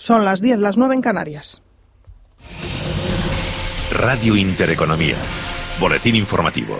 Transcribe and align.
Son 0.00 0.24
las 0.24 0.40
10, 0.40 0.60
las 0.60 0.78
9 0.78 0.94
en 0.94 1.02
Canarias. 1.02 1.60
Radio 3.92 4.34
Intereconomía. 4.34 5.18
Boletín 5.78 6.16
informativo. 6.16 6.78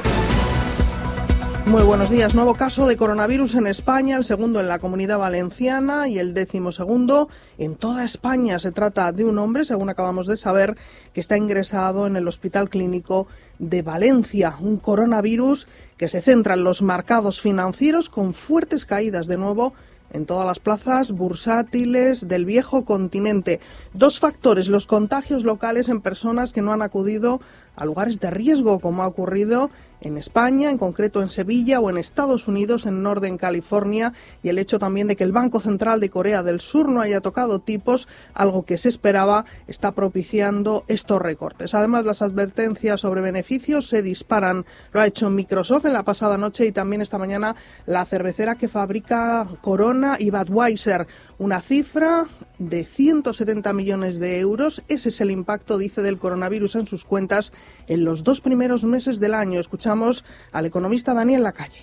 Muy 1.66 1.82
buenos 1.82 2.08
días. 2.08 2.34
Nuevo 2.34 2.54
caso 2.54 2.88
de 2.88 2.96
coronavirus 2.96 3.56
en 3.56 3.66
España, 3.66 4.16
el 4.16 4.24
segundo 4.24 4.58
en 4.58 4.68
la 4.68 4.78
comunidad 4.78 5.18
valenciana 5.18 6.08
y 6.08 6.18
el 6.18 6.32
décimo 6.32 6.72
segundo 6.72 7.28
en 7.58 7.76
toda 7.76 8.04
España. 8.04 8.58
Se 8.58 8.72
trata 8.72 9.12
de 9.12 9.26
un 9.26 9.38
hombre, 9.38 9.66
según 9.66 9.90
acabamos 9.90 10.26
de 10.26 10.38
saber, 10.38 10.78
que 11.12 11.20
está 11.20 11.36
ingresado 11.36 12.06
en 12.06 12.16
el 12.16 12.26
Hospital 12.26 12.70
Clínico 12.70 13.26
de 13.58 13.82
Valencia. 13.82 14.56
Un 14.58 14.78
coronavirus 14.78 15.68
que 15.98 16.08
se 16.08 16.22
centra 16.22 16.54
en 16.54 16.64
los 16.64 16.80
mercados 16.80 17.42
financieros 17.42 18.08
con 18.08 18.32
fuertes 18.32 18.86
caídas 18.86 19.26
de 19.26 19.36
nuevo 19.36 19.74
en 20.10 20.26
todas 20.26 20.46
las 20.46 20.58
plazas 20.58 21.12
bursátiles 21.12 22.26
del 22.26 22.44
viejo 22.44 22.84
continente. 22.84 23.60
Dos 23.94 24.20
factores, 24.20 24.68
los 24.68 24.86
contagios 24.86 25.44
locales 25.44 25.88
en 25.88 26.00
personas 26.00 26.52
que 26.52 26.62
no 26.62 26.72
han 26.72 26.82
acudido 26.82 27.40
a 27.76 27.84
lugares 27.84 28.20
de 28.20 28.30
riesgo, 28.30 28.80
como 28.80 29.02
ha 29.02 29.06
ocurrido 29.06 29.70
en 30.00 30.16
España, 30.16 30.70
en 30.70 30.78
concreto 30.78 31.22
en 31.22 31.28
Sevilla, 31.28 31.80
o 31.80 31.90
en 31.90 31.98
Estados 31.98 32.48
Unidos, 32.48 32.86
en 32.86 33.02
Northern 33.02 33.38
California, 33.38 34.12
y 34.42 34.48
el 34.48 34.58
hecho 34.58 34.78
también 34.78 35.08
de 35.08 35.16
que 35.16 35.24
el 35.24 35.32
Banco 35.32 35.60
Central 35.60 36.00
de 36.00 36.10
Corea 36.10 36.42
del 36.42 36.60
Sur 36.60 36.88
no 36.88 37.00
haya 37.00 37.20
tocado 37.20 37.60
tipos, 37.60 38.08
algo 38.34 38.64
que 38.64 38.78
se 38.78 38.88
esperaba, 38.88 39.44
está 39.66 39.92
propiciando 39.92 40.84
estos 40.88 41.20
recortes. 41.20 41.74
Además, 41.74 42.04
las 42.04 42.22
advertencias 42.22 43.00
sobre 43.00 43.20
beneficios 43.20 43.88
se 43.88 44.02
disparan. 44.02 44.64
Lo 44.92 45.00
ha 45.00 45.06
hecho 45.06 45.30
Microsoft 45.30 45.86
en 45.86 45.92
la 45.92 46.02
pasada 46.02 46.38
noche 46.38 46.66
y 46.66 46.72
también 46.72 47.02
esta 47.02 47.18
mañana 47.18 47.54
la 47.86 48.04
cervecera 48.04 48.56
que 48.56 48.68
fabrica 48.68 49.46
Corona 49.60 50.16
y 50.18 50.30
Budweiser. 50.30 51.06
Una 51.40 51.62
cifra 51.62 52.26
de 52.58 52.84
170 52.84 53.72
millones 53.72 54.20
de 54.20 54.40
euros. 54.40 54.84
Ese 54.88 55.08
es 55.08 55.22
el 55.22 55.30
impacto, 55.30 55.78
dice, 55.78 56.02
del 56.02 56.18
coronavirus 56.18 56.74
en 56.74 56.84
sus 56.84 57.06
cuentas 57.06 57.50
en 57.88 58.04
los 58.04 58.22
dos 58.24 58.42
primeros 58.42 58.84
meses 58.84 59.18
del 59.20 59.32
año. 59.32 59.58
Escuchamos 59.58 60.22
al 60.52 60.66
economista 60.66 61.14
Daniel 61.14 61.42
Lacalle. 61.42 61.80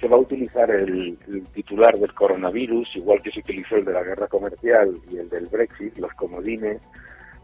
Se 0.00 0.08
va 0.08 0.16
a 0.16 0.18
utilizar 0.18 0.68
el, 0.72 1.16
titular 1.54 1.96
del 2.00 2.12
coronavirus, 2.14 2.96
igual 2.96 3.22
que 3.22 3.30
se 3.30 3.38
utilizó 3.38 3.76
el 3.76 3.84
de 3.84 3.92
la 3.92 4.02
guerra 4.02 4.26
comercial 4.26 4.98
y 5.08 5.18
el 5.18 5.28
del 5.28 5.46
Brexit, 5.46 5.96
los 5.98 6.12
comodines, 6.14 6.82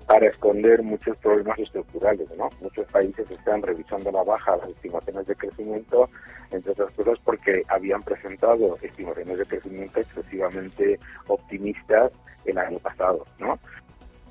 para 0.07 0.29
esconder 0.29 0.83
muchos 0.83 1.17
problemas 1.19 1.59
estructurales. 1.59 2.29
¿no? 2.37 2.51
Muchos 2.61 2.87
países 2.89 3.31
están 3.31 3.63
revisando 3.63 4.11
la 4.11 4.23
baja 4.23 4.57
las 4.57 4.71
estimaciones 4.71 5.27
de 5.27 5.37
crecimiento, 5.37 6.09
entre 6.51 6.73
otras 6.73 6.93
cosas 6.93 7.19
porque 7.25 7.63
habían 7.69 8.03
presentado 8.03 8.79
estimaciones 8.83 9.39
de 9.39 9.47
crecimiento 9.47 10.01
excesivamente 10.01 10.99
optimistas 11.29 12.13
el 12.45 12.59
año 12.59 12.79
pasado. 12.79 13.25
¿no? 13.39 13.59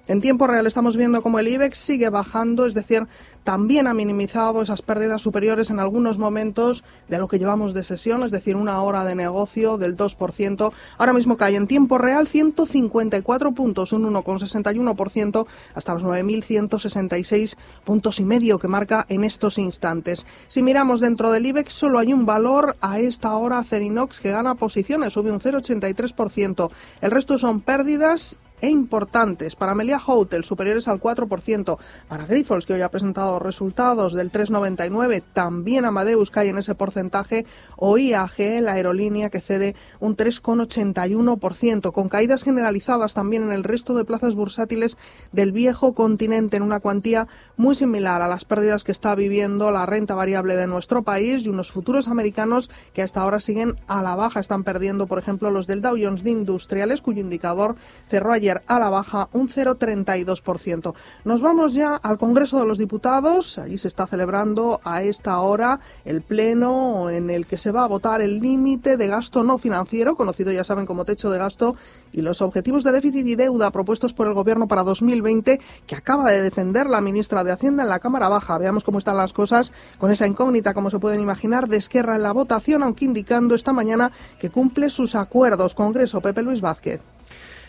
En 0.07 0.19
tiempo 0.19 0.47
real 0.47 0.65
estamos 0.65 0.97
viendo 0.97 1.21
como 1.21 1.39
el 1.39 1.47
IBEX 1.47 1.77
sigue 1.77 2.09
bajando, 2.09 2.65
es 2.65 2.73
decir, 2.73 3.07
también 3.43 3.87
ha 3.87 3.93
minimizado 3.93 4.61
esas 4.61 4.81
pérdidas 4.81 5.21
superiores 5.21 5.69
en 5.69 5.79
algunos 5.79 6.17
momentos 6.17 6.83
de 7.07 7.17
lo 7.19 7.27
que 7.27 7.37
llevamos 7.37 7.73
de 7.73 7.83
sesión, 7.83 8.23
es 8.23 8.31
decir, 8.31 8.55
una 8.55 8.81
hora 8.81 9.05
de 9.05 9.15
negocio 9.15 9.77
del 9.77 9.95
2%. 9.95 10.71
Ahora 10.97 11.13
mismo 11.13 11.37
cae 11.37 11.55
en 11.55 11.67
tiempo 11.67 11.97
real 11.97 12.27
154 12.27 13.51
puntos, 13.51 13.93
un 13.93 14.11
1,61% 14.11 15.45
hasta 15.75 15.93
los 15.93 16.03
9.166 16.03 17.55
puntos 17.85 18.19
y 18.19 18.25
medio 18.25 18.59
que 18.59 18.67
marca 18.67 19.05
en 19.07 19.23
estos 19.23 19.57
instantes. 19.59 20.25
Si 20.47 20.61
miramos 20.61 20.99
dentro 20.99 21.31
del 21.31 21.45
IBEX, 21.45 21.73
solo 21.73 21.99
hay 21.99 22.11
un 22.11 22.25
valor 22.25 22.75
a 22.81 22.99
esta 22.99 23.35
hora 23.35 23.63
Cerinox 23.63 24.19
que 24.19 24.31
gana 24.31 24.55
posiciones, 24.55 25.13
sube 25.13 25.31
un 25.31 25.39
0,83%. 25.39 26.71
El 27.01 27.11
resto 27.11 27.37
son 27.37 27.61
pérdidas 27.61 28.35
e 28.61 28.69
importantes. 28.69 29.55
Para 29.55 29.75
Melia 29.75 29.99
Hotel, 30.05 30.43
superiores 30.43 30.87
al 30.87 31.01
4%. 31.01 31.77
Para 32.07 32.25
Grifols, 32.25 32.65
que 32.65 32.73
hoy 32.73 32.81
ha 32.81 32.89
presentado 32.89 33.39
resultados 33.39 34.13
del 34.13 34.31
3,99%. 34.31 35.23
También 35.33 35.85
Amadeus 35.85 36.31
cae 36.31 36.49
en 36.49 36.57
ese 36.57 36.75
porcentaje. 36.75 37.45
O 37.75 37.97
IAG, 37.97 38.61
la 38.61 38.73
aerolínea, 38.73 39.29
que 39.29 39.41
cede 39.41 39.75
un 39.99 40.15
3,81%. 40.15 41.91
Con 41.91 42.09
caídas 42.09 42.43
generalizadas 42.43 43.13
también 43.13 43.43
en 43.43 43.51
el 43.51 43.63
resto 43.63 43.93
de 43.93 44.05
plazas 44.05 44.35
bursátiles 44.35 44.95
del 45.31 45.51
viejo 45.51 45.93
continente, 45.93 46.57
en 46.57 46.63
una 46.63 46.79
cuantía 46.79 47.27
muy 47.57 47.75
similar 47.75 48.21
a 48.21 48.27
las 48.27 48.45
pérdidas 48.45 48.83
que 48.83 48.91
está 48.91 49.15
viviendo 49.15 49.71
la 49.71 49.85
renta 49.85 50.15
variable 50.15 50.55
de 50.55 50.67
nuestro 50.67 51.03
país 51.03 51.43
y 51.43 51.49
unos 51.49 51.71
futuros 51.71 52.07
americanos 52.07 52.69
que 52.93 53.01
hasta 53.01 53.21
ahora 53.21 53.39
siguen 53.39 53.75
a 53.87 54.01
la 54.01 54.15
baja. 54.15 54.39
Están 54.39 54.63
perdiendo, 54.63 55.07
por 55.07 55.19
ejemplo, 55.19 55.51
los 55.51 55.67
del 55.67 55.81
Dow 55.81 55.97
Jones 56.01 56.23
de 56.23 56.31
Industriales, 56.31 57.01
cuyo 57.01 57.21
indicador 57.21 57.75
cerró 58.09 58.33
ayer 58.33 58.50
a 58.67 58.79
la 58.79 58.89
baja 58.89 59.29
un 59.33 59.49
0,32%. 59.49 60.93
Nos 61.25 61.41
vamos 61.41 61.73
ya 61.73 61.95
al 61.95 62.17
Congreso 62.17 62.59
de 62.59 62.65
los 62.65 62.77
Diputados. 62.77 63.57
Allí 63.57 63.77
se 63.77 63.87
está 63.87 64.07
celebrando 64.07 64.79
a 64.83 65.03
esta 65.03 65.39
hora 65.39 65.79
el 66.05 66.21
pleno 66.21 67.09
en 67.09 67.29
el 67.29 67.45
que 67.47 67.57
se 67.57 67.71
va 67.71 67.83
a 67.83 67.87
votar 67.87 68.21
el 68.21 68.39
límite 68.39 68.97
de 68.97 69.07
gasto 69.07 69.43
no 69.43 69.57
financiero, 69.57 70.15
conocido 70.15 70.51
ya 70.51 70.63
saben 70.63 70.85
como 70.85 71.05
techo 71.05 71.29
de 71.29 71.37
gasto, 71.37 71.75
y 72.11 72.21
los 72.21 72.41
objetivos 72.41 72.83
de 72.83 72.91
déficit 72.91 73.25
y 73.25 73.35
deuda 73.35 73.71
propuestos 73.71 74.13
por 74.13 74.27
el 74.27 74.33
Gobierno 74.33 74.67
para 74.67 74.83
2020 74.83 75.59
que 75.87 75.95
acaba 75.95 76.31
de 76.31 76.41
defender 76.41 76.87
la 76.87 77.01
ministra 77.01 77.43
de 77.43 77.51
Hacienda 77.51 77.83
en 77.83 77.89
la 77.89 77.99
Cámara 77.99 78.29
Baja. 78.29 78.57
Veamos 78.57 78.83
cómo 78.83 78.99
están 78.99 79.17
las 79.17 79.33
cosas 79.33 79.71
con 79.97 80.11
esa 80.11 80.27
incógnita, 80.27 80.73
como 80.73 80.89
se 80.89 80.99
pueden 80.99 81.19
imaginar, 81.19 81.67
de 81.67 81.77
Esquerra 81.77 82.15
en 82.15 82.23
la 82.23 82.33
votación, 82.33 82.83
aunque 82.83 83.05
indicando 83.05 83.55
esta 83.55 83.73
mañana 83.73 84.11
que 84.39 84.49
cumple 84.49 84.89
sus 84.89 85.15
acuerdos. 85.15 85.75
Congreso, 85.75 86.21
Pepe 86.21 86.41
Luis 86.43 86.61
Vázquez. 86.61 87.01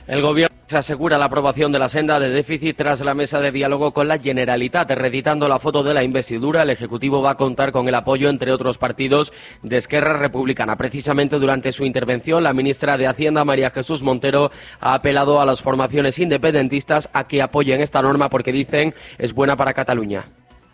El 0.08 0.20
Gobierno 0.20 0.56
asegura 0.68 1.16
la 1.16 1.26
aprobación 1.26 1.70
de 1.70 1.78
la 1.78 1.88
senda 1.88 2.18
de 2.18 2.30
déficit 2.30 2.76
tras 2.76 3.00
la 3.02 3.14
mesa 3.14 3.38
de 3.38 3.52
diálogo 3.52 3.92
con 3.92 4.08
la 4.08 4.18
Generalitat. 4.18 4.90
Reeditando 4.90 5.46
la 5.46 5.60
foto 5.60 5.84
de 5.84 5.94
la 5.94 6.02
investidura, 6.02 6.62
el 6.62 6.70
Ejecutivo 6.70 7.22
va 7.22 7.30
a 7.30 7.36
contar 7.36 7.70
con 7.70 7.86
el 7.86 7.94
apoyo, 7.94 8.28
entre 8.28 8.50
otros 8.50 8.78
partidos, 8.78 9.32
de 9.62 9.76
Esquerra 9.76 10.14
Republicana. 10.14 10.74
Precisamente 10.76 11.38
durante 11.38 11.70
su 11.70 11.84
intervención, 11.84 12.42
la 12.42 12.52
ministra 12.52 12.96
de 12.96 13.06
Hacienda, 13.06 13.44
María 13.44 13.70
Jesús 13.70 14.02
Montero, 14.02 14.50
ha 14.80 14.94
apelado 14.94 15.40
a 15.40 15.46
las 15.46 15.60
formaciones 15.60 16.18
independentistas 16.18 17.08
a 17.12 17.28
que 17.28 17.40
apoyen 17.40 17.80
esta 17.80 18.02
norma 18.02 18.28
porque 18.28 18.50
dicen 18.50 18.94
es 19.18 19.32
buena 19.32 19.56
para 19.56 19.72
Cataluña. 19.72 20.24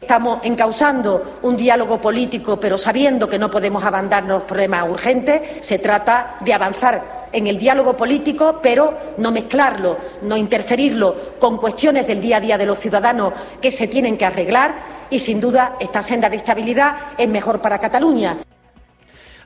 Estamos 0.00 0.40
encauzando 0.44 1.38
un 1.42 1.56
diálogo 1.56 2.00
político, 2.00 2.58
pero 2.58 2.78
sabiendo 2.78 3.28
que 3.28 3.38
no 3.38 3.50
podemos 3.50 3.82
abandonar 3.84 4.46
problemas 4.46 4.88
urgentes. 4.88 5.66
Se 5.66 5.80
trata 5.80 6.36
de 6.40 6.54
avanzar 6.54 7.17
en 7.32 7.46
el 7.46 7.58
diálogo 7.58 7.96
político, 7.96 8.60
pero 8.62 9.14
no 9.18 9.30
mezclarlo, 9.30 9.96
no 10.22 10.36
interferirlo 10.36 11.38
con 11.38 11.56
cuestiones 11.56 12.06
del 12.06 12.20
día 12.20 12.38
a 12.38 12.40
día 12.40 12.58
de 12.58 12.66
los 12.66 12.78
ciudadanos 12.78 13.32
que 13.60 13.70
se 13.70 13.88
tienen 13.88 14.16
que 14.16 14.24
arreglar 14.24 15.06
y, 15.10 15.18
sin 15.18 15.40
duda, 15.40 15.76
esta 15.80 16.02
senda 16.02 16.28
de 16.28 16.36
estabilidad 16.36 17.12
es 17.16 17.28
mejor 17.28 17.60
para 17.60 17.78
Cataluña. 17.78 18.38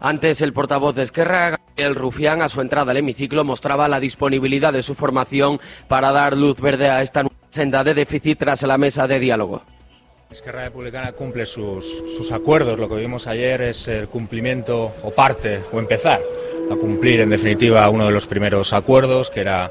Antes, 0.00 0.40
el 0.40 0.52
portavoz 0.52 0.96
de 0.96 1.04
Esquerra, 1.04 1.50
Gabriel 1.50 1.94
Rufián, 1.94 2.42
a 2.42 2.48
su 2.48 2.60
entrada 2.60 2.90
al 2.90 2.96
hemiciclo, 2.96 3.44
mostraba 3.44 3.86
la 3.86 4.00
disponibilidad 4.00 4.72
de 4.72 4.82
su 4.82 4.96
formación 4.96 5.60
para 5.86 6.10
dar 6.10 6.36
luz 6.36 6.60
verde 6.60 6.90
a 6.90 7.02
esta 7.02 7.24
senda 7.50 7.84
de 7.84 7.94
déficit 7.94 8.38
tras 8.38 8.62
la 8.62 8.78
mesa 8.78 9.06
de 9.06 9.20
diálogo. 9.20 9.62
Esquerra 10.28 10.64
Republicana 10.64 11.12
cumple 11.12 11.46
sus, 11.46 11.86
sus 12.16 12.32
acuerdos. 12.32 12.78
Lo 12.78 12.88
que 12.88 12.96
vimos 12.96 13.26
ayer 13.26 13.60
es 13.62 13.86
el 13.86 14.08
cumplimiento 14.08 14.92
o 15.02 15.10
parte 15.10 15.62
o 15.70 15.78
empezar 15.78 16.20
a 16.72 16.76
cumplir 16.76 17.20
en 17.20 17.30
definitiva 17.30 17.88
uno 17.88 18.06
de 18.06 18.12
los 18.12 18.26
primeros 18.26 18.72
acuerdos, 18.72 19.30
que 19.30 19.40
era 19.40 19.70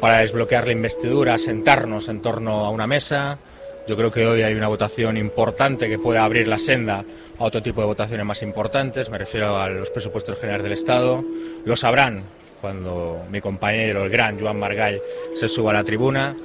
para 0.00 0.20
desbloquear 0.20 0.66
la 0.66 0.72
investidura, 0.72 1.38
sentarnos 1.38 2.08
en 2.08 2.22
torno 2.22 2.64
a 2.64 2.70
una 2.70 2.86
mesa. 2.86 3.38
Yo 3.86 3.96
creo 3.96 4.10
que 4.10 4.26
hoy 4.26 4.42
hay 4.42 4.54
una 4.54 4.68
votación 4.68 5.16
importante 5.16 5.88
que 5.88 5.98
puede 5.98 6.18
abrir 6.18 6.48
la 6.48 6.58
senda 6.58 7.04
a 7.38 7.44
otro 7.44 7.62
tipo 7.62 7.80
de 7.80 7.86
votaciones 7.86 8.24
más 8.24 8.42
importantes. 8.42 9.10
Me 9.10 9.18
refiero 9.18 9.58
a 9.58 9.68
los 9.68 9.90
presupuestos 9.90 10.38
generales 10.38 10.64
del 10.64 10.72
Estado. 10.72 11.22
Lo 11.64 11.76
sabrán 11.76 12.24
cuando 12.60 13.24
mi 13.30 13.40
compañero, 13.40 14.04
el 14.04 14.10
gran 14.10 14.38
Joan 14.38 14.58
Margall, 14.58 15.00
se 15.34 15.48
suba 15.48 15.70
a 15.70 15.74
la 15.74 15.84
tribuna. 15.84 16.36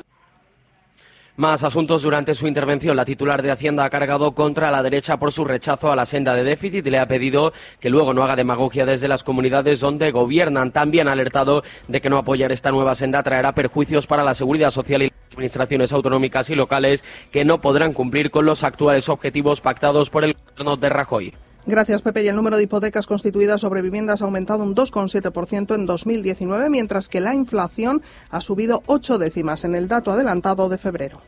Más 1.37 1.65
asuntos 1.65 2.01
durante 2.01 2.33
su 2.33 2.47
intervención. 2.47 2.95
La 2.95 3.03
titular 3.03 3.41
de 3.41 3.51
Hacienda 3.51 3.83
ha 3.83 3.89
cargado 3.89 4.31
contra 4.31 4.71
la 4.71 4.81
derecha 4.81 5.17
por 5.17 5.33
su 5.33 5.43
rechazo 5.43 5.91
a 5.91 5.95
la 5.95 6.05
senda 6.05 6.33
de 6.33 6.45
déficit 6.45 6.87
y 6.87 6.89
le 6.89 6.97
ha 6.97 7.09
pedido 7.09 7.51
que 7.81 7.89
luego 7.89 8.13
no 8.13 8.23
haga 8.23 8.37
demagogia 8.37 8.85
desde 8.85 9.09
las 9.09 9.25
comunidades 9.25 9.81
donde 9.81 10.11
gobiernan. 10.11 10.71
También 10.71 11.09
ha 11.09 11.11
alertado 11.11 11.61
de 11.89 11.99
que 11.99 12.09
no 12.09 12.17
apoyar 12.17 12.53
esta 12.53 12.71
nueva 12.71 12.95
senda 12.95 13.21
traerá 13.21 13.51
perjuicios 13.51 14.07
para 14.07 14.23
la 14.23 14.33
seguridad 14.33 14.71
social 14.71 15.01
y 15.01 15.05
las 15.07 15.33
administraciones 15.33 15.91
autonómicas 15.91 16.49
y 16.49 16.55
locales 16.55 17.03
que 17.33 17.43
no 17.43 17.59
podrán 17.59 17.91
cumplir 17.91 18.31
con 18.31 18.45
los 18.45 18.63
actuales 18.63 19.09
objetivos 19.09 19.59
pactados 19.59 20.09
por 20.09 20.23
el 20.23 20.35
gobierno 20.35 20.77
de 20.77 20.87
Rajoy. 20.87 21.33
Gracias, 21.65 22.01
Pepe. 22.01 22.23
Y 22.23 22.27
el 22.27 22.35
número 22.35 22.57
de 22.57 22.63
hipotecas 22.63 23.07
constituidas 23.07 23.61
sobre 23.61 23.81
viviendas 23.81 24.21
ha 24.21 24.25
aumentado 24.25 24.63
un 24.63 24.75
2,7% 24.75 25.75
en 25.75 25.85
2019, 25.85 26.69
mientras 26.69 27.09
que 27.09 27.19
la 27.19 27.33
inflación 27.33 28.01
ha 28.29 28.41
subido 28.41 28.83
ocho 28.85 29.17
décimas 29.17 29.63
en 29.63 29.75
el 29.75 29.87
dato 29.87 30.11
adelantado 30.11 30.69
de 30.69 30.77
febrero. 30.77 31.21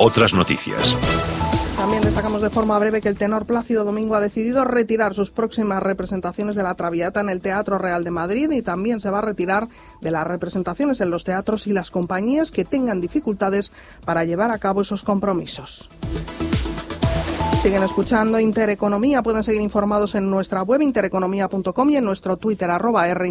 Otras 0.00 0.34
noticias. 0.34 0.96
También 1.76 2.02
destacamos 2.02 2.40
de 2.40 2.50
forma 2.50 2.78
breve 2.78 3.00
que 3.00 3.08
el 3.08 3.16
tenor 3.16 3.46
Plácido 3.46 3.84
Domingo 3.84 4.14
ha 4.14 4.20
decidido 4.20 4.64
retirar 4.64 5.14
sus 5.14 5.30
próximas 5.30 5.82
representaciones 5.82 6.56
de 6.56 6.62
la 6.62 6.74
Traviata 6.74 7.20
en 7.20 7.28
el 7.28 7.40
Teatro 7.40 7.78
Real 7.78 8.04
de 8.04 8.10
Madrid 8.10 8.50
y 8.50 8.62
también 8.62 9.00
se 9.00 9.10
va 9.10 9.18
a 9.18 9.22
retirar 9.22 9.68
de 10.00 10.10
las 10.10 10.26
representaciones 10.26 11.00
en 11.00 11.10
los 11.10 11.24
teatros 11.24 11.66
y 11.66 11.72
las 11.72 11.90
compañías 11.90 12.50
que 12.50 12.64
tengan 12.64 13.00
dificultades 13.00 13.72
para 14.04 14.24
llevar 14.24 14.50
a 14.50 14.58
cabo 14.58 14.82
esos 14.82 15.02
compromisos. 15.02 15.88
Siguen 17.62 17.82
escuchando 17.82 18.38
Intereconomía. 18.38 19.22
Pueden 19.22 19.42
seguir 19.42 19.62
informados 19.62 20.14
en 20.14 20.28
nuestra 20.30 20.62
web 20.62 20.82
intereconomía.com 20.82 21.90
y 21.90 21.96
en 21.96 22.04
nuestro 22.04 22.36
Twitter 22.36 22.70
arroba 22.70 23.08
R 23.08 23.26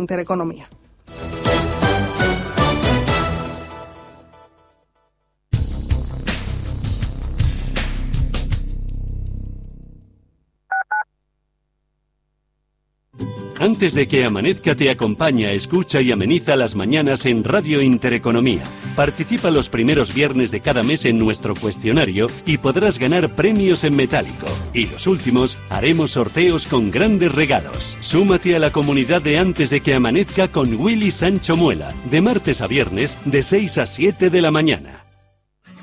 Antes 13.59 13.93
de 13.93 14.07
que 14.07 14.25
amanezca 14.25 14.75
te 14.75 14.89
acompaña, 14.89 15.51
escucha 15.51 16.01
y 16.01 16.11
ameniza 16.11 16.55
las 16.55 16.75
mañanas 16.75 17.25
en 17.25 17.43
Radio 17.43 17.81
Intereconomía. 17.81 18.63
Participa 18.95 19.51
los 19.51 19.69
primeros 19.69 20.13
viernes 20.13 20.49
de 20.51 20.59
cada 20.59 20.81
mes 20.81 21.05
en 21.05 21.17
nuestro 21.17 21.55
cuestionario 21.55 22.27
y 22.45 22.57
podrás 22.57 22.97
ganar 22.97 23.35
premios 23.35 23.83
en 23.83 23.95
metálico. 23.95 24.47
Y 24.73 24.87
los 24.87 25.05
últimos 25.05 25.57
haremos 25.69 26.11
sorteos 26.11 26.65
con 26.67 26.89
grandes 26.89 27.31
regalos. 27.31 27.95
Súmate 27.99 28.55
a 28.55 28.59
la 28.59 28.71
comunidad 28.71 29.21
de 29.21 29.37
Antes 29.37 29.69
de 29.69 29.81
que 29.81 29.93
amanezca 29.93 30.47
con 30.47 30.73
Willy 30.75 31.11
Sancho 31.11 31.55
Muela, 31.55 31.93
de 32.09 32.21
martes 32.21 32.61
a 32.61 32.67
viernes 32.67 33.17
de 33.25 33.43
6 33.43 33.77
a 33.77 33.85
7 33.85 34.29
de 34.29 34.41
la 34.41 34.51
mañana. 34.51 35.02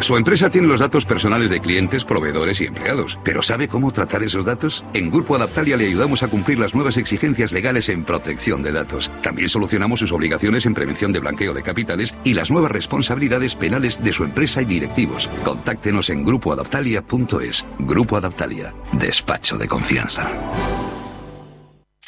Su 0.00 0.16
empresa 0.16 0.48
tiene 0.50 0.68
los 0.68 0.80
datos 0.80 1.04
personales 1.06 1.50
de 1.50 1.60
clientes, 1.60 2.04
proveedores 2.04 2.60
y 2.60 2.66
empleados, 2.66 3.18
pero 3.24 3.42
¿sabe 3.42 3.68
cómo 3.68 3.90
tratar 3.90 4.22
esos 4.22 4.44
datos? 4.44 4.84
En 4.94 5.10
Grupo 5.10 5.34
Adaptalia 5.34 5.76
le 5.76 5.86
ayudamos 5.86 6.22
a 6.22 6.28
cumplir 6.28 6.58
las 6.58 6.74
nuevas 6.74 6.96
exigencias 6.98 7.52
legales 7.52 7.88
en 7.88 8.04
protección 8.04 8.62
de 8.62 8.72
datos. 8.72 9.10
También 9.22 9.48
solucionamos 9.48 10.00
sus 10.00 10.12
obligaciones 10.12 10.66
en 10.66 10.74
prevención 10.74 11.12
de 11.12 11.20
blanqueo 11.20 11.52
de 11.52 11.62
capitales 11.62 12.14
y 12.22 12.34
las 12.34 12.50
nuevas 12.50 12.70
responsabilidades 12.70 13.54
penales 13.56 14.02
de 14.02 14.12
su 14.12 14.24
empresa 14.24 14.62
y 14.62 14.66
directivos. 14.66 15.28
Contáctenos 15.42 16.10
en 16.10 16.24
grupoadaptalia.es. 16.24 17.66
Grupo 17.80 18.16
Adaptalia. 18.16 18.74
Despacho 18.92 19.56
de 19.58 19.68
confianza. 19.68 20.97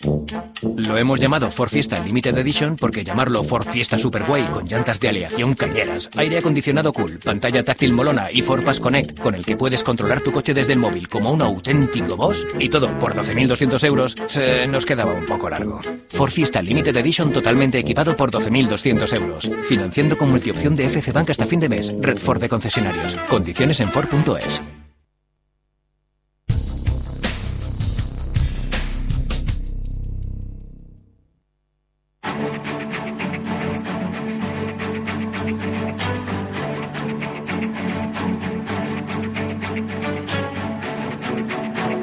Lo 0.03 0.97
hemos 0.97 1.21
llamado 1.21 1.51
Ford 1.51 1.69
Fiesta 1.69 1.99
Limited 1.99 2.37
Edition 2.39 2.77
porque 2.77 3.05
llamarlo 3.05 3.45
Ford 3.45 3.67
Fiesta 3.69 3.99
Superway 3.99 4.47
con 4.47 4.65
llantas 4.65 4.99
de 4.99 5.09
aleación 5.09 5.55
cañeras, 5.55 6.09
aire 6.17 6.39
acondicionado 6.39 6.93
cool, 6.93 7.19
pantalla 7.19 7.63
táctil 7.63 7.93
molona 7.93 8.31
y 8.33 8.41
Ford 8.41 8.65
Pass 8.65 8.81
Connect 8.81 9.21
con 9.21 9.35
el 9.35 9.45
que 9.45 9.57
puedes 9.57 9.85
controlar 9.85 10.23
tu 10.23 10.33
coche 10.33 10.55
desde 10.55 10.73
el 10.73 10.79
móvil 10.79 11.09
como 11.09 11.31
un 11.33 11.43
auténtico 11.43 12.17
boss 12.17 12.47
y 12.59 12.71
todo 12.71 12.99
por 12.99 13.15
12.200 13.15 13.85
euros 13.85 14.17
se 14.29 14.67
nos 14.67 14.87
quedaba 14.87 15.13
un 15.13 15.27
poco 15.27 15.51
largo. 15.51 15.81
Ford 16.11 16.31
Fiesta 16.31 16.63
Limited 16.63 16.97
Edition 16.97 17.33
totalmente 17.33 17.79
equipado 17.79 18.17
por 18.17 18.31
12.200 18.31 19.13
euros, 19.15 19.51
financiando 19.69 20.17
con 20.17 20.31
multiopción 20.31 20.77
de 20.77 20.87
FC 20.87 21.13
Bank 21.13 21.31
hasta 21.31 21.47
fin 21.47 21.61
de 21.61 21.69
mes, 21.69 21.93
Red 22.01 22.19
Ford 22.19 22.41
de 22.41 22.49
concesionarios. 22.49 23.15
Condiciones 23.29 23.81
en 23.81 23.91
Ford.es. 23.91 24.63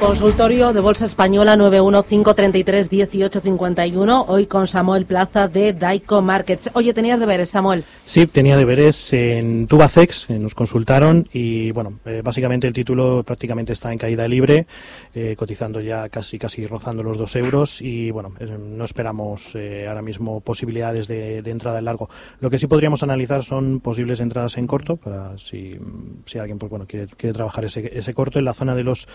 Consultorio 0.00 0.72
de 0.74 0.80
Bolsa 0.80 1.06
Española 1.06 1.56
915331851, 1.56 4.26
hoy 4.28 4.46
con 4.46 4.68
Samuel 4.68 5.06
Plaza 5.06 5.48
de 5.48 5.72
Daico 5.72 6.20
Markets. 6.20 6.68
Oye, 6.74 6.92
tenías 6.92 7.18
deberes, 7.18 7.48
Samuel. 7.48 7.82
Sí, 8.04 8.26
tenía 8.26 8.58
deberes 8.58 9.12
en 9.12 9.66
Tubacex, 9.66 10.28
nos 10.30 10.54
consultaron 10.54 11.26
y 11.32 11.72
bueno, 11.72 11.98
eh, 12.04 12.20
básicamente 12.22 12.68
el 12.68 12.74
título 12.74 13.24
prácticamente 13.24 13.72
está 13.72 13.90
en 13.90 13.98
caída 13.98 14.28
libre, 14.28 14.66
eh, 15.14 15.34
cotizando 15.36 15.80
ya 15.80 16.08
casi 16.08 16.38
casi 16.38 16.64
rozando 16.66 17.02
los 17.02 17.16
dos 17.16 17.34
euros 17.34 17.80
y 17.80 18.10
bueno, 18.10 18.34
no 18.58 18.84
esperamos 18.84 19.54
eh, 19.54 19.86
ahora 19.88 20.02
mismo 20.02 20.40
posibilidades 20.40 21.08
de, 21.08 21.38
entrada 21.38 21.78
en 21.78 21.86
largo. 21.86 22.10
Lo 22.40 22.50
que 22.50 22.58
sí 22.58 22.66
podríamos 22.66 23.02
analizar 23.02 23.42
son 23.42 23.80
posibles 23.80 24.20
entradas 24.20 24.58
en 24.58 24.66
corto 24.66 24.96
para 24.96 25.38
si, 25.38 25.78
si 26.26 26.38
alguien 26.38 26.58
pues 26.58 26.68
bueno 26.70 26.86
quiere, 26.86 27.06
quiere 27.16 27.32
trabajar 27.32 27.64
ese, 27.64 27.90
ese 27.92 28.14
corto 28.14 28.38
en 28.38 28.44
la 28.44 28.52
zona 28.52 28.74
de 28.74 28.84
los 28.84 29.08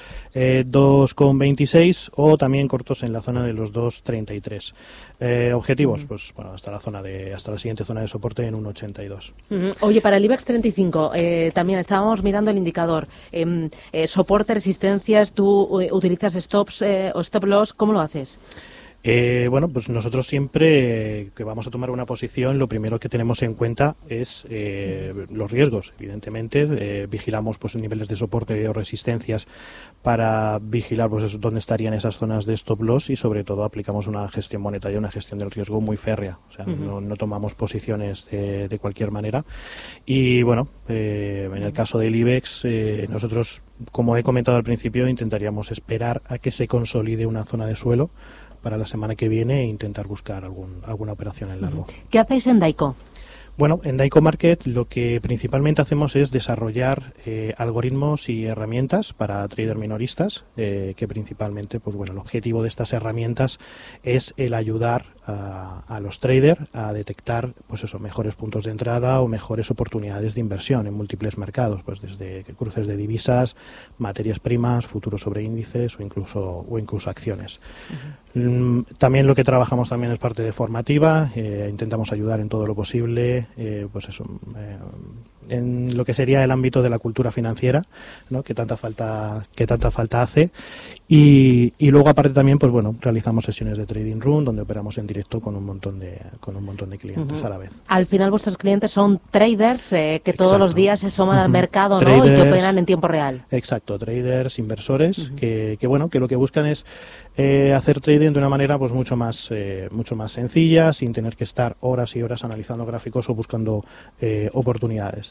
2,26 0.71 2.11
o 2.15 2.37
también 2.37 2.67
cortos 2.67 3.03
en 3.03 3.13
la 3.13 3.21
zona 3.21 3.43
de 3.43 3.53
los 3.53 3.73
2,33. 3.73 4.73
Eh, 5.19 5.51
objetivos, 5.53 6.05
pues 6.05 6.31
bueno, 6.35 6.53
hasta 6.53 6.71
la 6.71 6.79
zona 6.79 7.01
de 7.01 7.33
hasta 7.33 7.51
la 7.51 7.57
siguiente 7.57 7.83
zona 7.83 8.01
de 8.01 8.07
soporte 8.07 8.45
en 8.45 8.55
1,82. 8.55 9.33
Oye, 9.81 10.01
para 10.01 10.17
el 10.17 10.25
IBEX 10.25 10.45
35 10.45 11.11
eh, 11.13 11.51
también 11.53 11.79
estábamos 11.79 12.23
mirando 12.23 12.51
el 12.51 12.57
indicador 12.57 13.07
em, 13.31 13.69
eh, 13.91 14.07
soporte, 14.07 14.53
resistencias. 14.53 15.33
¿Tú 15.33 15.79
utilizas 15.91 16.33
stops 16.33 16.83
o 17.13 17.21
stop 17.21 17.43
loss? 17.43 17.73
¿Cómo 17.73 17.93
lo 17.93 17.99
haces? 17.99 18.39
Eh, 19.03 19.47
bueno, 19.49 19.67
pues 19.67 19.89
nosotros 19.89 20.27
siempre 20.27 21.21
eh, 21.21 21.31
que 21.35 21.43
vamos 21.43 21.65
a 21.65 21.71
tomar 21.71 21.89
una 21.89 22.05
posición, 22.05 22.59
lo 22.59 22.67
primero 22.67 22.99
que 22.99 23.09
tenemos 23.09 23.41
en 23.41 23.55
cuenta 23.55 23.95
es 24.07 24.45
eh, 24.49 25.25
los 25.31 25.49
riesgos. 25.49 25.93
Evidentemente, 25.97 27.07
vigilamos 27.07 27.57
pues 27.57 27.75
niveles 27.75 28.07
de 28.07 28.15
soporte 28.15 28.67
o 28.67 28.73
resistencias 28.73 29.47
para 30.03 30.59
vigilar 30.59 31.09
pues 31.09 31.39
dónde 31.39 31.59
estarían 31.59 31.93
esas 31.93 32.15
zonas 32.17 32.45
de 32.45 32.53
stop 32.53 32.81
loss 32.81 33.09
y 33.09 33.15
sobre 33.15 33.43
todo 33.43 33.63
aplicamos 33.63 34.07
una 34.07 34.27
gestión 34.29 34.61
monetaria, 34.61 34.99
una 34.99 35.11
gestión 35.11 35.39
del 35.39 35.49
riesgo 35.49 35.81
muy 35.81 35.97
férrea. 35.97 36.37
O 36.49 36.53
sea, 36.53 36.65
no, 36.65 37.15
tomamos 37.15 37.55
posiciones 37.55 38.27
de, 38.29 38.67
de, 38.67 38.79
cualquier 38.79 39.11
manera. 39.11 39.43
Y 40.05 40.43
bueno, 40.43 40.67
en 40.87 41.63
el 41.63 41.73
caso 41.73 41.97
del 41.97 42.15
IBEX, 42.15 42.65
nosotros, 43.09 43.61
como 43.91 44.15
he 44.17 44.23
comentado 44.23 44.57
al 44.57 44.63
principio, 44.63 45.07
intentaríamos 45.07 45.71
esperar 45.71 46.21
a 46.27 46.37
que 46.37 46.51
se 46.51 46.67
consolide 46.67 47.25
una 47.25 47.43
zona 47.45 47.65
de 47.65 47.75
suelo 47.75 48.11
para 48.61 48.77
la 48.77 48.85
semana 48.85 49.15
que 49.15 49.27
viene 49.27 49.61
e 49.61 49.65
intentar 49.65 50.07
buscar 50.07 50.43
algún, 50.43 50.81
alguna 50.85 51.13
operación 51.13 51.51
en 51.51 51.61
largo. 51.61 51.87
¿Qué 52.09 52.19
hacéis 52.19 52.47
en 52.47 52.59
Daico? 52.59 52.95
Bueno, 53.57 53.81
en 53.83 53.97
Daico 53.97 54.21
Market 54.21 54.65
lo 54.65 54.87
que 54.87 55.19
principalmente 55.21 55.81
hacemos 55.81 56.15
es 56.15 56.31
desarrollar 56.31 57.13
eh, 57.25 57.53
algoritmos 57.57 58.29
y 58.29 58.45
herramientas 58.45 59.13
para 59.13 59.45
traders 59.49 59.79
minoristas, 59.79 60.45
eh, 60.55 60.93
que 60.95 61.07
principalmente, 61.07 61.79
pues 61.79 61.95
bueno, 61.95 62.13
el 62.13 62.19
objetivo 62.19 62.63
de 62.63 62.69
estas 62.69 62.93
herramientas 62.93 63.59
es 64.03 64.33
el 64.37 64.53
ayudar 64.53 65.05
a, 65.23 65.99
los 66.01 66.19
traders 66.19 66.61
a 66.73 66.93
detectar, 66.93 67.53
pues 67.67 67.83
eso, 67.83 67.99
mejores 67.99 68.35
puntos 68.35 68.63
de 68.63 68.71
entrada 68.71 69.21
o 69.21 69.27
mejores 69.27 69.69
oportunidades 69.69 70.33
de 70.33 70.41
inversión 70.41 70.87
en 70.87 70.93
múltiples 70.93 71.37
mercados, 71.37 71.83
pues 71.83 72.01
desde 72.01 72.43
cruces 72.57 72.87
de 72.87 72.97
divisas, 72.97 73.55
materias 73.97 74.39
primas, 74.39 74.87
futuros 74.87 75.21
sobre 75.21 75.43
índices 75.43 75.99
o 75.99 76.03
incluso 76.03 76.65
o 76.67 76.79
incluso 76.79 77.09
acciones. 77.09 77.59
Mm, 78.33 78.81
también 78.97 79.27
lo 79.27 79.35
que 79.35 79.43
trabajamos 79.43 79.89
también 79.89 80.11
es 80.11 80.19
parte 80.19 80.41
de 80.41 80.53
formativa, 80.53 81.29
eh, 81.35 81.67
intentamos 81.69 82.11
ayudar 82.11 82.39
en 82.39 82.49
todo 82.49 82.65
lo 82.65 82.73
posible 82.73 83.40
eh, 83.57 83.87
pues 83.91 84.09
eso, 84.09 84.23
eh, 84.55 84.79
en 85.49 85.95
lo 85.95 86.05
que 86.05 86.13
sería 86.13 86.43
el 86.43 86.51
ámbito 86.51 86.81
de 86.81 86.89
la 86.89 86.99
cultura 86.99 87.31
financiera, 87.31 87.85
¿no? 88.29 88.43
que 88.43 88.53
tanta 88.53 88.77
falta 88.77 89.45
que 89.55 89.67
tanta 89.67 89.91
falta 89.91 90.21
hace 90.21 90.51
y, 91.07 91.73
y 91.77 91.91
luego 91.91 92.09
aparte 92.09 92.31
también 92.31 92.57
pues 92.57 92.71
bueno 92.71 92.95
realizamos 92.99 93.45
sesiones 93.45 93.77
de 93.77 93.85
trading 93.85 94.19
room 94.19 94.45
donde 94.45 94.61
operamos 94.61 94.97
en 94.97 95.07
directo 95.07 95.39
con 95.39 95.55
un 95.55 95.65
montón 95.65 95.99
de 95.99 96.17
con 96.39 96.55
un 96.55 96.63
montón 96.63 96.89
de 96.89 96.97
clientes 96.97 97.43
a 97.43 97.49
la 97.49 97.57
vez. 97.57 97.71
Al 97.87 98.05
final 98.05 98.31
vuestros 98.31 98.57
clientes 98.57 98.91
son 98.91 99.19
traders 99.31 99.91
eh, 99.93 100.21
que 100.23 100.33
todos 100.33 100.59
los 100.59 100.75
días 100.75 100.99
se 100.99 101.07
asoman 101.07 101.37
al 101.37 101.49
mercado 101.49 101.99
¿no? 101.99 102.25
y 102.25 102.29
que 102.29 102.41
operan 102.41 102.77
en 102.77 102.85
tiempo 102.85 103.07
real. 103.07 103.45
Exacto, 103.51 103.97
traders, 103.97 104.59
inversores, 104.59 105.31
que, 105.35 105.77
que, 105.79 105.87
bueno, 105.87 106.09
que 106.09 106.19
lo 106.19 106.27
que 106.27 106.35
buscan 106.35 106.65
es 106.65 106.85
eh, 107.37 107.73
hacer 107.73 108.01
trading 108.01 108.33
de 108.33 108.39
una 108.39 108.49
manera 108.49 108.77
pues 108.77 108.91
mucho 108.91 109.15
más 109.15 109.47
eh, 109.51 109.87
mucho 109.91 110.15
más 110.15 110.33
sencilla, 110.33 110.91
sin 110.91 111.13
tener 111.13 111.35
que 111.35 111.45
estar 111.45 111.77
horas 111.79 112.15
y 112.15 112.21
horas 112.21 112.43
analizando 112.43 112.85
gráficos 112.85 113.29
o 113.29 113.35
buscando 113.35 113.85
eh, 114.19 114.49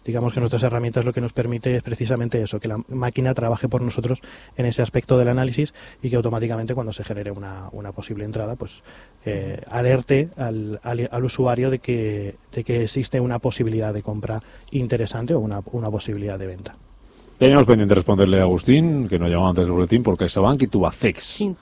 Digamos 0.04 0.32
que 0.32 0.40
nuestras 0.40 0.62
herramientas 0.62 1.04
lo 1.04 1.12
que 1.12 1.20
nos 1.20 1.32
permite 1.32 1.76
es 1.76 1.82
precisamente 1.82 2.42
eso, 2.42 2.58
que 2.58 2.68
la 2.68 2.78
máquina 2.88 3.34
trabaje 3.34 3.68
por 3.68 3.82
nosotros 3.82 4.20
en 4.56 4.66
ese 4.66 4.82
aspecto 4.82 5.18
del 5.18 5.28
análisis 5.28 5.74
y 6.02 6.10
que 6.10 6.16
automáticamente 6.16 6.74
cuando 6.74 6.92
se 6.92 7.04
genere 7.04 7.30
una, 7.30 7.68
una 7.72 7.92
posible 7.92 8.24
entrada, 8.24 8.56
pues 8.56 8.82
eh, 9.24 9.60
alerte 9.68 10.30
al, 10.36 10.80
al, 10.82 11.08
al 11.10 11.24
usuario 11.24 11.70
de 11.70 11.78
que, 11.78 12.36
de 12.52 12.64
que 12.64 12.84
existe 12.84 13.20
una 13.20 13.38
posibilidad 13.38 13.92
de 13.92 14.02
compra 14.02 14.42
interesante 14.70 15.34
o 15.34 15.40
una, 15.40 15.60
una 15.72 15.90
posibilidad 15.90 16.38
de 16.38 16.46
venta. 16.46 16.76
Teníamos 17.38 17.66
pendiente 17.66 17.94
responderle 17.94 18.38
a 18.38 18.42
Agustín, 18.42 19.08
que 19.08 19.18
nos 19.18 19.30
llamaba 19.30 19.48
antes 19.48 19.64
del 19.64 19.72
boletín, 19.72 20.02
por 20.02 20.18
CaixaBank 20.18 20.62
y 20.62 20.66
Tubacex. 20.66 21.24
Sí, 21.24 21.56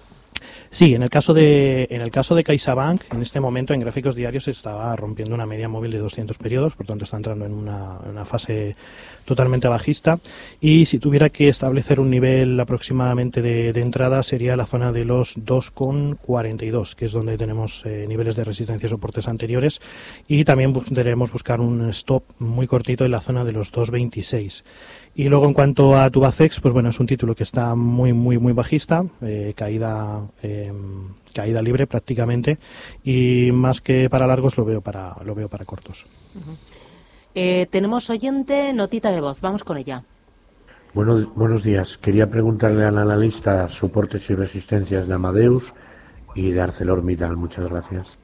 en 0.80 1.02
el 1.02 1.10
caso 1.10 1.34
de 1.34 1.87
en 1.90 2.00
el 2.00 2.10
caso 2.10 2.34
de 2.34 2.44
CaixaBank, 2.44 3.12
en 3.12 3.22
este 3.22 3.40
momento 3.40 3.75
en 3.75 3.80
gráficos 3.80 4.14
diarios 4.14 4.44
se 4.44 4.50
estaba 4.50 4.94
rompiendo 4.96 5.34
una 5.34 5.46
media 5.46 5.68
móvil 5.68 5.90
de 5.90 5.98
200 5.98 6.37
periodos, 6.38 6.75
por 6.75 6.87
tanto 6.87 7.04
está 7.04 7.16
entrando 7.16 7.46
en 7.46 7.52
una, 7.52 8.25
fase 8.25 8.76
totalmente 9.25 9.68
bajista. 9.68 10.18
Y 10.60 10.87
si 10.87 10.98
tuviera 10.98 11.30
que 11.30 11.48
establecer 11.48 12.00
un 12.00 12.10
nivel 12.10 12.58
aproximadamente 12.60 13.40
de, 13.42 13.68
entrada 13.78 14.22
sería 14.22 14.56
la 14.56 14.66
zona 14.66 14.92
de 14.92 15.04
los 15.04 15.37
2,42, 15.38 16.94
que 16.94 17.06
es 17.06 17.12
donde 17.12 17.38
tenemos 17.38 17.82
eh, 17.84 18.04
niveles 18.08 18.37
de 18.37 18.44
resistencia 18.44 18.87
y 18.87 18.90
soportes 18.90 19.28
anteriores. 19.28 19.80
Y 20.26 20.44
también 20.44 20.75
debemos 20.90 21.32
buscar 21.32 21.60
un 21.60 21.88
stop 21.90 22.25
muy 22.38 22.66
cortito 22.66 23.04
en 23.04 23.12
la 23.12 23.20
zona 23.20 23.44
de 23.44 23.52
los 23.52 23.72
2,26. 23.72 24.62
Y 25.18 25.28
luego 25.28 25.46
en 25.46 25.52
cuanto 25.52 25.96
a 25.96 26.08
Tubacex, 26.10 26.60
pues 26.60 26.72
bueno, 26.72 26.90
es 26.90 27.00
un 27.00 27.08
título 27.08 27.34
que 27.34 27.42
está 27.42 27.75
muy, 27.75 28.12
muy, 28.12 28.38
muy 28.38 28.52
bajista, 28.52 29.04
eh, 29.20 29.52
caída, 29.56 30.22
eh, 30.44 30.72
caída 31.34 31.60
libre 31.60 31.88
prácticamente, 31.88 32.56
y 33.02 33.50
más 33.50 33.80
que 33.80 34.08
para 34.08 34.28
largos 34.28 34.56
lo 34.56 34.64
veo 34.64 34.80
para, 34.80 35.16
lo 35.25 35.34
veo 35.34 35.48
para 35.48 35.64
cortos. 35.64 36.06
Eh, 37.34 37.66
tenemos 37.68 38.08
oyente, 38.10 38.72
notita 38.72 39.10
de 39.10 39.20
voz, 39.20 39.40
vamos 39.40 39.64
con 39.64 39.76
ella. 39.76 40.04
Buenos, 40.94 41.34
buenos 41.34 41.64
días. 41.64 41.98
Quería 41.98 42.30
preguntarle 42.30 42.84
al 42.84 42.96
analista 42.96 43.68
soportes 43.70 44.30
y 44.30 44.37
resistencias 44.37 45.08
de 45.08 45.14
Amadeus 45.14 45.75
y 46.37 46.52
de 46.52 46.60
ArcelorMittal. 46.60 47.37
Muchas 47.37 47.68
gracias. 47.68 48.16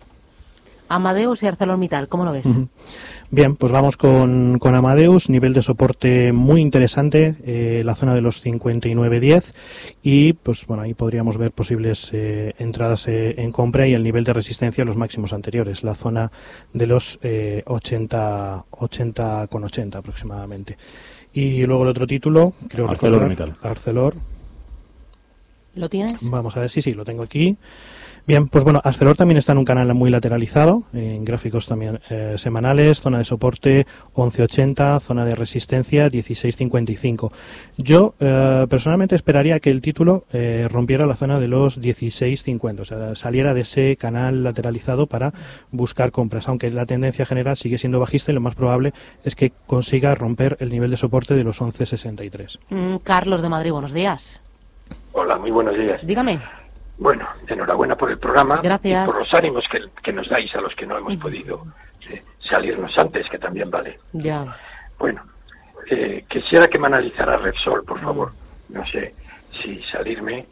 Amadeus 0.89 1.43
y 1.43 1.47
ArcelorMittal, 1.47 2.09
¿cómo 2.09 2.25
lo 2.25 2.31
ves? 2.31 2.47
Bien, 3.35 3.57
pues 3.57 3.73
vamos 3.73 3.97
con, 3.97 4.61
con 4.61 4.77
Amadeus, 4.77 5.29
nivel 5.29 5.55
de 5.55 5.61
soporte 5.61 6.33
muy 6.33 6.61
interesante, 6.61 7.35
eh, 7.45 7.83
la 7.85 7.97
zona 7.97 8.15
de 8.15 8.21
los 8.21 8.45
59.10 8.45 9.43
y 10.05 10.35
pues 10.35 10.65
bueno, 10.69 10.85
ahí 10.85 10.95
podríamos 10.95 11.37
ver 11.37 11.51
posibles 11.51 12.11
eh, 12.13 12.55
entradas 12.59 13.09
eh, 13.09 13.35
en 13.39 13.51
compra 13.51 13.89
y 13.89 13.95
el 13.95 14.05
nivel 14.05 14.23
de 14.23 14.35
resistencia 14.35 14.85
los 14.85 14.97
máximos 14.97 15.33
anteriores, 15.33 15.83
la 15.83 15.97
zona 15.97 16.31
de 16.73 16.87
los 16.87 17.19
eh, 17.23 17.65
80, 17.67 18.67
80 18.71 19.49
con 19.49 19.65
80 19.65 19.99
aproximadamente. 19.99 20.79
Y 21.33 21.67
luego 21.67 21.83
el 21.83 21.89
otro 21.89 22.07
título, 22.07 22.53
creo 22.69 22.87
recordar, 22.87 23.15
ArcelorMittal. 23.15 23.57
Arcelor, 23.63 24.15
¿Lo 25.75 25.89
tienes? 25.89 26.31
Vamos 26.31 26.57
a 26.57 26.61
ver, 26.61 26.71
sí, 26.71 26.83
sí, 26.83 26.93
lo 26.93 27.05
tengo 27.05 27.25
aquí. 27.25 27.57
Bien, 28.27 28.49
pues 28.49 28.65
bueno, 28.65 28.81
Arcelor 28.83 29.19
también 29.19 29.37
está 29.37 29.53
en 29.53 29.59
un 29.59 29.67
canal 29.67 29.93
muy 29.93 30.11
lateralizado, 30.11 30.85
en 30.95 31.27
gráficos 31.27 31.69
también 31.69 32.01
eh, 32.09 32.37
semanales, 32.39 33.01
zona 33.01 33.19
de 33.19 33.25
soporte 33.25 33.87
11.80, 34.15 35.01
zona 35.01 35.27
de 35.27 35.35
resistencia 35.35 36.09
16.55. 36.09 37.31
Yo 37.77 38.15
eh, 38.19 38.67
personalmente 38.71 39.15
esperaría 39.15 39.61
que 39.61 39.71
el 39.71 39.83
título 39.83 40.25
eh, 40.33 40.67
rompiera 40.71 41.05
la 41.05 41.17
zona 41.17 41.39
de 41.39 41.49
los 41.49 41.79
16.50, 41.79 42.81
o 42.81 42.85
sea, 42.87 43.15
saliera 43.15 43.53
de 43.53 43.61
ese 43.61 43.97
canal 43.97 44.43
lateralizado 44.43 45.07
para 45.07 45.35
buscar 45.71 46.11
compras, 46.11 46.49
aunque 46.49 46.71
la 46.71 46.87
tendencia 46.87 47.27
general 47.27 47.59
sigue 47.59 47.77
siendo 47.77 48.01
bajista 48.01 48.33
y 48.33 48.35
lo 48.35 48.41
más 48.41 48.55
probable 48.55 48.95
es 49.23 49.35
que 49.35 49.53
consiga 49.67 50.15
romper 50.15 50.57
el 50.61 50.71
nivel 50.71 50.91
de 50.91 50.97
soporte 50.97 51.35
de 51.35 51.45
los 51.45 51.61
11.63. 51.61 52.59
Mm, 52.71 52.97
Carlos 53.03 53.43
de 53.43 53.51
Madrid, 53.51 53.73
buenos 53.73 53.93
días. 53.93 54.41
Hola, 55.13 55.37
muy 55.37 55.51
buenos 55.51 55.77
días. 55.77 56.01
Dígame. 56.07 56.64
Bueno, 56.97 57.29
enhorabuena 57.49 57.97
por 57.97 58.11
el 58.11 58.19
programa 58.19 58.61
Gracias. 58.63 59.03
y 59.03 59.07
por 59.07 59.19
los 59.19 59.35
ánimos 59.35 59.65
que, 59.69 59.81
que 60.03 60.13
nos 60.13 60.29
dais 60.29 60.55
a 60.55 60.61
los 60.61 60.75
que 60.77 60.87
no 60.87 60.97
hemos 60.97 61.17
podido 61.17 61.65
eh, 62.11 62.23
salirnos 62.39 62.97
antes, 62.99 63.29
que 63.29 63.39
también 63.39 63.71
vale. 63.71 63.99
Ya. 64.13 64.57
Bueno, 64.99 65.23
eh, 65.91 66.25
quisiera 66.29 66.69
que 66.69 66.79
me 66.79 66.87
analizara 66.87 67.37
Repsol, 67.39 67.85
por 67.85 68.01
favor. 68.01 68.33
No 68.69 68.87
sé 68.87 69.15
si 69.63 69.83
salirme 69.85 70.47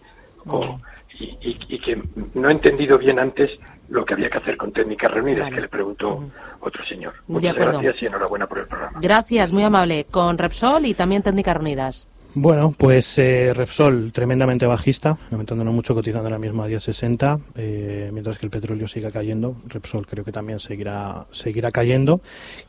o, 0.46 0.78
y, 1.18 1.24
y- 1.40 1.58
y 1.68 1.78
que 1.78 2.02
no 2.34 2.48
he 2.48 2.52
entendido 2.52 2.98
bien 2.98 3.18
antes 3.20 3.56
lo 3.88 4.04
que 4.04 4.14
había 4.14 4.28
que 4.30 4.38
hacer 4.38 4.56
con 4.56 4.72
técnicas 4.72 5.10
reunidas, 5.12 5.44
Vale. 5.44 5.54
que 5.54 5.60
le 5.62 5.68
preguntó 5.68 6.24
otro 6.60 6.84
señor. 6.84 7.14
Muchas 7.28 7.54
gracias 7.54 8.02
y 8.02 8.06
enhorabuena 8.06 8.46
por 8.46 8.58
el 8.58 8.66
programa. 8.66 8.98
Gracias, 9.00 9.52
muy 9.52 9.62
amable. 9.62 10.06
Con 10.10 10.38
Repsol 10.38 10.86
y 10.86 10.94
también 10.94 11.22
técnicas 11.22 11.54
reunidas. 11.54 12.06
Bueno, 12.34 12.74
pues 12.78 13.18
eh, 13.18 13.52
Repsol 13.52 14.10
tremendamente 14.10 14.64
bajista, 14.64 15.18
aumentando 15.30 15.64
no 15.64 15.72
mucho, 15.72 15.94
cotizando 15.94 16.28
ahora 16.28 16.38
mismo 16.38 16.62
a 16.62 16.68
10.60, 16.68 17.40
eh, 17.56 18.08
mientras 18.10 18.38
que 18.38 18.46
el 18.46 18.50
petróleo 18.50 18.88
siga 18.88 19.10
cayendo. 19.10 19.56
Repsol 19.66 20.06
creo 20.06 20.24
que 20.24 20.32
también 20.32 20.58
seguirá 20.58 21.26
seguirá 21.30 21.70
cayendo. 21.70 22.22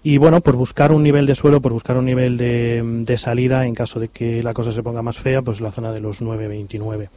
Y 0.04 0.18
bueno, 0.18 0.42
por 0.42 0.58
buscar 0.58 0.92
un 0.92 1.02
nivel 1.02 1.26
de 1.26 1.36
suelo, 1.36 1.62
por 1.62 1.72
buscar 1.72 1.96
un 1.96 2.04
nivel 2.04 2.38
de, 2.38 2.82
de 3.06 3.18
salida, 3.18 3.66
en 3.66 3.74
caso 3.74 4.02
de 4.02 4.10
que 4.10 4.44
la 4.44 4.54
cosa 4.54 4.74
se 4.74 4.84
ponga 4.84 5.02
más 5.02 5.18
fea, 5.18 5.42
pues 5.42 5.62
la 5.62 5.72
zona 5.72 5.94
de 5.94 6.02
los 6.02 6.22
9.29. 6.22 7.08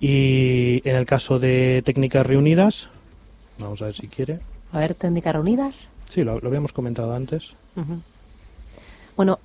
Y 0.00 0.82
en 0.88 0.96
el 0.96 1.06
caso 1.06 1.38
de 1.38 1.80
técnicas 1.84 2.26
reunidas, 2.26 2.88
vamos 3.56 3.80
a 3.82 3.84
ver 3.84 3.94
si 3.94 4.08
quiere. 4.08 4.40
A 4.72 4.80
ver, 4.80 4.94
técnicas 4.94 5.32
reunidas. 5.32 5.88
Sí, 6.08 6.24
lo, 6.24 6.40
lo 6.40 6.48
habíamos 6.48 6.72
comentado 6.72 7.14
antes. 7.14 7.54
Bueno, 9.16 9.38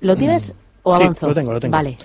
¿lo 0.00 0.16
tienes 0.16 0.54
o 0.90 0.96
Sí, 0.96 1.04
lo 1.26 1.34
tengo, 1.34 1.52
lo 1.52 1.60
tengo. 1.60 1.72
Vale. 1.72 1.96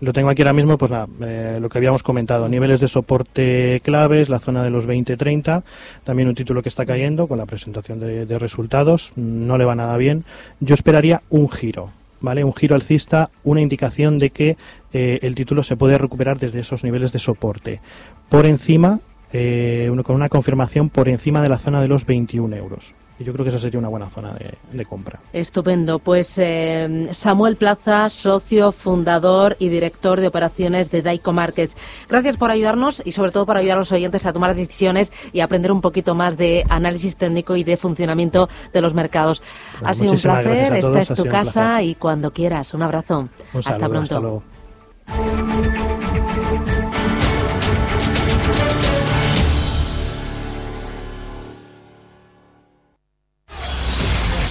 Lo 0.00 0.12
tengo 0.12 0.28
aquí 0.28 0.42
ahora 0.42 0.52
mismo, 0.52 0.76
pues 0.76 0.90
nada, 0.90 1.06
eh, 1.22 1.58
lo 1.60 1.68
que 1.68 1.78
habíamos 1.78 2.02
comentado, 2.02 2.48
niveles 2.48 2.80
de 2.80 2.88
soporte 2.88 3.80
claves, 3.84 4.28
la 4.28 4.38
zona 4.40 4.62
de 4.62 4.68
los 4.70 4.86
20-30, 4.86 5.62
también 6.02 6.28
un 6.28 6.34
título 6.34 6.62
que 6.62 6.68
está 6.68 6.84
cayendo 6.84 7.26
con 7.28 7.38
la 7.38 7.46
presentación 7.46 8.00
de, 8.00 8.26
de 8.26 8.38
resultados, 8.38 9.12
no 9.16 9.56
le 9.56 9.64
va 9.64 9.74
nada 9.76 9.96
bien. 9.96 10.24
Yo 10.60 10.74
esperaría 10.74 11.22
un 11.30 11.48
giro, 11.48 11.90
¿vale? 12.20 12.42
Un 12.44 12.52
giro 12.54 12.74
alcista, 12.74 13.30
una 13.44 13.60
indicación 13.60 14.18
de 14.18 14.30
que 14.30 14.56
eh, 14.92 15.20
el 15.22 15.34
título 15.36 15.62
se 15.62 15.76
puede 15.76 15.96
recuperar 15.96 16.38
desde 16.38 16.60
esos 16.60 16.82
niveles 16.84 17.12
de 17.12 17.20
soporte. 17.20 17.80
Por 18.28 18.46
encima, 18.46 18.98
eh, 19.32 19.88
uno- 19.90 20.02
con 20.02 20.16
una 20.16 20.28
confirmación 20.28 20.90
por 20.90 21.08
encima 21.08 21.40
de 21.40 21.48
la 21.48 21.58
zona 21.58 21.80
de 21.80 21.88
los 21.88 22.04
21 22.04 22.52
euros. 22.56 22.92
Y 23.18 23.24
yo 23.24 23.32
creo 23.32 23.44
que 23.44 23.50
esa 23.50 23.60
sería 23.60 23.78
una 23.78 23.88
buena 23.88 24.10
zona 24.10 24.32
de, 24.32 24.54
de 24.72 24.84
compra. 24.84 25.20
Estupendo. 25.32 26.00
Pues 26.00 26.32
eh, 26.36 27.08
Samuel 27.12 27.56
Plaza, 27.56 28.08
socio, 28.10 28.72
fundador 28.72 29.56
y 29.60 29.68
director 29.68 30.20
de 30.20 30.26
operaciones 30.26 30.90
de 30.90 31.02
Daico 31.02 31.32
Markets. 31.32 31.76
Gracias 32.08 32.36
por 32.36 32.50
ayudarnos 32.50 33.02
y 33.04 33.12
sobre 33.12 33.30
todo 33.30 33.46
por 33.46 33.56
ayudar 33.56 33.76
a 33.76 33.80
los 33.80 33.92
oyentes 33.92 34.26
a 34.26 34.32
tomar 34.32 34.54
decisiones 34.54 35.12
y 35.32 35.40
aprender 35.40 35.70
un 35.70 35.80
poquito 35.80 36.14
más 36.14 36.36
de 36.36 36.64
análisis 36.68 37.14
técnico 37.16 37.54
y 37.54 37.62
de 37.62 37.76
funcionamiento 37.76 38.48
de 38.72 38.80
los 38.80 38.94
mercados. 38.94 39.42
Pues 39.78 39.90
ha 39.90 39.94
sido 39.94 40.12
un 40.12 40.20
placer, 40.20 40.74
esta 40.74 41.00
es 41.00 41.08
tu 41.14 41.24
casa 41.26 41.82
y 41.82 41.94
cuando 41.94 42.32
quieras. 42.32 42.74
Un 42.74 42.82
abrazo. 42.82 43.28
Un 43.52 43.60
hasta 43.60 43.88
pronto. 43.88 44.00
hasta 44.00 44.20
luego. 44.20 44.42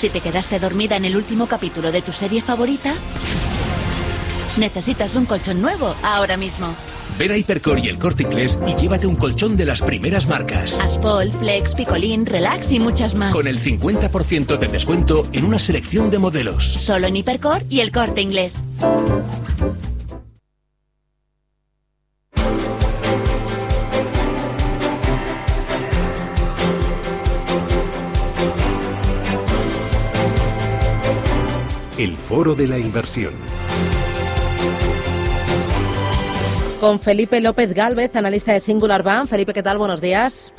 Si 0.04 0.10
te 0.10 0.20
quedaste 0.20 0.60
dormida 0.60 0.98
en 0.98 1.06
el 1.06 1.16
último 1.16 1.48
capítulo 1.48 1.90
de 1.90 2.02
tu 2.02 2.12
serie 2.12 2.42
favorita, 2.42 2.94
necesitas 4.58 5.16
un 5.16 5.26
colchón 5.26 5.62
nuevo 5.62 5.96
ahora 6.04 6.36
mismo. 6.36 6.76
Ven 7.18 7.32
a 7.32 7.38
Hipercor 7.38 7.80
y 7.80 7.88
el 7.88 7.98
corte 7.98 8.24
inglés 8.24 8.60
y 8.68 8.76
llévate 8.76 9.08
un 9.08 9.16
colchón 9.16 9.56
de 9.56 9.66
las 9.66 9.82
primeras 9.82 10.28
marcas. 10.28 10.78
Aspol, 10.82 11.32
Flex, 11.32 11.74
Picolín, 11.74 12.26
Relax 12.26 12.70
y 12.74 12.82
muchas 12.82 13.16
más. 13.16 13.34
Con 13.34 13.48
el 13.48 13.64
50% 13.64 14.58
de 14.58 14.68
descuento 14.68 15.30
en 15.32 15.46
una 15.46 15.58
selección 15.58 16.10
de 16.10 16.20
modelos. 16.20 16.66
Solo 16.66 17.08
en 17.08 17.16
Hipercor 17.16 17.64
y 17.70 17.80
el 17.80 17.94
corte 17.94 18.20
inglés. 18.20 18.56
El 32.04 32.18
foro 32.18 32.54
de 32.54 32.68
la 32.68 32.78
inversión. 32.78 33.34
Con 36.82 37.00
Felipe 37.00 37.40
López 37.40 37.74
Galvez, 37.74 38.14
analista 38.16 38.52
de 38.52 38.60
Singular 38.60 39.04
Bank. 39.04 39.30
Felipe, 39.30 39.54
¿qué 39.54 39.64
tal? 39.64 39.78
Buenos 39.78 40.02
días. 40.02 40.52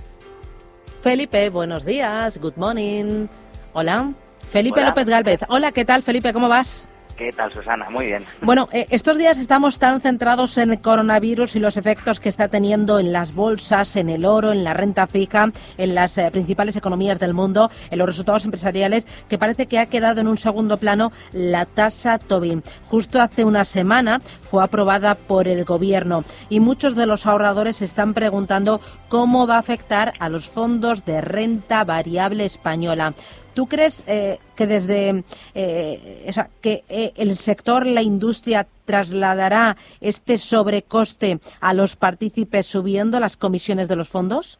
Felipe, 1.02 1.50
buenos 1.50 1.84
días. 1.84 2.38
Good 2.38 2.56
morning. 2.56 3.26
Hola. 3.74 4.14
Felipe 4.50 4.80
Hola. 4.80 4.88
López 4.88 5.04
Galvez. 5.04 5.40
Hola, 5.48 5.70
¿qué 5.72 5.84
tal, 5.84 6.02
Felipe? 6.02 6.32
¿Cómo 6.32 6.48
vas? 6.48 6.88
¿Qué 7.16 7.30
tal, 7.30 7.52
Susana? 7.52 7.88
Muy 7.90 8.06
bien. 8.06 8.25
Bueno, 8.42 8.68
eh, 8.73 8.87
estos 8.90 9.16
días 9.16 9.38
estamos 9.38 9.78
tan 9.78 10.00
centrados 10.00 10.59
en 10.59 10.71
el 10.71 10.80
coronavirus 10.80 11.54
y 11.54 11.61
los 11.61 11.76
efectos 11.76 12.18
que 12.18 12.28
está 12.28 12.49
teniendo 12.49 12.99
en 12.99 13.12
las 13.12 13.33
bolsas, 13.33 13.94
en 13.94 14.09
el 14.09 14.25
oro, 14.25 14.50
en 14.50 14.64
la 14.64 14.75
renta 14.75 15.06
fija, 15.06 15.52
en 15.78 15.94
las 15.94 16.18
eh, 16.18 16.28
principales 16.33 16.75
economías 16.75 17.21
del 17.21 17.33
mundo, 17.33 17.71
en 17.90 17.99
los 17.99 18.09
resultados 18.09 18.44
empresariales, 18.44 19.06
que 19.28 19.38
parece 19.38 19.66
que 19.66 19.78
ha 19.78 19.87
quedado 19.87 20.21
en 20.21 20.26
un 20.26 20.37
segundo 20.37 20.76
plano 20.76 21.12
la 21.33 21.66
tasa 21.66 22.18
Tobin. 22.18 22.64
Justo 22.88 23.21
hace 23.23 23.44
una 23.44 23.64
semana 23.64 24.21
fue 24.50 24.64
aprobada 24.64 25.14
por 25.14 25.47
el 25.47 25.64
gobierno 25.64 26.25
y 26.49 26.59
muchos 26.59 26.97
de 26.97 27.06
los 27.06 27.26
ahorradores 27.26 27.76
se 27.76 27.85
están 27.85 28.14
preguntando 28.14 28.80
cómo 29.09 29.47
va 29.47 29.56
a 29.56 29.61
afectar 29.61 30.14
a 30.18 30.28
los 30.28 30.49
fondos 30.49 31.04
de 31.04 31.21
renta 31.21 31.85
variable 31.85 32.44
española. 32.44 33.14
¿Tú 33.54 33.66
crees 33.66 34.02
eh, 34.06 34.38
que 34.56 34.66
desde 34.66 35.25
eh, 35.54 36.26
o 36.28 36.32
sea, 36.32 36.49
que 36.61 36.82
eh, 36.88 37.12
el 37.16 37.37
sector, 37.37 37.87
la 37.87 38.02
industria 38.02 38.66
trasladará 38.84 39.76
este 40.00 40.38
sobrecoste 40.38 41.38
a 41.61 41.73
los 41.73 41.96
partícipes 41.96 42.66
subiendo 42.66 43.20
las 43.20 43.37
comisiones 43.37 43.88
de 43.88 43.96
los 43.96 44.08
fondos? 44.08 44.58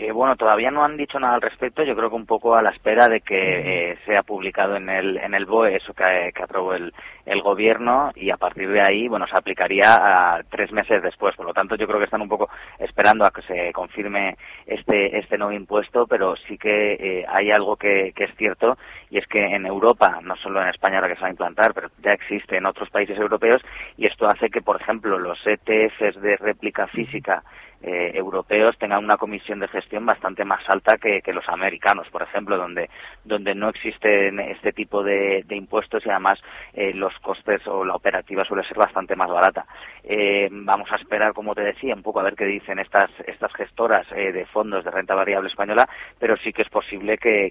Eh, 0.00 0.12
bueno, 0.12 0.34
todavía 0.34 0.70
no 0.70 0.82
han 0.82 0.96
dicho 0.96 1.20
nada 1.20 1.34
al 1.34 1.42
respecto. 1.42 1.82
Yo 1.82 1.94
creo 1.94 2.08
que 2.08 2.16
un 2.16 2.24
poco 2.24 2.54
a 2.54 2.62
la 2.62 2.70
espera 2.70 3.06
de 3.06 3.20
que 3.20 3.90
eh, 3.92 3.98
sea 4.06 4.22
publicado 4.22 4.76
en 4.76 4.88
el, 4.88 5.18
en 5.18 5.34
el 5.34 5.44
BOE 5.44 5.76
eso 5.76 5.92
que, 5.92 6.30
que 6.34 6.42
aprobó 6.42 6.72
el, 6.72 6.90
el 7.26 7.42
gobierno 7.42 8.10
y 8.14 8.30
a 8.30 8.36
partir 8.36 8.70
de 8.70 8.80
ahí, 8.80 9.08
bueno, 9.08 9.26
se 9.26 9.36
aplicaría 9.36 9.94
a 9.94 10.42
tres 10.44 10.72
meses 10.72 11.02
después. 11.02 11.34
Por 11.36 11.46
lo 11.46 11.54
tanto, 11.54 11.76
yo 11.76 11.86
creo 11.86 11.98
que 11.98 12.04
están 12.04 12.22
un 12.22 12.28
poco 12.28 12.48
esperando 12.78 13.24
a 13.24 13.30
que 13.30 13.42
se 13.42 13.72
confirme 13.72 14.36
este, 14.66 15.18
este 15.18 15.38
nuevo 15.38 15.52
impuesto, 15.52 16.06
pero 16.06 16.36
sí 16.36 16.56
que 16.58 16.94
eh, 16.94 17.24
hay 17.28 17.50
algo 17.50 17.76
que, 17.76 18.12
es 18.16 18.36
cierto 18.36 18.76
y 19.10 19.18
es 19.18 19.26
que 19.26 19.42
en 19.42 19.66
Europa, 19.66 20.20
no 20.22 20.36
solo 20.36 20.60
en 20.62 20.68
España 20.68 20.96
ahora 20.96 21.08
que 21.08 21.14
se 21.14 21.22
va 21.22 21.28
a 21.28 21.30
implantar, 21.30 21.72
pero 21.74 21.88
ya 22.02 22.12
existe 22.12 22.56
en 22.56 22.66
otros 22.66 22.90
países 22.90 23.18
europeos 23.18 23.62
y 23.96 24.06
esto 24.06 24.26
hace 24.26 24.50
que, 24.50 24.60
por 24.60 24.80
ejemplo, 24.80 25.18
los 25.18 25.38
ETFs 25.46 26.20
de 26.20 26.36
réplica 26.36 26.86
física 26.88 27.42
eh, 27.82 28.12
europeos 28.14 28.76
tengan 28.78 29.02
una 29.02 29.16
comisión 29.16 29.58
de 29.58 29.68
gestión 29.68 30.04
bastante 30.04 30.44
más 30.44 30.60
alta 30.68 30.98
que, 30.98 31.22
que 31.22 31.32
los 31.32 31.48
americanos, 31.48 32.06
por 32.10 32.22
ejemplo, 32.22 32.58
donde, 32.58 32.90
donde 33.24 33.54
no 33.54 33.70
existen 33.70 34.38
este 34.38 34.72
tipo 34.72 35.02
de, 35.02 35.44
de 35.46 35.56
impuestos 35.56 36.04
y 36.04 36.10
además 36.10 36.38
eh, 36.74 36.92
los 36.92 37.09
costes 37.18 37.66
o 37.66 37.84
la 37.84 37.94
operativa 37.94 38.44
suele 38.44 38.64
ser 38.64 38.76
bastante 38.76 39.16
más 39.16 39.28
barata. 39.28 39.66
Eh, 40.04 40.48
vamos 40.50 40.90
a 40.92 40.96
esperar, 40.96 41.32
como 41.32 41.54
te 41.54 41.62
decía, 41.62 41.94
un 41.94 42.02
poco 42.02 42.20
a 42.20 42.22
ver 42.24 42.34
qué 42.34 42.44
dicen 42.44 42.78
estas, 42.78 43.10
estas 43.26 43.52
gestoras 43.54 44.06
eh, 44.12 44.32
de 44.32 44.46
fondos 44.46 44.84
de 44.84 44.90
renta 44.90 45.14
variable 45.14 45.48
española, 45.48 45.88
pero 46.18 46.36
sí 46.36 46.52
que 46.52 46.62
es 46.62 46.68
posible 46.68 47.18
que, 47.18 47.50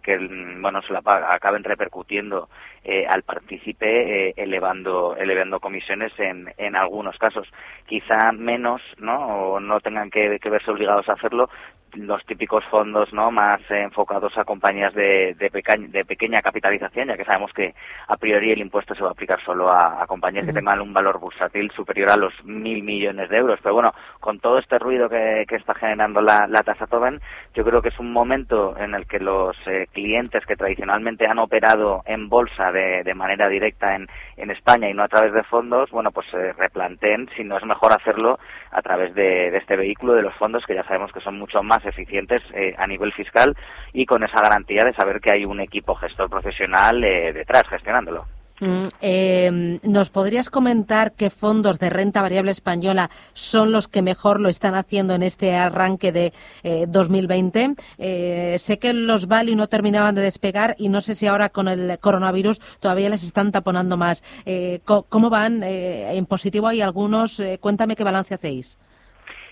bueno, 0.59 0.81
se 0.81 0.93
la 0.93 1.01
acaben 1.05 1.63
repercutiendo 1.63 2.49
eh, 2.83 3.05
al 3.07 3.23
partícipe 3.23 4.29
eh, 4.29 4.33
elevando, 4.37 5.15
elevando 5.15 5.59
comisiones 5.59 6.11
en, 6.19 6.51
en 6.57 6.75
algunos 6.75 7.17
casos. 7.17 7.47
Quizá 7.85 8.31
menos, 8.31 8.81
¿no? 8.97 9.17
O 9.17 9.59
no 9.59 9.79
tengan 9.79 10.09
que 10.09 10.39
verse 10.49 10.71
obligados 10.71 11.07
a 11.09 11.13
hacerlo 11.13 11.49
los 11.95 12.23
típicos 12.25 12.63
fondos 12.65 13.11
no 13.13 13.31
más 13.31 13.59
eh, 13.69 13.81
enfocados 13.83 14.37
a 14.37 14.43
compañías 14.45 14.93
de, 14.93 15.35
de, 15.35 15.49
peca- 15.51 15.77
de 15.77 16.05
pequeña 16.05 16.41
capitalización 16.41 17.07
ya 17.07 17.17
que 17.17 17.25
sabemos 17.25 17.51
que 17.53 17.73
a 18.07 18.17
priori 18.17 18.51
el 18.51 18.59
impuesto 18.59 18.95
se 18.95 19.01
va 19.03 19.09
a 19.09 19.11
aplicar 19.11 19.39
solo 19.43 19.69
a, 19.71 20.01
a 20.01 20.07
compañías 20.07 20.45
que 20.45 20.53
tengan 20.53 20.81
un 20.81 20.93
valor 20.93 21.19
bursátil 21.19 21.71
superior 21.71 22.09
a 22.09 22.17
los 22.17 22.33
mil 22.45 22.83
millones 22.83 23.29
de 23.29 23.37
euros. 23.37 23.59
Pero 23.63 23.75
bueno 23.75 23.93
con 24.19 24.39
todo 24.39 24.57
este 24.59 24.77
ruido 24.79 25.09
que, 25.09 25.45
que 25.47 25.55
está 25.55 25.73
generando 25.75 26.21
la, 26.21 26.47
la 26.47 26.63
tasa 26.63 26.87
Tobin 26.87 27.19
yo 27.53 27.63
creo 27.63 27.81
que 27.81 27.89
es 27.89 27.99
un 27.99 28.11
momento 28.11 28.77
en 28.77 28.93
el 28.95 29.05
que 29.07 29.19
los 29.19 29.55
eh, 29.67 29.87
clientes 29.93 30.45
que 30.45 30.55
tradicionalmente 30.55 31.25
han 31.27 31.39
operado 31.39 32.03
en 32.05 32.29
bolsa 32.29 32.71
de, 32.71 33.03
de 33.03 33.13
manera 33.13 33.49
directa 33.49 33.95
en, 33.95 34.07
en 34.37 34.51
España 34.51 34.89
y 34.89 34.93
no 34.93 35.03
a 35.03 35.07
través 35.07 35.33
de 35.33 35.43
fondos 35.43 35.89
bueno 35.91 36.11
pues 36.11 36.27
se 36.31 36.53
replanteen 36.53 37.29
si 37.35 37.43
no 37.43 37.57
es 37.57 37.65
mejor 37.65 37.91
hacerlo 37.93 38.39
a 38.71 38.81
través 38.81 39.13
de, 39.15 39.51
de 39.51 39.57
este 39.57 39.75
vehículo 39.75 40.13
de 40.13 40.21
los 40.21 40.33
fondos 40.35 40.65
que 40.65 40.75
ya 40.75 40.83
sabemos 40.83 41.11
que 41.11 41.19
son 41.21 41.37
mucho 41.37 41.63
más 41.63 41.78
eficientes 41.85 42.41
eh, 42.53 42.75
a 42.77 42.87
nivel 42.87 43.13
fiscal 43.13 43.55
y 43.93 44.05
con 44.05 44.23
esa 44.23 44.41
garantía 44.41 44.83
de 44.83 44.93
saber 44.93 45.19
que 45.19 45.31
hay 45.31 45.45
un 45.45 45.59
equipo 45.59 45.95
gestor 45.95 46.29
profesional 46.29 47.03
eh, 47.03 47.33
detrás 47.33 47.67
gestionándolo. 47.69 48.25
Mm, 48.61 48.87
eh, 49.01 49.79
¿Nos 49.83 50.09
podrías 50.09 50.49
comentar 50.49 51.13
qué 51.13 51.29
fondos 51.29 51.79
de 51.79 51.89
renta 51.89 52.21
variable 52.21 52.51
española 52.51 53.09
son 53.33 53.71
los 53.71 53.87
que 53.87 54.01
mejor 54.01 54.41
lo 54.41 54.49
están 54.49 54.75
haciendo 54.75 55.15
en 55.15 55.23
este 55.23 55.55
arranque 55.55 56.11
de 56.11 56.33
eh, 56.63 56.85
2020? 56.87 57.75
Eh, 57.97 58.57
sé 58.59 58.77
que 58.77 58.93
los 58.93 59.27
Value 59.27 59.55
no 59.55 59.67
terminaban 59.67 60.15
de 60.15 60.21
despegar 60.21 60.75
y 60.77 60.89
no 60.89 60.99
sé 60.99 61.15
si 61.15 61.25
ahora 61.27 61.49
con 61.49 61.67
el 61.69 61.99
coronavirus 61.99 62.59
todavía 62.79 63.09
les 63.09 63.23
están 63.23 63.51
taponando 63.51 63.95
más. 63.95 64.23
Eh, 64.45 64.81
¿Cómo 64.83 65.29
van? 65.29 65.63
Eh, 65.63 66.17
¿En 66.17 66.25
positivo 66.25 66.67
hay 66.67 66.81
algunos? 66.81 67.41
Cuéntame 67.61 67.95
qué 67.95 68.03
balance 68.03 68.33
hacéis. 68.33 68.77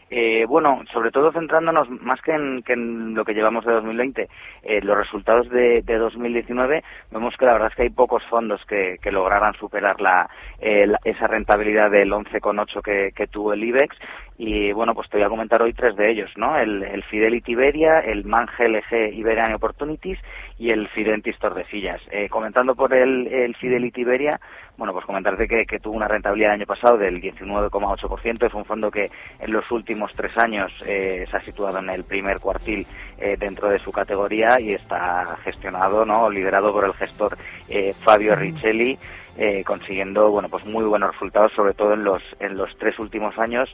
Eh, 0.09 0.45
bueno, 0.47 0.83
sobre 0.93 1.11
todo 1.11 1.31
centrándonos 1.33 1.89
más 1.89 2.21
que 2.21 2.31
en, 2.31 2.63
que 2.63 2.73
en 2.73 3.13
lo 3.13 3.25
que 3.25 3.33
llevamos 3.33 3.65
de 3.65 3.73
2020, 3.73 4.29
eh, 4.63 4.81
los 4.81 4.97
resultados 4.97 5.49
de, 5.49 5.81
de 5.81 5.97
2019, 5.97 6.81
vemos 7.11 7.35
que 7.37 7.45
la 7.45 7.53
verdad 7.53 7.69
es 7.69 7.75
que 7.75 7.83
hay 7.83 7.89
pocos 7.89 8.23
fondos 8.29 8.63
que, 8.65 8.97
que 9.01 9.11
lograran 9.11 9.53
superar 9.55 9.99
la, 9.99 10.29
eh, 10.59 10.87
la- 10.87 10.99
esa 11.03 11.27
rentabilidad 11.27 11.91
del 11.91 12.11
11,8 12.13 12.81
que, 12.81 13.11
que 13.15 13.27
tuvo 13.27 13.51
el 13.53 13.63
IBEX. 13.63 13.97
Y 14.37 14.71
bueno, 14.71 14.93
pues 14.93 15.09
te 15.09 15.17
voy 15.17 15.25
a 15.25 15.29
comentar 15.29 15.61
hoy 15.61 15.73
tres 15.73 15.95
de 15.95 16.11
ellos, 16.11 16.29
¿no? 16.35 16.57
El, 16.57 16.83
el 16.83 17.03
Fidelity 17.03 17.53
Iberia, 17.53 17.99
el 17.99 18.23
Man 18.23 18.47
GLG 18.57 19.13
Iberian 19.13 19.53
Opportunities 19.55 20.19
y 20.59 20.69
el 20.69 20.87
Fidentis 20.89 21.39
Tordesillas. 21.39 22.01
Eh, 22.11 22.29
comentando 22.29 22.75
por 22.75 22.93
el, 22.93 23.27
el 23.27 23.55
Fidelity 23.55 24.01
Iberia, 24.01 24.39
bueno, 24.77 24.93
pues 24.93 25.05
comentarte 25.05 25.47
que, 25.47 25.65
que 25.65 25.79
tuvo 25.79 25.95
una 25.95 26.07
rentabilidad 26.07 26.51
el 26.53 26.61
año 26.61 26.67
pasado 26.67 26.97
del 26.99 27.19
19,8%. 27.19 28.45
Es 28.45 28.53
un 28.53 28.65
fondo 28.65 28.91
que 28.91 29.09
en 29.39 29.51
los 29.51 29.69
últimos 29.71 30.11
tres 30.15 30.37
años 30.37 30.71
eh, 30.85 31.25
se 31.29 31.37
ha 31.37 31.41
situado 31.41 31.79
en 31.79 31.89
el 31.89 32.03
primer 32.03 32.39
cuartil 32.39 32.85
eh, 33.17 33.37
dentro 33.39 33.69
de 33.69 33.79
su 33.79 33.91
categoría 33.91 34.59
y 34.59 34.73
está 34.73 35.37
gestionado, 35.43 36.05
¿no? 36.05 36.29
liderado 36.29 36.71
por 36.71 36.85
el 36.85 36.93
gestor 36.93 37.37
eh, 37.69 37.93
Fabio 38.03 38.35
Richelli. 38.35 38.99
Eh, 39.37 39.63
consiguiendo 39.63 40.29
bueno 40.31 40.49
pues 40.49 40.65
muy 40.65 40.83
buenos 40.85 41.11
resultados 41.13 41.51
sobre 41.53 41.73
todo 41.73 41.93
en 41.93 42.03
los 42.03 42.21
en 42.39 42.57
los 42.57 42.69
tres 42.77 42.97
últimos 42.99 43.37
años 43.37 43.69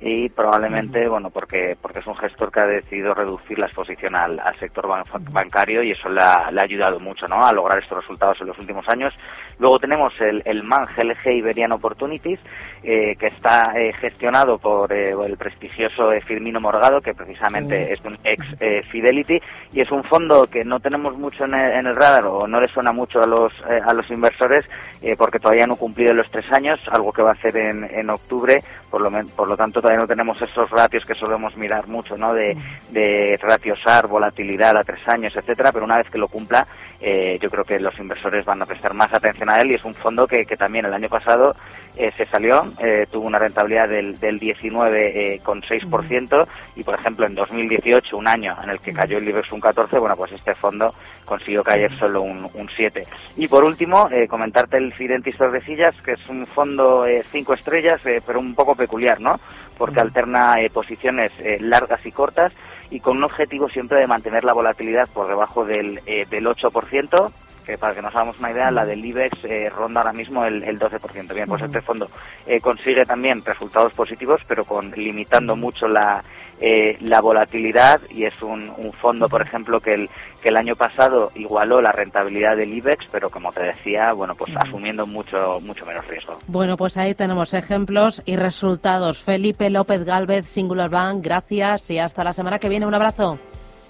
y 0.00 0.28
probablemente 0.28 1.08
bueno 1.08 1.30
porque 1.30 1.76
porque 1.82 1.98
es 1.98 2.06
un 2.06 2.14
gestor 2.16 2.52
que 2.52 2.60
ha 2.60 2.66
decidido 2.66 3.14
reducir 3.14 3.58
la 3.58 3.66
exposición 3.66 4.14
al, 4.14 4.38
al 4.38 4.56
sector 4.60 4.86
ban- 4.86 5.04
bancario 5.32 5.82
y 5.82 5.90
eso 5.90 6.08
le 6.08 6.20
ha, 6.20 6.50
le 6.52 6.60
ha 6.60 6.64
ayudado 6.64 7.00
mucho 7.00 7.26
¿no? 7.26 7.44
a 7.44 7.52
lograr 7.52 7.82
estos 7.82 7.98
resultados 7.98 8.40
en 8.40 8.46
los 8.46 8.58
últimos 8.58 8.88
años. 8.88 9.12
Luego 9.58 9.78
tenemos 9.80 10.12
el, 10.20 10.40
el 10.44 10.62
MAN 10.62 10.86
GLG 10.96 11.32
Iberian 11.32 11.72
Opportunities 11.72 12.38
eh, 12.84 13.16
que 13.18 13.26
está 13.26 13.72
eh, 13.76 13.92
gestionado 13.94 14.58
por 14.58 14.92
eh, 14.92 15.14
el 15.26 15.36
prestigioso 15.36 16.12
eh, 16.12 16.20
Firmino 16.20 16.60
Morgado 16.60 17.00
que 17.00 17.12
precisamente 17.14 17.92
es 17.92 18.00
un 18.04 18.16
ex 18.22 18.46
eh, 18.60 18.82
Fidelity 18.92 19.40
y 19.72 19.80
es 19.80 19.90
un 19.90 20.04
fondo 20.04 20.46
que 20.46 20.64
no 20.64 20.78
tenemos 20.78 21.18
mucho 21.18 21.44
en 21.44 21.54
el, 21.54 21.72
en 21.72 21.86
el 21.88 21.96
radar 21.96 22.24
o 22.26 22.46
no 22.46 22.60
le 22.60 22.68
suena 22.68 22.92
mucho 22.92 23.20
a 23.20 23.26
los 23.26 23.52
a 23.84 23.92
los 23.94 24.08
inversores 24.10 24.64
eh, 25.08 25.16
porque 25.16 25.38
todavía 25.38 25.66
no 25.66 25.74
ha 25.74 25.78
cumplido 25.78 26.12
los 26.12 26.30
tres 26.30 26.44
años 26.52 26.78
algo 26.90 27.12
que 27.12 27.22
va 27.22 27.30
a 27.30 27.32
hacer 27.32 27.56
en, 27.56 27.84
en 27.84 28.10
octubre 28.10 28.62
por 28.90 29.00
lo, 29.00 29.10
por 29.28 29.48
lo 29.48 29.56
tanto 29.56 29.80
todavía 29.80 30.02
no 30.02 30.06
tenemos 30.06 30.40
esos 30.42 30.68
ratios 30.68 31.02
que 31.06 31.14
solemos 31.14 31.56
mirar 31.56 31.88
mucho 31.88 32.18
no 32.18 32.34
de, 32.34 32.54
de 32.90 33.38
ratios 33.40 33.80
SAR 33.82 34.06
volatilidad 34.06 34.76
a 34.76 34.84
tres 34.84 35.00
años 35.08 35.34
etcétera 35.34 35.72
pero 35.72 35.86
una 35.86 35.96
vez 35.96 36.10
que 36.10 36.18
lo 36.18 36.28
cumpla 36.28 36.66
eh, 37.00 37.38
yo 37.40 37.48
creo 37.48 37.64
que 37.64 37.80
los 37.80 37.98
inversores 37.98 38.44
van 38.44 38.60
a 38.60 38.66
prestar 38.66 38.92
más 38.92 39.12
atención 39.14 39.48
a 39.48 39.60
él 39.60 39.70
y 39.70 39.74
es 39.76 39.84
un 39.84 39.94
fondo 39.94 40.26
que, 40.26 40.44
que 40.44 40.56
también 40.56 40.84
el 40.84 40.92
año 40.92 41.08
pasado 41.08 41.56
eh, 41.96 42.12
se 42.16 42.26
salió, 42.26 42.66
eh, 42.78 43.06
tuvo 43.10 43.26
una 43.26 43.38
rentabilidad 43.38 43.88
del, 43.88 44.18
del 44.20 44.40
19,6% 44.40 46.46
y 46.76 46.84
por 46.84 46.94
ejemplo 46.94 47.26
en 47.26 47.34
2018, 47.34 48.16
un 48.16 48.28
año 48.28 48.56
en 48.62 48.70
el 48.70 48.80
que 48.80 48.92
cayó 48.92 49.18
el 49.18 49.28
IBEX 49.28 49.52
un 49.52 49.60
14, 49.60 49.98
bueno 49.98 50.16
pues 50.16 50.32
este 50.32 50.54
fondo 50.54 50.94
consiguió 51.24 51.62
caer 51.62 51.96
solo 51.98 52.22
un, 52.22 52.48
un 52.54 52.68
7. 52.74 53.06
Y 53.36 53.48
por 53.48 53.64
último, 53.64 54.08
eh, 54.10 54.26
comentarte 54.26 54.78
el 54.78 54.94
Fidentis 54.94 55.36
Tordesillas, 55.36 55.94
que 56.02 56.12
es 56.12 56.28
un 56.28 56.46
fondo 56.46 57.06
eh, 57.06 57.24
cinco 57.30 57.54
estrellas, 57.54 58.04
eh, 58.06 58.20
pero 58.26 58.40
un 58.40 58.54
poco 58.54 58.74
peculiar, 58.74 59.20
¿no? 59.20 59.38
Porque 59.76 60.00
alterna 60.00 60.60
eh, 60.60 60.70
posiciones 60.70 61.32
eh, 61.38 61.58
largas 61.60 62.04
y 62.04 62.12
cortas 62.12 62.52
y 62.90 63.00
con 63.00 63.18
un 63.18 63.24
objetivo 63.24 63.68
siempre 63.68 63.98
de 63.98 64.06
mantener 64.06 64.44
la 64.44 64.54
volatilidad 64.54 65.08
por 65.08 65.28
debajo 65.28 65.64
del, 65.64 66.00
eh, 66.06 66.26
del 66.30 66.46
8%, 66.46 67.30
que 67.68 67.76
para 67.76 67.94
que 67.94 68.00
nos 68.00 68.14
hagamos 68.14 68.38
una 68.38 68.50
idea, 68.50 68.70
la 68.70 68.86
del 68.86 69.04
IBEX 69.04 69.44
eh, 69.44 69.68
ronda 69.68 70.00
ahora 70.00 70.14
mismo 70.14 70.42
el, 70.42 70.62
el 70.62 70.78
12%. 70.78 71.34
Bien, 71.34 71.46
pues 71.46 71.62
este 71.62 71.82
fondo 71.82 72.08
eh, 72.46 72.60
consigue 72.60 73.04
también 73.04 73.44
resultados 73.44 73.92
positivos, 73.92 74.40
pero 74.48 74.64
con 74.64 74.90
limitando 74.92 75.54
mucho 75.54 75.86
la, 75.86 76.24
eh, 76.58 76.96
la 77.02 77.20
volatilidad 77.20 78.00
y 78.08 78.24
es 78.24 78.40
un, 78.40 78.72
un 78.78 78.90
fondo, 78.94 79.28
por 79.28 79.42
ejemplo, 79.42 79.80
que 79.80 79.92
el, 79.92 80.10
que 80.40 80.48
el 80.48 80.56
año 80.56 80.76
pasado 80.76 81.30
igualó 81.34 81.82
la 81.82 81.92
rentabilidad 81.92 82.56
del 82.56 82.72
IBEX, 82.72 83.04
pero 83.12 83.28
como 83.28 83.52
te 83.52 83.62
decía, 83.62 84.14
bueno, 84.14 84.34
pues 84.34 84.50
asumiendo 84.56 85.06
mucho, 85.06 85.60
mucho 85.60 85.84
menos 85.84 86.06
riesgo. 86.06 86.38
Bueno, 86.46 86.78
pues 86.78 86.96
ahí 86.96 87.14
tenemos 87.14 87.52
ejemplos 87.52 88.22
y 88.24 88.36
resultados. 88.36 89.22
Felipe 89.22 89.68
López 89.68 90.06
Galvez, 90.06 90.46
Singular 90.46 90.88
Bank, 90.88 91.22
gracias 91.22 91.90
y 91.90 91.98
hasta 91.98 92.24
la 92.24 92.32
semana 92.32 92.58
que 92.58 92.70
viene. 92.70 92.86
Un 92.86 92.94
abrazo. 92.94 93.38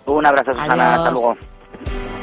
Un 0.07 0.27
abrazo, 0.27 0.53
Susana. 0.53 0.95
Adiós. 0.95 0.99
Hasta 0.99 1.11
luego. 1.13 2.18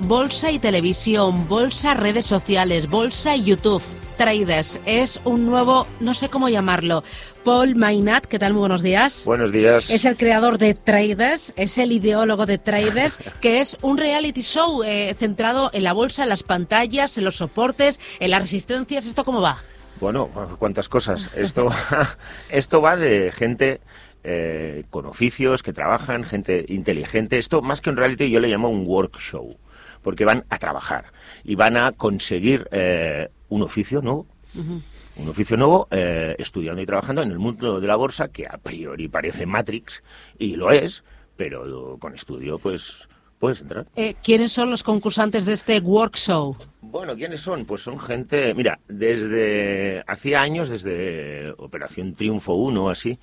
Bolsa 0.00 0.50
y 0.50 0.58
televisión, 0.58 1.46
bolsa, 1.46 1.92
redes 1.92 2.24
sociales, 2.24 2.88
bolsa 2.88 3.36
y 3.36 3.44
YouTube. 3.44 3.82
Traders 4.16 4.80
es 4.86 5.20
un 5.24 5.44
nuevo, 5.46 5.86
no 6.00 6.14
sé 6.14 6.30
cómo 6.30 6.48
llamarlo. 6.48 7.04
Paul 7.44 7.76
Maynard, 7.76 8.26
¿qué 8.26 8.38
tal? 8.38 8.54
Muy 8.54 8.60
buenos 8.60 8.82
días. 8.82 9.24
Buenos 9.26 9.52
días. 9.52 9.90
Es 9.90 10.06
el 10.06 10.16
creador 10.16 10.56
de 10.56 10.72
Traders, 10.74 11.52
es 11.54 11.76
el 11.76 11.92
ideólogo 11.92 12.46
de 12.46 12.56
Traders, 12.56 13.18
que 13.42 13.60
es 13.60 13.76
un 13.82 13.98
reality 13.98 14.40
show 14.40 14.82
eh, 14.82 15.14
centrado 15.18 15.70
en 15.74 15.84
la 15.84 15.92
bolsa, 15.92 16.22
en 16.22 16.30
las 16.30 16.42
pantallas, 16.42 17.18
en 17.18 17.24
los 17.24 17.36
soportes, 17.36 18.00
en 18.20 18.30
las 18.30 18.40
resistencias. 18.40 19.06
¿Esto 19.06 19.24
cómo 19.24 19.42
va? 19.42 19.58
Bueno, 20.00 20.30
cuántas 20.58 20.88
cosas. 20.88 21.30
Esto, 21.36 21.70
esto 22.48 22.80
va 22.80 22.96
de 22.96 23.32
gente 23.32 23.80
eh, 24.24 24.84
con 24.90 25.06
oficios 25.06 25.62
que 25.62 25.72
trabajan, 25.74 26.24
gente 26.24 26.64
inteligente. 26.68 27.38
Esto, 27.38 27.60
más 27.62 27.80
que 27.80 27.90
un 27.90 27.96
reality, 27.96 28.30
yo 28.30 28.40
le 28.40 28.48
llamo 28.48 28.68
un 28.68 28.86
work 28.86 29.18
show, 29.18 29.56
porque 30.02 30.24
van 30.24 30.44
a 30.48 30.58
trabajar 30.58 31.12
y 31.44 31.54
van 31.54 31.76
a 31.76 31.92
conseguir 31.92 32.68
eh, 32.72 33.28
un 33.48 33.62
oficio 33.62 34.00
nuevo. 34.02 34.26
Un 34.54 35.28
oficio 35.28 35.56
nuevo, 35.56 35.86
eh, 35.90 36.34
estudiando 36.38 36.80
y 36.80 36.86
trabajando 36.86 37.22
en 37.22 37.30
el 37.30 37.38
mundo 37.38 37.80
de 37.80 37.86
la 37.86 37.96
bolsa, 37.96 38.28
que 38.28 38.46
a 38.46 38.56
priori 38.58 39.08
parece 39.08 39.44
Matrix, 39.44 40.02
y 40.38 40.56
lo 40.56 40.70
es, 40.70 41.04
pero 41.36 41.98
con 42.00 42.14
estudio, 42.14 42.58
pues, 42.58 42.92
puedes 43.38 43.60
entrar. 43.60 43.86
Eh, 43.96 44.14
¿Quiénes 44.22 44.52
son 44.52 44.70
los 44.70 44.82
concursantes 44.82 45.44
de 45.44 45.54
este 45.54 45.80
work 45.80 46.16
show? 46.16 46.56
Bueno, 46.80 47.14
¿quiénes 47.16 47.40
son? 47.40 47.64
Pues 47.64 47.82
son 47.82 47.98
gente, 47.98 48.54
mira, 48.54 48.78
desde 48.88 50.02
hacía 50.06 50.42
años, 50.42 50.68
desde 50.68 51.52
Operación 51.58 52.14
Triunfo 52.14 52.54
1 52.54 52.84
o 52.84 52.90
así, 52.90 53.18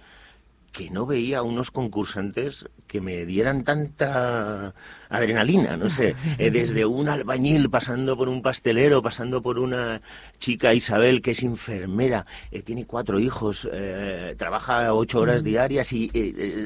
que 0.78 0.92
no 0.92 1.08
veía 1.08 1.42
unos 1.42 1.72
concursantes 1.72 2.68
que 2.86 3.02
me 3.02 3.26
dieran 3.26 3.64
tanta 3.64 4.76
adrenalina, 5.10 5.76
no 5.76 5.90
sé, 5.90 6.14
eh, 6.38 6.52
desde 6.52 6.86
un 6.86 7.10
albañil 7.10 7.68
pasando 7.72 8.16
por 8.16 8.30
un 8.30 8.44
pastelero, 8.44 9.02
pasando 9.02 9.42
por 9.42 9.58
una 9.58 10.04
chica 10.38 10.76
Isabel 10.76 11.24
que 11.24 11.32
es 11.32 11.42
enfermera, 11.42 12.28
eh, 12.52 12.62
tiene 12.62 12.86
cuatro 12.86 13.20
hijos, 13.20 13.68
eh, 13.74 14.36
trabaja 14.38 14.94
ocho 14.94 15.20
horas 15.20 15.44
diarias 15.44 15.92
y 15.94 16.12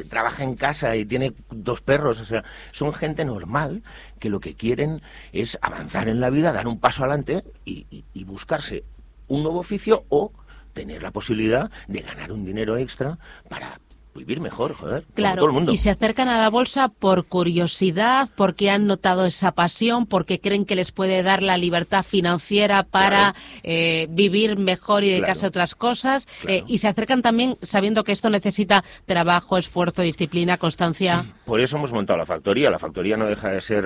trabaja 0.09 0.43
en 0.43 0.55
casa 0.55 0.93
y 0.97 1.05
tiene 1.05 1.31
dos 1.49 1.79
perros, 1.79 2.19
o 2.19 2.25
sea, 2.25 2.43
son 2.73 2.93
gente 2.93 3.23
normal 3.23 3.81
que 4.19 4.29
lo 4.29 4.41
que 4.41 4.55
quieren 4.55 5.01
es 5.31 5.57
avanzar 5.61 6.09
en 6.09 6.19
la 6.19 6.29
vida, 6.29 6.51
dar 6.51 6.67
un 6.67 6.81
paso 6.81 7.03
adelante 7.03 7.45
y, 7.63 7.85
y- 7.89 8.03
y 8.13 8.25
buscarse 8.25 8.83
un 9.27 9.41
nuevo 9.43 9.59
oficio 9.59 10.03
o 10.09 10.33
tener 10.73 11.01
la 11.03 11.11
posibilidad 11.11 11.69
de 11.87 12.01
ganar 12.01 12.31
un 12.31 12.45
dinero 12.45 12.77
extra 12.77 13.17
para 13.49 13.77
vivir 14.13 14.39
mejor, 14.41 14.73
joder, 14.73 15.05
Claro, 15.13 15.37
todo 15.37 15.47
el 15.47 15.53
mundo. 15.53 15.71
y 15.71 15.77
se 15.77 15.89
acercan 15.89 16.27
a 16.27 16.37
la 16.37 16.49
bolsa 16.49 16.89
por 16.89 17.25
curiosidad, 17.27 18.29
porque 18.35 18.69
han 18.69 18.85
notado 18.87 19.25
esa 19.25 19.51
pasión, 19.53 20.05
porque 20.05 20.39
creen 20.39 20.65
que 20.65 20.75
les 20.75 20.91
puede 20.91 21.23
dar 21.23 21.41
la 21.41 21.57
libertad 21.57 22.03
financiera 22.03 22.83
para 22.83 23.33
eh, 23.63 24.07
vivir 24.09 24.57
mejor 24.57 25.03
y 25.03 25.09
dedicarse 25.09 25.39
Claro. 25.41 25.47
a 25.47 25.49
otras 25.49 25.75
cosas, 25.75 26.27
eh, 26.47 26.63
y 26.67 26.79
se 26.79 26.87
acercan 26.87 27.21
también 27.21 27.57
sabiendo 27.61 28.03
que 28.03 28.11
esto 28.11 28.29
necesita 28.29 28.83
trabajo, 29.05 29.57
esfuerzo, 29.57 30.01
disciplina, 30.01 30.57
constancia. 30.57 31.25
Por 31.45 31.59
eso 31.59 31.77
hemos 31.77 31.93
montado 31.93 32.17
la 32.19 32.25
factoría. 32.25 32.69
La 32.69 32.79
factoría 32.79 33.15
no 33.17 33.25
deja 33.27 33.49
de 33.49 33.61
ser 33.61 33.85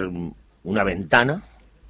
una 0.64 0.84
ventana 0.84 1.44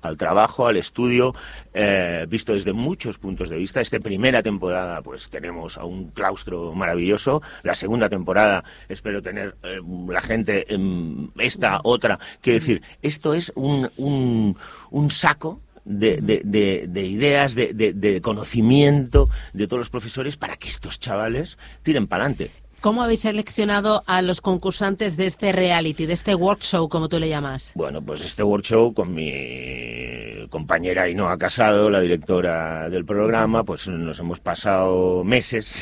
al 0.07 0.17
trabajo, 0.17 0.67
al 0.67 0.77
estudio, 0.77 1.33
eh, 1.73 2.25
visto 2.29 2.53
desde 2.53 2.73
muchos 2.73 3.17
puntos 3.17 3.49
de 3.49 3.57
vista. 3.57 3.81
Esta 3.81 3.99
primera 3.99 4.41
temporada, 4.43 5.01
pues 5.01 5.29
tenemos 5.29 5.77
a 5.77 5.85
un 5.85 6.11
claustro 6.11 6.73
maravilloso. 6.73 7.41
La 7.63 7.75
segunda 7.75 8.09
temporada, 8.09 8.63
espero 8.89 9.21
tener 9.21 9.55
eh, 9.63 9.79
la 10.07 10.21
gente, 10.21 10.73
em, 10.73 11.29
esta, 11.37 11.79
otra. 11.83 12.19
Quiero 12.41 12.59
decir, 12.59 12.81
esto 13.01 13.33
es 13.33 13.51
un, 13.55 13.89
un, 13.97 14.57
un 14.91 15.11
saco 15.11 15.61
de, 15.83 16.17
de- 16.17 16.41
de- 16.43 16.87
de 16.87 17.05
ideas, 17.05 17.53
de, 17.53 17.73
de- 17.73 17.93
de 17.93 18.19
conocimiento 18.21 19.29
de 19.53 19.67
todos 19.67 19.79
los 19.81 19.89
profesores 19.89 20.35
para 20.35 20.57
que 20.57 20.69
estos 20.69 20.99
chavales 20.99 21.57
tiren 21.83 22.07
para 22.07 22.23
adelante. 22.25 22.51
¿Cómo 22.85 23.01
habéis 23.01 23.21
seleccionado 23.21 24.03
a 24.05 24.21
los 24.21 24.41
concursantes 24.41 25.17
de 25.17 25.25
este 25.25 25.51
reality, 25.51 26.05
de 26.05 26.13
este 26.13 26.35
work 26.35 26.61
show, 26.61 26.87
como 26.87 27.09
tú 27.09 27.17
le 27.17 27.27
llamas? 27.27 27.71
Bueno, 27.73 28.03
pues 28.03 28.21
este 28.21 28.43
workshop 28.43 28.93
con 28.93 29.11
mi 29.11 30.47
compañera 30.51 31.01
Ainhoa 31.01 31.35
Casado, 31.39 31.89
la 31.89 31.99
directora 31.99 32.87
del 32.91 33.03
programa, 33.03 33.63
pues 33.63 33.87
nos 33.87 34.19
hemos 34.19 34.39
pasado 34.39 35.23
meses 35.23 35.73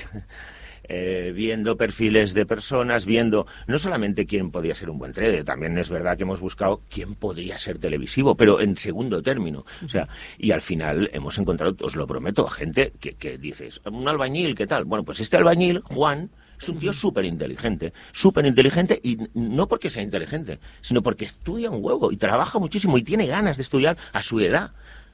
eh, 0.87 1.33
viendo 1.35 1.75
perfiles 1.75 2.33
de 2.33 2.45
personas, 2.45 3.05
viendo 3.05 3.47
no 3.67 3.79
solamente 3.79 4.25
quién 4.25 4.49
podía 4.49 4.73
ser 4.73 4.89
un 4.89 4.97
buen 4.97 5.11
trader, 5.11 5.43
también 5.43 5.77
es 5.77 5.89
verdad 5.89 6.15
que 6.15 6.23
hemos 6.23 6.39
buscado 6.39 6.83
quién 6.89 7.15
podría 7.15 7.57
ser 7.57 7.79
televisivo, 7.79 8.37
pero 8.37 8.61
en 8.61 8.77
segundo 8.77 9.21
término. 9.21 9.65
O 9.83 9.89
sea, 9.89 10.07
y 10.37 10.51
al 10.51 10.61
final 10.61 11.09
hemos 11.11 11.37
encontrado, 11.37 11.75
os 11.81 11.97
lo 11.97 12.07
prometo, 12.07 12.47
gente 12.47 12.93
que, 13.01 13.15
que 13.15 13.37
dices, 13.37 13.81
un 13.83 14.07
albañil, 14.07 14.55
¿qué 14.55 14.67
tal? 14.67 14.85
Bueno, 14.85 15.03
pues 15.03 15.19
este 15.19 15.35
albañil, 15.35 15.81
Juan, 15.81 16.29
es 16.63 16.69
un 16.69 16.79
tío 16.79 16.93
súper 16.93 17.25
inteligente, 17.25 17.93
súper 18.11 18.45
inteligente 18.45 18.99
y 19.03 19.17
no 19.33 19.67
porque 19.67 19.89
sea 19.89 20.01
inteligente, 20.03 20.59
sino 20.81 21.01
porque 21.03 21.25
estudia 21.25 21.69
un 21.69 21.83
huevo 21.83 22.11
y 22.11 22.17
trabaja 22.17 22.57
muchísimo 22.59 22.97
y 22.97 23.03
tiene 23.03 23.27
ganas 23.27 23.57
de 23.57 23.63
estudiar 23.63 23.97
a 24.11 24.23
su 24.23 24.39
edad. 24.39 24.71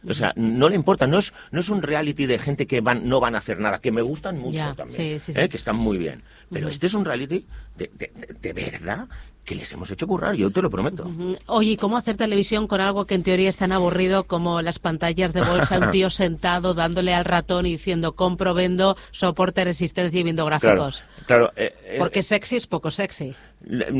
O 0.07 0.13
sea, 0.13 0.31
no 0.37 0.69
le 0.69 0.75
importa, 0.75 1.07
no 1.07 1.17
es, 1.17 1.33
no 1.51 1.59
es 1.59 1.67
un 1.67 1.81
reality 1.81 2.25
de 2.25 2.39
gente 2.39 2.65
que 2.67 2.79
van, 2.79 3.09
no 3.09 3.19
van 3.19 3.35
a 3.35 3.39
hacer 3.39 3.59
nada, 3.59 3.79
que 3.79 3.91
me 3.91 4.01
gustan 4.01 4.39
mucho 4.39 4.55
Ya, 4.55 4.73
también, 4.73 5.19
sí, 5.19 5.25
sí, 5.25 5.33
sí. 5.33 5.39
¿eh? 5.41 5.49
que 5.49 5.57
están 5.57 5.75
muy 5.75 5.97
bien. 5.97 6.23
Pero 6.49 6.69
este 6.69 6.87
es 6.87 6.93
un 6.93 7.03
reality 7.03 7.45
de, 7.75 7.91
de- 7.95 8.11
de- 8.15 8.33
de 8.39 8.53
verdad 8.53 9.07
que 9.49 9.55
les 9.55 9.71
hemos 9.71 9.89
hecho 9.89 10.05
currar, 10.05 10.35
yo 10.35 10.51
te 10.51 10.61
lo 10.61 10.69
prometo. 10.69 11.09
Oye, 11.47 11.71
¿y 11.71 11.75
cómo 11.77 11.97
hacer 11.97 12.15
televisión 12.17 12.67
con 12.67 12.81
algo 12.81 13.05
que 13.07 13.15
en 13.15 13.23
teoría 13.23 13.49
es 13.49 13.57
tan 13.57 13.71
aburrido 13.71 14.25
como 14.25 14.61
las 14.61 14.77
pantallas 14.77 15.33
de 15.33 15.41
bolsa, 15.41 15.79
un 15.79 15.89
tío 15.89 16.09
sentado 16.11 16.75
dándole 16.75 17.15
al 17.15 17.25
ratón 17.25 17.65
y 17.65 17.71
diciendo 17.71 18.13
compro, 18.13 18.53
vendo, 18.53 18.95
soporte, 19.09 19.65
resistencia 19.65 20.19
y 20.19 20.23
viendo 20.23 20.45
Claro, 20.45 20.59
gráficos? 20.61 21.03
claro. 21.25 21.51
eh, 21.55 21.73
eh, 21.83 21.95
Porque 21.97 22.21
sexy 22.21 22.57
es 22.57 22.67
poco 22.67 22.91
sexy. 22.91 23.33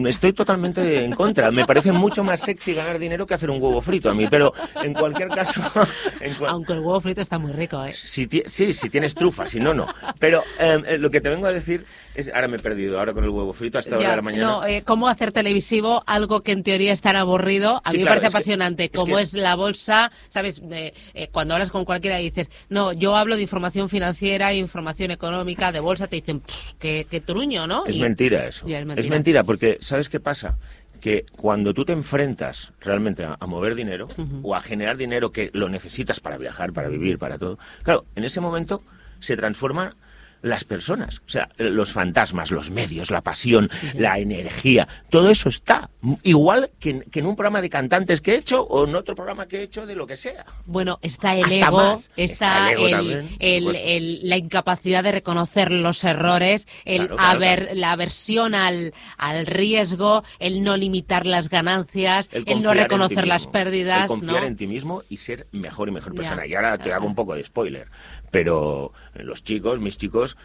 Estoy 0.05 0.31
totalmente 0.33 1.03
en 1.03 1.13
contra. 1.13 1.51
Me 1.51 1.65
parece 1.65 1.91
mucho 1.91 2.23
más 2.23 2.39
sexy 2.41 2.73
ganar 2.73 2.97
dinero 2.99 3.25
que 3.27 3.33
hacer 3.33 3.49
un 3.49 3.61
huevo 3.61 3.81
frito 3.81 4.09
a 4.09 4.13
mí. 4.13 4.25
Pero 4.29 4.53
en 4.83 4.93
cualquier 4.93 5.27
caso, 5.29 5.51
en 6.21 6.33
cua- 6.35 6.47
Aunque 6.49 6.73
el 6.73 6.79
huevo 6.79 7.01
frito 7.01 7.21
está 7.21 7.39
muy 7.39 7.51
rico, 7.51 7.83
¿eh? 7.83 7.91
si 7.93 8.29
sí, 8.45 8.73
si 8.73 8.89
tienes 8.89 9.15
trufa, 9.15 9.47
si 9.49 9.59
no, 9.59 9.73
no. 9.73 9.85
Pero 10.19 10.43
eh, 10.59 10.81
eh, 10.87 10.97
lo 10.97 11.09
que 11.09 11.19
te 11.19 11.27
vengo 11.29 11.47
a 11.47 11.51
decir 11.51 11.83
es, 12.15 12.29
ahora 12.33 12.47
me 12.47 12.57
he 12.57 12.59
perdido, 12.59 12.99
ahora 12.99 13.13
con 13.13 13.23
el 13.23 13.29
huevo 13.29 13.53
frito 13.53 13.77
hasta 13.77 13.95
hora 13.95 14.03
Ya, 14.03 14.09
de 14.11 14.15
la 14.17 14.21
mañana. 14.21 14.43
no, 14.45 14.65
eh, 14.65 14.83
¿Cómo 14.85 15.07
hacer 15.07 15.31
televisivo 15.31 16.03
algo 16.07 16.41
que 16.41 16.51
en 16.51 16.63
teoría 16.63 16.91
es 16.93 17.01
tan 17.01 17.15
aburrido? 17.15 17.81
A 17.83 17.91
Sí, 17.91 17.97
mí 17.97 18.03
me 18.03 18.09
parece 18.09 18.23
que- 18.23 18.27
apasionante. 18.27 18.83
es 18.85 18.91
Como 18.91 19.17
que- 19.17 19.23
es 19.23 19.33
la 19.33 19.55
bolsa, 19.55 20.11
¿sabes? 20.29 20.61
Eh, 20.71 20.93
eh, 21.13 21.27
cuando 21.31 21.53
hablas 21.53 21.69
con 21.71 21.85
cualquiera 21.85 22.19
y 22.19 22.25
dices, 22.25 22.49
no, 22.69 22.93
yo 22.93 23.15
hablo 23.15 23.35
de 23.35 23.41
información 23.43 23.89
financiera, 23.89 24.53
información 24.53 25.11
económica, 25.11 25.71
de 25.71 25.79
bolsa, 25.79 26.07
te 26.07 26.17
dicen, 26.17 26.39
"Pff, 26.41 26.55
qué, 26.79 27.07
qué 27.09 27.21
truño, 27.21 27.67
¿no? 27.67 27.85
Es 27.85 27.95
Y- 27.95 28.01
mentira 28.01 28.47
eso. 28.47 28.65
Es 28.67 28.97
Es 28.97 29.09
mentira. 29.09 29.43
porque 29.43 29.77
¿sabes 29.81 30.09
qué 30.09 30.19
pasa? 30.19 30.57
Que 30.99 31.23
cuando 31.37 31.73
tú 31.73 31.85
te 31.85 31.93
enfrentas 31.93 32.73
realmente 32.81 33.23
a, 33.23 33.37
a 33.39 33.45
mover 33.47 33.75
dinero 33.75 34.09
o 34.43 34.53
a 34.53 34.61
generar 34.61 34.97
dinero 34.97 35.31
que 35.31 35.49
lo 35.53 35.69
necesitas 35.69 36.19
para 36.19 36.37
viajar, 36.37 36.73
para 36.73 36.89
vivir, 36.89 37.17
para 37.17 37.37
todo, 37.37 37.57
claro, 37.83 38.03
en 38.15 38.25
ese 38.25 38.41
momento 38.41 38.81
se 39.21 39.37
transforman 39.37 39.93
las 40.41 40.63
personas, 40.63 41.19
o 41.27 41.29
sea, 41.29 41.49
los 41.57 41.91
fantasmas, 41.91 42.49
los 42.51 42.69
medios, 42.69 43.11
la 43.11 43.21
pasión, 43.21 43.69
la 43.95 44.19
energía, 44.19 44.87
todo 45.09 45.29
eso 45.29 45.49
está 45.49 45.89
igual 46.23 46.69
que 46.79 46.89
en, 46.91 47.01
que 47.01 47.19
en 47.19 47.25
un 47.25 47.35
programa 47.35 47.61
de 47.61 47.69
cantantes 47.69 48.21
que 48.21 48.33
he 48.33 48.37
hecho 48.37 48.61
o 48.63 48.87
en 48.87 48.95
otro 48.95 49.15
programa 49.15 49.47
que 49.47 49.57
he 49.59 49.63
hecho 49.63 49.85
de 49.85 49.95
lo 49.95 50.07
que 50.07 50.15
sea. 50.17 50.45
Bueno, 50.65 50.97
está 51.01 51.35
el 51.35 51.43
Hasta 51.45 51.55
ego, 51.67 51.77
más. 51.77 52.09
está, 52.15 52.69
Está 52.69 52.71
el 52.71 52.77
ego 52.77 52.85
el- 52.85 52.91
también, 52.91 53.21
por 53.27 53.37
el- 53.39 53.59
supuesto. 53.63 53.81
el- 53.87 54.19
la 54.29 54.37
incapacidad 54.37 55.03
de 55.03 55.11
reconocer 55.11 55.71
los 55.71 56.03
errores, 56.03 56.67
el 56.85 56.99
Claro, 57.07 57.15
claro, 57.17 57.31
haber- 57.37 57.69
la 57.75 57.91
aversión 57.91 58.55
al, 58.55 58.93
al 59.17 59.45
riesgo, 59.45 60.23
el 60.39 60.63
no 60.63 60.77
limitar 60.77 61.25
las 61.25 61.49
ganancias, 61.49 62.29
el, 62.31 62.61
no 62.61 62.73
reconocer 62.73 63.27
las 63.27 63.45
pérdidas, 63.47 64.03
el 64.03 64.07
confiar 64.07 64.41
¿no? 64.41 64.47
en 64.47 64.55
ti 64.55 64.67
mismo 64.67 65.03
y 65.09 65.17
ser 65.17 65.47
mejor 65.51 65.89
y 65.89 65.91
mejor 65.91 66.13
Ya. 66.13 66.21
persona. 66.21 66.47
Y 66.47 66.55
ahora 66.55 66.77
te 66.77 66.93
hago 66.93 67.05
un 67.05 67.15
poco 67.15 67.35
de 67.35 67.43
spoiler, 67.43 67.87
pero 68.31 68.91
los 69.15 69.43
chicos, 69.43 69.79
mis 69.79 69.97
chicos, 69.97 70.37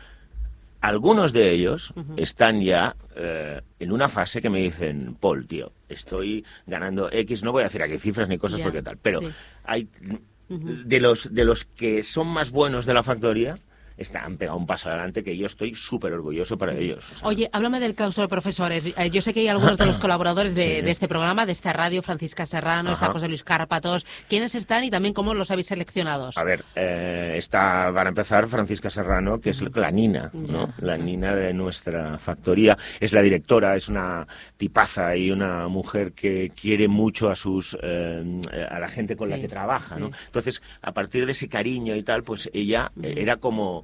algunos 0.80 1.32
de 1.32 1.50
ellos 1.52 1.94
están 2.16 2.62
ya 2.62 2.94
eh, 3.16 3.62
en 3.78 3.92
una 3.92 4.08
fase 4.08 4.42
que 4.42 4.50
me 4.50 4.60
dicen, 4.60 5.16
Paul, 5.18 5.46
tío, 5.46 5.72
estoy 5.88 6.44
ganando 6.66 7.10
X, 7.10 7.42
no 7.42 7.52
voy 7.52 7.62
a 7.62 7.66
decir 7.66 7.82
aquí 7.82 7.98
cifras 7.98 8.28
ni 8.28 8.36
cosas 8.36 8.60
porque 8.60 8.82
tal, 8.82 8.98
pero 8.98 9.20
sí. 9.20 9.28
hay 9.64 9.88
de 10.48 11.00
los 11.00 11.32
de 11.32 11.44
los 11.44 11.64
que 11.64 12.04
son 12.04 12.28
más 12.28 12.50
buenos 12.50 12.84
de 12.84 12.92
la 12.92 13.02
factoría 13.02 13.56
está, 13.96 14.24
han 14.24 14.36
pegado 14.36 14.58
un 14.58 14.66
paso 14.66 14.88
adelante 14.88 15.22
que 15.22 15.36
yo 15.36 15.46
estoy 15.46 15.74
súper 15.74 16.12
orgulloso 16.12 16.56
para 16.58 16.74
ellos. 16.74 17.04
Oye, 17.22 17.48
háblame 17.52 17.80
del 17.80 17.94
de 17.94 18.28
profesores. 18.28 18.86
Eh, 18.86 19.10
yo 19.10 19.22
sé 19.22 19.32
que 19.32 19.40
hay 19.40 19.48
algunos 19.48 19.78
de 19.78 19.86
los 19.86 19.96
colaboradores 20.04 20.54
de, 20.54 20.64
Sí. 20.64 20.82
de 20.82 20.90
este 20.90 21.08
programa, 21.08 21.46
de 21.46 21.52
esta 21.52 21.72
radio, 21.72 22.02
Francisca 22.02 22.46
Serrano, 22.46 22.92
está 22.92 23.06
Ajá. 23.06 23.12
José 23.14 23.28
Luis 23.28 23.44
Cárpatos. 23.44 24.04
¿Quiénes 24.28 24.54
están 24.54 24.84
y 24.84 24.90
también 24.90 25.14
cómo 25.14 25.34
los 25.34 25.50
habéis 25.50 25.68
seleccionado? 25.68 26.30
A 26.34 26.44
ver, 26.44 26.64
eh, 26.74 27.34
está, 27.36 27.90
para 27.94 28.08
empezar, 28.08 28.48
Francisca 28.48 28.90
Serrano, 28.90 29.40
que 29.40 29.50
es 29.50 29.60
la 29.74 29.90
nina, 29.90 30.30
¿no? 30.32 30.72
La 30.78 30.96
nina 30.96 31.34
de 31.34 31.52
nuestra 31.54 32.18
factoría. 32.18 32.76
Es 33.00 33.12
la 33.12 33.22
directora, 33.22 33.76
es 33.76 33.88
una 33.88 34.26
tipaza 34.56 35.16
y 35.16 35.30
una 35.30 35.68
mujer 35.68 36.12
que 36.12 36.50
quiere 36.50 36.88
mucho 36.88 37.30
a 37.30 37.36
sus, 37.36 37.76
eh, 37.82 38.40
a 38.70 38.78
la 38.78 38.88
gente 38.88 39.16
con 39.16 39.30
la 39.30 39.38
que 39.38 39.48
trabaja, 39.48 39.98
¿no? 39.98 40.10
Entonces, 40.26 40.60
a 40.82 40.92
partir 40.92 41.26
de 41.26 41.32
ese 41.32 41.48
cariño 41.48 41.94
y 41.96 42.02
tal, 42.02 42.22
pues 42.22 42.48
ella 42.52 42.90
era 43.02 43.36
como 43.36 43.83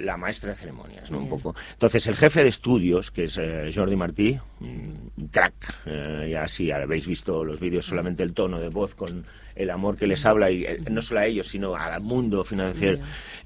la 0.00 0.16
maestra 0.16 0.50
de 0.50 0.56
ceremonias, 0.56 1.10
¿no? 1.10 1.18
Un 1.18 1.28
poco. 1.28 1.54
Entonces, 1.72 2.06
el 2.06 2.16
jefe 2.16 2.42
de 2.42 2.48
estudios, 2.50 3.10
que 3.10 3.24
es 3.24 3.38
eh, 3.38 3.70
Jordi 3.74 3.96
Martí, 3.96 4.38
un 4.60 5.10
crack, 5.30 5.54
eh, 5.86 6.28
ya 6.32 6.46
sí 6.48 6.70
habéis 6.70 7.06
visto 7.06 7.44
los 7.44 7.58
vídeos, 7.60 7.86
solamente 7.86 8.22
el 8.22 8.32
tono 8.34 8.58
de 8.58 8.68
voz 8.68 8.94
con 8.94 9.24
el 9.54 9.68
amor 9.70 9.96
que 9.98 10.06
les 10.06 10.24
habla, 10.24 10.50
y 10.50 10.64
eh, 10.64 10.78
no 10.90 11.02
solo 11.02 11.20
a 11.20 11.26
ellos, 11.26 11.48
sino 11.48 11.74
al 11.74 12.00
mundo 12.00 12.44
financiero, 12.44 12.98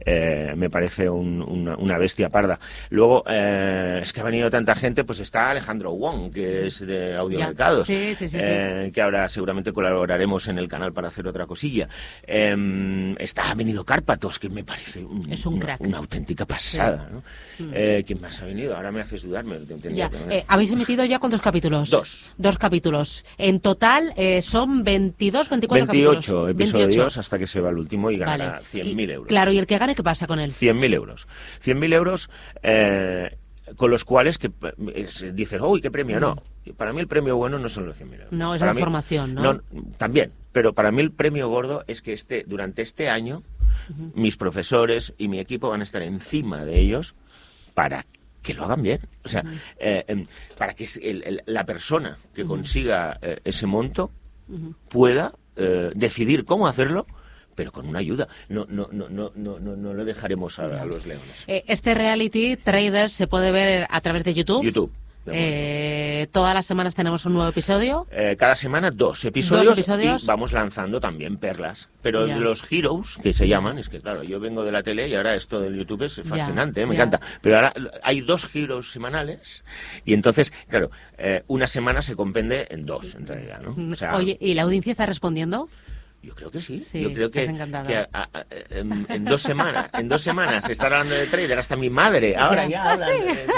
eh, 0.05 0.53
me 0.57 0.71
parece 0.71 1.09
un- 1.09 1.43
una, 1.43 1.77
una 1.77 1.99
bestia 1.99 2.29
parda. 2.29 2.59
Luego, 2.91 3.25
eh, 3.29 4.01
es 4.03 4.13
que 4.13 4.21
ha 4.21 4.25
venido 4.25 4.49
tanta 4.51 4.75
gente, 4.77 5.03
pues 5.05 5.19
está 5.21 5.51
Alejandro 5.51 5.93
Wong, 5.93 6.33
que 6.33 6.67
es 6.67 6.81
de 6.87 7.17
Audiomercados, 7.17 7.87
Sí, 7.87 8.15
sí, 8.15 8.29
sí, 8.29 8.37
eh, 8.39 8.91
que 8.95 9.01
ahora 9.03 9.29
seguramente 9.29 9.73
colaboraremos 9.73 10.47
en 10.47 10.59
el 10.59 10.69
canal 10.69 10.93
para 10.93 11.09
hacer 11.09 11.27
otra 11.27 11.47
cosilla. 11.47 11.89
Eh, 12.27 13.15
está, 13.19 13.51
ha 13.51 13.55
venido 13.55 13.85
Cárpatos, 13.85 14.39
que 14.39 14.49
me 14.49 14.63
parece 14.63 15.05
un- 15.05 15.33
Es 15.33 15.47
un 15.47 15.55
una, 15.55 15.65
crack. 15.65 15.81
una 15.81 15.99
auténtica 15.99 16.44
pasada. 16.47 17.09
¿no? 17.11 17.19
Mm. 17.59 17.71
Eh, 17.75 18.05
¿Quién 18.07 18.21
más 18.21 18.41
ha 18.41 18.45
venido? 18.47 18.75
Ahora 18.77 18.91
me 18.93 19.01
haces 19.01 19.23
dudar. 19.23 19.45
me- 19.45 19.59
tendría 19.59 19.93
Ya. 19.95 20.11
que- 20.11 20.39
Eh, 20.39 20.45
¿Habéis 20.49 20.71
emitido 20.73 21.05
ya 21.05 21.19
cuántos 21.19 21.41
capítulos? 21.43 21.91
Dos. 21.91 22.21
Dos 22.39 22.59
capítulos. 22.59 23.25
En 23.39 23.61
total 23.61 24.13
eh, 24.17 24.43
son 24.43 24.83
22, 24.85 25.49
24 25.49 25.87
28 25.87 26.21
capítulos. 26.21 26.51
episodios 26.51 26.89
28. 26.89 27.21
hasta 27.21 27.39
que 27.39 27.47
se 27.47 27.61
va 27.61 27.71
el 27.71 27.79
último 27.79 28.11
y 28.11 28.19
ganará 28.19 28.53
Vale. 28.55 28.65
100.000 28.73 29.11
euros. 29.11 29.29
Claro, 29.29 29.53
¿y 29.53 29.59
el 29.59 29.67
que 29.67 29.79
gane 29.79 29.95
qué 29.95 30.03
pasa 30.03 30.27
con 30.27 30.41
él? 30.41 30.53
100.000 30.55 30.93
euros. 30.95 31.27
100.000 31.65 31.93
euros 31.93 32.29
eh, 32.63 33.37
con 33.77 33.91
los 33.91 34.05
cuales 34.05 34.37
que 34.39 34.51
eh, 34.95 35.33
dices, 35.33 35.61
uy, 35.63 35.81
qué 35.81 35.91
premio. 35.91 36.21
No, 36.21 36.37
para 36.77 36.93
mí 36.93 37.01
el 37.01 37.09
premio 37.09 37.37
bueno 37.37 37.59
no 37.59 37.69
son 37.69 37.87
los 37.87 37.97
100.000 37.97 38.13
euros. 38.15 38.33
No, 38.33 38.55
es 38.55 38.59
Para 38.61 38.71
la 38.73 38.75
mí- 38.75 38.81
formación, 38.81 39.35
¿no? 39.35 39.61
También, 39.97 40.33
pero 40.53 40.75
para 40.75 40.93
mí 40.93 41.01
el 41.01 41.13
premio 41.13 41.49
gordo 41.49 41.83
es 41.87 42.03
que 42.03 42.13
este, 42.13 42.45
durante 42.47 42.83
este 42.83 43.09
año 43.09 43.43
mis 44.15 44.37
profesores 44.37 45.13
y 45.19 45.29
mi 45.29 45.39
equipo 45.41 45.71
van 45.71 45.81
a 45.81 45.85
estar 45.85 46.03
encima 46.03 46.65
de 46.65 46.81
ellos 46.81 47.15
para 47.75 48.05
que 48.43 48.55
lo 48.55 48.65
hagan 48.65 48.83
bien. 48.83 49.01
O 49.25 49.29
sea, 49.29 49.43
eh, 49.79 50.05
em, 50.07 50.27
para 50.59 50.75
que 50.75 50.87
el- 51.03 51.23
el- 51.25 51.43
la 51.47 51.65
persona 51.65 52.19
que 52.35 52.45
consiga 52.45 53.19
eh, 53.23 53.39
ese 53.45 53.67
monto 53.67 54.11
pueda 54.89 55.33
eh, 55.57 55.91
decidir 55.95 56.45
cómo 56.45 56.67
hacerlo 56.67 57.07
pero 57.55 57.71
con 57.71 57.87
una 57.87 58.01
ayuda. 58.01 58.27
No, 58.49 58.67
no, 58.69 58.89
no, 58.91 59.09
no, 59.09 59.31
no, 59.37 59.61
no, 59.61 59.77
no 59.77 59.95
lo 59.95 60.05
dejaremos 60.05 60.59
a, 60.59 60.65
a 60.65 60.85
los 60.85 61.07
leones. 61.07 61.45
Eh, 61.47 61.63
este 61.69 61.95
reality, 61.95 62.57
Traders, 62.57 63.13
se 63.13 63.29
puede 63.29 63.53
ver 63.53 63.87
a 63.89 64.01
través 64.01 64.25
de 64.25 64.35
YouTube. 64.35 64.65
YouTube. 64.65 64.91
Eh, 65.33 66.27
todas 66.33 66.55
las 66.55 66.67
semanas 66.67 66.95
tenemos 66.95 67.25
un 67.25 67.35
nuevo 67.35 67.49
episodio. 67.49 68.07
Eh, 68.11 68.37
cada 68.39 68.57
semana 68.57 68.91
dos 68.91 69.25
episodios, 69.25 69.67
Dos 69.69 69.79
episodios. 69.79 70.23
y 70.23 70.27
vamos 70.27 70.53
lanzando 70.53 71.01
también 71.01 71.39
perlas. 71.39 71.89
Pero 72.03 72.27
Ya. 72.27 72.37
los 72.37 72.65
heroes, 72.71 73.17
que 73.23 73.33
se 73.33 73.49
llaman, 73.49 73.79
es 73.79 73.89
que 73.89 74.01
claro, 74.01 74.23
yo 74.23 74.39
vengo 74.41 74.65
de 74.65 74.73
la 74.73 74.83
tele 74.83 75.09
y 75.09 75.15
ahora 75.15 75.35
esto 75.35 75.61
del 75.61 75.77
YouTube 75.77 76.03
es 76.03 76.21
fascinante, 76.27 76.83
¿eh? 76.83 76.87
me 76.87 76.95
ya. 76.97 77.03
encanta. 77.05 77.27
Pero 77.41 77.57
ahora 77.57 77.73
hay 78.03 78.21
dos 78.21 78.55
heroes 78.55 78.91
semanales 78.93 79.65
y 80.05 80.13
entonces, 80.15 80.53
claro, 80.69 80.91
eh, 81.19 81.43
una 81.47 81.67
semana 81.67 82.03
se 82.03 82.15
compende 82.17 82.67
en 82.71 82.85
dos, 82.87 83.15
en 83.15 83.27
realidad, 83.27 83.61
¿no? 83.61 83.93
O 83.93 83.97
sea, 83.97 84.17
Oye, 84.17 84.37
¿y 84.41 84.55
la 84.55 84.63
audiencia 84.63 84.91
está 84.91 85.07
respondiendo? 85.07 85.69
Yo 86.25 86.35
creo 86.35 86.51
que 86.51 86.63
sí. 86.63 86.85
Sí, 86.91 87.03
yo 87.03 87.13
creo 87.13 87.31
que, 87.31 87.41
estás 87.43 87.55
encantada. 87.55 87.87
que 87.87 87.97
a- 87.97 88.09
a- 88.13 88.29
a- 88.33 88.47
en, 88.71 89.07
en 89.11 89.25
dos 89.25 89.43
semanas, 89.43 89.91
en 89.93 90.09
dos 90.09 90.23
semanas 90.23 90.65
se 90.65 90.73
está 90.73 90.87
hablando 90.87 91.15
de 91.15 91.27
trader 91.27 91.59
hasta 91.59 91.77
mi 91.77 91.91
madre. 91.91 92.35
Ahora 92.37 92.67
Ya. 92.67 92.83
Ah, 92.83 92.93
habla, 92.93 93.07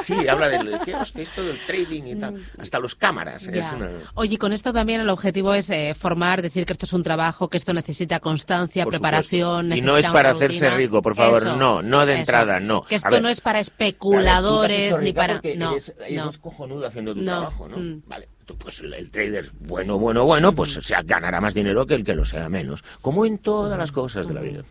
sí. 0.05 0.29
habla 0.29 0.49
de 0.49 0.79
¿qué 0.85 0.93
es 0.93 1.13
esto 1.15 1.45
del 1.45 1.59
trading 1.67 2.03
y 2.05 2.17
tal. 2.17 2.45
Hasta 2.59 2.79
los 2.81 2.95
cámaras. 2.97 3.45
Ya. 3.45 3.69
Es 3.69 3.73
una- 3.73 3.91
Oye, 4.15 4.37
con 4.39 4.53
esto 4.53 4.73
también 4.73 5.01
el 5.01 5.09
objetivo 5.11 5.55
es 5.55 5.71
eh, 5.71 5.95
formar, 5.99 6.43
decir 6.43 6.67
que 6.67 6.73
esto 6.73 6.87
es 6.87 6.93
un 6.93 7.03
trabajo, 7.05 7.49
que 7.49 7.59
esto 7.59 7.73
necesita 7.73 8.19
constancia, 8.21 8.85
Por 8.85 8.93
preparación. 8.95 9.73
Y 9.73 9.81
no 9.81 9.97
es 9.97 10.07
para 10.11 10.31
hacerse 10.31 10.69
rico, 10.71 11.01
por 11.03 11.15
favor, 11.15 11.43
Eso, 11.47 11.57
no, 11.57 11.83
no 11.83 12.05
de 12.05 12.13
eso. 12.15 12.21
entrada, 12.21 12.59
no. 12.61 12.83
Que 12.83 12.97
esto 12.97 13.11
ver, 13.11 13.23
no 13.23 13.29
es 13.29 13.41
para 13.41 13.61
especuladores 13.61 14.99
ni 15.01 15.13
para. 15.13 15.41
No, 15.57 15.73
eres, 15.73 15.93
eres 16.01 16.13
no. 16.17 16.33
cojonudo 16.41 16.87
haciendo 16.87 17.15
tu 17.15 17.21
No. 17.21 17.33
trabajo, 17.33 17.69
¿no? 17.69 17.77
Mm. 17.77 18.03
Vale, 18.07 18.29
pues 18.55 18.81
el, 18.81 19.11
trader 19.11 19.51
bueno, 19.61 19.99
bueno, 19.99 20.25
bueno, 20.25 20.55
pues 20.55 20.77
o 20.77 20.83
sea, 20.83 21.03
ganará 21.03 21.41
más 21.41 21.55
dinero 21.55 21.87
que 21.87 21.95
el 21.95 22.05
que 22.05 22.15
lo 22.15 22.25
sea 22.25 22.49
menos. 22.49 22.85
Como 23.01 23.27
en 23.27 23.39
todas 23.39 23.79
las 23.79 23.93
cosas 23.93 24.29
de 24.29 24.35
la 24.35 24.41
vida. 24.41 24.65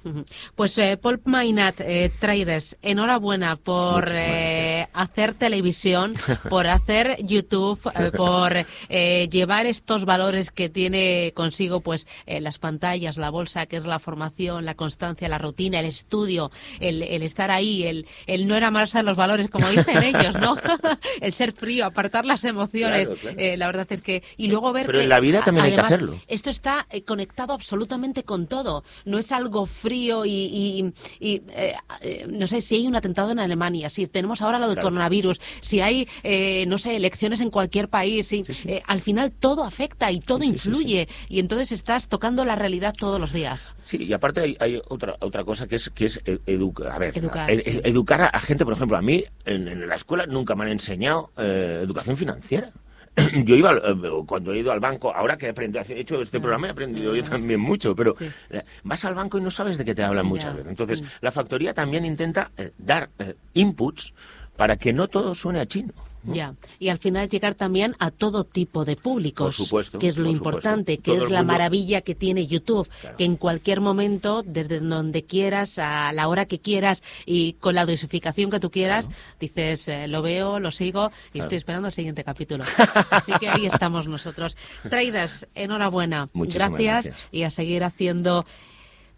Pues 0.55 0.77
eh, 0.77 0.97
Paul 1.01 1.21
Mainat, 1.25 1.81
eh, 1.81 2.11
Traders, 2.19 2.77
enhorabuena 2.81 3.55
por 3.57 4.09
eh, 4.11 4.87
hacer 4.93 5.33
televisión, 5.33 6.15
por 6.49 6.67
hacer 6.67 7.17
YouTube, 7.23 7.79
eh, 7.95 8.11
por 8.15 8.53
eh, 8.89 9.27
llevar 9.29 9.65
estos 9.65 10.05
valores 10.05 10.51
que 10.51 10.69
tiene 10.69 11.31
consigo 11.33 11.81
pues 11.81 12.07
las 12.27 12.59
pantallas, 12.59 13.17
la 13.17 13.29
bolsa, 13.29 13.65
que 13.65 13.77
es 13.77 13.85
la 13.85 13.99
formación, 13.99 14.65
la 14.65 14.75
constancia, 14.75 15.27
la 15.27 15.37
rutina, 15.37 15.79
el 15.79 15.87
estudio, 15.87 16.51
el, 16.79 17.01
el 17.03 17.23
estar 17.23 17.51
ahí, 17.51 17.83
el, 17.83 18.05
el 18.27 18.47
no 18.47 18.55
enamarse 18.55 18.99
de 18.99 19.03
los 19.03 19.17
valores, 19.17 19.49
como 19.49 19.69
dicen 19.69 20.03
ellos, 20.03 20.35
¿no? 20.35 20.55
el 21.21 21.33
ser 21.33 21.53
frío, 21.53 21.85
apartar 21.85 22.25
las 22.25 22.43
emociones. 22.45 23.07
Claro, 23.07 23.21
claro. 23.21 23.39
Eh, 23.39 23.57
la 23.65 23.71
verdad 23.71 23.87
es 23.91 24.01
que... 24.01 24.23
Y 24.37 24.47
luego 24.47 24.71
ver 24.71 24.85
Pero 24.85 24.99
que, 24.99 25.03
en 25.03 25.09
la 25.09 25.19
vida 25.19 25.41
también 25.43 25.65
hay 25.65 25.73
que 25.73 25.79
hacerlo. 25.81 26.13
esto 26.27 26.49
está 26.49 26.85
eh, 26.89 27.03
conectado 27.03 27.53
absolutamente 27.53 28.23
con 28.23 28.47
todo. 28.47 28.83
No 29.05 29.17
es 29.17 29.31
algo 29.31 29.65
frío 29.65 30.25
y, 30.25 30.31
y- 30.31 30.93
y, 31.19 31.41
eh, 31.49 31.73
eh, 32.01 32.25
no 32.29 32.47
sé 32.47 32.61
si 32.61 32.75
hay 32.75 32.87
un 32.87 32.95
atentado 32.95 33.31
en 33.31 33.39
Alemania, 33.39 33.89
si 33.89 34.07
tenemos 34.07 34.41
ahora 34.41 34.59
lo 34.59 34.67
del 34.67 34.75
Claro. 34.75 34.89
coronavirus, 34.89 35.39
si 35.61 35.79
hay, 35.81 36.07
eh, 36.23 36.65
no 36.67 36.77
sé, 36.77 36.95
elecciones 36.95 37.39
en 37.41 37.49
cualquier 37.49 37.89
país. 37.89 38.27
si- 38.27 38.43
eh, 38.65 38.81
al 38.85 39.01
final 39.01 39.31
todo 39.31 39.63
afecta 39.63 40.11
y 40.11 40.19
todo 40.19 40.43
influye. 40.43 41.07
Y 41.29 41.39
entonces 41.39 41.71
estás 41.71 42.07
tocando 42.07 42.45
la 42.45 42.55
realidad 42.55 42.93
todos 42.97 43.19
los 43.19 43.33
días. 43.33 43.75
Sí, 43.83 43.97
y 44.03 44.13
aparte 44.13 44.41
hay, 44.41 44.57
hay 44.59 44.81
otra 44.87 45.15
otra 45.19 45.43
cosa 45.43 45.67
que 45.67 45.77
es 45.77 45.89
que 45.89 46.05
es 46.05 46.19
e- 46.25 46.39
educar, 46.45 46.91
a 46.91 46.99
ver, 46.99 47.17
Educar, 47.17 47.49
sí. 47.49 47.81
educar 47.83 48.21
a, 48.21 48.27
a 48.27 48.39
gente, 48.41 48.63
por 48.65 48.73
ejemplo, 48.73 48.97
a 48.97 49.01
mí 49.01 49.23
en, 49.45 49.67
en 49.67 49.87
la 49.87 49.95
escuela 49.95 50.25
nunca 50.25 50.55
me 50.55 50.65
han 50.65 50.71
enseñado 50.71 51.31
educación 51.37 52.17
financiera. 52.17 52.71
Yo 53.45 53.55
iba, 53.55 53.69
al- 53.69 53.81
eh, 54.03 54.09
cuando 54.27 54.51
he 54.53 54.59
ido 54.59 54.71
al 54.71 54.79
banco, 54.79 55.13
ahora 55.15 55.37
que 55.37 55.45
he 55.45 55.49
aprendido, 55.49 55.83
he 55.87 55.99
hecho 55.99 56.21
este 56.21 56.39
programa 56.39 56.67
he 56.67 56.71
aprendido 56.71 57.15
yo 57.15 57.23
también 57.23 57.59
mucho, 57.61 57.95
pero 57.95 58.15
eh, 58.49 58.63
vas 58.83 59.05
al 59.05 59.15
banco 59.15 59.37
y 59.37 59.41
no 59.41 59.51
sabes 59.51 59.77
de 59.77 59.85
qué 59.85 59.95
te 59.95 60.03
hablan 60.03 60.25
muchas 60.25 60.53
veces. 60.53 60.69
Entonces, 60.69 61.01
la 61.21 61.31
factoría 61.31 61.73
también 61.73 62.05
intenta 62.05 62.51
eh, 62.57 62.71
dar 62.77 63.09
eh, 63.19 63.35
inputs 63.53 64.13
para 64.57 64.75
que 64.77 64.91
no 64.93 65.07
todo 65.07 65.33
suene 65.35 65.59
a 65.61 65.65
chino. 65.65 65.93
Ya, 66.33 66.55
y 66.79 66.89
al 66.89 66.97
final 66.97 67.29
llegar 67.29 67.55
también 67.55 67.95
a 67.99 68.09
todo 68.11 68.43
tipo 68.43 68.83
de 68.85 68.95
públicos, 68.95 69.55
Por 69.57 69.65
supuesto, 69.65 69.99
que 69.99 70.07
es 70.07 70.17
lo 70.17 70.23
por 70.25 70.31
importante, 70.33 70.97
que 70.97 71.13
es 71.13 71.19
la 71.29 71.39
mundo- 71.39 71.45
maravilla 71.53 72.01
que 72.01 72.15
tiene 72.15 72.47
YouTube, 72.47 72.89
que 73.17 73.25
en 73.25 73.35
cualquier 73.37 73.81
momento, 73.81 74.41
desde 74.43 74.79
donde 74.79 75.23
quieras, 75.23 75.77
a 75.77 76.11
la 76.13 76.27
hora 76.27 76.45
que 76.45 76.59
quieras 76.59 77.03
y 77.25 77.53
con 77.53 77.75
la 77.75 77.85
dosificación 77.85 78.49
que 78.49 78.59
tú 78.59 78.71
quieras, 78.71 79.09
dices, 79.39 79.87
eh, 79.87 80.07
lo 80.07 80.21
veo, 80.21 80.59
lo 80.59 80.71
sigo 80.71 81.11
y 81.27 81.31
Claro. 81.33 81.43
estoy 81.45 81.57
esperando 81.57 81.87
el 81.87 81.93
siguiente 81.93 82.23
capítulo. 82.23 82.63
Así 83.11 83.31
que 83.39 83.49
ahí 83.49 83.65
estamos 83.65 84.07
nosotros. 84.07 84.55
Traders, 84.89 85.45
enhorabuena, 85.55 86.29
gracias. 86.33 87.09
y 87.31 87.43
a 87.43 87.49
seguir 87.49 87.83
haciendo 87.83 88.45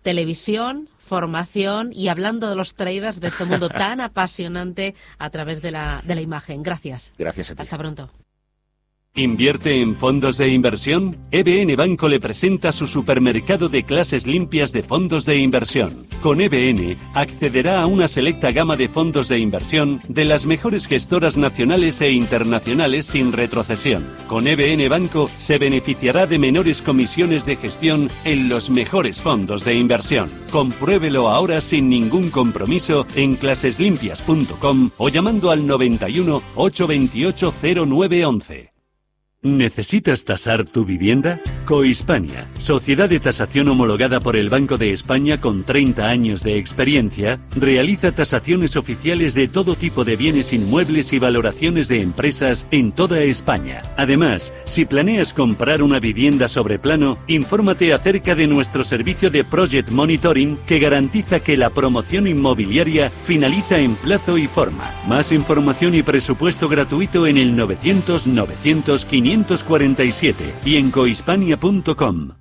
televisión, 0.03 0.89
formación 1.07 1.91
y 1.93 2.09
hablando 2.09 2.49
de 2.49 2.55
los 2.55 2.75
traders 2.75 3.19
de 3.19 3.29
este 3.29 3.45
mundo 3.45 3.69
tan 3.83 4.01
apasionante 4.01 4.93
a 5.17 5.29
través 5.29 5.61
de 5.61 5.71
la, 5.71 6.01
de 6.05 6.15
la 6.15 6.21
imagen. 6.21 6.61
Gracias. 6.61 7.13
Gracias 7.17 7.51
a 7.51 7.55
ti. 7.55 7.61
Hasta 7.61 7.77
pronto. 7.77 8.09
¿Invierte 9.17 9.81
en 9.81 9.95
fondos 9.95 10.37
de 10.37 10.49
inversión? 10.49 11.17
EBN 11.31 11.75
Banco 11.75 12.07
le 12.07 12.19
presenta 12.19 12.71
su 12.71 12.85
supermercado 12.85 13.67
de 13.67 13.81
clases 13.81 14.27
limpias 14.27 14.71
de 14.71 14.83
fondos 14.83 15.25
de 15.25 15.39
inversión. 15.39 16.05
Con 16.21 16.39
EBN 16.39 16.95
accederá 17.15 17.81
a 17.81 17.87
una 17.87 18.07
selecta 18.07 18.51
gama 18.51 18.77
de 18.77 18.89
fondos 18.89 19.27
de 19.27 19.39
inversión 19.39 20.01
de 20.07 20.23
las 20.23 20.45
mejores 20.45 20.85
gestoras 20.85 21.35
nacionales 21.35 21.99
e 21.99 22.11
internacionales 22.11 23.07
sin 23.07 23.31
retrocesión. 23.31 24.05
Con 24.27 24.45
EBN 24.45 24.87
Banco 24.87 25.27
se 25.39 25.57
beneficiará 25.57 26.27
de 26.27 26.37
menores 26.37 26.83
comisiones 26.83 27.43
de 27.43 27.55
gestión 27.55 28.11
en 28.23 28.47
los 28.49 28.69
mejores 28.69 29.19
fondos 29.19 29.65
de 29.65 29.73
inversión. 29.73 30.29
Compruébelo 30.51 31.27
ahora 31.27 31.59
sin 31.59 31.89
ningún 31.89 32.29
compromiso 32.29 33.07
en 33.15 33.35
claseslimpias.com 33.35 34.91
o 34.95 35.09
llamando 35.09 35.49
al 35.49 35.65
91 35.65 36.43
828 36.53 37.53
0911. 37.87 38.76
¿Necesitas 39.47 40.25
tasar 40.25 40.65
tu 40.65 40.83
vivienda? 40.83 41.39
Cohispania, 41.65 42.49
sociedad 42.57 43.07
de 43.07 43.21
tasación 43.21 43.69
homologada 43.69 44.19
por 44.19 44.35
el 44.35 44.49
Banco 44.49 44.77
de 44.77 44.91
España 44.91 45.39
con 45.39 45.63
30 45.63 46.05
años 46.05 46.43
de 46.43 46.57
experiencia, 46.57 47.39
realiza 47.55 48.11
tasaciones 48.11 48.75
oficiales 48.75 49.33
de 49.33 49.47
todo 49.47 49.75
tipo 49.75 50.03
de 50.03 50.17
bienes 50.17 50.51
inmuebles 50.51 51.13
y 51.13 51.19
valoraciones 51.19 51.87
de 51.87 52.01
empresas 52.01 52.67
en 52.71 52.91
toda 52.91 53.21
España. 53.23 53.83
Además, 53.95 54.53
si 54.65 54.83
planeas 54.83 55.33
comprar 55.33 55.81
una 55.81 55.99
vivienda 55.99 56.49
sobre 56.49 56.77
plano, 56.77 57.17
infórmate 57.27 57.93
acerca 57.93 58.35
de 58.35 58.47
nuestro 58.47 58.83
servicio 58.83 59.29
de 59.29 59.45
Project 59.45 59.89
Monitoring 59.89 60.57
que 60.67 60.79
garantiza 60.79 61.39
que 61.39 61.55
la 61.55 61.69
promoción 61.69 62.27
inmobiliaria 62.27 63.11
finaliza 63.25 63.79
en 63.79 63.95
plazo 63.95 64.37
y 64.37 64.47
forma. 64.47 64.93
Más 65.07 65.31
información 65.31 65.95
y 65.95 66.03
presupuesto 66.03 66.67
gratuito 66.67 67.25
en 67.25 67.37
el 67.37 67.55
900 67.55 68.27
900 68.27 69.05
547 69.45 70.53
y 70.65 70.77
en 70.77 70.89
cohispania.com. 70.91 72.31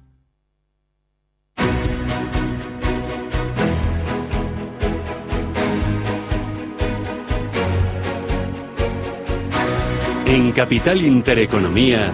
En 10.26 10.52
Capital 10.52 11.02
Intereconomía, 11.02 12.12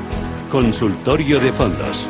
Consultorio 0.51 1.41
de 1.41 1.53
Fondos. 1.53 2.09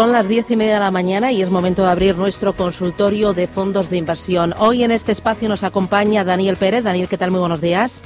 Son 0.00 0.12
las 0.12 0.28
diez 0.28 0.50
y 0.50 0.56
media 0.56 0.74
de 0.74 0.80
la 0.80 0.90
mañana 0.90 1.30
y 1.30 1.42
es 1.42 1.50
momento 1.50 1.82
de 1.82 1.90
abrir 1.90 2.16
nuestro 2.16 2.54
consultorio 2.54 3.34
de 3.34 3.46
fondos 3.46 3.90
de 3.90 3.98
inversión. 3.98 4.54
Hoy 4.56 4.82
en 4.82 4.92
este 4.92 5.12
espacio 5.12 5.46
nos 5.46 5.62
acompaña 5.62 6.24
Daniel 6.24 6.56
Pérez. 6.56 6.82
Daniel, 6.82 7.06
¿qué 7.06 7.18
tal? 7.18 7.30
Muy 7.30 7.40
buenos 7.40 7.60
días. 7.60 8.02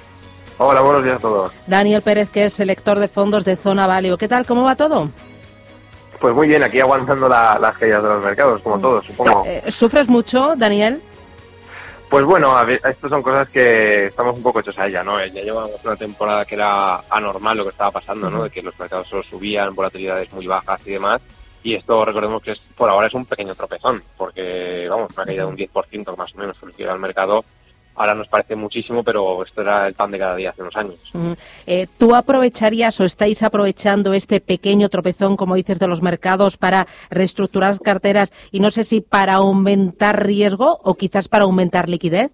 Hola, 0.59 0.81
buenos 0.81 1.05
días 1.05 1.19
a 1.19 1.21
todos. 1.21 1.53
Daniel 1.69 2.03
Pérez, 2.03 2.31
que 2.31 2.47
es 2.47 2.53
selector 2.53 2.99
de 2.99 3.07
fondos 3.07 3.45
de 3.45 3.55
Zona 3.55 3.87
Valeo. 3.87 4.19
¿Qué 4.19 4.27
tal? 4.27 4.45
¿Cómo 4.45 4.65
va 4.65 4.75
todo? 4.75 5.09
Pues 6.21 6.35
muy 6.35 6.49
bien, 6.49 6.65
aquí 6.65 6.81
aguantando 6.81 7.29
las 7.29 7.79
caídas 7.79 8.03
de 8.03 8.09
los 8.09 8.25
mercados, 8.25 8.61
como 8.63 8.81
todos, 8.81 9.07
supongo. 9.07 9.45
Eh, 9.47 9.63
¿Sufres 9.71 10.09
mucho, 10.09 10.57
Daniel? 10.57 11.01
Pues 12.11 12.25
bueno, 12.25 12.57
a 12.57 12.65
ver, 12.65 12.81
estas 12.85 13.09
son 13.09 13.23
cosas 13.23 13.49
que 13.51 14.07
estamos 14.07 14.37
un 14.37 14.43
poco 14.43 14.59
hechos 14.59 14.77
a 14.81 14.89
ella, 14.89 15.05
¿no? 15.05 15.25
Ya 15.27 15.43
llevamos 15.43 15.71
una 15.85 15.95
temporada 15.95 16.45
que 16.45 16.57
era 16.57 17.05
anormal 17.09 17.57
lo 17.57 17.63
que 17.63 17.71
estaba 17.71 17.93
pasando, 17.93 18.29
¿no? 18.29 18.43
De 18.43 18.51
que 18.51 18.63
los 18.63 18.77
mercados 18.81 19.07
solo 19.07 19.23
subían, 19.23 19.77
volatilidades 19.77 20.33
muy 20.33 20.49
bajas 20.49 20.81
y 20.85 20.91
demás. 20.91 21.23
Y 21.65 21.75
esto 21.75 22.05
recordemos 22.05 22.43
que 22.43 22.53
es, 22.53 22.61
por 22.77 22.91
ahora 22.91 23.07
es 23.07 23.15
un 23.15 23.25
pequeño 23.25 23.55
tropezón, 23.55 24.03
porque 24.19 24.87
vamos, 24.89 25.09
una 25.17 25.25
caída 25.25 25.45
de 25.45 25.49
un 25.49 25.57
10% 25.57 26.15
más 26.15 26.35
o 26.35 26.39
menos 26.39 26.59
que 26.77 26.87
al 26.87 26.99
mercado. 26.99 27.43
Ahora 27.95 28.15
nos 28.15 28.29
parece 28.29 28.55
muchísimo, 28.55 29.03
pero 29.03 29.43
esto 29.43 29.63
era 29.63 29.87
el 29.87 29.95
pan 29.95 30.11
de 30.11 30.19
cada 30.19 30.37
día 30.37 30.51
hace 30.51 30.61
unos 30.61 30.77
años. 30.77 30.99
Eh, 31.65 31.87
¿Tú 31.97 32.15
aprovecharías 32.15 33.01
o 33.01 33.05
estáis 33.05 33.43
aprovechando 33.43 34.13
este 34.13 34.41
pequeño 34.41 34.91
tropezón, 34.91 35.39
como 35.39 35.55
dices, 35.55 35.79
de 35.79 35.89
los 35.89 36.03
mercados 36.03 36.59
para 36.59 36.87
reestructurar 37.09 37.81
carteras 37.81 38.31
y 38.51 38.61
no 38.61 38.71
sé 38.71 38.85
si 38.85 39.01
para 39.01 39.35
aumentar 39.35 40.27
riesgo 40.27 40.81
o 40.83 40.97
quizás 40.97 41.29
para 41.29 41.45
aumentar 41.45 41.89
liquidez? 41.89 42.31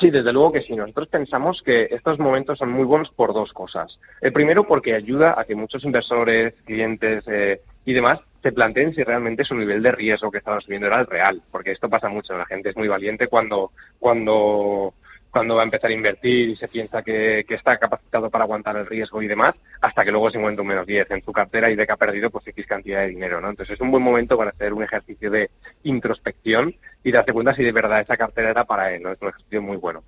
Sí, 0.00 0.10
desde 0.10 0.32
luego 0.32 0.50
que 0.50 0.62
sí. 0.62 0.74
Nosotros 0.74 1.06
pensamos 1.06 1.62
que 1.62 1.86
estos 1.92 2.18
momentos 2.18 2.58
son 2.58 2.72
muy 2.72 2.84
buenos 2.84 3.10
por 3.10 3.32
dos 3.34 3.52
cosas. 3.52 4.00
El 4.20 4.32
primero, 4.32 4.66
porque 4.66 4.94
ayuda 4.94 5.38
a 5.38 5.44
que 5.44 5.54
muchos 5.54 5.84
inversores, 5.84 6.54
clientes 6.64 7.22
eh, 7.28 7.60
y 7.84 7.92
demás 7.92 8.18
se 8.42 8.52
planteen 8.52 8.92
si 8.92 9.04
realmente 9.04 9.44
su 9.44 9.54
nivel 9.54 9.82
de 9.82 9.92
riesgo 9.92 10.30
que 10.30 10.38
estaban 10.38 10.60
subiendo 10.60 10.88
era 10.88 11.00
el 11.00 11.06
real, 11.06 11.40
porque 11.50 11.72
esto 11.72 11.88
pasa 11.88 12.08
mucho, 12.08 12.36
la 12.36 12.46
gente 12.46 12.70
es 12.70 12.76
muy 12.76 12.88
valiente 12.88 13.28
cuando, 13.28 13.70
cuando, 14.00 14.94
cuando 15.30 15.54
va 15.54 15.62
a 15.62 15.64
empezar 15.64 15.90
a 15.90 15.94
invertir 15.94 16.50
y 16.50 16.56
se 16.56 16.66
piensa 16.66 17.02
que, 17.02 17.44
que 17.46 17.54
está 17.54 17.78
capacitado 17.78 18.30
para 18.30 18.44
aguantar 18.44 18.76
el 18.76 18.86
riesgo 18.86 19.22
y 19.22 19.28
demás, 19.28 19.54
hasta 19.80 20.04
que 20.04 20.10
luego 20.10 20.30
se 20.30 20.38
encuentra 20.38 20.62
un 20.62 20.68
menos 20.68 20.86
10 20.86 21.10
en 21.12 21.22
su 21.22 21.32
cartera 21.32 21.70
y 21.70 21.76
de 21.76 21.86
que 21.86 21.92
ha 21.92 21.96
perdido 21.96 22.30
pues 22.30 22.46
X 22.48 22.66
cantidad 22.66 23.00
de 23.00 23.08
dinero, 23.08 23.40
¿no? 23.40 23.50
Entonces 23.50 23.74
es 23.74 23.80
un 23.80 23.92
buen 23.92 24.02
momento 24.02 24.36
para 24.36 24.50
hacer 24.50 24.72
un 24.72 24.82
ejercicio 24.82 25.30
de 25.30 25.50
introspección 25.84 26.74
y 27.04 27.12
darse 27.12 27.32
cuenta 27.32 27.54
si 27.54 27.62
de 27.62 27.72
verdad 27.72 28.00
esa 28.00 28.16
cartera 28.16 28.50
era 28.50 28.64
para 28.64 28.92
él, 28.92 29.02
¿no? 29.02 29.12
Es 29.12 29.22
un 29.22 29.28
ejercicio 29.28 29.62
muy 29.62 29.76
bueno. 29.76 30.02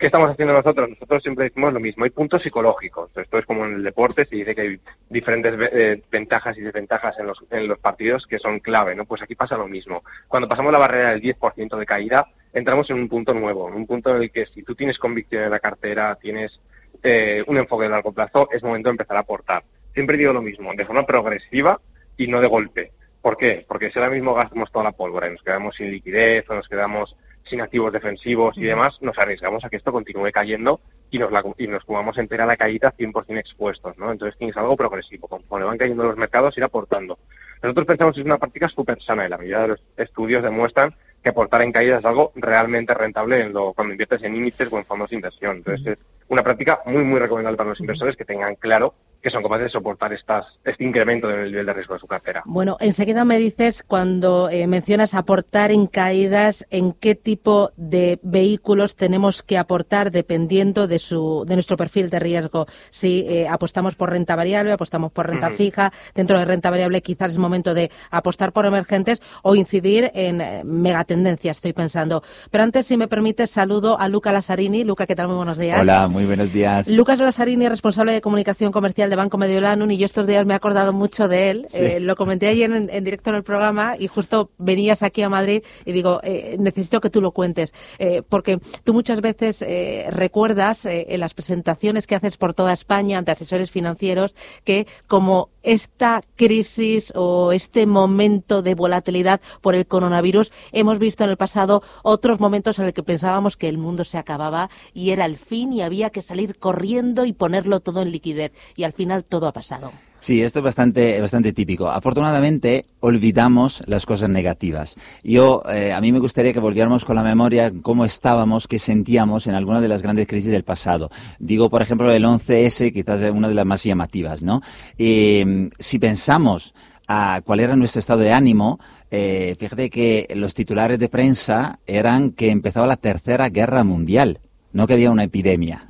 ¿Qué 0.00 0.06
estamos 0.06 0.30
haciendo 0.30 0.54
nosotros? 0.54 0.88
Nosotros 0.88 1.22
siempre 1.22 1.44
decimos 1.44 1.74
lo 1.74 1.78
mismo, 1.78 2.04
hay 2.04 2.10
puntos 2.10 2.42
psicológicos. 2.42 3.10
Esto 3.14 3.36
es 3.36 3.44
como 3.44 3.66
en 3.66 3.74
el 3.74 3.82
deporte, 3.82 4.24
se 4.24 4.34
dice 4.34 4.54
que 4.54 4.60
hay 4.62 4.80
diferentes 5.10 5.54
eh, 5.70 6.02
ventajas 6.10 6.56
y 6.56 6.62
desventajas 6.62 7.18
en 7.18 7.26
los, 7.26 7.78
partidos 7.78 8.26
que 8.26 8.38
son 8.38 8.60
clave, 8.60 8.94
¿no? 8.94 9.04
Pues 9.04 9.20
aquí 9.20 9.34
pasa 9.34 9.58
lo 9.58 9.68
mismo. 9.68 10.02
Cuando 10.26 10.48
pasamos 10.48 10.72
la 10.72 10.78
barrera 10.78 11.10
del 11.10 11.20
10% 11.20 11.76
de 11.76 11.84
caída, 11.84 12.26
entramos 12.54 12.88
en 12.88 12.96
un 12.96 13.10
punto 13.10 13.34
nuevo, 13.34 13.68
en 13.68 13.74
un 13.74 13.86
punto 13.86 14.16
en 14.16 14.22
el 14.22 14.30
que 14.30 14.46
si 14.46 14.62
tú 14.62 14.74
tienes 14.74 14.98
convicción 14.98 15.42
en 15.42 15.50
la 15.50 15.60
cartera, 15.60 16.14
tienes 16.14 16.62
eh, 17.02 17.44
un 17.46 17.58
enfoque 17.58 17.84
de 17.84 17.90
largo 17.90 18.12
plazo, 18.12 18.48
es 18.50 18.62
momento 18.62 18.88
de 18.88 18.92
empezar 18.92 19.18
a 19.18 19.20
aportar. 19.20 19.64
Siempre 19.92 20.16
digo 20.16 20.32
lo 20.32 20.40
mismo, 20.40 20.72
de 20.72 20.86
forma 20.86 21.04
progresiva 21.04 21.78
y 22.16 22.26
no 22.26 22.40
de 22.40 22.46
golpe. 22.46 22.92
¿Por 23.20 23.36
qué? 23.36 23.66
Porque 23.68 23.90
si 23.90 23.98
ahora 23.98 24.10
mismo 24.10 24.32
gastamos 24.32 24.72
toda 24.72 24.84
la 24.86 24.92
pólvora 24.92 25.26
y 25.26 25.32
nos 25.32 25.42
quedamos 25.42 25.76
sin 25.76 25.90
liquidez 25.90 26.48
o 26.48 26.54
nos 26.54 26.68
quedamos 26.68 27.14
sin 27.44 27.60
activos 27.60 27.92
defensivos 27.92 28.56
y 28.58 28.62
demás, 28.62 29.00
nos 29.00 29.18
arriesgamos 29.18 29.64
a 29.64 29.68
que 29.68 29.76
esto 29.76 29.92
continúe 29.92 30.30
cayendo 30.32 30.80
y 31.10 31.18
nos, 31.18 31.32
la, 31.32 31.42
y 31.58 31.66
nos 31.66 31.84
jugamos 31.84 32.18
entera 32.18 32.46
la 32.46 32.56
caída 32.56 32.94
100% 32.96 33.38
expuestos, 33.38 33.98
¿no? 33.98 34.12
Entonces 34.12 34.38
tienes 34.38 34.56
algo 34.56 34.76
progresivo, 34.76 35.26
conforme 35.26 35.66
van 35.66 35.78
cayendo 35.78 36.04
los 36.04 36.16
mercados, 36.16 36.56
ir 36.56 36.64
aportando. 36.64 37.18
Nosotros 37.62 37.86
pensamos 37.86 38.14
que 38.14 38.20
es 38.20 38.26
una 38.26 38.38
práctica 38.38 38.68
súper 38.68 39.02
sana 39.02 39.26
y 39.26 39.28
la 39.28 39.36
mayoría 39.36 39.60
de 39.60 39.68
los 39.68 39.82
estudios 39.96 40.42
demuestran 40.42 40.94
que 41.22 41.28
aportar 41.28 41.62
en 41.62 41.72
caídas 41.72 42.00
es 42.00 42.04
algo 42.06 42.32
realmente 42.34 42.94
rentable 42.94 43.42
en 43.42 43.52
lo, 43.52 43.74
cuando 43.74 43.92
inviertes 43.92 44.22
en 44.22 44.36
índices 44.36 44.68
o 44.70 44.78
en 44.78 44.84
fondos 44.84 45.10
de 45.10 45.16
inversión. 45.16 45.58
Entonces 45.58 45.98
es 45.98 45.98
una 46.28 46.42
práctica 46.42 46.80
muy, 46.86 47.04
muy 47.04 47.18
recomendable 47.18 47.58
para 47.58 47.70
los 47.70 47.80
inversores 47.80 48.16
que 48.16 48.24
tengan 48.24 48.54
claro 48.54 48.94
que 49.22 49.30
son 49.30 49.42
capaces 49.42 49.64
de 49.64 49.70
soportar 49.70 50.12
estas, 50.12 50.46
este 50.64 50.84
incremento 50.84 51.28
del 51.28 51.50
nivel 51.50 51.66
de 51.66 51.72
riesgo 51.72 51.94
de 51.94 52.00
su 52.00 52.06
cartera. 52.06 52.42
Bueno, 52.46 52.76
enseguida 52.80 53.24
me 53.24 53.38
dices, 53.38 53.82
cuando 53.86 54.48
eh, 54.48 54.66
mencionas 54.66 55.14
aportar 55.14 55.70
en 55.70 55.86
caídas, 55.86 56.64
en 56.70 56.92
qué 56.92 57.14
tipo 57.14 57.70
de 57.76 58.18
vehículos 58.22 58.96
tenemos 58.96 59.42
que 59.42 59.58
aportar 59.58 60.10
dependiendo 60.10 60.86
de, 60.86 60.98
su, 60.98 61.44
de 61.46 61.54
nuestro 61.54 61.76
perfil 61.76 62.08
de 62.08 62.18
riesgo. 62.18 62.66
Si 62.90 63.26
eh, 63.28 63.46
apostamos 63.48 63.94
por 63.94 64.10
renta 64.10 64.36
variable, 64.36 64.72
apostamos 64.72 65.12
por 65.12 65.26
renta 65.26 65.50
fija, 65.50 65.92
dentro 66.14 66.38
de 66.38 66.44
renta 66.44 66.70
variable 66.70 67.02
quizás 67.02 67.32
es 67.32 67.38
momento 67.38 67.74
de 67.74 67.90
apostar 68.10 68.52
por 68.52 68.66
emergentes 68.66 69.20
o 69.42 69.54
incidir 69.54 70.10
en 70.14 70.40
eh, 70.40 70.62
megatendencias, 70.64 71.58
estoy 71.58 71.72
pensando. 71.72 72.22
Pero 72.50 72.64
antes, 72.64 72.86
si 72.86 72.96
me 72.96 73.08
permites, 73.08 73.50
saludo 73.50 73.98
a 73.98 74.08
Luca 74.08 74.32
Lazzarini. 74.32 74.84
Luca, 74.84 75.06
¿qué 75.06 75.14
tal? 75.14 75.28
Muy 75.28 75.36
buenos 75.36 75.58
días. 75.58 75.80
Hola, 75.80 76.08
muy 76.08 76.24
buenos 76.24 76.52
días. 76.52 76.88
Lucas 76.88 77.20
Lazzarini, 77.20 77.68
responsable 77.68 78.12
de 78.12 78.20
comunicación 78.20 78.72
comercial 78.72 79.09
de 79.10 79.16
Banco 79.16 79.36
Mediolanum 79.36 79.90
y 79.90 79.98
yo 79.98 80.06
estos 80.06 80.26
días 80.26 80.46
me 80.46 80.54
he 80.54 80.56
acordado 80.56 80.92
mucho 80.92 81.28
de 81.28 81.50
él. 81.50 81.66
Eh, 81.72 82.00
lo 82.00 82.16
comenté 82.16 82.46
ayer 82.46 82.70
en, 82.70 83.04
directo 83.04 83.30
en 83.30 83.36
el 83.36 83.42
programa 83.42 83.96
y 83.98 84.06
justo 84.06 84.50
venías 84.56 85.02
aquí 85.02 85.22
a 85.22 85.28
Madrid 85.28 85.62
y 85.84 85.92
digo, 85.92 86.20
eh, 86.22 86.56
necesito 86.58 87.00
que 87.00 87.10
tú 87.10 87.20
lo 87.20 87.32
cuentes, 87.32 87.74
eh, 87.98 88.22
porque 88.26 88.58
tú 88.84 88.94
muchas 88.94 89.20
veces 89.20 89.62
recuerdas 90.10 90.86
en 90.86 91.20
las 91.20 91.34
presentaciones 91.34 92.06
que 92.06 92.14
haces 92.14 92.36
por 92.36 92.54
toda 92.54 92.72
España 92.72 93.18
ante 93.18 93.32
asesores 93.32 93.70
financieros 93.70 94.34
que 94.64 94.86
como 95.06 95.50
esta 95.62 96.22
crisis 96.36 97.12
o 97.14 97.52
este 97.52 97.86
momento 97.86 98.62
de 98.62 98.74
volatilidad 98.74 99.40
por 99.60 99.74
el 99.74 99.86
coronavirus, 99.86 100.52
hemos 100.72 100.98
visto 100.98 101.24
en 101.24 101.30
el 101.30 101.36
pasado 101.36 101.82
otros 102.02 102.40
momentos 102.40 102.78
en 102.78 102.86
los 102.86 102.94
que 102.94 103.02
pensábamos 103.02 103.56
que 103.56 103.68
el 103.68 103.78
mundo 103.78 104.04
se 104.04 104.18
acababa 104.18 104.70
y 104.94 105.10
era 105.10 105.26
el 105.26 105.36
fin 105.36 105.72
y 105.72 105.82
había 105.82 106.10
que 106.10 106.22
salir 106.22 106.58
corriendo 106.58 107.24
y 107.24 107.32
ponerlo 107.32 107.80
todo 107.80 108.02
en 108.02 108.10
liquidez. 108.10 108.52
Y 108.76 108.84
al 108.84 108.92
final 109.00 109.24
todo 109.24 109.48
ha 109.48 109.52
pasado. 109.52 109.90
Sí, 110.20 110.42
esto 110.42 110.58
es 110.58 110.64
bastante, 110.66 111.18
bastante 111.22 111.54
típico. 111.54 111.88
Afortunadamente, 111.88 112.84
olvidamos 113.00 113.82
las 113.86 114.04
cosas 114.04 114.28
negativas. 114.28 114.94
Yo, 115.24 115.62
eh, 115.72 115.94
a 115.94 116.00
mí 116.02 116.12
me 116.12 116.18
gustaría 116.18 116.52
que 116.52 116.60
volviéramos 116.60 117.06
con 117.06 117.16
la 117.16 117.22
memoria 117.22 117.72
cómo 117.80 118.04
estábamos, 118.04 118.68
qué 118.68 118.78
sentíamos 118.78 119.46
en 119.46 119.54
alguna 119.54 119.80
de 119.80 119.88
las 119.88 120.02
grandes 120.02 120.26
crisis 120.26 120.50
del 120.50 120.64
pasado. 120.64 121.08
Digo, 121.38 121.70
por 121.70 121.80
ejemplo, 121.80 122.12
el 122.12 122.24
11S, 122.24 122.92
quizás 122.92 123.32
una 123.32 123.48
de 123.48 123.54
las 123.54 123.64
más 123.64 123.82
llamativas, 123.82 124.42
¿no? 124.42 124.60
Eh, 124.98 125.70
si 125.78 125.98
pensamos 125.98 126.74
a 127.08 127.40
cuál 127.42 127.60
era 127.60 127.74
nuestro 127.74 128.00
estado 128.00 128.20
de 128.20 128.32
ánimo, 128.32 128.78
eh, 129.10 129.54
fíjate 129.58 129.88
que 129.88 130.28
los 130.34 130.52
titulares 130.52 130.98
de 130.98 131.08
prensa 131.08 131.78
eran 131.86 132.32
que 132.32 132.50
empezaba 132.50 132.86
la 132.86 132.98
tercera 132.98 133.48
guerra 133.48 133.82
mundial 133.84 134.38
no 134.72 134.86
que 134.86 134.94
había 134.94 135.10
una 135.10 135.24
epidemia. 135.24 135.84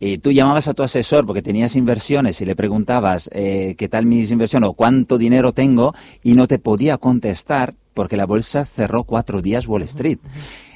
Y 0.00 0.18
tú 0.18 0.32
llamabas 0.32 0.68
a 0.68 0.74
tu 0.74 0.82
asesor 0.82 1.26
porque 1.26 1.42
tenías 1.42 1.76
inversiones 1.76 2.40
y 2.40 2.44
le 2.44 2.56
preguntabas 2.56 3.28
eh, 3.32 3.74
qué 3.76 3.88
tal 3.88 4.06
mis 4.06 4.30
inversiones 4.30 4.70
o 4.70 4.74
cuánto 4.74 5.18
dinero 5.18 5.52
tengo 5.52 5.94
y 6.22 6.34
no 6.34 6.46
te 6.46 6.58
podía 6.58 6.98
contestar 6.98 7.74
porque 7.94 8.16
la 8.16 8.26
bolsa 8.26 8.66
cerró 8.66 9.04
cuatro 9.04 9.40
días 9.42 9.66
Wall 9.66 9.82
Street. 9.82 10.18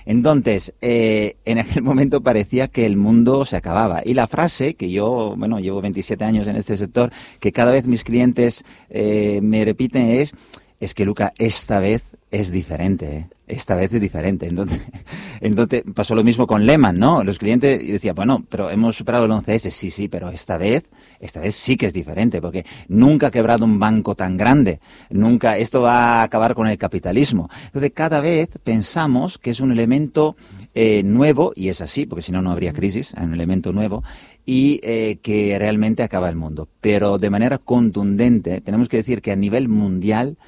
Entonces, 0.06 0.74
eh, 0.80 1.36
en 1.44 1.58
aquel 1.58 1.82
momento 1.84 2.22
parecía 2.22 2.68
que 2.68 2.86
el 2.86 2.96
mundo 2.96 3.44
se 3.44 3.56
acababa. 3.56 4.02
Y 4.04 4.14
la 4.14 4.26
frase 4.26 4.74
que 4.74 4.90
yo, 4.90 5.34
bueno, 5.36 5.60
llevo 5.60 5.80
27 5.80 6.24
años 6.24 6.48
en 6.48 6.56
este 6.56 6.76
sector, 6.76 7.12
que 7.38 7.52
cada 7.52 7.72
vez 7.72 7.86
mis 7.86 8.04
clientes 8.04 8.64
eh, 8.88 9.40
me 9.42 9.64
repiten 9.64 10.10
es, 10.10 10.32
es 10.80 10.94
que 10.94 11.04
Luca, 11.04 11.32
esta 11.36 11.78
vez 11.78 12.02
es 12.30 12.50
diferente, 12.50 13.16
¿eh? 13.16 13.28
esta 13.46 13.74
vez 13.74 13.92
es 13.92 14.00
diferente. 14.00 14.46
Entonces, 14.46 14.80
entonces 15.40 15.82
pasó 15.94 16.14
lo 16.14 16.24
mismo 16.24 16.46
con 16.46 16.64
Lehman, 16.64 16.98
¿no? 16.98 17.22
Los 17.22 17.38
clientes 17.38 17.86
decían, 17.86 18.14
bueno, 18.14 18.44
pero 18.48 18.70
hemos 18.70 18.96
superado 18.96 19.26
el 19.26 19.30
11S, 19.32 19.70
sí, 19.72 19.90
sí, 19.90 20.08
pero 20.08 20.30
esta 20.30 20.56
vez, 20.56 20.84
esta 21.18 21.40
vez 21.40 21.54
sí 21.54 21.76
que 21.76 21.86
es 21.86 21.92
diferente, 21.92 22.40
porque 22.40 22.64
nunca 22.88 23.26
ha 23.26 23.30
quebrado 23.30 23.64
un 23.64 23.78
banco 23.78 24.14
tan 24.14 24.36
grande, 24.36 24.80
nunca, 25.10 25.58
esto 25.58 25.82
va 25.82 26.20
a 26.20 26.22
acabar 26.22 26.54
con 26.54 26.66
el 26.66 26.78
capitalismo. 26.78 27.50
Entonces, 27.66 27.92
cada 27.94 28.20
vez 28.20 28.48
pensamos 28.62 29.36
que 29.38 29.50
es 29.50 29.60
un 29.60 29.72
elemento 29.72 30.36
eh, 30.74 31.02
nuevo, 31.02 31.52
y 31.54 31.68
es 31.68 31.80
así, 31.80 32.06
porque 32.06 32.22
si 32.22 32.32
no, 32.32 32.40
no 32.40 32.52
habría 32.52 32.72
crisis, 32.72 33.12
es 33.14 33.22
un 33.22 33.34
elemento 33.34 33.72
nuevo, 33.72 34.02
y 34.46 34.80
eh, 34.82 35.18
que 35.22 35.58
realmente 35.58 36.02
acaba 36.02 36.28
el 36.28 36.36
mundo. 36.36 36.68
Pero 36.80 37.18
de 37.18 37.28
manera 37.28 37.58
contundente, 37.58 38.60
tenemos 38.60 38.88
que 38.88 38.98
decir 38.98 39.20
que 39.20 39.32
a 39.32 39.36
nivel 39.36 39.68
mundial, 39.68 40.38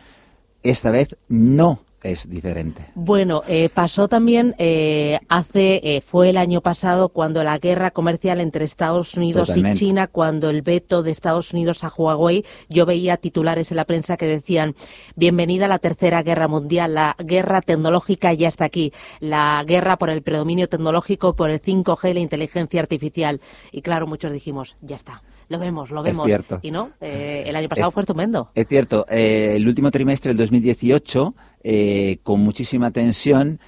esta 0.62 0.90
vez 0.90 1.16
no 1.28 1.80
es 2.02 2.28
diferente. 2.28 2.86
Bueno, 2.94 3.42
eh, 3.46 3.68
pasó 3.68 4.08
también 4.08 4.54
eh, 4.58 5.20
hace, 5.28 5.80
eh, 5.84 6.00
fue 6.00 6.30
el 6.30 6.36
año 6.36 6.60
pasado 6.60 7.10
cuando 7.10 7.44
la 7.44 7.58
guerra 7.58 7.92
comercial 7.92 8.40
entre 8.40 8.64
Estados 8.64 9.14
Unidos 9.14 9.50
y 9.56 9.62
China, 9.74 10.08
cuando 10.08 10.50
el 10.50 10.62
veto 10.62 11.02
de 11.02 11.12
Estados 11.12 11.52
Unidos 11.52 11.84
a 11.84 11.92
Huawei, 11.96 12.44
yo 12.68 12.86
veía 12.86 13.16
titulares 13.16 13.70
en 13.70 13.76
la 13.76 13.84
prensa 13.84 14.16
que 14.16 14.26
decían, 14.26 14.74
bienvenida 15.14 15.66
a 15.66 15.68
la 15.68 15.78
tercera 15.78 16.22
guerra 16.22 16.48
mundial, 16.48 16.94
la 16.94 17.16
guerra 17.18 17.60
tecnológica 17.60 18.32
ya 18.32 18.48
está 18.48 18.64
aquí, 18.64 18.92
la 19.20 19.62
guerra 19.66 19.96
por 19.96 20.10
el 20.10 20.22
predominio 20.22 20.68
tecnológico, 20.68 21.34
por 21.34 21.50
el 21.50 21.62
5G 21.62 22.10
y 22.10 22.14
la 22.14 22.20
inteligencia 22.20 22.80
artificial. 22.80 23.40
Y 23.70 23.82
claro, 23.82 24.06
muchos 24.06 24.32
dijimos, 24.32 24.76
ya 24.80 24.96
está 24.96 25.22
lo 25.49 25.59
vemos, 25.59 25.90
lo 25.90 26.03
vemos. 26.03 26.28
Y 26.62 26.70
no, 26.70 26.90
eh, 27.01 27.45
el 27.47 27.57
año 27.57 27.68
pasado 27.68 27.90
fue 27.90 28.03
estupendo. 28.03 28.51
Es 28.55 28.66
cierto, 28.68 29.07
eh, 29.09 29.55
el 29.57 29.66
último 29.66 29.90
trimestre 29.90 30.30
del 30.30 30.38
2018, 30.38 31.34
eh, 31.64 32.18
con 32.22 32.40
muchísima 32.40 32.90
tensión, 32.90 33.61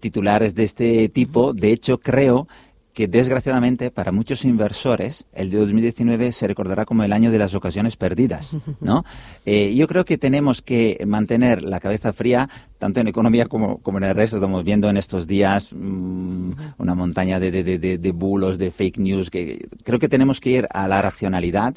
titulares 0.00 0.54
de 0.54 0.64
este 0.64 1.08
tipo, 1.08 1.54
de 1.54 1.72
hecho 1.72 1.98
creo 1.98 2.46
que 2.94 3.08
desgraciadamente 3.08 3.90
para 3.90 4.12
muchos 4.12 4.44
inversores 4.44 5.26
el 5.32 5.50
de 5.50 5.58
2019 5.58 6.32
se 6.32 6.46
recordará 6.46 6.84
como 6.84 7.02
el 7.02 7.12
año 7.12 7.32
de 7.32 7.38
las 7.38 7.52
ocasiones 7.52 7.96
perdidas, 7.96 8.50
¿no? 8.80 9.04
Eh, 9.44 9.74
yo 9.74 9.88
creo 9.88 10.04
que 10.04 10.16
tenemos 10.16 10.62
que 10.62 11.02
mantener 11.04 11.64
la 11.64 11.80
cabeza 11.80 12.12
fría 12.12 12.48
tanto 12.78 13.00
en 13.00 13.08
economía 13.08 13.46
como, 13.46 13.80
en 13.84 14.04
el 14.04 14.14
resto. 14.14 14.36
Estamos 14.36 14.64
viendo 14.64 14.88
en 14.88 14.96
estos 14.96 15.26
días 15.26 15.68
mm, 15.72 16.52
una 16.78 16.94
montaña 16.94 17.40
de, 17.40 17.50
de, 17.50 18.12
bulos, 18.12 18.58
de 18.58 18.70
fake 18.70 18.98
news. 18.98 19.28
Que 19.28 19.66
creo 19.82 19.98
que 19.98 20.08
tenemos 20.08 20.40
que 20.40 20.50
ir 20.50 20.68
a 20.70 20.86
la 20.86 21.02
racionalidad 21.02 21.74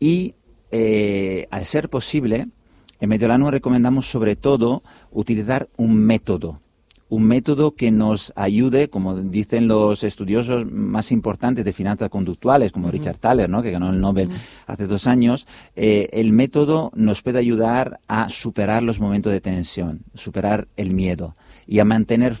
y, 0.00 0.34
eh, 0.72 1.46
al 1.50 1.64
ser 1.64 1.88
posible, 1.88 2.46
en 2.98 3.08
Mediolano 3.08 3.50
recomendamos 3.50 4.10
sobre 4.10 4.34
todo 4.34 4.82
utilizar 5.12 5.68
un 5.76 5.94
método 5.94 6.60
un 7.10 7.24
método 7.24 7.74
que 7.74 7.90
nos 7.90 8.32
ayude, 8.36 8.88
como 8.88 9.16
dicen 9.20 9.66
los 9.66 10.04
estudiosos 10.04 10.64
más 10.70 11.10
importantes 11.10 11.64
de 11.64 11.72
finanzas 11.72 12.08
conductuales, 12.08 12.70
como 12.70 12.90
Richard 12.90 13.18
Thaler, 13.18 13.50
¿no? 13.50 13.62
que 13.62 13.72
ganó 13.72 13.90
el 13.90 14.00
Nobel 14.00 14.30
hace 14.66 14.86
dos 14.86 15.08
años, 15.08 15.46
eh, 15.74 16.08
el 16.12 16.32
método 16.32 16.92
nos 16.94 17.20
puede 17.20 17.40
ayudar 17.40 17.98
a 18.06 18.28
superar 18.28 18.84
los 18.84 19.00
momentos 19.00 19.32
de 19.32 19.40
tensión, 19.40 20.02
superar 20.14 20.68
el 20.76 20.92
miedo 20.92 21.34
y 21.66 21.80
a 21.80 21.84
mantener 21.84 22.38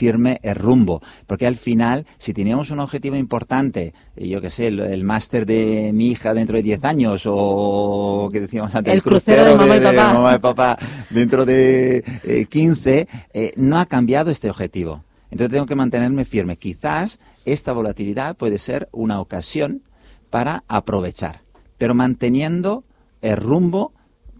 firme 0.00 0.40
el 0.42 0.54
rumbo. 0.54 1.02
Porque 1.26 1.46
al 1.46 1.56
final, 1.56 2.06
si 2.16 2.32
teníamos 2.32 2.70
un 2.70 2.80
objetivo 2.80 3.16
importante, 3.16 3.92
yo 4.16 4.40
qué 4.40 4.48
sé, 4.48 4.68
el, 4.68 5.04
máster 5.04 5.44
de 5.44 5.90
mi 5.92 6.06
hija 6.08 6.32
dentro 6.32 6.56
de 6.56 6.62
10 6.62 6.84
años, 6.84 7.22
o 7.26 8.30
que 8.32 8.40
decíamos 8.40 8.74
antes, 8.74 8.94
el, 8.94 9.02
crucero, 9.02 9.44
de, 9.44 9.56
mamá, 9.56 10.36
y 10.36 10.38
papá. 10.38 10.78
dentro 11.10 11.44
de 11.44 12.46
15, 12.48 13.00
eh, 13.00 13.06
eh, 13.34 13.52
no 13.56 13.78
ha 13.78 13.84
cambiado 13.84 14.30
este 14.30 14.48
objetivo. 14.48 15.00
Entonces 15.30 15.52
tengo 15.52 15.66
que 15.66 15.76
mantenerme 15.76 16.24
firme. 16.24 16.56
Quizás 16.56 17.20
esta 17.44 17.72
volatilidad 17.72 18.36
puede 18.36 18.56
ser 18.56 18.88
una 18.92 19.20
ocasión 19.20 19.82
para 20.30 20.64
aprovechar, 20.66 21.42
pero 21.76 21.94
manteniendo 21.94 22.82
el 23.20 23.36
rumbo 23.36 23.92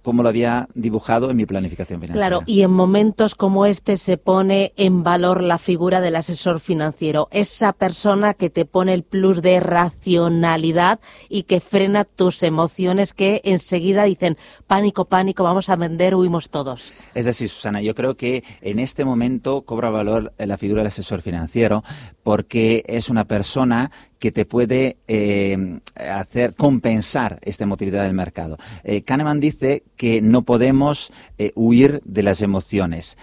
como 0.02 0.22
lo 0.22 0.28
había 0.28 0.68
dibujado 0.74 1.30
en 1.30 1.36
mi 1.36 1.46
planificación 1.46 2.00
financiera. 2.00 2.28
Claro, 2.28 2.42
y 2.46 2.62
en 2.62 2.70
momentos 2.70 3.34
como 3.34 3.66
este 3.66 3.96
se 3.96 4.16
pone 4.16 4.72
en 4.76 5.02
valor 5.02 5.42
la 5.42 5.58
figura 5.58 6.00
del 6.00 6.16
asesor 6.16 6.60
financiero, 6.60 7.28
esa 7.30 7.72
persona 7.72 8.34
que 8.34 8.50
te 8.50 8.64
pone 8.64 8.94
el 8.94 9.02
plus 9.02 9.42
de 9.42 9.60
racionalidad 9.60 11.00
y 11.28 11.44
que 11.44 11.60
frena 11.60 12.04
tus 12.04 12.42
emociones 12.42 13.12
que 13.12 13.40
enseguida 13.44 14.04
dicen 14.04 14.36
pánico, 14.66 15.04
pánico, 15.04 15.42
vamos 15.42 15.68
a 15.68 15.76
vender, 15.76 16.14
huimos 16.14 16.50
todos. 16.50 16.92
Es 17.14 17.26
así, 17.26 17.48
Susana, 17.48 17.80
yo 17.82 17.94
creo 17.94 18.16
que 18.16 18.42
en 18.60 18.78
este 18.78 19.04
momento 19.04 19.62
cobra 19.62 19.90
valor 19.90 20.32
la 20.38 20.56
figura 20.56 20.80
del 20.80 20.88
asesor 20.88 21.22
financiero 21.22 21.82
porque 22.22 22.82
es 22.86 23.08
una 23.08 23.24
persona 23.24 23.90
que 24.20 24.30
te 24.30 24.44
puede 24.44 24.98
eh, 25.08 25.80
hacer 25.96 26.54
compensar 26.54 27.40
esta 27.42 27.64
emotividad 27.64 28.04
del 28.04 28.12
mercado. 28.12 28.58
Eh, 28.84 29.02
Kahneman 29.02 29.40
dice 29.40 29.82
que 29.96 30.20
no 30.20 30.42
podemos 30.42 31.10
eh, 31.38 31.52
huir 31.56 32.02
de 32.04 32.22
las 32.22 32.42
emociones 32.42 33.16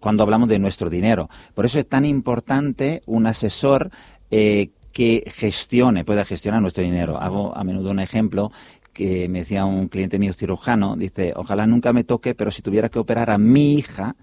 cuando 0.00 0.22
hablamos 0.22 0.48
de 0.50 0.58
nuestro 0.58 0.90
dinero. 0.90 1.30
Por 1.54 1.64
eso 1.64 1.78
es 1.78 1.88
tan 1.88 2.04
importante 2.04 3.02
un 3.06 3.26
asesor 3.26 3.90
que 4.30 5.24
gestione, 5.34 6.04
pueda 6.04 6.26
gestionar 6.26 6.60
nuestro 6.60 6.82
dinero. 6.82 7.18
Hago 7.18 7.56
a 7.56 7.64
menudo 7.64 7.90
un 7.90 8.00
ejemplo 8.00 8.52
que 8.92 9.28
me 9.28 9.40
decía 9.40 9.64
un 9.64 9.88
cliente 9.88 10.18
mío 10.18 10.34
cirujano, 10.34 10.96
dice, 10.96 11.32
ojalá 11.34 11.66
nunca 11.66 11.92
me 11.92 12.04
toque, 12.04 12.34
pero 12.34 12.50
si 12.50 12.60
tuviera 12.60 12.90
que 12.90 12.98
operar 12.98 13.30
a 13.30 13.38
mi 13.38 13.74
hija, 13.74 14.14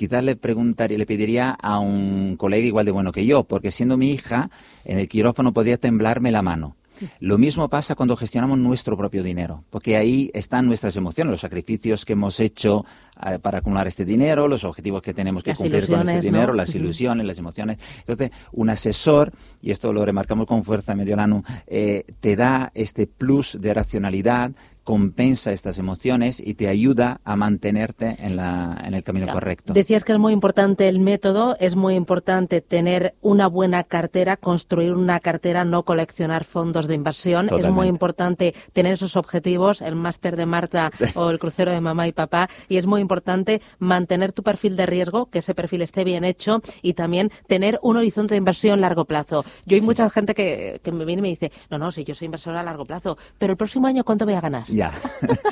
quizás 0.00 0.24
le 0.24 0.34
preguntaría, 0.34 0.96
le 0.96 1.04
pediría 1.04 1.50
a 1.50 1.78
un 1.78 2.36
colega 2.38 2.66
igual 2.66 2.86
de 2.86 2.90
bueno 2.90 3.12
que 3.12 3.26
yo, 3.26 3.44
porque 3.44 3.70
siendo 3.70 3.98
mi 3.98 4.12
hija, 4.12 4.48
en 4.86 4.98
el 4.98 5.10
quirófano 5.10 5.52
podría 5.52 5.76
temblarme 5.76 6.30
la 6.30 6.40
mano. 6.40 6.76
Lo 7.18 7.36
mismo 7.36 7.68
pasa 7.68 7.94
cuando 7.94 8.16
gestionamos 8.16 8.56
nuestro 8.58 8.96
propio 8.96 9.22
dinero, 9.22 9.64
porque 9.68 9.98
ahí 9.98 10.30
están 10.32 10.66
nuestras 10.66 10.96
emociones, 10.96 11.30
los 11.30 11.42
sacrificios 11.42 12.06
que 12.06 12.14
hemos 12.14 12.40
hecho 12.40 12.86
eh, 13.26 13.38
para 13.40 13.58
acumular 13.58 13.88
este 13.88 14.06
dinero, 14.06 14.48
los 14.48 14.64
objetivos 14.64 15.02
que 15.02 15.12
tenemos 15.12 15.42
que 15.42 15.54
cumplir 15.54 15.86
con 15.86 16.08
este 16.08 16.22
dinero, 16.22 16.54
las 16.54 16.74
ilusiones, 16.74 17.26
las 17.26 17.38
emociones. 17.38 17.78
Entonces, 17.98 18.30
un 18.52 18.70
asesor, 18.70 19.32
y 19.60 19.70
esto 19.70 19.92
lo 19.92 20.04
remarcamos 20.04 20.46
con 20.46 20.64
fuerza 20.64 20.94
Mediolano, 20.94 21.44
eh, 21.66 22.04
te 22.20 22.36
da 22.36 22.70
este 22.74 23.06
plus 23.06 23.58
de 23.60 23.74
racionalidad, 23.74 24.52
compensa 24.84 25.52
estas 25.52 25.78
emociones 25.78 26.40
y 26.40 26.54
te 26.54 26.68
ayuda 26.68 27.20
a 27.24 27.36
mantenerte 27.36 28.16
en, 28.18 28.36
la, 28.36 28.76
en 28.84 28.94
el 28.94 29.04
camino 29.04 29.26
correcto. 29.28 29.72
Decías 29.72 30.04
que 30.04 30.12
es 30.12 30.18
muy 30.18 30.32
importante 30.32 30.88
el 30.88 31.00
método, 31.00 31.56
es 31.60 31.76
muy 31.76 31.94
importante 31.94 32.60
tener 32.60 33.14
una 33.20 33.46
buena 33.46 33.84
cartera, 33.84 34.36
construir 34.36 34.92
una 34.92 35.20
cartera, 35.20 35.64
no 35.64 35.84
coleccionar 35.84 36.44
fondos 36.44 36.86
de 36.86 36.94
inversión. 36.94 37.48
Es 37.50 37.68
muy 37.70 37.88
importante 37.88 38.54
tener 38.72 38.94
esos 38.94 39.16
objetivos, 39.16 39.80
el 39.80 39.94
máster 39.94 40.36
de 40.36 40.46
Marta 40.46 40.90
o 41.14 41.30
el 41.30 41.38
crucero 41.38 41.70
de 41.72 41.80
mamá 41.80 42.08
y 42.08 42.12
papá. 42.12 42.48
Y 42.68 42.76
es 42.76 42.86
muy 42.86 43.00
importante 43.00 43.60
mantener 43.78 44.32
tu 44.32 44.42
perfil 44.42 44.76
de 44.76 44.86
riesgo, 44.86 45.26
que 45.26 45.40
ese 45.40 45.54
perfil 45.54 45.82
esté 45.82 46.04
bien 46.04 46.24
hecho 46.24 46.62
y 46.82 46.94
también 46.94 47.30
tener 47.46 47.78
un 47.82 47.96
horizonte 47.96 48.34
de 48.34 48.38
inversión 48.38 48.78
a 48.78 48.82
largo 48.82 49.04
plazo. 49.04 49.44
Yo 49.66 49.76
hay 49.76 49.82
mucha 49.82 50.08
gente 50.10 50.34
que, 50.34 50.80
que 50.82 50.92
me 50.92 51.04
viene 51.04 51.20
y 51.20 51.22
me 51.22 51.28
dice, 51.28 51.52
no, 51.70 51.78
no, 51.78 51.90
si 51.90 52.04
yo 52.04 52.14
soy 52.14 52.26
inversor 52.26 52.56
a 52.56 52.62
largo 52.62 52.84
plazo, 52.84 53.16
pero 53.38 53.52
el 53.52 53.56
próximo 53.56 53.86
año, 53.86 54.04
¿cuánto 54.04 54.24
voy 54.24 54.34
a 54.34 54.40
ganar? 54.40 54.64
Ya. 54.70 54.92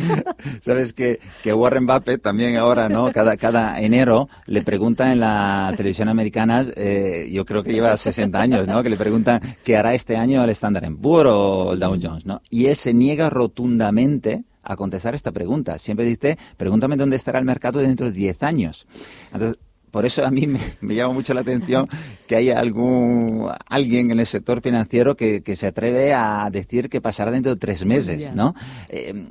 Sabes 0.60 0.92
que, 0.92 1.18
que 1.42 1.52
Warren 1.52 1.86
Buffett 1.86 2.22
también 2.22 2.56
ahora, 2.56 2.88
¿no? 2.88 3.12
Cada, 3.12 3.36
cada 3.36 3.80
enero 3.80 4.28
le 4.46 4.62
preguntan 4.62 5.12
en 5.12 5.20
la 5.20 5.72
televisión 5.76 6.08
americana, 6.08 6.66
eh, 6.76 7.28
yo 7.30 7.44
creo 7.44 7.62
que 7.62 7.72
lleva 7.72 7.96
60 7.96 8.40
años, 8.40 8.66
¿no? 8.66 8.82
Que 8.82 8.90
le 8.90 8.96
preguntan 8.96 9.40
qué 9.64 9.76
hará 9.76 9.94
este 9.94 10.16
año 10.16 10.44
el 10.44 10.50
Standard 10.50 10.94
Poor's 11.00 11.30
o 11.30 11.72
el 11.72 11.80
Dow 11.80 11.98
Jones, 12.00 12.26
¿no? 12.26 12.40
Y 12.50 12.66
él 12.66 12.76
se 12.76 12.94
niega 12.94 13.30
rotundamente 13.30 14.44
a 14.62 14.76
contestar 14.76 15.14
esta 15.14 15.32
pregunta. 15.32 15.78
Siempre 15.78 16.04
dice, 16.04 16.38
pregúntame 16.56 16.96
dónde 16.96 17.16
estará 17.16 17.38
el 17.38 17.44
mercado 17.44 17.80
dentro 17.80 18.06
de 18.06 18.12
10 18.12 18.42
años. 18.42 18.86
Entonces, 19.32 19.58
por 19.90 20.06
eso 20.06 20.24
a 20.24 20.30
mí 20.30 20.46
me, 20.46 20.94
llama 20.94 21.14
mucho 21.14 21.34
la 21.34 21.40
atención 21.40 21.88
que 22.26 22.36
haya 22.36 22.58
algún 22.58 23.48
alguien 23.66 24.10
en 24.10 24.20
el 24.20 24.26
sector 24.26 24.60
financiero 24.60 25.16
que, 25.16 25.42
se 25.56 25.66
atreve 25.66 26.12
a 26.12 26.48
decir 26.50 26.88
que 26.88 27.00
pasará 27.00 27.30
dentro 27.30 27.54
de 27.54 27.58
tres 27.58 27.84
meses, 27.84 28.34
¿no? 28.34 28.54
Eh, 28.88 29.26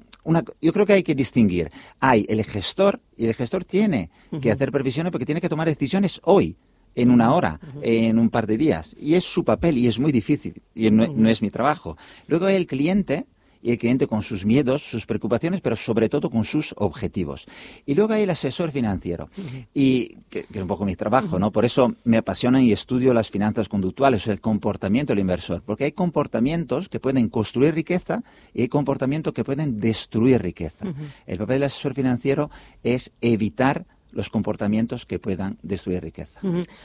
yo 0.61 0.73
creo 0.73 0.85
que 0.85 0.93
hay 0.93 1.03
que 1.03 1.15
distinguir. 1.15 1.71
Hay 1.99 2.25
el 2.27 2.43
gestor 2.43 2.99
y 3.15 3.27
el 3.27 3.33
gestor 3.33 3.63
tiene 3.63 4.09
que 4.41 4.51
hacer 4.51 4.71
previsiones 4.71 5.11
porque 5.11 5.25
tiene 5.25 5.39
que 5.39 5.49
tomar 5.49 5.67
decisiones 5.67 6.19
hoy 6.23 6.57
en 6.95 7.11
una 7.11 7.33
hora, 7.33 7.59
en 7.81 8.17
un 8.19 8.29
par 8.29 8.47
de 8.47 8.57
días. 8.57 8.89
Y 8.99 9.13
es 9.13 9.23
su 9.23 9.43
papel 9.45 9.77
y 9.77 9.87
es 9.87 9.99
muy 9.99 10.11
difícil 10.11 10.61
y 10.75 10.89
no 10.91 11.29
es 11.29 11.41
mi 11.41 11.49
trabajo. 11.49 11.97
Luego 12.27 12.47
hay 12.47 12.55
el 12.55 12.67
cliente 12.67 13.25
y 13.61 13.71
el 13.71 13.77
cliente 13.77 14.07
con 14.07 14.21
sus 14.21 14.45
miedos, 14.45 14.83
sus 14.89 15.05
preocupaciones, 15.05 15.61
pero 15.61 15.75
sobre 15.75 16.09
todo 16.09 16.29
con 16.29 16.43
sus 16.43 16.73
objetivos. 16.77 17.45
Y 17.85 17.95
luego 17.95 18.13
hay 18.13 18.23
el 18.23 18.29
asesor 18.29 18.71
financiero, 18.71 19.29
y 19.73 20.15
que, 20.29 20.45
es 20.51 20.61
un 20.61 20.67
poco 20.67 20.85
mi 20.85 20.95
trabajo, 20.95 21.39
¿no? 21.39 21.51
Por 21.51 21.65
eso 21.65 21.93
me 22.03 22.17
apasiona 22.17 22.61
y 22.61 22.71
estudio 22.71 23.13
las 23.13 23.29
finanzas 23.29 23.69
conductuales, 23.69 24.27
el 24.27 24.41
comportamiento 24.41 25.13
del 25.13 25.19
inversor, 25.19 25.63
porque 25.65 25.85
hay 25.85 25.91
comportamientos 25.91 26.89
que 26.89 26.99
pueden 26.99 27.29
construir 27.29 27.73
riqueza 27.73 28.23
y 28.53 28.61
hay 28.61 28.67
comportamientos 28.67 29.33
que 29.33 29.43
pueden 29.43 29.79
destruir 29.79 30.41
riqueza. 30.41 30.85
El 31.25 31.37
papel 31.37 31.55
del 31.55 31.63
asesor 31.63 31.93
financiero 31.93 32.49
es 32.83 33.11
evitar 33.21 33.85
los 34.17 34.29
comportamientos 34.31 35.05
que 35.05 35.19
puedan 35.19 35.57
destruir 35.61 36.01
riqueza. 36.01 36.39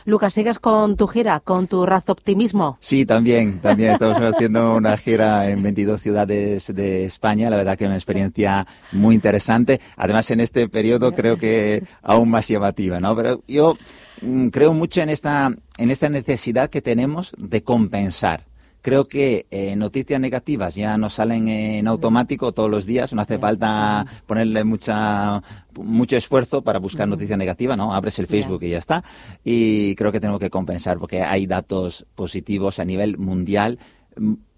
Lucas, 0.05 0.35
¿sigues 0.35 0.59
con 0.59 0.97
tu 0.99 1.07
gira, 1.07 1.41
con 1.41 1.67
tu 1.67 1.87
razo 1.87 2.13
optimismo? 2.13 2.77
Sí, 2.79 3.07
también, 3.07 3.59
también 3.61 3.93
estamos 3.93 4.21
haciendo 4.21 4.77
una 4.77 4.99
gira 4.99 5.49
en 5.49 5.63
22 5.63 6.03
ciudades 6.03 6.67
de 6.75 7.07
España, 7.07 7.49
la 7.49 7.57
verdad 7.57 7.79
que 7.79 7.85
es 7.85 7.89
una 7.89 7.97
experiencia 7.97 8.67
muy 8.93 9.15
interesante, 9.15 9.81
además 9.97 10.31
en 10.31 10.41
este 10.41 10.69
periodo 10.69 11.13
creo 11.13 11.39
que 11.39 11.83
aún 12.03 12.29
más 12.29 12.47
llamativa, 12.47 13.01
¿no? 13.01 13.17
Pero 13.17 13.43
yo 13.49 13.79
mm, 14.21 14.49
creo 14.49 14.75
mucho 14.75 15.01
en 15.01 15.09
esta, 15.09 15.51
en 15.79 15.91
esta 15.91 16.11
necesidad 16.11 16.69
que 16.69 16.83
tenemos 16.83 17.33
de 17.39 17.63
compensar 17.63 18.45
creo 18.83 19.07
que 19.07 19.47
eh, 19.51 19.75
noticias 19.77 20.21
negativas 20.21 20.75
ya 20.75 20.99
nos 20.99 21.15
salen 21.15 21.49
en 21.49 21.87
automático 21.87 22.53
todos 22.53 22.71
los 22.71 22.85
días, 22.85 23.13
no 23.13 23.23
hace 23.23 23.39
falta 23.39 24.05
ponerle 24.27 24.65
mucha, 24.65 25.43
mucho 25.77 26.17
esfuerzo 26.17 26.63
para 26.63 26.81
buscar 26.81 27.09
noticias 27.09 27.39
negativas, 27.39 27.79
¿no? 27.79 27.95
Abres 27.95 28.19
el 28.19 28.27
Facebook 28.27 28.63
y 28.65 28.71
ya 28.71 28.79
está. 28.79 29.03
Y 29.45 29.95
creo 29.95 30.13
que 30.13 30.21
tenemos 30.21 30.41
que 30.41 30.51
compensar 30.51 30.99
porque 30.99 31.23
hay 31.23 31.47
datos 31.47 32.05
positivos 32.15 32.79
a 32.79 32.85
nivel 32.85 33.17
mundial 33.17 33.79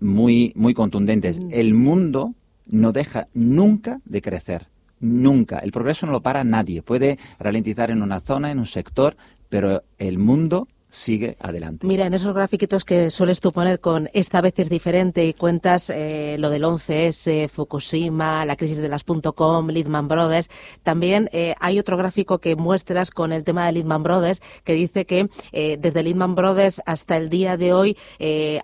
muy, 0.00 0.52
muy 0.56 0.74
contundentes. 0.74 1.38
El 1.50 1.74
mundo 1.74 2.34
no 2.66 2.92
deja 2.92 3.28
nunca 3.34 4.00
de 4.04 4.22
crecer. 4.22 4.66
Nunca. 5.00 5.58
El 5.58 5.70
progreso 5.70 6.06
no 6.06 6.12
lo 6.12 6.22
para 6.22 6.44
nadie. 6.44 6.82
Puede 6.82 7.18
ralentizar 7.38 7.90
en 7.90 8.02
una 8.02 8.20
zona, 8.20 8.50
en 8.50 8.58
un 8.58 8.66
sector, 8.66 9.16
pero 9.50 9.82
el 9.98 10.18
mundo 10.18 10.66
sigue 10.94 11.36
adelante. 11.40 11.86
Mira, 11.86 12.06
en 12.06 12.14
esos 12.14 12.32
grafiquitos 12.32 12.84
que 12.84 13.10
sueles 13.10 13.40
tú 13.40 13.50
poner 13.50 13.80
con 13.80 14.08
esta 14.14 14.40
vez 14.40 14.54
es 14.58 14.70
diferente 14.70 15.26
y 15.26 15.34
cuentas 15.34 15.90
eh, 15.90 16.36
lo 16.38 16.50
del 16.50 16.62
11S, 16.62 17.50
Fukushima, 17.50 18.44
la 18.44 18.56
crisis 18.56 18.78
de 18.78 18.88
las 18.88 19.02
.com, 19.04 19.68
Lehman 19.68 20.08
Brothers, 20.08 20.48
también 20.82 21.28
eh, 21.32 21.54
hay 21.60 21.78
otro 21.78 21.96
gráfico 21.96 22.38
que 22.38 22.54
muestras 22.54 23.10
con 23.10 23.32
el 23.32 23.42
tema 23.42 23.66
de 23.66 23.72
Lehman 23.72 24.02
Brothers 24.04 24.40
que 24.62 24.74
dice 24.74 25.04
que 25.04 25.28
eh, 25.52 25.76
desde 25.80 26.02
Lehman 26.02 26.36
Brothers 26.36 26.80
hasta 26.86 27.16
el 27.16 27.28
día 27.28 27.56
de 27.56 27.72
hoy 27.72 27.96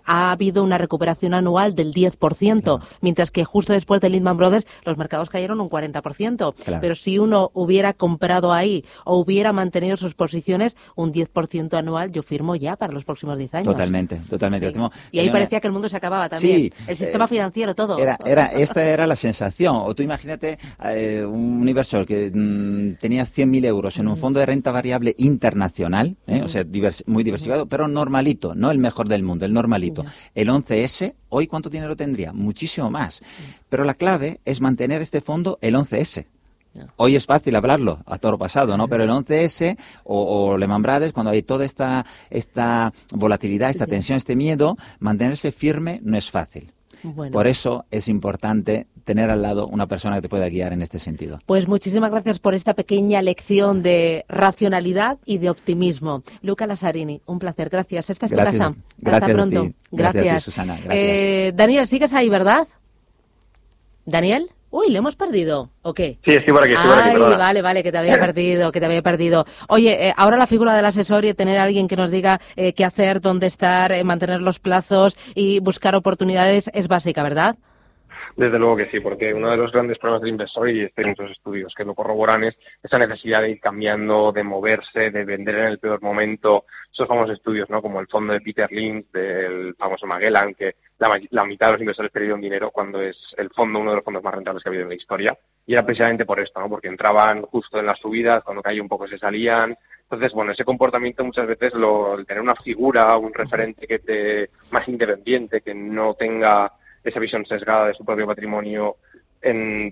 ha 0.05 0.31
habido 0.31 0.63
una 0.63 0.77
recuperación 0.77 1.33
anual 1.33 1.75
del 1.75 1.93
10%, 1.93 2.81
mientras 3.01 3.31
que 3.31 3.43
justo 3.43 3.73
después 3.73 3.99
de 4.01 4.09
Lehman 4.09 4.37
Brothers 4.37 4.65
los 4.85 4.97
mercados 4.97 5.29
cayeron 5.29 5.59
un 5.59 5.69
40%. 5.69 6.53
Pero 6.79 6.95
si 6.95 7.19
uno 7.19 7.51
hubiera 7.53 7.93
comprado 7.93 8.53
ahí 8.53 8.85
o 9.03 9.17
hubiera 9.17 9.51
mantenido 9.51 9.97
sus 9.97 10.13
posiciones, 10.13 10.75
un 10.95 11.11
10% 11.13 11.73
anual, 11.73 12.11
yo 12.11 12.20
firmo 12.23 12.55
ya 12.55 12.75
para 12.75 12.93
los 12.93 13.03
próximos 13.03 13.37
10 13.37 13.55
años. 13.55 13.67
Totalmente, 13.67 14.21
totalmente. 14.29 14.73
y 15.11 15.19
ahí 15.19 15.29
parecía 15.29 15.59
que 15.59 15.67
el 15.67 15.73
mundo 15.73 15.89
se 15.89 15.97
acababa 15.97 16.29
también. 16.29 16.57
Sí, 16.57 16.73
el 16.87 16.97
sistema 16.97 17.25
eh, 17.25 17.27
financiero, 17.27 17.75
todo. 17.75 17.97
Era, 17.97 18.17
era, 18.25 18.47
esta 18.47 18.83
era 18.83 19.07
la 19.07 19.15
sensación. 19.15 19.75
O 19.77 19.93
tú 19.95 20.03
imagínate 20.03 20.57
eh, 20.83 21.25
un 21.25 21.67
inversor 21.67 22.05
que 22.05 22.31
mm, 22.33 22.95
tenía 22.99 23.25
100.000 23.25 23.65
euros 23.65 23.97
en 23.97 24.07
un 24.07 24.17
fondo 24.17 24.39
de 24.39 24.45
renta 24.45 24.71
variable 24.71 25.15
internacional, 25.17 26.15
eh, 26.27 26.41
o 26.43 26.49
sea, 26.49 26.65
muy 27.05 27.23
diversificado, 27.23 27.65
pero 27.67 27.87
normalito, 27.87 28.55
no 28.55 28.71
el 28.71 28.77
mejor 28.77 29.07
del 29.07 29.23
mundo, 29.23 29.45
el 29.45 29.53
normalito. 29.53 30.05
El 30.35 30.49
11S, 30.49 31.13
hoy 31.29 31.47
cuánto 31.47 31.69
dinero 31.69 31.95
tendría? 31.95 32.33
Muchísimo 32.33 32.89
más. 32.89 33.21
Pero 33.69 33.83
la 33.83 33.93
clave 33.93 34.39
es 34.45 34.61
mantener 34.61 35.01
este 35.01 35.21
fondo 35.21 35.57
el 35.61 35.75
11S. 35.75 36.25
Hoy 36.95 37.15
es 37.15 37.25
fácil 37.25 37.55
hablarlo, 37.55 37.99
a 38.05 38.17
toro 38.17 38.37
pasado, 38.37 38.77
¿no? 38.77 38.87
Pero 38.87 39.03
el 39.03 39.09
11S 39.09 39.77
o, 40.03 40.51
o 40.51 40.57
Lehman 40.57 40.81
Brothers, 40.81 41.13
cuando 41.13 41.31
hay 41.31 41.43
toda 41.43 41.65
esta, 41.65 42.05
esta 42.29 42.93
volatilidad, 43.11 43.69
esta 43.69 43.87
tensión, 43.87 44.17
este 44.17 44.35
miedo, 44.35 44.77
mantenerse 44.99 45.51
firme 45.51 45.99
no 46.03 46.17
es 46.17 46.29
fácil. 46.29 46.71
Por 47.31 47.47
eso 47.47 47.85
es 47.89 48.07
importante 48.07 48.87
tener 49.05 49.31
al 49.31 49.41
lado 49.41 49.67
una 49.67 49.87
persona 49.87 50.17
que 50.17 50.21
te 50.21 50.29
pueda 50.29 50.47
guiar 50.49 50.73
en 50.73 50.81
este 50.81 50.99
sentido. 50.99 51.39
Pues 51.45 51.67
muchísimas 51.67 52.11
gracias 52.11 52.39
por 52.39 52.53
esta 52.53 52.73
pequeña 52.73 53.21
lección 53.21 53.81
de 53.81 54.25
racionalidad 54.29 55.17
y 55.25 55.39
de 55.39 55.49
optimismo. 55.49 56.23
Luca 56.41 56.67
Lazarini, 56.67 57.21
un 57.25 57.39
placer. 57.39 57.69
Gracias. 57.69 58.09
Esta 58.09 58.27
es 58.27 58.31
tu 58.31 58.37
casa. 58.37 58.75
Hasta 59.03 59.27
pronto. 59.27 59.71
Gracias. 59.91 60.43
Susana. 60.43 60.77
Eh, 60.89 61.51
Daniel, 61.55 61.87
¿sigues 61.87 62.13
ahí, 62.13 62.29
verdad? 62.29 62.67
¿Daniel? 64.05 64.51
Uy, 64.71 64.89
¿le 64.89 64.99
hemos 64.99 65.17
perdido? 65.17 65.69
¿O 65.81 65.93
qué? 65.93 66.17
Sí, 66.23 66.31
estoy 66.31 66.53
por 66.53 66.63
aquí, 66.63 66.71
estoy 66.71 66.89
Ay, 66.89 67.17
vale, 67.17 67.61
vale, 67.61 67.83
que 67.83 67.91
te 67.91 67.97
había 67.97 68.17
perdido, 68.17 68.71
que 68.71 68.79
te 68.79 68.85
había 68.85 69.01
perdido. 69.01 69.43
Oye, 69.67 70.07
eh, 70.07 70.13
ahora 70.15 70.37
la 70.37 70.47
figura 70.47 70.73
del 70.73 70.85
asesor 70.85 71.25
y 71.25 71.33
tener 71.33 71.59
a 71.59 71.63
alguien 71.63 71.89
que 71.89 71.97
nos 71.97 72.09
diga 72.09 72.39
eh, 72.55 72.71
qué 72.71 72.85
hacer, 72.85 73.19
dónde 73.19 73.47
estar, 73.47 73.91
eh, 73.91 74.05
mantener 74.05 74.41
los 74.41 74.59
plazos 74.59 75.17
y 75.35 75.59
buscar 75.59 75.93
oportunidades 75.93 76.71
es 76.73 76.87
básica, 76.87 77.21
¿verdad? 77.21 77.57
Desde 78.37 78.57
luego 78.57 78.77
que 78.77 78.89
sí, 78.89 79.01
porque 79.01 79.33
uno 79.33 79.49
de 79.49 79.57
los 79.57 79.73
grandes 79.73 79.97
problemas 79.97 80.21
del 80.21 80.31
inversor, 80.31 80.69
y 80.69 80.81
este 80.81 81.05
muchos 81.05 81.31
estudios 81.31 81.73
que 81.75 81.83
lo 81.83 81.93
corroboran, 81.93 82.45
es 82.45 82.57
esa 82.81 82.97
necesidad 82.97 83.41
de 83.41 83.51
ir 83.51 83.59
cambiando, 83.59 84.31
de 84.31 84.43
moverse, 84.43 85.11
de 85.11 85.25
vender 85.25 85.55
en 85.55 85.65
el 85.65 85.79
peor 85.79 86.01
momento. 86.01 86.65
Esos 86.91 87.09
famosos 87.09 87.35
estudios, 87.35 87.69
¿no? 87.69 87.81
Como 87.81 87.99
el 87.99 88.07
fondo 88.07 88.31
de 88.31 88.39
Peter 88.39 88.71
Lynch, 88.71 89.11
del 89.11 89.75
famoso 89.75 90.07
Magellan, 90.07 90.53
que 90.53 90.75
la, 91.31 91.45
mitad 91.45 91.67
de 91.67 91.71
los 91.73 91.81
inversores 91.81 92.11
perdieron 92.11 92.41
dinero 92.41 92.69
cuando 92.69 93.01
es 93.01 93.17
el 93.37 93.49
fondo 93.49 93.79
uno 93.79 93.89
de 93.89 93.95
los 93.95 94.05
fondos 94.05 94.23
más 94.23 94.35
rentables 94.35 94.61
que 94.61 94.69
ha 94.69 94.71
habido 94.71 94.83
en 94.83 94.89
la 94.89 94.95
historia. 94.95 95.37
Y 95.65 95.73
era 95.73 95.83
precisamente 95.83 96.25
por 96.25 96.39
esto, 96.39 96.59
¿no? 96.59 96.69
Porque 96.69 96.87
entraban 96.87 97.41
justo 97.43 97.79
en 97.79 97.87
las 97.87 97.99
subidas, 97.99 98.43
cuando 98.43 98.61
caía 98.61 98.81
un 98.81 98.89
poco 98.89 99.07
se 99.07 99.17
salían. 99.17 99.75
Entonces, 100.03 100.33
bueno, 100.33 100.51
ese 100.51 100.63
comportamiento 100.63 101.23
muchas 101.23 101.47
veces, 101.47 101.73
lo, 101.73 102.17
el 102.17 102.25
tener 102.25 102.41
una 102.41 102.55
figura, 102.55 103.17
un 103.17 103.33
referente 103.33 103.87
que 103.87 103.99
te, 103.99 104.49
más 104.71 104.87
independiente, 104.87 105.61
que 105.61 105.73
no 105.73 106.13
tenga 106.13 106.71
esa 107.03 107.19
visión 107.19 107.45
sesgada 107.45 107.87
de 107.87 107.93
su 107.95 108.05
propio 108.05 108.27
patrimonio 108.27 108.97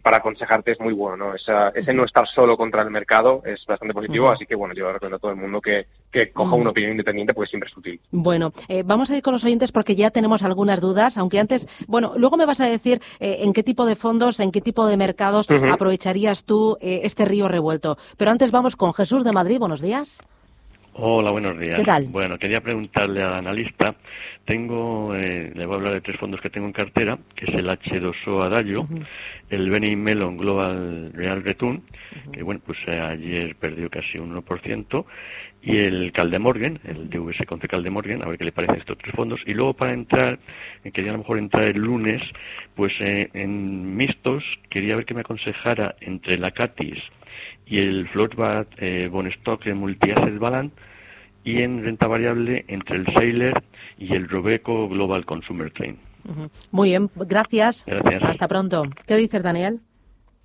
para 0.03 0.17
aconsejarte 0.17 0.71
es 0.71 0.79
muy 0.79 0.93
bueno, 0.93 1.17
¿no? 1.17 1.35
ese 1.35 1.93
no 1.93 2.05
estar 2.05 2.27
solo 2.27 2.55
contra 2.55 2.83
el 2.83 2.91
mercado 2.91 3.41
es 3.43 3.65
bastante 3.65 3.93
positivo, 3.93 4.29
así 4.29 4.45
que 4.45 4.55
bueno, 4.55 4.75
yo 4.75 4.91
recomiendo 4.91 5.15
a 5.15 5.19
todo 5.19 5.31
el 5.31 5.37
mundo 5.37 5.59
que, 5.59 5.87
coja 6.33 6.55
una 6.55 6.69
opinión 6.69 6.91
independiente 6.91 7.33
porque 7.33 7.49
siempre 7.49 7.69
es 7.69 7.77
útil. 7.77 7.99
Bueno, 8.11 8.51
eh, 8.67 8.83
vamos 8.83 9.09
a 9.09 9.17
ir 9.17 9.23
con 9.23 9.33
los 9.33 9.43
oyentes 9.43 9.71
porque 9.71 9.95
ya 9.95 10.11
tenemos 10.11 10.43
algunas 10.43 10.81
dudas, 10.81 11.17
aunque 11.17 11.39
antes, 11.39 11.67
bueno, 11.87 12.13
luego 12.15 12.37
me 12.37 12.45
vas 12.45 12.59
a 12.61 12.65
decir 12.65 13.01
eh, 13.19 13.37
en 13.41 13.53
qué 13.53 13.63
tipo 13.63 13.85
de 13.85 13.95
fondos, 13.95 14.39
en 14.39 14.51
qué 14.51 14.61
tipo 14.61 14.85
de 14.85 14.97
mercados 14.97 15.47
aprovecharías 15.49 16.43
tú 16.43 16.77
eh, 16.81 17.01
este 17.03 17.25
río 17.25 17.47
revuelto. 17.47 17.97
Pero 18.17 18.31
antes 18.31 18.51
vamos 18.51 18.75
con 18.75 18.93
Jesús 18.93 19.23
de 19.23 19.31
Madrid, 19.31 19.59
buenos 19.59 19.81
días. 19.81 20.19
Hola, 21.01 21.31
buenos 21.31 21.57
días. 21.57 21.77
¿Qué 21.77 21.85
tal? 21.85 22.07
Bueno, 22.07 22.37
quería 22.37 22.59
preguntarle 22.59 23.23
al 23.23 23.33
analista, 23.33 23.95
tengo, 24.43 25.15
eh, 25.15 25.49
le 25.55 25.65
voy 25.65 25.75
a 25.75 25.77
hablar 25.77 25.93
de 25.93 26.01
tres 26.01 26.17
fondos 26.17 26.41
que 26.41 26.49
tengo 26.49 26.67
en 26.67 26.73
cartera, 26.73 27.17
que 27.35 27.45
es 27.45 27.55
el 27.55 27.69
H2O 27.69 28.43
Adagio, 28.43 28.85
el 29.49 29.69
Benny 29.69 29.95
Mellon 29.95 30.35
Global 30.35 31.13
Real 31.13 31.41
Return, 31.41 31.83
que 32.33 32.43
bueno, 32.43 32.59
pues 32.65 32.79
eh, 32.87 32.99
ayer 32.99 33.55
perdió 33.55 33.89
casi 33.89 34.17
un 34.17 34.35
1%, 34.43 35.05
y 35.61 35.77
el 35.77 36.11
Caldemorgan, 36.11 36.81
el 36.83 37.09
DVS 37.09 37.45
contra 37.45 37.69
Caldemorgan, 37.69 38.21
a 38.21 38.27
ver 38.27 38.37
qué 38.37 38.43
le 38.43 38.51
parecen 38.51 38.75
estos 38.75 38.97
tres 38.97 39.15
fondos, 39.15 39.41
y 39.45 39.53
luego 39.53 39.75
para 39.75 39.93
entrar, 39.93 40.37
eh, 40.83 40.91
quería 40.91 41.11
a 41.11 41.13
lo 41.13 41.19
mejor 41.19 41.37
entrar 41.37 41.63
el 41.63 41.79
lunes, 41.79 42.21
pues 42.75 42.91
en 42.99 43.95
mixtos, 43.95 44.43
quería 44.69 44.97
ver 44.97 45.05
qué 45.05 45.13
me 45.13 45.21
aconsejara 45.21 45.95
entre 46.01 46.37
la 46.37 46.51
Catis 46.51 47.01
y 47.65 47.79
el 47.79 48.07
Floatbat 48.09 48.67
eh, 48.77 49.09
Bonstock 49.11 49.65
Multi-Asset 49.67 50.37
Balance, 50.39 50.75
y 51.43 51.61
en 51.61 51.83
renta 51.83 52.07
variable 52.07 52.65
entre 52.67 52.97
el 52.97 53.05
Sailor 53.13 53.63
y 53.97 54.13
el 54.13 54.27
Robeco 54.27 54.87
Global 54.89 55.25
Consumer 55.25 55.71
Train. 55.71 55.99
Ujú. 56.27 56.49
Muy 56.71 56.89
bien, 56.89 57.09
gracias. 57.15 57.85
Gracias. 57.85 58.23
Hasta 58.23 58.47
pronto. 58.47 58.83
¿Qué 59.07 59.15
dices, 59.15 59.41
Daniel? 59.41 59.79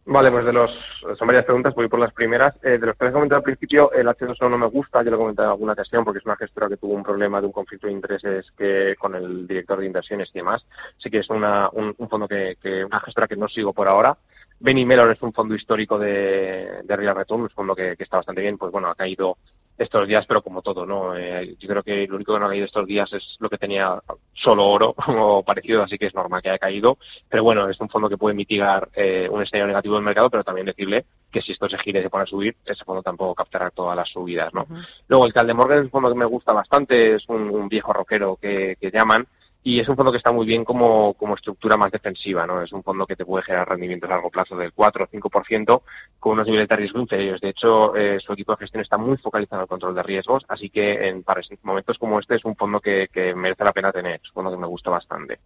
Vale, 0.06 0.30
pues 0.30 0.44
de 0.44 0.52
los, 0.52 0.70
son 1.16 1.26
varias 1.26 1.46
preguntas, 1.46 1.74
voy 1.74 1.88
por 1.88 1.98
las 1.98 2.12
primeras. 2.12 2.54
Eh, 2.62 2.78
de 2.78 2.86
los 2.86 2.96
que 2.96 3.06
has 3.06 3.12
comentado 3.12 3.38
al 3.38 3.42
principio, 3.42 3.90
el 3.92 4.06
H2O 4.06 4.50
no 4.50 4.58
me 4.58 4.66
gusta, 4.66 5.02
yo 5.02 5.10
lo 5.10 5.16
he 5.16 5.18
comentado 5.18 5.48
en 5.48 5.52
alguna 5.52 5.72
ocasión 5.72 6.04
porque 6.04 6.18
es 6.18 6.26
una 6.26 6.36
gestora 6.36 6.68
que 6.68 6.76
tuvo 6.76 6.92
un 6.92 7.02
problema 7.02 7.40
de 7.40 7.46
un 7.46 7.52
conflicto 7.52 7.86
de 7.86 7.94
intereses 7.94 8.52
que 8.56 8.96
con 8.98 9.14
el 9.14 9.46
director 9.46 9.80
de 9.80 9.86
inversiones 9.86 10.28
y 10.34 10.38
demás. 10.38 10.66
Así 10.98 11.10
que 11.10 11.20
es 11.20 11.30
una, 11.30 11.70
un, 11.72 11.94
un 11.96 12.08
fondo 12.10 12.28
que, 12.28 12.56
que, 12.60 12.84
una 12.84 13.00
gestora 13.00 13.26
que 13.26 13.36
no 13.36 13.48
sigo 13.48 13.72
por 13.72 13.88
ahora. 13.88 14.18
Benny 14.64 14.86
Mellon 14.86 15.10
es 15.10 15.20
un 15.20 15.34
fondo 15.34 15.54
histórico 15.54 15.98
de, 15.98 16.80
de 16.84 16.96
Real 16.96 17.14
Return, 17.14 17.42
un 17.42 17.50
fondo 17.50 17.74
que, 17.76 17.96
que 17.98 18.04
está 18.04 18.16
bastante 18.16 18.40
bien, 18.40 18.56
pues 18.56 18.72
bueno, 18.72 18.88
ha 18.88 18.94
caído 18.94 19.36
estos 19.76 20.08
días, 20.08 20.24
pero 20.26 20.40
como 20.40 20.62
todo, 20.62 20.86
¿no? 20.86 21.14
Eh, 21.14 21.54
yo 21.58 21.68
creo 21.68 21.82
que 21.82 22.06
lo 22.06 22.16
único 22.16 22.32
que 22.32 22.40
no 22.40 22.46
ha 22.46 22.48
caído 22.48 22.64
estos 22.64 22.86
días 22.86 23.12
es 23.12 23.36
lo 23.40 23.50
que 23.50 23.58
tenía 23.58 24.00
solo 24.32 24.66
oro 24.66 24.94
o 25.08 25.42
parecido, 25.42 25.82
así 25.82 25.98
que 25.98 26.06
es 26.06 26.14
normal 26.14 26.40
que 26.40 26.48
haya 26.48 26.58
caído. 26.58 26.96
Pero 27.28 27.44
bueno, 27.44 27.68
es 27.68 27.78
un 27.78 27.90
fondo 27.90 28.08
que 28.08 28.16
puede 28.16 28.34
mitigar 28.34 28.88
eh, 28.94 29.28
un 29.30 29.42
escenario 29.42 29.66
negativo 29.66 29.96
del 29.96 30.04
mercado, 30.04 30.30
pero 30.30 30.44
también 30.44 30.66
decirle 30.66 31.04
que 31.30 31.42
si 31.42 31.52
esto 31.52 31.68
se 31.68 31.76
gira 31.76 32.00
y 32.00 32.02
se 32.02 32.08
pone 32.08 32.22
a 32.22 32.26
subir, 32.26 32.56
ese 32.64 32.86
fondo 32.86 33.02
tampoco 33.02 33.34
captará 33.34 33.68
todas 33.68 33.94
las 33.94 34.08
subidas, 34.08 34.54
¿no? 34.54 34.66
Luego, 35.08 35.26
el 35.26 35.34
Caldemorgan 35.34 35.80
es 35.80 35.84
un 35.84 35.90
fondo 35.90 36.08
que 36.08 36.18
me 36.18 36.24
gusta 36.24 36.54
bastante, 36.54 37.16
es 37.16 37.28
un, 37.28 37.50
un 37.50 37.68
viejo 37.68 37.92
rockero 37.92 38.36
que, 38.36 38.78
que 38.80 38.90
llaman, 38.90 39.26
y 39.66 39.80
es 39.80 39.88
un 39.88 39.96
fondo 39.96 40.12
que 40.12 40.18
está 40.18 40.30
muy 40.30 40.44
bien 40.44 40.62
como, 40.62 41.14
como 41.14 41.34
estructura 41.34 41.78
más 41.78 41.90
defensiva, 41.90 42.46
¿no? 42.46 42.60
Es 42.60 42.70
un 42.74 42.82
fondo 42.82 43.06
que 43.06 43.16
te 43.16 43.24
puede 43.24 43.44
generar 43.44 43.66
rendimientos 43.66 44.10
a 44.10 44.12
largo 44.12 44.30
plazo 44.30 44.54
del 44.54 44.74
4 44.74 45.04
o 45.04 45.08
5% 45.08 45.82
con 46.20 46.32
unos 46.32 46.46
niveles 46.46 46.68
de 46.68 46.76
riesgo 46.76 47.00
inferiores. 47.00 47.40
De 47.40 47.48
hecho, 47.48 47.96
eh, 47.96 48.20
su 48.20 48.34
equipo 48.34 48.52
de 48.52 48.58
gestión 48.58 48.82
está 48.82 48.98
muy 48.98 49.16
focalizado 49.16 49.60
en 49.60 49.62
el 49.62 49.68
control 49.68 49.94
de 49.94 50.02
riesgos, 50.02 50.44
así 50.48 50.68
que 50.68 51.08
en, 51.08 51.22
para 51.22 51.40
momentos 51.62 51.98
como 51.98 52.20
este 52.20 52.34
es 52.34 52.44
un 52.44 52.54
fondo 52.56 52.78
que, 52.78 53.08
que 53.10 53.34
merece 53.34 53.64
la 53.64 53.72
pena 53.72 53.90
tener, 53.90 54.20
es 54.22 54.28
un 54.28 54.34
fondo 54.34 54.50
que 54.50 54.58
me 54.58 54.66
gusta 54.66 54.90
bastante. 54.90 55.38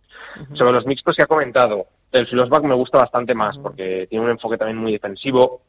Sobre 0.52 0.72
los 0.72 0.84
mixtos 0.84 1.14
que 1.14 1.22
ha 1.22 1.28
comentado, 1.28 1.86
el 2.10 2.26
Filosback 2.26 2.64
me 2.64 2.74
gusta 2.74 2.98
bastante 2.98 3.34
más 3.34 3.56
porque 3.58 4.08
tiene 4.10 4.24
un 4.24 4.32
enfoque 4.32 4.58
también 4.58 4.78
muy 4.78 4.90
defensivo. 4.90 5.62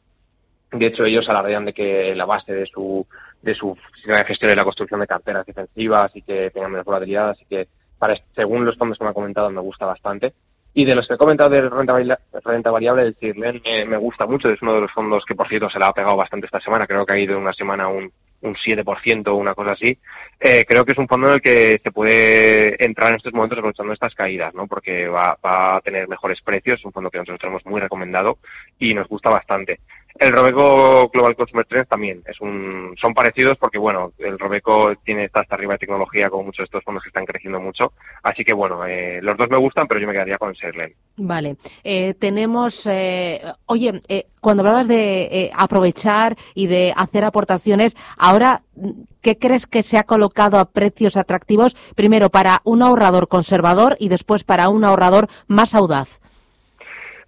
De 0.72 0.86
hecho, 0.86 1.04
ellos 1.04 1.28
alardean 1.28 1.66
de 1.66 1.72
que 1.72 2.16
la 2.16 2.24
base 2.24 2.52
de 2.52 2.66
su, 2.66 3.06
de 3.42 3.54
su 3.54 3.76
sistema 3.94 4.18
de 4.18 4.24
gestión 4.24 4.50
es 4.50 4.56
la 4.56 4.64
construcción 4.64 4.98
de 4.98 5.06
carteras 5.06 5.46
defensivas 5.46 6.10
y 6.16 6.22
que 6.22 6.50
tengan 6.50 6.72
menos 6.72 6.84
volatilidad, 6.84 7.30
así 7.30 7.44
que 7.44 7.68
para, 8.00 8.16
según 8.34 8.64
los 8.64 8.76
fondos 8.76 8.98
que 8.98 9.04
me 9.04 9.10
ha 9.10 9.14
comentado, 9.14 9.50
me 9.50 9.60
gusta 9.60 9.86
bastante. 9.86 10.32
Y 10.72 10.84
de 10.84 10.94
los 10.94 11.06
que 11.06 11.14
he 11.14 11.18
comentado 11.18 11.50
de 11.50 11.68
renta, 11.68 12.18
renta 12.44 12.70
variable, 12.70 13.02
el 13.02 13.16
Cirlen 13.16 13.60
me, 13.64 13.84
me 13.84 13.96
gusta 13.96 14.26
mucho. 14.26 14.48
Es 14.48 14.62
uno 14.62 14.74
de 14.74 14.80
los 14.80 14.92
fondos 14.92 15.24
que, 15.24 15.34
por 15.34 15.48
cierto, 15.48 15.68
se 15.68 15.78
la 15.78 15.88
ha 15.88 15.92
pegado 15.92 16.16
bastante 16.16 16.46
esta 16.46 16.60
semana. 16.60 16.86
Creo 16.86 17.04
que 17.04 17.12
ha 17.12 17.18
ido 17.18 17.38
una 17.38 17.52
semana 17.52 17.88
un, 17.88 18.10
un 18.42 18.54
7% 18.54 19.28
o 19.28 19.34
una 19.34 19.54
cosa 19.54 19.72
así. 19.72 19.98
Eh, 20.38 20.64
creo 20.66 20.84
que 20.84 20.92
es 20.92 20.98
un 20.98 21.08
fondo 21.08 21.28
en 21.28 21.34
el 21.34 21.40
que 21.42 21.80
se 21.82 21.90
puede 21.90 22.82
entrar 22.82 23.10
en 23.10 23.16
estos 23.16 23.32
momentos 23.32 23.58
aprovechando 23.58 23.92
estas 23.92 24.14
caídas, 24.14 24.54
¿no? 24.54 24.66
Porque 24.66 25.08
va, 25.08 25.36
va 25.44 25.76
a 25.76 25.80
tener 25.80 26.08
mejores 26.08 26.40
precios. 26.40 26.78
Es 26.78 26.84
un 26.86 26.92
fondo 26.92 27.10
que 27.10 27.18
nosotros 27.18 27.40
tenemos 27.40 27.66
muy 27.66 27.80
recomendado 27.80 28.38
y 28.78 28.94
nos 28.94 29.08
gusta 29.08 29.28
bastante. 29.28 29.80
El 30.18 30.32
Robeco 30.32 31.08
Global 31.08 31.36
Consumer 31.36 31.64
Trends 31.66 31.88
también 31.88 32.22
es 32.26 32.40
un, 32.40 32.94
son 33.00 33.14
parecidos 33.14 33.56
porque 33.58 33.78
bueno, 33.78 34.12
el 34.18 34.38
Robeco 34.38 34.94
tiene 35.04 35.24
está 35.24 35.40
hasta 35.40 35.54
arriba 35.54 35.74
de 35.74 35.78
tecnología 35.78 36.28
como 36.28 36.44
muchos 36.44 36.58
de 36.58 36.64
estos 36.64 36.84
fondos 36.84 37.02
que 37.02 37.08
están 37.08 37.24
creciendo 37.24 37.60
mucho. 37.60 37.92
Así 38.22 38.44
que 38.44 38.52
bueno, 38.52 38.84
eh, 38.86 39.20
los 39.22 39.36
dos 39.36 39.48
me 39.50 39.56
gustan, 39.56 39.86
pero 39.86 40.00
yo 40.00 40.06
me 40.06 40.12
quedaría 40.12 40.38
con 40.38 40.50
el 40.50 40.56
Serlen. 40.56 40.94
Vale. 41.16 41.56
Eh, 41.84 42.14
tenemos. 42.14 42.86
eh, 42.86 43.40
oye, 43.66 44.00
eh, 44.08 44.26
cuando 44.40 44.62
hablabas 44.62 44.88
de 44.88 45.22
eh, 45.24 45.50
aprovechar 45.54 46.36
y 46.54 46.66
de 46.66 46.92
hacer 46.96 47.24
aportaciones, 47.24 47.94
ahora, 48.16 48.62
¿qué 49.20 49.36
crees 49.38 49.66
que 49.66 49.82
se 49.82 49.98
ha 49.98 50.04
colocado 50.04 50.58
a 50.58 50.64
precios 50.64 51.16
atractivos? 51.16 51.76
Primero 51.94 52.30
para 52.30 52.60
un 52.64 52.82
ahorrador 52.82 53.28
conservador 53.28 53.96
y 53.98 54.08
después 54.08 54.44
para 54.44 54.68
un 54.70 54.84
ahorrador 54.84 55.28
más 55.46 55.74
audaz. 55.74 56.19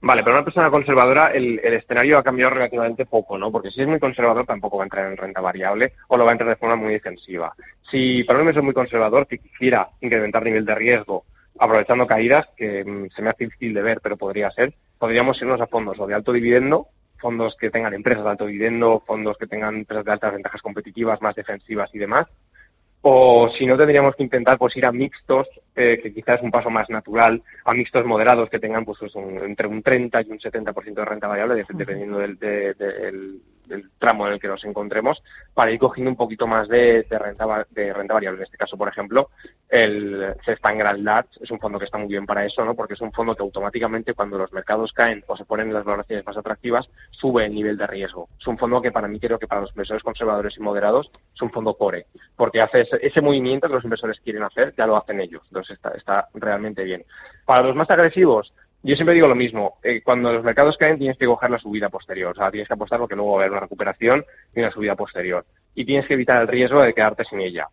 Vale, 0.05 0.24
pero 0.24 0.34
una 0.34 0.44
persona 0.44 0.68
conservadora, 0.68 1.28
el, 1.28 1.61
escenario 1.61 2.18
ha 2.18 2.24
cambiado 2.24 2.50
relativamente 2.50 3.07
poco, 3.07 3.38
¿no? 3.38 3.53
Porque 3.53 3.70
si 3.70 3.82
es 3.82 3.86
muy 3.86 4.00
conservador, 4.00 4.44
tampoco 4.44 4.76
va 4.76 4.82
a 4.82 4.86
entrar 4.86 5.09
en 5.09 5.16
renta 5.16 5.40
variable 5.40 5.92
o 6.09 6.16
lo 6.16 6.24
va 6.24 6.30
a 6.30 6.32
entrar 6.32 6.50
de 6.50 6.57
forma 6.57 6.74
muy 6.74 6.92
defensiva. 6.92 7.55
Si 7.88 8.24
para 8.24 8.40
un 8.40 8.42
inversor 8.42 8.64
muy 8.64 8.74
conservador, 8.74 9.28
que 9.28 9.38
quisiera 9.38 9.90
incrementar 10.00 10.42
nivel 10.42 10.64
de 10.64 10.74
riesgo 10.74 11.24
aprovechando 11.57 12.05
caídas, 12.09 12.48
que 12.57 12.84
mm, 12.84 13.11
se 13.11 13.22
me 13.22 13.30
hace 13.30 13.44
difícil 13.44 13.74
de 13.74 13.82
ver, 13.82 14.00
pero 14.03 14.16
podría 14.16 14.50
ser, 14.50 14.74
podríamos 14.98 15.40
irnos 15.40 15.61
a 15.61 15.68
fondos 15.68 16.00
o 16.00 16.07
de 16.09 16.14
alto 16.14 16.32
dividendo, 16.32 16.88
fondos 17.20 17.57
que 17.57 17.70
tengan 17.70 17.94
empresas 17.94 18.24
de 18.24 18.30
alto 18.30 18.46
dividendo, 18.46 19.05
fondos 19.07 19.36
que 19.38 19.46
tengan 19.46 19.76
empresas 19.76 20.05
de 20.05 20.12
altas 20.12 20.32
ventajas 20.32 20.62
competitivas, 20.62 21.22
más 21.22 21.36
defensivas 21.36 21.94
y 21.94 21.98
demás. 21.98 22.26
O 23.05 23.48
si 23.59 23.66
no, 23.66 23.76
tendríamos 23.76 24.14
que 24.14 24.22
intentar 24.22 24.57
pues 24.59 24.76
ir 24.76 24.86
a 24.86 24.92
mixtos, 24.92 25.48
eh, 25.74 25.98
que 26.00 26.14
quizás 26.14 26.36
es 26.38 26.42
un 26.44 26.53
paso 26.53 26.70
más 26.70 26.88
natural, 26.88 27.42
a 27.64 27.72
mixtos 27.74 28.05
moderados 28.07 28.48
que 28.48 28.61
tengan 28.61 28.84
pues, 28.84 29.00
un- 29.14 29.38
entre 29.44 29.66
un 29.66 29.82
30 29.82 30.22
y 30.22 30.30
un 30.30 30.38
70% 30.38 31.00
de 31.00 31.05
renta 31.05 31.26
variable, 31.26 31.57
de- 31.57 31.64
dependiendo 31.74 32.18
del, 32.18 32.38
de- 32.38 32.74
del- 32.74 33.40
del 33.66 33.90
tramo 33.98 34.26
en 34.26 34.34
el 34.34 34.40
que 34.40 34.48
nos 34.48 34.64
encontremos, 34.64 35.22
para 35.54 35.70
ir 35.70 35.78
cogiendo 35.78 36.10
un 36.10 36.16
poquito 36.16 36.46
más 36.46 36.68
de, 36.68 37.04
de 37.08 37.18
renta, 37.18 37.66
de 37.70 37.92
renta 37.92 38.14
variable. 38.14 38.38
En 38.38 38.44
este 38.44 38.56
caso, 38.56 38.76
por 38.76 38.88
ejemplo, 38.88 39.30
el 39.68 40.34
Cespan 40.44 40.78
Grand 40.78 41.02
Large 41.02 41.40
es 41.40 41.50
un 41.50 41.58
fondo 41.58 41.78
que 41.78 41.86
está 41.86 41.98
muy 41.98 42.08
bien 42.08 42.26
para 42.26 42.44
eso, 42.44 42.64
¿no? 42.64 42.74
porque 42.74 42.94
es 42.94 43.00
un 43.00 43.12
fondo 43.12 43.34
que 43.34 43.42
automáticamente 43.42 44.14
cuando 44.14 44.38
los 44.38 44.52
mercados 44.52 44.92
caen 44.92 45.24
o 45.26 45.36
se 45.36 45.44
ponen 45.44 45.68
en 45.68 45.74
las 45.74 45.84
valoraciones 45.84 46.26
más 46.26 46.36
atractivas, 46.36 46.88
sube 47.10 47.46
el 47.46 47.54
nivel 47.54 47.76
de 47.76 47.86
riesgo. 47.86 48.28
Es 48.38 48.46
un 48.46 48.58
fondo 48.58 48.82
que 48.82 48.92
para 48.92 49.08
mí 49.08 49.18
creo 49.18 49.38
que 49.38 49.46
para 49.46 49.62
los 49.62 49.70
inversores 49.70 50.02
conservadores 50.02 50.56
y 50.56 50.60
moderados 50.60 51.10
es 51.34 51.42
un 51.42 51.50
fondo 51.50 51.74
core, 51.74 52.06
porque 52.36 52.60
hace 52.60 52.82
ese, 52.82 52.98
ese 53.00 53.20
movimiento 53.20 53.68
que 53.68 53.74
los 53.74 53.84
inversores 53.84 54.20
quieren 54.20 54.42
hacer, 54.42 54.74
ya 54.76 54.86
lo 54.86 54.96
hacen 54.96 55.20
ellos. 55.20 55.42
Entonces 55.46 55.76
está, 55.76 55.90
está 55.90 56.28
realmente 56.34 56.84
bien. 56.84 57.04
Para 57.44 57.62
los 57.62 57.74
más 57.74 57.90
agresivos, 57.90 58.52
yo 58.82 58.96
siempre 58.96 59.14
digo 59.14 59.28
lo 59.28 59.34
mismo, 59.34 59.78
eh, 59.82 60.02
cuando 60.02 60.32
los 60.32 60.42
mercados 60.42 60.76
caen 60.76 60.98
tienes 60.98 61.16
que 61.16 61.26
coger 61.26 61.50
la 61.50 61.58
subida 61.58 61.88
posterior, 61.88 62.32
o 62.32 62.34
sea, 62.34 62.50
tienes 62.50 62.68
que 62.68 62.74
apostar 62.74 62.98
porque 62.98 63.14
luego 63.14 63.32
va 63.32 63.36
a 63.36 63.40
haber 63.42 63.52
una 63.52 63.60
recuperación 63.60 64.24
y 64.54 64.60
una 64.60 64.70
subida 64.70 64.96
posterior. 64.96 65.44
Y 65.74 65.84
tienes 65.84 66.06
que 66.06 66.14
evitar 66.14 66.42
el 66.42 66.48
riesgo 66.48 66.82
de 66.82 66.92
quedarte 66.92 67.24
sin 67.24 67.40
ella. 67.40 67.68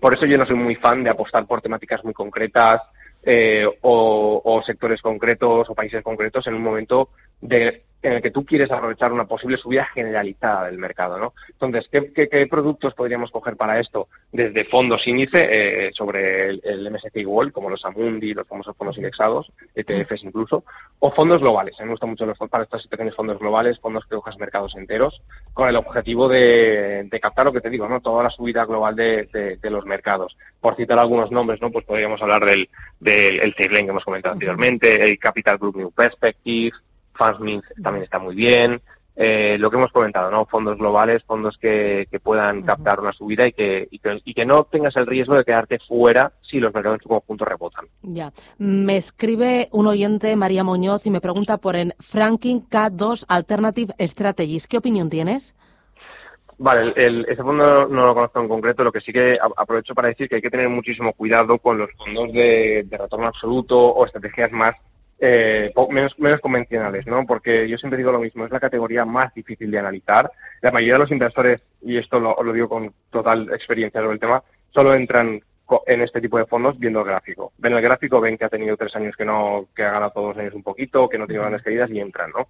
Por 0.00 0.14
eso 0.14 0.26
yo 0.26 0.38
no 0.38 0.46
soy 0.46 0.56
muy 0.56 0.74
fan 0.76 1.04
de 1.04 1.10
apostar 1.10 1.46
por 1.46 1.60
temáticas 1.60 2.02
muy 2.02 2.14
concretas 2.14 2.82
eh, 3.22 3.66
o, 3.82 4.42
o 4.44 4.62
sectores 4.62 5.02
concretos 5.02 5.68
o 5.68 5.74
países 5.74 6.02
concretos 6.02 6.46
en 6.46 6.54
un 6.54 6.62
momento 6.62 7.10
de, 7.40 7.84
en 8.02 8.12
el 8.12 8.22
que 8.22 8.30
tú 8.30 8.44
quieres 8.44 8.70
aprovechar 8.70 9.12
una 9.12 9.24
posible 9.24 9.56
subida 9.56 9.86
generalizada 9.86 10.66
del 10.66 10.78
mercado, 10.78 11.18
¿no? 11.18 11.34
Entonces, 11.48 11.88
¿qué, 11.90 12.12
qué, 12.12 12.28
qué 12.28 12.46
productos 12.46 12.94
podríamos 12.94 13.30
coger 13.30 13.56
para 13.56 13.80
esto? 13.80 14.08
Desde 14.32 14.64
fondos 14.64 15.06
índice 15.06 15.46
eh, 15.50 15.90
sobre 15.92 16.50
el, 16.50 16.60
el 16.62 16.90
MSCI 16.90 17.24
World, 17.24 17.52
como 17.52 17.70
los 17.70 17.84
Amundi, 17.84 18.34
los 18.34 18.46
famosos 18.46 18.76
fondos 18.76 18.96
indexados, 18.96 19.50
ETFs 19.74 20.24
incluso, 20.24 20.64
o 20.98 21.10
fondos 21.10 21.40
globales. 21.40 21.74
A 21.78 21.82
mí 21.82 21.86
me 21.86 21.94
gustan 21.94 22.10
mucho 22.10 22.26
los, 22.26 22.38
para 22.38 22.64
estos 22.64 22.86
pequeños 22.86 23.16
fondos 23.16 23.38
globales, 23.38 23.80
fondos 23.80 24.04
que 24.06 24.16
cojas 24.16 24.38
mercados 24.38 24.76
enteros, 24.76 25.22
con 25.52 25.68
el 25.68 25.76
objetivo 25.76 26.28
de, 26.28 27.08
de 27.10 27.20
captar 27.20 27.46
lo 27.46 27.52
que 27.52 27.60
te 27.60 27.70
digo, 27.70 27.88
¿no? 27.88 28.00
Toda 28.00 28.22
la 28.22 28.30
subida 28.30 28.64
global 28.64 28.94
de, 28.94 29.26
de, 29.32 29.56
de 29.56 29.70
los 29.70 29.84
mercados. 29.84 30.36
Por 30.60 30.76
citar 30.76 30.98
algunos 30.98 31.30
nombres, 31.30 31.60
¿no? 31.60 31.70
Pues 31.70 31.84
podríamos 31.84 32.20
hablar 32.22 32.44
del, 32.44 32.68
del 33.00 33.40
el 33.40 33.54
que 33.54 33.64
hemos 33.64 34.04
comentado 34.04 34.34
anteriormente, 34.34 35.02
el 35.02 35.18
Capital 35.18 35.58
Group 35.58 35.76
New 35.76 35.90
Perspective, 35.90 36.72
FundsMint 37.16 37.64
también 37.82 38.04
está 38.04 38.18
muy 38.18 38.34
bien, 38.34 38.80
eh, 39.18 39.56
lo 39.58 39.70
que 39.70 39.76
hemos 39.78 39.92
comentado, 39.92 40.30
¿no? 40.30 40.44
Fondos 40.44 40.76
globales, 40.76 41.24
fondos 41.24 41.56
que, 41.56 42.06
que 42.10 42.20
puedan 42.20 42.62
captar 42.62 43.00
una 43.00 43.12
subida 43.14 43.46
y 43.46 43.52
que, 43.52 43.88
y 43.90 43.98
que, 43.98 44.20
y 44.22 44.34
que 44.34 44.44
no 44.44 44.64
tengas 44.64 44.94
el 44.96 45.06
riesgo 45.06 45.34
de 45.36 45.44
quedarte 45.44 45.78
fuera 45.78 46.32
si 46.42 46.60
los 46.60 46.74
mercados 46.74 46.98
en 46.98 47.02
su 47.02 47.08
conjunto 47.08 47.46
rebotan. 47.46 47.86
Ya. 48.02 48.30
Me 48.58 48.98
escribe 48.98 49.70
un 49.72 49.86
oyente, 49.86 50.36
María 50.36 50.64
Muñoz, 50.64 51.06
y 51.06 51.10
me 51.10 51.22
pregunta 51.22 51.56
por 51.56 51.76
el 51.76 51.94
Franking 51.98 52.68
K2 52.68 53.24
Alternative 53.26 53.94
Strategies. 54.00 54.66
¿Qué 54.66 54.76
opinión 54.76 55.08
tienes? 55.08 55.54
Vale, 56.58 56.82
el, 56.82 56.92
el- 56.96 57.26
ese 57.28 57.42
fondo 57.42 57.86
no 57.86 58.06
lo 58.06 58.14
conozco 58.14 58.40
en 58.40 58.48
concreto, 58.48 58.82
lo 58.84 58.92
que 58.92 59.00
sí 59.02 59.12
que 59.12 59.38
aprovecho 59.56 59.94
para 59.94 60.08
decir 60.08 60.28
que 60.28 60.36
hay 60.36 60.42
que 60.42 60.50
tener 60.50 60.68
muchísimo 60.70 61.12
cuidado 61.12 61.58
con 61.58 61.76
los 61.76 61.90
fondos 61.98 62.32
de, 62.32 62.84
de 62.86 62.96
retorno 62.98 63.26
absoluto 63.26 63.78
o 63.78 64.06
estrategias 64.06 64.52
más 64.52 64.74
eh, 65.18 65.72
menos, 65.90 66.18
menos 66.18 66.40
convencionales, 66.40 67.06
¿no? 67.06 67.24
Porque 67.26 67.68
yo 67.68 67.78
siempre 67.78 67.96
digo 67.98 68.12
lo 68.12 68.20
mismo, 68.20 68.44
es 68.44 68.50
la 68.50 68.60
categoría 68.60 69.04
más 69.04 69.32
difícil 69.34 69.70
de 69.70 69.78
analizar. 69.78 70.30
La 70.60 70.72
mayoría 70.72 70.94
de 70.94 71.00
los 71.00 71.10
inversores, 71.10 71.62
y 71.82 71.96
esto 71.96 72.20
lo, 72.20 72.42
lo 72.42 72.52
digo 72.52 72.68
con 72.68 72.92
total 73.10 73.48
experiencia 73.52 74.00
sobre 74.00 74.14
el 74.14 74.20
tema, 74.20 74.42
solo 74.70 74.94
entran 74.94 75.40
en 75.86 76.02
este 76.02 76.20
tipo 76.20 76.38
de 76.38 76.46
fondos 76.46 76.78
viendo 76.78 77.00
el 77.00 77.06
gráfico. 77.06 77.52
Ven 77.58 77.72
el 77.72 77.82
gráfico, 77.82 78.20
ven 78.20 78.38
que 78.38 78.44
ha 78.44 78.48
tenido 78.48 78.76
tres 78.76 78.94
años 78.96 79.16
que 79.16 79.24
no, 79.24 79.68
que 79.74 79.82
ha 79.82 79.92
ganado 79.92 80.12
todos 80.12 80.28
los 80.28 80.38
años 80.38 80.54
un 80.54 80.62
poquito, 80.62 81.08
que 81.08 81.18
no 81.18 81.26
tiene 81.26 81.40
grandes 81.40 81.62
caídas 81.62 81.90
y 81.90 81.98
entran, 82.00 82.30
¿no? 82.30 82.48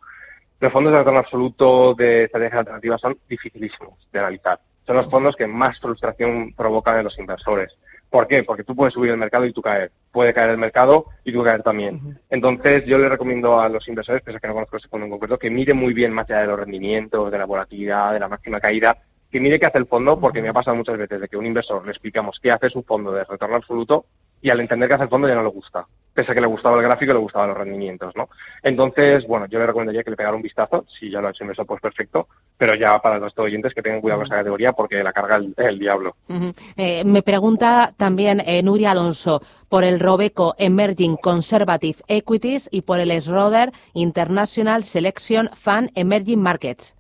Los 0.59 0.73
fondos 0.73 0.93
de 0.93 0.99
retorno 0.99 1.21
absoluto 1.21 1.95
de 1.95 2.25
estrategias 2.25 2.61
alternativas 2.61 3.01
son 3.01 3.19
dificilísimos 3.29 4.09
de 4.11 4.19
analizar. 4.19 4.59
Son 4.87 4.97
los 4.97 5.11
fondos 5.11 5.37
que 5.37 5.47
más 5.47 5.79
frustración 5.81 6.55
provocan 6.55 6.99
en 6.99 7.05
los 7.05 7.19
inversores. 7.19 7.77
¿Por 8.11 8.27
qué? 8.27 8.45
Porque 8.45 8.65
tú 8.65 8.75
puedes 8.75 8.95
subir 8.95 9.11
el 9.11 9.17
mercado 9.17 9.45
y 9.45 9.53
tú 9.53 9.61
caer. 9.61 9.91
Puede 10.13 10.33
caer 10.33 10.51
el 10.51 10.59
mercado 10.59 11.07
y 11.25 11.33
tú 11.33 11.43
caer 11.43 11.63
también. 11.63 12.19
Entonces, 12.31 12.85
yo 12.87 12.99
le 12.99 13.09
recomiendo 13.09 13.61
a 13.61 13.69
los 13.69 13.87
inversores, 13.89 14.23
pese 14.23 14.39
a 14.39 14.41
que 14.41 14.49
no 14.49 14.55
conozco 14.55 14.77
ese 14.77 14.89
fondo 14.89 15.07
en 15.07 15.11
concreto, 15.11 15.39
que 15.39 15.51
mire 15.51 15.75
muy 15.75 15.93
bien 15.93 16.13
más 16.13 16.31
allá 16.31 16.43
de 16.43 16.47
los 16.47 16.59
rendimientos, 16.59 17.31
de 17.31 17.39
la 17.39 17.45
volatilidad, 17.45 18.13
de 18.13 18.21
la 18.21 18.29
máxima 18.29 18.61
caída, 18.61 18.97
que 19.31 19.41
mire 19.41 19.59
qué 19.59 19.67
hace 19.67 19.79
el 19.79 19.87
fondo, 19.87 20.19
porque 20.19 20.41
me 20.41 20.49
ha 20.49 20.53
pasado 20.53 20.77
muchas 20.77 20.97
veces 20.97 21.21
de 21.21 21.29
que 21.29 21.37
a 21.37 21.39
un 21.39 21.47
inversor 21.47 21.85
le 21.85 21.91
explicamos 21.91 22.39
qué 22.41 22.53
hace 22.53 22.71
su 22.71 22.83
fondo 22.83 23.13
de 23.13 23.25
retorno 23.25 23.57
absoluto 23.57 24.07
y 24.41 24.51
al 24.51 24.61
entender 24.61 24.89
qué 24.89 24.95
hace 24.95 25.05
el 25.05 25.11
fondo 25.11 25.29
ya 25.29 25.35
no 25.35 25.43
le 25.43 25.49
gusta. 25.49 25.87
Pese 26.17 26.33
a 26.33 26.35
que 26.35 26.41
le 26.41 26.47
gustaba 26.47 26.77
el 26.77 26.83
gráfico 26.83 27.13
le 27.13 27.19
gustaban 27.19 27.51
los 27.51 27.59
rendimientos, 27.59 28.17
¿no? 28.17 28.29
Entonces, 28.63 29.27
bueno, 29.27 29.47
yo 29.47 29.59
le 29.59 29.67
recomendaría 29.67 30.03
que 30.03 30.11
le 30.11 30.17
pegara 30.17 30.35
un 30.35 30.43
vistazo, 30.43 30.87
si 30.89 31.11
ya 31.11 31.21
lo 31.21 31.29
ha 31.29 31.31
hecho 31.31 31.45
inversor, 31.45 31.67
pues 31.67 31.81
perfecto, 31.81 32.27
pero 32.57 32.75
ya 32.75 32.99
para 33.01 33.19
los 33.19 33.39
oyentes 33.39 33.75
que 33.75 33.83
tengan 33.83 34.01
cuidado 34.01 34.21
con 34.21 34.25
esta 34.25 34.37
categoría 34.37 34.73
porque 34.73 35.03
la 35.03 35.13
carga 35.13 35.37
el, 35.37 35.55
el 35.57 35.79
diablo. 35.79 36.17
Eh, 36.77 37.05
me 37.05 37.23
pregunta 37.23 37.93
también 37.97 38.41
eh, 38.45 38.63
Nuria 38.63 38.93
Alonso 38.93 39.43
por 39.69 39.85
el 39.85 40.01
Robeco 40.01 40.55
Emerging 40.59 41.17
Conservative 41.17 41.99
Equities 42.09 42.69
y 42.73 42.83
por 42.83 42.99
el 43.01 43.13
Schroeder 43.21 43.73
International 43.93 44.85
Selection 44.85 45.51
Fund 45.63 45.91
Emerging 45.95 46.41
Markets. 46.41 46.96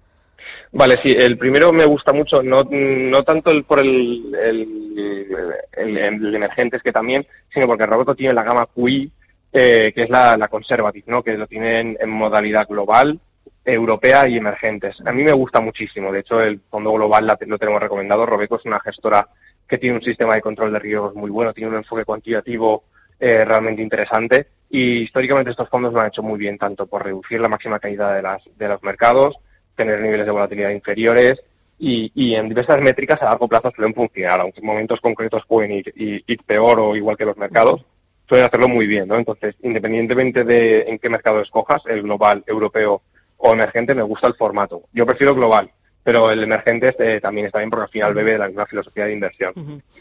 Vale, 0.72 0.99
sí, 1.03 1.14
el 1.16 1.39
primero 1.39 1.72
me 1.72 1.84
gusta 1.87 2.12
mucho, 2.12 2.43
no, 2.43 2.64
no 2.70 3.22
tanto 3.24 3.51
el, 3.51 3.64
por 3.64 3.80
el, 3.80 4.34
el, 4.34 5.55
el, 5.72 5.97
el 5.97 6.34
emergentes 6.34 6.82
que 6.82 6.93
también, 6.93 7.26
sino 7.53 7.66
porque 7.66 7.87
Robeco 7.87 8.14
tiene 8.14 8.34
la 8.34 8.43
gama 8.43 8.66
QI, 8.66 9.11
eh, 9.53 9.93
que 9.95 10.03
es 10.03 10.11
la, 10.11 10.37
la 10.37 10.49
conservative, 10.49 11.05
¿no? 11.09 11.22
que 11.22 11.37
lo 11.37 11.47
tiene 11.47 11.80
en, 11.80 11.97
en 12.01 12.11
modalidad 12.11 12.66
global, 12.68 13.18
europea 13.64 14.28
y 14.28 14.37
emergentes. 14.37 14.97
A 15.05 15.12
mí 15.12 15.22
me 15.24 15.32
gusta 15.32 15.61
muchísimo, 15.61 16.12
de 16.12 16.20
hecho 16.20 16.41
el 16.41 16.61
fondo 16.70 16.93
global 16.93 17.26
la- 17.26 17.39
lo 17.47 17.59
tenemos 17.59 17.80
recomendado, 17.80 18.26
Robeco 18.26 18.57
es 18.57 18.64
una 18.64 18.80
gestora 18.80 19.26
que 19.68 19.78
tiene 19.78 19.97
un 19.97 20.03
sistema 20.03 20.34
de 20.34 20.41
control 20.43 20.72
de 20.72 20.78
riesgos 20.78 21.14
muy 21.14 21.30
bueno, 21.30 21.53
tiene 21.53 21.70
un 21.70 21.76
enfoque 21.78 22.05
cuantitativo 22.05 22.84
eh, 23.18 23.45
realmente 23.45 23.82
interesante 23.82 24.47
y 24.70 24.99
históricamente 25.03 25.51
estos 25.51 25.68
fondos 25.68 25.93
lo 25.93 26.01
han 26.01 26.09
hecho 26.09 26.22
muy 26.22 26.39
bien, 26.39 26.59
tanto 26.59 26.87
por 26.87 27.05
reducir 27.05 27.41
la 27.41 27.49
máxima 27.49 27.78
caída 27.80 28.12
de, 28.14 28.22
las, 28.22 28.43
de 28.57 28.68
los 28.68 28.82
mercados, 28.82 29.37
tener 29.77 30.01
niveles 30.01 30.27
de 30.27 30.33
volatilidad 30.33 30.70
inferiores 30.70 31.41
y, 31.79 32.11
y 32.14 32.35
en 32.35 32.49
diversas 32.49 32.81
métricas 32.81 33.20
a 33.22 33.27
largo 33.27 33.47
plazo 33.49 33.70
suelen 33.74 33.95
funcionar, 33.95 34.41
aunque 34.41 34.61
en 34.61 34.66
momentos 34.66 35.01
concretos 35.01 35.45
pueden 35.47 35.72
ir, 35.72 35.93
ir- 35.97 36.24
ir 36.27 36.43
peor 36.45 36.81
o 36.81 36.97
igual 36.97 37.16
que 37.16 37.24
los 37.27 37.37
mercados, 37.37 37.85
suelen 38.29 38.47
hacerlo 38.47 38.68
muy 38.68 38.87
bien, 38.87 39.07
¿no? 39.07 39.16
Entonces, 39.16 39.55
independientemente 39.62 40.43
de 40.45 40.81
en 40.89 40.99
qué 40.99 41.09
mercado 41.09 41.41
escojas, 41.41 41.83
el 41.87 42.03
global, 42.03 42.43
europeo 42.47 43.03
o 43.37 43.53
emergente, 43.53 43.95
me 43.95 44.03
gusta 44.03 44.27
el 44.27 44.35
formato. 44.35 44.85
Yo 44.93 45.05
prefiero 45.05 45.35
global, 45.35 45.70
pero 46.03 46.31
el 46.31 46.43
emergente 46.43 46.95
eh, 46.99 47.20
también 47.20 47.47
está 47.47 47.59
bien 47.59 47.68
porque 47.70 47.85
al 47.85 47.91
final 47.91 48.14
bebe 48.14 48.33
de 48.33 48.39
la 48.39 48.47
misma 48.49 48.64
filosofía 48.66 49.05
de 49.05 49.12
inversión. 49.12 49.53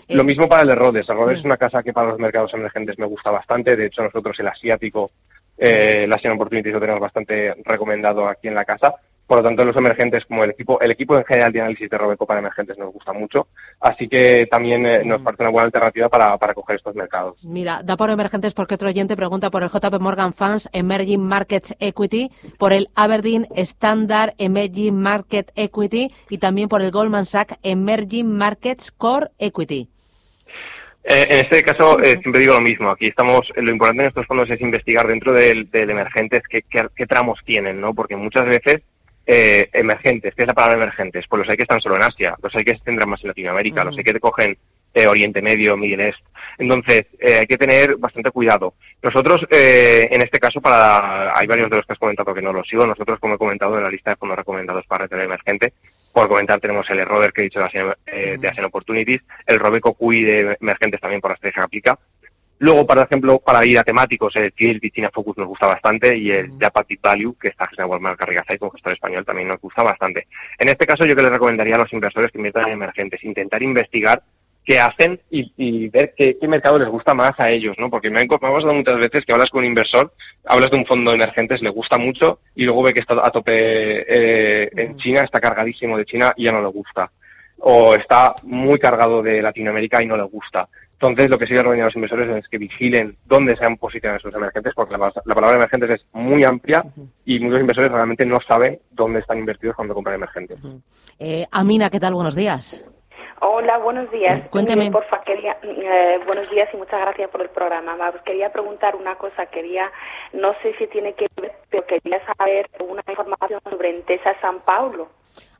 Lo 0.08 0.24
mismo 0.24 0.48
para 0.48 0.62
el 0.62 0.70
de 0.70 0.76
Rhodes. 0.76 1.10
El 1.10 1.16
Rhodes 1.18 1.40
es 1.40 1.46
una 1.46 1.58
casa 1.58 1.84
que 1.84 1.92
para 1.94 2.08
los 2.08 2.20
mercados 2.20 2.54
emergentes 2.54 2.98
me 2.98 3.06
gusta 3.06 3.32
bastante. 3.32 3.76
De 3.76 3.88
hecho, 3.88 4.02
nosotros 4.04 4.40
el 4.40 4.48
asiático, 4.48 5.12
eh, 5.58 6.04
el 6.06 6.14
Asian 6.14 6.34
Opportunities 6.34 6.74
lo 6.74 6.80
tenemos 6.80 7.02
bastante 7.02 7.54
recomendado 7.66 8.28
aquí 8.30 8.48
en 8.48 8.56
la 8.56 8.64
casa. 8.66 8.94
Por 9.28 9.38
lo 9.40 9.44
tanto, 9.44 9.66
los 9.66 9.76
emergentes, 9.76 10.24
como 10.26 10.44
el 10.44 10.52
equipo, 10.52 10.80
el 10.82 10.92
equipo 10.92 11.18
en 11.18 11.26
general 11.26 11.52
de 11.52 11.62
análisis 11.62 11.90
de 11.90 11.98
Robeco 11.98 12.28
para 12.28 12.42
emergentes 12.42 12.78
nos 12.78 12.94
gusta 12.94 13.12
mucho. 13.12 13.48
Así 13.80 14.08
que 14.08 14.46
también 14.52 14.86
eh, 14.86 15.04
nos 15.04 15.22
parece 15.24 15.42
una 15.44 15.52
buena 15.52 15.66
alternativa 15.66 16.10
para, 16.10 16.38
para 16.38 16.54
coger 16.54 16.76
estos 16.76 16.94
mercados. 16.96 17.38
Mira, 17.44 17.82
da 17.84 17.98
por 17.98 18.10
emergentes 18.12 18.54
porque 18.54 18.76
otro 18.76 18.88
oyente 18.90 19.16
pregunta 19.16 19.50
por 19.50 19.64
el 19.64 19.70
JP 19.70 20.00
Morgan 20.00 20.34
Funds 20.34 20.70
Emerging 20.74 21.22
Markets 21.22 21.74
Equity, 21.80 22.30
por 22.60 22.72
el 22.72 22.88
Aberdeen 22.96 23.48
Standard 23.56 24.34
Emerging 24.38 24.94
Market 25.02 25.52
Equity 25.56 26.12
y 26.30 26.38
también 26.38 26.70
por 26.70 26.82
el 26.84 26.92
Goldman 26.92 27.26
Sachs 27.26 27.58
Emerging 27.64 28.32
Markets 28.38 28.92
Core 28.92 29.30
Equity. 29.40 29.90
Eh, 31.04 31.28
en 31.30 31.40
este 31.46 31.64
caso, 31.64 32.00
eh, 32.02 32.20
siempre 32.22 32.42
digo 32.42 32.54
lo 32.54 32.62
mismo. 32.62 32.90
Aquí 32.90 33.08
estamos, 33.08 33.52
lo 33.56 33.72
importante 33.72 34.04
en 34.04 34.08
estos 34.10 34.26
fondos 34.26 34.50
es 34.50 34.60
investigar 34.62 35.08
dentro 35.08 35.34
del, 35.34 35.70
del 35.70 35.90
emergentes 35.92 36.42
qué, 36.50 36.64
qué- 36.64 36.88
qué 36.96 37.06
tramos 37.06 37.40
tienen, 37.46 37.80
¿no? 37.80 37.94
Porque 37.94 38.16
muchas 38.16 38.46
veces 38.48 38.82
eh, 39.26 39.70
emergentes, 39.74 40.34
¿qué 40.36 40.44
es 40.44 40.48
la 40.48 40.54
palabra 40.54 40.78
emergentes? 40.78 41.26
Pues 41.28 41.40
los 41.40 41.50
hay 41.50 41.58
que 41.58 41.64
están 41.64 41.82
solo 41.82 41.96
en 41.96 42.04
Asia, 42.04 42.36
los 42.42 42.56
hay 42.56 42.64
que 42.64 42.76
se 42.76 42.84
tendrán 42.84 43.10
más 43.10 43.24
en 43.24 43.30
Latinoamérica, 43.30 43.84
los 43.84 43.98
hay 43.98 44.04
que 44.04 44.14
te 44.14 44.20
cogen 44.20 44.58
eh, 44.96 45.08
Oriente 45.08 45.42
Medio, 45.42 45.76
Middle 45.76 46.08
East. 46.08 46.22
Entonces, 46.58 47.08
eh, 47.20 47.40
hay 47.40 47.46
que 47.46 47.58
tener 47.58 47.98
bastante 47.98 48.32
cuidado. 48.32 48.76
Nosotros, 49.04 49.46
eh, 49.50 50.08
en 50.10 50.22
este 50.22 50.40
caso, 50.40 50.62
para 50.62 51.38
hay 51.38 51.46
varios 51.48 51.70
de 51.70 51.76
los 51.76 51.86
que 51.86 51.94
has 51.94 52.00
comentado 52.00 52.34
que 52.34 52.42
no 52.42 52.54
los 52.54 52.68
sigo. 52.68 52.88
Nosotros, 52.88 53.20
como 53.20 53.36
he 53.36 53.38
comentado, 53.38 53.78
en 53.78 53.84
la 53.84 53.90
lista 53.90 54.12
de 54.12 54.16
fondos 54.16 54.38
recomendados 54.38 54.86
para 54.88 55.04
retener 55.04 55.26
emergente, 55.26 55.74
por 56.14 56.30
comentar, 56.30 56.62
tenemos 56.62 56.90
el 56.90 57.06
Roder 57.06 57.34
que 57.34 57.42
he 57.42 57.44
dicho 57.44 57.60
de 57.60 57.66
Asian, 57.66 57.94
eh, 58.06 58.38
de 58.40 58.48
Asian 58.48 58.66
Opportunities, 58.66 59.22
el 59.46 59.60
Robeco 59.60 59.96
QI 59.96 60.24
de 60.24 60.58
emergentes 60.62 61.02
también 61.02 61.20
por 61.20 61.32
la 61.32 61.36
estrategia 61.36 61.62
que 61.62 61.66
aplica. 61.66 62.00
Luego, 62.60 62.88
por 62.88 62.98
ejemplo, 63.00 63.40
para 63.40 63.66
ir 63.66 63.78
a 63.78 63.84
temáticos, 63.84 64.36
el 64.38 64.52
Field 64.54 64.82
China 64.92 65.10
Focus 65.14 65.38
nos 65.38 65.48
gusta 65.48 65.68
bastante 65.68 66.18
y 66.18 66.32
el 66.32 66.58
Deep 66.58 67.02
Value, 67.02 67.36
que 67.40 67.50
está 67.50 67.68
gestionado 67.68 67.92
por 67.92 68.00
Marca 68.00 68.26
Rigasay, 68.26 68.58
como 68.58 68.72
gestor 68.72 68.94
español, 68.94 69.26
también 69.26 69.50
nos 69.50 69.60
gusta 69.60 69.84
bastante. 69.84 70.28
En 70.58 70.70
este 70.70 70.86
caso, 70.86 71.06
yo 71.06 71.16
que 71.16 71.22
les 71.22 71.32
recomendaría 71.32 71.76
a 71.76 71.80
los 71.80 71.92
inversores 71.92 72.32
que 72.32 72.38
inviertan 72.38 72.68
en 72.68 72.74
emergentes, 72.74 73.24
intentar 73.24 73.62
investigar 73.62 74.24
qué 74.66 74.80
hacen 74.80 75.20
y, 75.30 75.54
y 75.58 75.90
ver 75.90 76.14
qué, 76.18 76.38
qué 76.40 76.48
mercado 76.48 76.80
les 76.80 76.90
gusta 76.90 77.14
más 77.14 77.40
a 77.40 77.52
ellos, 77.52 77.76
¿no? 77.78 77.90
Porque 77.90 78.10
me 78.10 78.20
ha 78.20 78.26
me 78.26 78.36
ha 78.36 78.40
pasado 78.40 78.74
muchas 78.74 78.98
veces 78.98 79.24
que 79.24 79.32
hablas 79.32 79.50
con 79.52 79.60
un 79.60 79.68
inversor, 79.68 80.14
hablas 80.46 80.72
de 80.72 80.78
un 80.78 80.86
fondo 80.86 81.12
de 81.12 81.18
emergentes, 81.18 81.62
le 81.62 81.70
gusta 81.70 81.98
mucho 81.98 82.40
y 82.56 82.64
luego 82.64 82.82
ve 82.82 82.94
que 82.94 83.02
está 83.02 83.16
a 83.24 83.32
tope 83.32 83.52
eh, 83.54 84.70
en 84.76 84.98
China, 84.98 85.22
está 85.22 85.40
cargadísimo 85.40 85.98
de 85.98 86.06
China 86.06 86.34
y 86.36 86.46
ya 86.46 86.52
no 86.52 86.62
le 86.62 86.68
gusta. 86.68 87.12
O 87.60 87.96
está 87.96 88.36
muy 88.44 88.80
cargado 88.80 89.22
de 89.22 89.42
Latinoamérica 89.42 90.02
y 90.02 90.08
no 90.08 90.18
le 90.18 90.24
gusta. 90.24 90.68
Entonces, 91.00 91.30
lo 91.30 91.38
que 91.38 91.46
sí 91.46 91.54
le 91.54 91.60
recomiendo 91.60 91.84
a 91.84 91.88
los 91.88 91.96
inversores 91.96 92.30
es 92.30 92.48
que 92.48 92.58
vigilen 92.58 93.18
dónde 93.26 93.56
se 93.58 93.66
han 93.66 93.76
posicionado 93.78 94.18
esos 94.18 94.34
emergentes, 94.34 94.74
porque 94.74 94.98
la, 94.98 95.12
la 95.26 95.36
palabra 95.36 95.58
emergentes 95.58 95.90
es 95.90 96.06
muy 96.14 96.44
amplia 96.46 96.84
y 97.26 97.40
muchos 97.42 97.60
inversores 97.60 97.92
realmente 97.92 98.26
no 98.26 98.40
saben 98.40 98.80
dónde 98.92 99.20
están 99.20 99.38
invertidos 99.38 99.76
cuando 99.76 99.94
compran 99.94 100.16
emergentes. 100.16 100.58
Eh, 101.20 101.46
Amina, 101.52 101.90
¿qué 101.90 102.00
tal? 102.00 102.14
Buenos 102.14 102.34
días. 102.36 102.84
Hola, 103.42 103.78
buenos 103.80 104.10
días. 104.12 104.48
Cuénteme. 104.50 104.86
Eh, 104.86 104.92
porfa, 104.92 105.22
quería, 105.24 105.58
eh, 105.62 106.20
buenos 106.26 106.50
días 106.50 106.70
y 106.74 106.78
muchas 106.78 107.02
gracias 107.02 107.30
por 107.30 107.42
el 107.42 107.50
programa. 107.50 107.98
Ma- 107.98 108.14
Quería 108.24 108.52
preguntar 108.54 108.96
una 108.96 109.16
cosa, 109.16 109.48
quería, 109.48 109.92
no 110.32 110.54
sé 110.64 110.74
si 110.78 110.88
tiene 110.88 111.14
que 111.14 111.28
ver, 111.42 111.52
pero 111.70 111.86
quería 111.86 112.22
saber 112.38 112.70
una 112.80 113.04
información 113.06 113.60
sobre 113.70 113.90
Entesa 113.90 114.34
San 114.40 114.62
Paulo. 114.62 115.10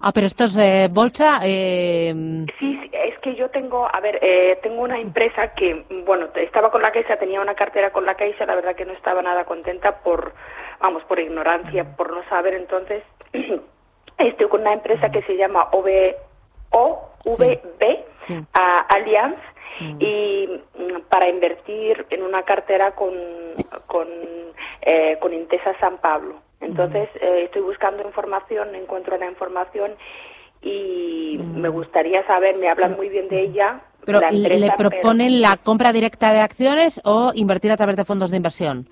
Ah, 0.08 0.12
pero 0.14 0.28
esto 0.28 0.44
es 0.44 0.56
eh, 0.56 0.88
bolsa. 0.92 1.40
Eh, 1.44 2.14
Sí, 2.60 2.80
sí, 2.80 2.92
es 2.94 3.18
que 3.22 3.34
yo 3.34 3.50
tengo, 3.50 3.88
a 3.92 4.00
ver, 4.02 4.20
eh, 4.22 4.60
tengo 4.62 4.84
una 4.84 5.00
empresa 5.00 5.56
que, 5.56 5.84
bueno, 6.06 6.28
estaba 6.36 6.70
con 6.70 6.84
la 6.84 6.92
Caixa, 6.92 7.18
tenía 7.18 7.42
una 7.42 7.56
cartera 7.56 7.90
con 7.92 8.06
la 8.06 8.14
Caixa, 8.14 8.46
la 8.46 8.54
verdad 8.54 8.76
que 8.76 8.86
no 8.86 8.94
estaba 8.94 9.24
nada 9.24 9.46
contenta 9.46 10.04
por, 10.04 10.34
vamos, 10.80 11.04
por 11.06 11.20
ignorancia, 11.20 11.96
por 11.98 12.14
no 12.14 12.24
saber, 12.30 12.54
entonces, 12.54 13.02
estoy 14.20 14.48
con 14.48 14.62
una 14.62 14.74
empresa 14.74 15.10
que 15.10 15.24
se 15.24 15.38
llama 15.38 15.70
OV, 15.72 16.14
OVB, 16.70 17.98
a 18.54 18.82
Allianz, 18.82 19.40
y 19.98 20.48
mm, 20.78 21.02
para 21.10 21.30
invertir 21.30 22.06
en 22.12 22.22
una 22.22 22.44
cartera 22.44 22.92
con, 22.92 23.12
con, 23.88 24.08
eh, 24.84 25.18
con 25.20 25.34
Intesa 25.34 25.76
San 25.80 25.98
Pablo. 25.98 26.45
Entonces, 26.62 27.10
eh, 27.22 27.44
estoy 27.46 27.62
buscando 27.62 28.04
información, 28.06 28.74
encuentro 28.76 29.18
la 29.18 29.28
información 29.30 29.92
y 30.62 31.38
me 31.54 31.70
gustaría 31.70 32.26
saber, 32.26 32.56
me 32.58 32.70
hablan 32.70 32.96
muy 32.96 33.10
bien 33.10 33.28
de 33.30 33.42
ella. 33.44 33.82
pero 34.06 34.20
la 34.20 34.32
¿le 34.32 34.70
pero- 34.78 34.90
proponen 34.90 35.42
la 35.42 35.58
compra 35.58 35.92
directa 35.92 36.32
de 36.34 36.40
acciones 36.40 37.00
o 37.04 37.32
invertir 37.36 37.72
a 37.72 37.78
través 37.78 37.96
de 37.96 38.06
fondos 38.06 38.32
de 38.32 38.38
inversión? 38.38 38.88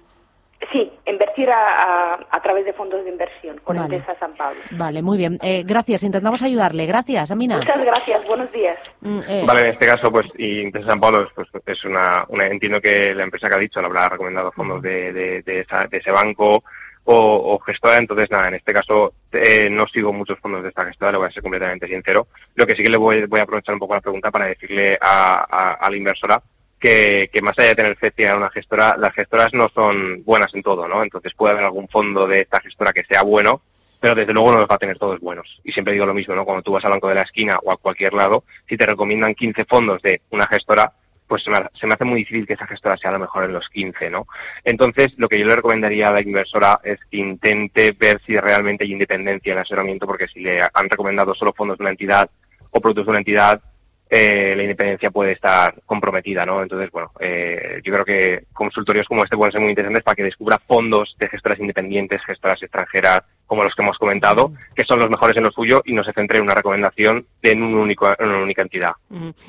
Sí, 0.71 0.89
invertir 1.05 1.49
a, 1.49 2.13
a, 2.13 2.27
a 2.31 2.41
través 2.41 2.63
de 2.63 2.71
fondos 2.73 3.03
de 3.03 3.09
inversión 3.11 3.59
con 3.65 3.75
Vale. 3.75 3.97
Intesa 3.97 4.17
San 4.17 4.33
Pablo. 4.35 4.61
Vale, 4.71 5.01
muy 5.01 5.17
bien. 5.17 5.37
Eh, 5.43 5.63
gracias, 5.65 6.03
intentamos 6.03 6.41
ayudarle. 6.41 6.85
Gracias, 6.85 7.31
Amina. 7.31 7.57
Muchas 7.57 7.83
gracias, 7.83 8.25
buenos 8.27 8.49
días. 8.51 8.77
Mm, 9.01 9.19
eh, 9.27 9.43
Vale, 9.45 9.59
en 9.61 9.67
este 9.67 9.85
caso, 9.85 10.09
pues, 10.09 10.27
y 10.37 10.61
Intesa 10.61 10.87
San 10.91 10.99
Pablo 11.01 11.27
pues, 11.35 11.49
es 11.65 11.83
una, 11.83 12.25
una, 12.29 12.45
entiendo 12.47 12.79
que 12.79 13.13
la 13.13 13.23
empresa 13.23 13.49
que 13.49 13.55
ha 13.55 13.59
dicho 13.59 13.81
le 13.81 13.87
habrá 13.87 14.07
recomendado 14.09 14.51
fondos 14.53 14.81
de, 14.81 15.11
de, 15.11 15.41
de, 15.41 15.59
esa- 15.61 15.87
de 15.87 15.97
ese 15.97 16.11
banco 16.11 16.63
o, 17.05 17.53
o 17.53 17.59
gestora, 17.59 17.97
entonces 17.97 18.31
nada, 18.31 18.47
en 18.47 18.55
este 18.55 18.73
caso 18.73 19.13
eh, 19.31 19.69
no 19.69 19.87
sigo 19.87 20.13
muchos 20.13 20.39
fondos 20.39 20.63
de 20.63 20.69
esta 20.69 20.85
gestora, 20.85 21.11
le 21.11 21.17
voy 21.17 21.27
a 21.27 21.31
ser 21.31 21.43
completamente 21.43 21.87
sincero. 21.87 22.27
Lo 22.55 22.65
que 22.65 22.75
sí 22.75 22.83
que 22.83 22.89
le 22.89 22.97
voy, 22.97 23.25
voy 23.25 23.39
a 23.39 23.43
aprovechar 23.43 23.73
un 23.73 23.79
poco 23.79 23.95
la 23.95 24.01
pregunta 24.01 24.31
para 24.31 24.45
decirle 24.47 24.97
a, 25.01 25.45
a, 25.49 25.73
a 25.73 25.89
la 25.89 25.97
inversora 25.97 26.41
que, 26.83 27.29
que 27.31 27.41
más 27.41 27.57
allá 27.57 27.69
de 27.69 27.75
tener 27.75 27.95
fe 27.95 28.11
en 28.17 28.35
una 28.35 28.49
gestora, 28.49 28.97
las 28.97 29.13
gestoras 29.13 29.53
no 29.53 29.69
son 29.69 30.21
buenas 30.25 30.53
en 30.53 30.61
todo, 30.61 30.85
¿no? 30.87 31.01
Entonces 31.01 31.33
puede 31.33 31.53
haber 31.53 31.63
algún 31.63 31.87
fondo 31.87 32.27
de 32.27 32.41
esta 32.41 32.59
gestora 32.59 32.91
que 32.91 33.05
sea 33.05 33.23
bueno, 33.23 33.61
pero 34.01 34.15
desde 34.15 34.33
luego 34.33 34.51
no 34.51 34.57
los 34.57 34.69
va 34.69 34.75
a 34.75 34.79
tener 34.79 34.99
todos 34.99 35.21
buenos. 35.21 35.61
Y 35.63 35.71
siempre 35.71 35.93
digo 35.93 36.05
lo 36.05 36.13
mismo, 36.13 36.35
¿no? 36.35 36.43
Cuando 36.43 36.61
tú 36.61 36.73
vas 36.73 36.83
al 36.83 36.91
banco 36.91 37.07
de 37.07 37.15
la 37.15 37.21
esquina 37.21 37.57
o 37.63 37.71
a 37.71 37.77
cualquier 37.77 38.13
lado, 38.13 38.43
si 38.67 38.75
te 38.75 38.85
recomiendan 38.85 39.33
15 39.33 39.63
fondos 39.63 40.01
de 40.01 40.19
una 40.31 40.45
gestora, 40.45 40.91
pues 41.27 41.43
se 41.43 41.51
me, 41.51 41.93
hace 41.93 42.05
muy 42.05 42.19
difícil 42.19 42.45
que 42.45 42.53
esa 42.53 42.67
gestora 42.67 42.97
sea 42.97 43.09
a 43.09 43.13
lo 43.13 43.19
mejor 43.19 43.45
en 43.45 43.53
los 43.53 43.69
15, 43.69 44.09
¿no? 44.09 44.27
Entonces, 44.63 45.13
lo 45.17 45.27
que 45.27 45.39
yo 45.39 45.45
le 45.45 45.55
recomendaría 45.55 46.07
a 46.07 46.11
la 46.11 46.21
inversora 46.21 46.79
es 46.83 46.99
que 47.09 47.17
intente 47.17 47.91
ver 47.91 48.21
si 48.25 48.37
realmente 48.37 48.83
hay 48.83 48.91
independencia 48.91 49.51
en 49.51 49.57
el 49.57 49.61
asesoramiento, 49.61 50.05
porque 50.05 50.27
si 50.27 50.41
le 50.41 50.61
han 50.61 50.89
recomendado 50.89 51.33
solo 51.33 51.53
fondos 51.53 51.77
de 51.77 51.83
una 51.83 51.91
entidad 51.91 52.29
o 52.71 52.81
productos 52.81 53.05
de 53.05 53.09
una 53.11 53.19
entidad, 53.19 53.61
eh, 54.09 54.53
la 54.55 54.61
independencia 54.63 55.09
puede 55.09 55.31
estar 55.31 55.81
comprometida, 55.85 56.45
¿no? 56.45 56.61
Entonces, 56.61 56.91
bueno, 56.91 57.11
eh, 57.19 57.81
yo 57.83 57.91
creo 57.93 58.05
que 58.05 58.45
consultorios 58.53 59.07
como 59.07 59.23
este 59.23 59.35
pueden 59.35 59.51
ser 59.51 59.61
muy 59.61 59.71
interesantes 59.71 60.03
para 60.03 60.15
que 60.15 60.23
descubra 60.23 60.59
fondos 60.59 61.15
de 61.17 61.29
gestoras 61.29 61.59
independientes, 61.59 62.23
gestoras 62.23 62.61
extranjeras, 62.61 63.23
como 63.53 63.63
los 63.63 63.75
que 63.75 63.83
hemos 63.83 63.99
comentado, 63.99 64.51
que 64.75 64.83
son 64.83 64.97
los 64.97 65.11
mejores 65.11 65.37
en 65.37 65.43
lo 65.43 65.51
suyo 65.51 65.83
y 65.85 65.93
no 65.93 66.03
se 66.03 66.11
centre 66.11 66.39
en 66.39 66.43
una 66.43 66.55
recomendación 66.55 67.27
de 67.43 67.51
en, 67.51 67.61
un 67.61 67.75
único, 67.75 68.07
en 68.07 68.27
una 68.27 68.41
única 68.41 68.63
entidad. 68.63 68.93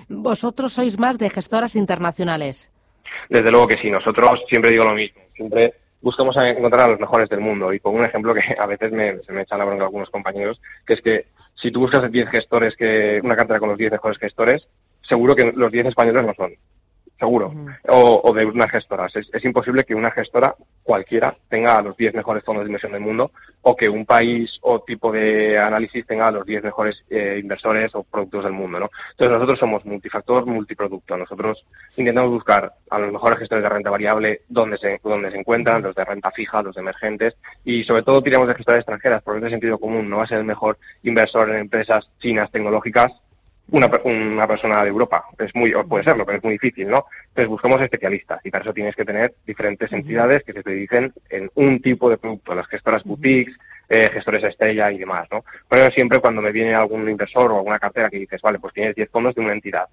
Vosotros 0.09 0.74
sois 0.74 0.98
más 0.98 1.16
de 1.16 1.30
gestoras 1.30 1.74
internacionales. 1.74 2.68
Desde 3.30 3.50
luego 3.50 3.66
que 3.66 3.78
sí, 3.78 3.90
nosotros 3.90 4.44
siempre 4.46 4.72
digo 4.72 4.84
lo 4.84 4.94
mismo, 4.94 5.22
siempre 5.34 5.72
buscamos 6.02 6.36
encontrar 6.36 6.82
a 6.82 6.88
los 6.88 7.00
mejores 7.00 7.30
del 7.30 7.40
mundo. 7.40 7.72
Y 7.72 7.80
pongo 7.80 7.98
un 7.98 8.05
ejemplo 8.05 8.34
que 8.34 8.42
a 8.59 8.66
veces 8.66 8.92
me, 8.92 9.22
se 9.22 9.32
me 9.32 9.40
echan 9.40 9.59
la 9.59 9.64
bronca 9.64 9.84
algunos 9.84 10.11
compañeros, 10.11 10.61
que 10.86 10.92
es 10.92 11.00
que 11.00 11.24
si 11.55 11.70
tú 11.70 11.80
buscas 11.80 12.12
10 12.12 12.28
gestores, 12.28 12.76
que 12.76 13.20
una 13.24 13.36
cartera 13.36 13.59
con 13.59 13.70
los 13.70 13.78
10 13.78 13.92
mejores 13.92 14.18
gestores, 14.18 14.68
seguro 15.00 15.34
que 15.34 15.50
los 15.50 15.72
10 15.72 15.86
españoles 15.86 16.26
no 16.26 16.34
son 16.34 16.52
seguro, 17.18 17.52
o, 17.88 18.32
de 18.34 18.44
unas 18.44 18.70
gestoras. 18.70 19.14
Es, 19.16 19.44
imposible 19.44 19.84
que 19.84 19.94
una 19.94 20.10
gestora 20.10 20.54
cualquiera 20.82 21.36
tenga 21.48 21.76
a 21.76 21.82
los 21.82 21.96
10 21.96 22.14
mejores 22.14 22.44
fondos 22.44 22.64
de 22.64 22.68
inversión 22.68 22.92
del 22.92 23.00
mundo 23.00 23.30
o 23.62 23.76
que 23.76 23.88
un 23.88 24.04
país 24.04 24.58
o 24.62 24.80
tipo 24.80 25.12
de 25.12 25.58
análisis 25.58 26.06
tenga 26.06 26.28
a 26.28 26.30
los 26.30 26.44
10 26.44 26.64
mejores 26.64 27.04
eh, 27.08 27.38
inversores 27.40 27.94
o 27.94 28.02
productos 28.02 28.44
del 28.44 28.52
mundo. 28.52 28.80
¿no? 28.80 28.90
Entonces 29.12 29.32
nosotros 29.32 29.58
somos 29.58 29.84
multifactor, 29.84 30.44
multiproducto. 30.46 31.16
Nosotros 31.16 31.64
intentamos 31.96 32.30
buscar 32.30 32.72
a 32.90 32.98
los 32.98 33.12
mejores 33.12 33.38
gestores 33.38 33.62
de 33.62 33.68
renta 33.68 33.90
variable 33.90 34.42
donde 34.48 34.76
se, 34.76 35.00
donde 35.02 35.30
se 35.30 35.38
encuentran, 35.38 35.82
los 35.82 35.94
de 35.94 36.04
renta 36.04 36.30
fija, 36.30 36.62
los 36.62 36.74
de 36.74 36.82
emergentes 36.82 37.36
y 37.64 37.84
sobre 37.84 38.02
todo 38.02 38.22
tiramos 38.22 38.48
de 38.48 38.54
gestoras 38.54 38.80
extranjeras 38.80 39.22
porque 39.22 39.38
es 39.38 39.44
de 39.44 39.50
sentido 39.50 39.78
común. 39.78 40.10
No 40.10 40.18
va 40.18 40.24
a 40.24 40.26
ser 40.26 40.38
el 40.38 40.44
mejor 40.44 40.78
inversor 41.02 41.50
en 41.50 41.56
empresas 41.56 42.10
chinas 42.18 42.50
tecnológicas 42.50 43.12
una, 43.70 43.90
una 44.04 44.46
persona 44.46 44.82
de 44.82 44.88
Europa. 44.88 45.24
Es 45.38 45.54
muy, 45.54 45.72
puede 45.88 46.04
serlo, 46.04 46.24
pero 46.24 46.38
es 46.38 46.44
muy 46.44 46.54
difícil, 46.54 46.88
¿no? 46.88 47.06
Entonces 47.28 47.48
buscamos 47.48 47.80
especialistas 47.80 48.40
y 48.44 48.50
para 48.50 48.62
eso 48.62 48.72
tienes 48.72 48.94
que 48.94 49.04
tener 49.04 49.34
diferentes 49.46 49.92
entidades 49.92 50.42
que 50.44 50.52
se 50.52 50.62
dediquen 50.62 51.12
en 51.30 51.50
un 51.54 51.80
tipo 51.80 52.10
de 52.10 52.18
producto, 52.18 52.54
las 52.54 52.68
gestoras 52.68 53.04
boutiques, 53.04 53.56
eh, 53.88 54.08
gestores 54.12 54.44
estrella 54.44 54.90
y 54.90 54.98
demás, 54.98 55.28
¿no? 55.30 55.44
Pero 55.68 55.90
siempre 55.90 56.20
cuando 56.20 56.40
me 56.40 56.52
viene 56.52 56.74
algún 56.74 57.08
inversor 57.08 57.52
o 57.52 57.56
alguna 57.56 57.78
cartera 57.78 58.10
que 58.10 58.18
dices, 58.18 58.40
vale, 58.40 58.58
pues 58.58 58.74
tienes 58.74 58.94
10 58.94 59.10
fondos 59.10 59.34
de 59.34 59.40
una 59.42 59.52
entidad 59.52 59.88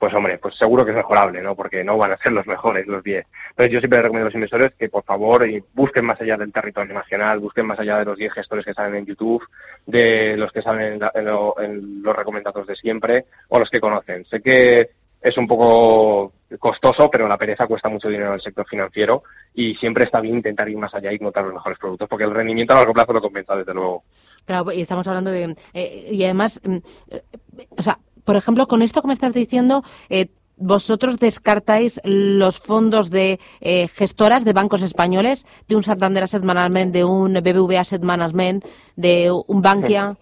pues 0.00 0.14
hombre, 0.14 0.38
pues 0.38 0.54
seguro 0.54 0.82
que 0.82 0.92
es 0.92 0.96
mejorable, 0.96 1.42
¿no? 1.42 1.54
Porque 1.54 1.84
no 1.84 1.98
van 1.98 2.12
a 2.12 2.16
ser 2.16 2.32
los 2.32 2.46
mejores, 2.46 2.86
los 2.86 3.04
10. 3.04 3.26
Entonces 3.50 3.70
yo 3.70 3.80
siempre 3.80 4.00
recomiendo 4.00 4.24
a 4.24 4.28
los 4.28 4.34
inversores 4.34 4.72
que 4.72 4.88
por 4.88 5.04
favor 5.04 5.46
busquen 5.74 6.06
más 6.06 6.18
allá 6.22 6.38
del 6.38 6.54
territorio 6.54 6.94
nacional, 6.94 7.38
busquen 7.38 7.66
más 7.66 7.78
allá 7.78 7.98
de 7.98 8.06
los 8.06 8.16
10 8.16 8.32
gestores 8.32 8.64
que 8.64 8.72
salen 8.72 8.94
en 8.94 9.04
YouTube, 9.04 9.46
de 9.84 10.38
los 10.38 10.50
que 10.52 10.62
salen 10.62 10.98
en, 11.14 12.02
los 12.02 12.16
recomendados 12.16 12.66
de 12.66 12.76
siempre 12.76 13.26
o 13.48 13.58
los 13.58 13.68
que 13.68 13.78
conocen. 13.78 14.24
Sé 14.24 14.40
que 14.40 14.88
es 15.20 15.36
un 15.36 15.46
poco 15.46 16.32
costoso, 16.58 17.10
pero 17.10 17.28
la 17.28 17.36
pereza 17.36 17.66
cuesta 17.66 17.90
mucho 17.90 18.08
dinero 18.08 18.28
en 18.28 18.34
el 18.36 18.40
sector 18.40 18.66
financiero 18.66 19.22
y 19.52 19.74
siempre 19.74 20.04
está 20.04 20.22
bien 20.22 20.36
intentar 20.36 20.66
ir 20.70 20.78
más 20.78 20.94
allá 20.94 21.12
y 21.12 21.18
notar 21.18 21.44
los 21.44 21.52
mejores 21.52 21.78
productos, 21.78 22.08
porque 22.08 22.24
el 22.24 22.32
rendimiento 22.32 22.72
a 22.72 22.76
largo 22.76 22.94
plazo 22.94 23.12
lo 23.12 23.20
compensa, 23.20 23.54
desde 23.54 23.74
luego. 23.74 24.04
Claro, 24.46 24.72
y 24.72 24.80
estamos 24.80 25.06
hablando 25.06 25.30
de... 25.30 25.54
Eh, 25.74 26.08
y 26.10 26.24
además, 26.24 26.58
mm, 26.64 26.78
eh, 27.10 27.22
o 27.76 27.82
sea, 27.82 27.98
por 28.24 28.36
ejemplo, 28.36 28.66
con 28.66 28.82
esto 28.82 29.02
que 29.02 29.08
me 29.08 29.14
estás 29.14 29.32
diciendo, 29.32 29.82
eh, 30.08 30.26
vosotros 30.60 31.18
descartáis 31.18 32.00
los 32.04 32.60
fondos 32.60 33.10
de 33.10 33.40
eh, 33.60 33.88
gestoras 33.88 34.44
de 34.44 34.52
bancos 34.52 34.82
españoles, 34.82 35.44
de 35.68 35.76
un 35.76 35.82
Santander 35.82 36.24
Asset 36.24 36.42
Management, 36.42 36.92
de 36.92 37.04
un 37.04 37.32
BBVA 37.32 37.80
Asset 37.80 38.02
Management, 38.02 38.64
de 38.94 39.30
un 39.46 39.62
Bankia. 39.62 40.16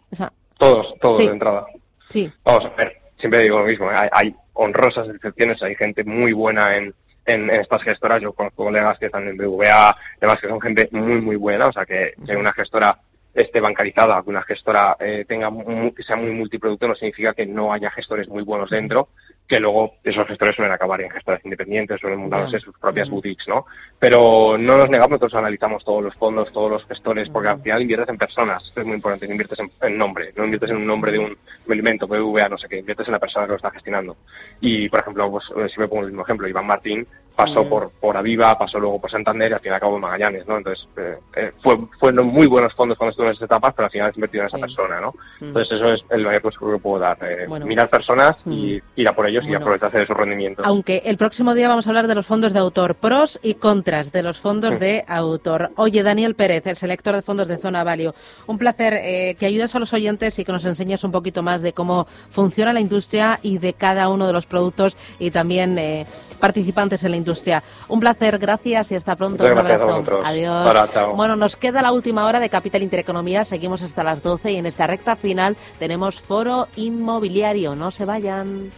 todos, 0.56 0.94
todos 1.00 1.18
de 1.18 1.24
entrada. 1.24 1.66
Sí. 2.08 2.30
Vamos 2.44 2.66
a 2.66 2.70
ver, 2.70 2.92
siempre 3.18 3.42
digo 3.42 3.58
lo 3.58 3.66
mismo, 3.66 3.90
¿eh? 3.90 4.08
hay, 4.12 4.34
honrosas 4.54 5.08
excepciones, 5.08 5.62
hay 5.62 5.74
gente 5.76 6.02
muy 6.02 6.32
buena 6.32 6.76
en, 6.76 6.94
en, 7.26 7.50
estas 7.50 7.82
gestoras. 7.82 8.20
Yo 8.20 8.32
conozco 8.32 8.64
colegas 8.64 8.98
que 8.98 9.06
están 9.06 9.28
en 9.28 9.36
BBVA, 9.36 9.96
además 10.16 10.40
que 10.40 10.48
son 10.48 10.60
gente 10.60 10.88
muy, 10.90 11.20
muy 11.20 11.36
buena, 11.36 11.68
o 11.68 11.72
sea 11.72 11.84
que, 11.84 12.14
que 12.26 12.36
una 12.36 12.52
gestora 12.52 12.98
esté 13.42 13.60
bancarizada, 13.60 14.22
que 14.22 14.30
una 14.30 14.42
gestora 14.42 14.96
eh, 15.00 15.24
tenga 15.26 15.50
que 15.94 16.02
sea 16.02 16.16
muy 16.16 16.30
multiproducto 16.30 16.88
no 16.88 16.94
significa 16.94 17.34
que 17.34 17.46
no 17.46 17.72
haya 17.72 17.90
gestores 17.90 18.28
muy 18.28 18.42
buenos 18.42 18.70
dentro, 18.70 19.08
que 19.48 19.58
luego 19.58 19.94
esos 20.04 20.26
gestores 20.26 20.54
suelen 20.54 20.74
acabar 20.74 21.00
en 21.00 21.10
gestoras 21.10 21.42
independientes, 21.42 21.98
suelen 21.98 22.20
montarse 22.20 22.60
sus 22.60 22.78
propias 22.78 23.08
boutiques, 23.08 23.48
¿no? 23.48 23.64
Pero 23.98 24.58
no 24.58 24.76
nos 24.76 24.90
negamos, 24.90 25.12
nosotros 25.12 25.34
analizamos 25.34 25.82
todos 25.84 26.04
los 26.04 26.14
fondos, 26.16 26.52
todos 26.52 26.70
los 26.70 26.84
gestores, 26.84 27.30
porque 27.30 27.48
al 27.48 27.62
final 27.62 27.80
inviertes 27.80 28.10
en 28.10 28.18
personas, 28.18 28.62
esto 28.62 28.82
es 28.82 28.86
muy 28.86 28.96
importante, 28.96 29.26
no 29.26 29.32
inviertes 29.32 29.58
en, 29.80 29.96
nombre, 29.96 30.32
no 30.36 30.44
inviertes 30.44 30.70
en 30.70 30.76
un 30.76 30.86
nombre 30.86 31.12
de 31.12 31.18
un 31.18 31.38
elemento, 31.66 32.06
BVA, 32.06 32.50
no 32.50 32.58
sé 32.58 32.68
qué, 32.68 32.78
inviertes 32.78 33.08
en 33.08 33.12
la 33.12 33.18
persona 33.18 33.46
que 33.46 33.52
lo 33.52 33.56
está 33.56 33.70
gestionando. 33.70 34.18
Y, 34.60 34.90
por 34.90 35.00
ejemplo, 35.00 35.30
pues, 35.30 35.50
eh, 35.56 35.68
si 35.72 35.80
me 35.80 35.88
pongo 35.88 36.02
el 36.02 36.08
mismo 36.08 36.24
ejemplo, 36.24 36.46
Iván 36.46 36.66
Martín 36.66 37.06
pasó 37.38 37.68
por, 37.68 37.92
por 38.00 38.16
Aviva, 38.16 38.58
pasó 38.58 38.80
luego 38.80 39.00
por 39.00 39.12
Santander 39.12 39.52
y 39.52 39.54
al 39.54 39.60
final 39.60 39.76
acabó 39.76 39.94
en 39.94 40.00
Magallanes, 40.00 40.44
¿no? 40.48 40.56
Entonces, 40.56 40.88
eh, 40.96 41.18
eh, 41.36 41.52
fue, 41.62 41.78
fueron 42.00 42.26
muy 42.26 42.48
buenos 42.48 42.74
fondos 42.74 42.98
cuando 42.98 43.12
estuvo 43.12 43.26
en 43.26 43.32
esas 43.32 43.44
etapas, 43.44 43.74
pero 43.74 43.86
al 43.86 43.92
final 43.92 44.10
has 44.10 44.16
invertido 44.16 44.42
en 44.42 44.48
esa 44.48 44.58
persona, 44.58 45.00
¿no? 45.00 45.14
Entonces, 45.40 45.76
eso 45.76 45.92
es 45.92 46.04
el 46.10 46.24
mayor 46.24 46.42
consejo 46.42 46.72
que 46.72 46.78
puedo 46.78 46.98
dar. 46.98 47.16
Eh, 47.22 47.46
mirar 47.64 47.88
personas 47.88 48.36
y 48.44 48.82
ir 48.96 49.08
a 49.08 49.14
por 49.14 49.26
ellos 49.38 49.50
y 49.50 49.54
aprovecharse 49.54 49.98
de 49.98 50.06
su 50.06 50.14
rendimiento. 50.14 50.62
Aunque 50.64 51.02
el 51.04 51.16
próximo 51.16 51.54
día 51.54 51.68
vamos 51.68 51.86
a 51.86 51.90
hablar 51.90 52.06
de 52.06 52.14
los 52.14 52.26
fondos 52.26 52.52
de 52.52 52.58
autor, 52.58 52.96
pros 52.96 53.38
y 53.42 53.54
contras 53.54 54.12
de 54.12 54.22
los 54.22 54.40
fondos 54.40 54.78
de 54.78 55.04
autor. 55.06 55.70
Oye, 55.76 56.02
Daniel 56.02 56.34
Pérez, 56.34 56.66
el 56.66 56.76
selector 56.76 57.14
de 57.14 57.22
fondos 57.22 57.48
de 57.48 57.58
Zona 57.58 57.84
Value, 57.84 58.12
un 58.46 58.58
placer 58.58 59.36
que 59.36 59.46
ayudes 59.46 59.74
a 59.74 59.78
los 59.78 59.92
oyentes 59.92 60.38
y 60.38 60.44
que 60.44 60.52
nos 60.52 60.64
enseñes 60.64 61.04
un 61.04 61.12
poquito 61.12 61.42
más 61.42 61.62
de 61.62 61.72
cómo 61.72 62.06
funciona 62.30 62.72
la 62.72 62.80
industria 62.80 63.38
y 63.42 63.58
de 63.58 63.72
cada 63.74 64.08
uno 64.08 64.26
de 64.26 64.32
los 64.32 64.46
productos 64.46 64.96
y 65.18 65.30
también 65.30 66.06
participantes 66.40 67.02
en 67.04 67.10
la 67.12 67.16
industria. 67.16 67.62
Un 67.88 68.00
placer, 68.00 68.38
gracias 68.38 68.92
y 68.92 68.94
hasta 68.94 69.16
pronto. 69.16 69.44
un 69.44 69.58
abrazo. 69.58 70.04
Adiós. 70.24 70.90
bueno, 71.14 71.36
nos 71.36 71.56
queda 71.56 71.82
la 71.82 71.92
última 71.92 72.26
hora 72.26 72.40
de 72.40 72.48
Capital 72.48 72.82
Intereconomía. 72.82 73.44
Seguimos 73.44 73.82
hasta 73.82 74.02
las 74.02 74.22
12 74.22 74.52
y 74.52 74.56
en 74.56 74.66
esta 74.66 74.86
recta 74.86 75.16
final 75.16 75.56
tenemos 75.78 76.20
foro 76.20 76.68
inmobiliario. 76.76 77.74
No 77.74 77.90
se 77.90 78.04
vayan. 78.04 78.70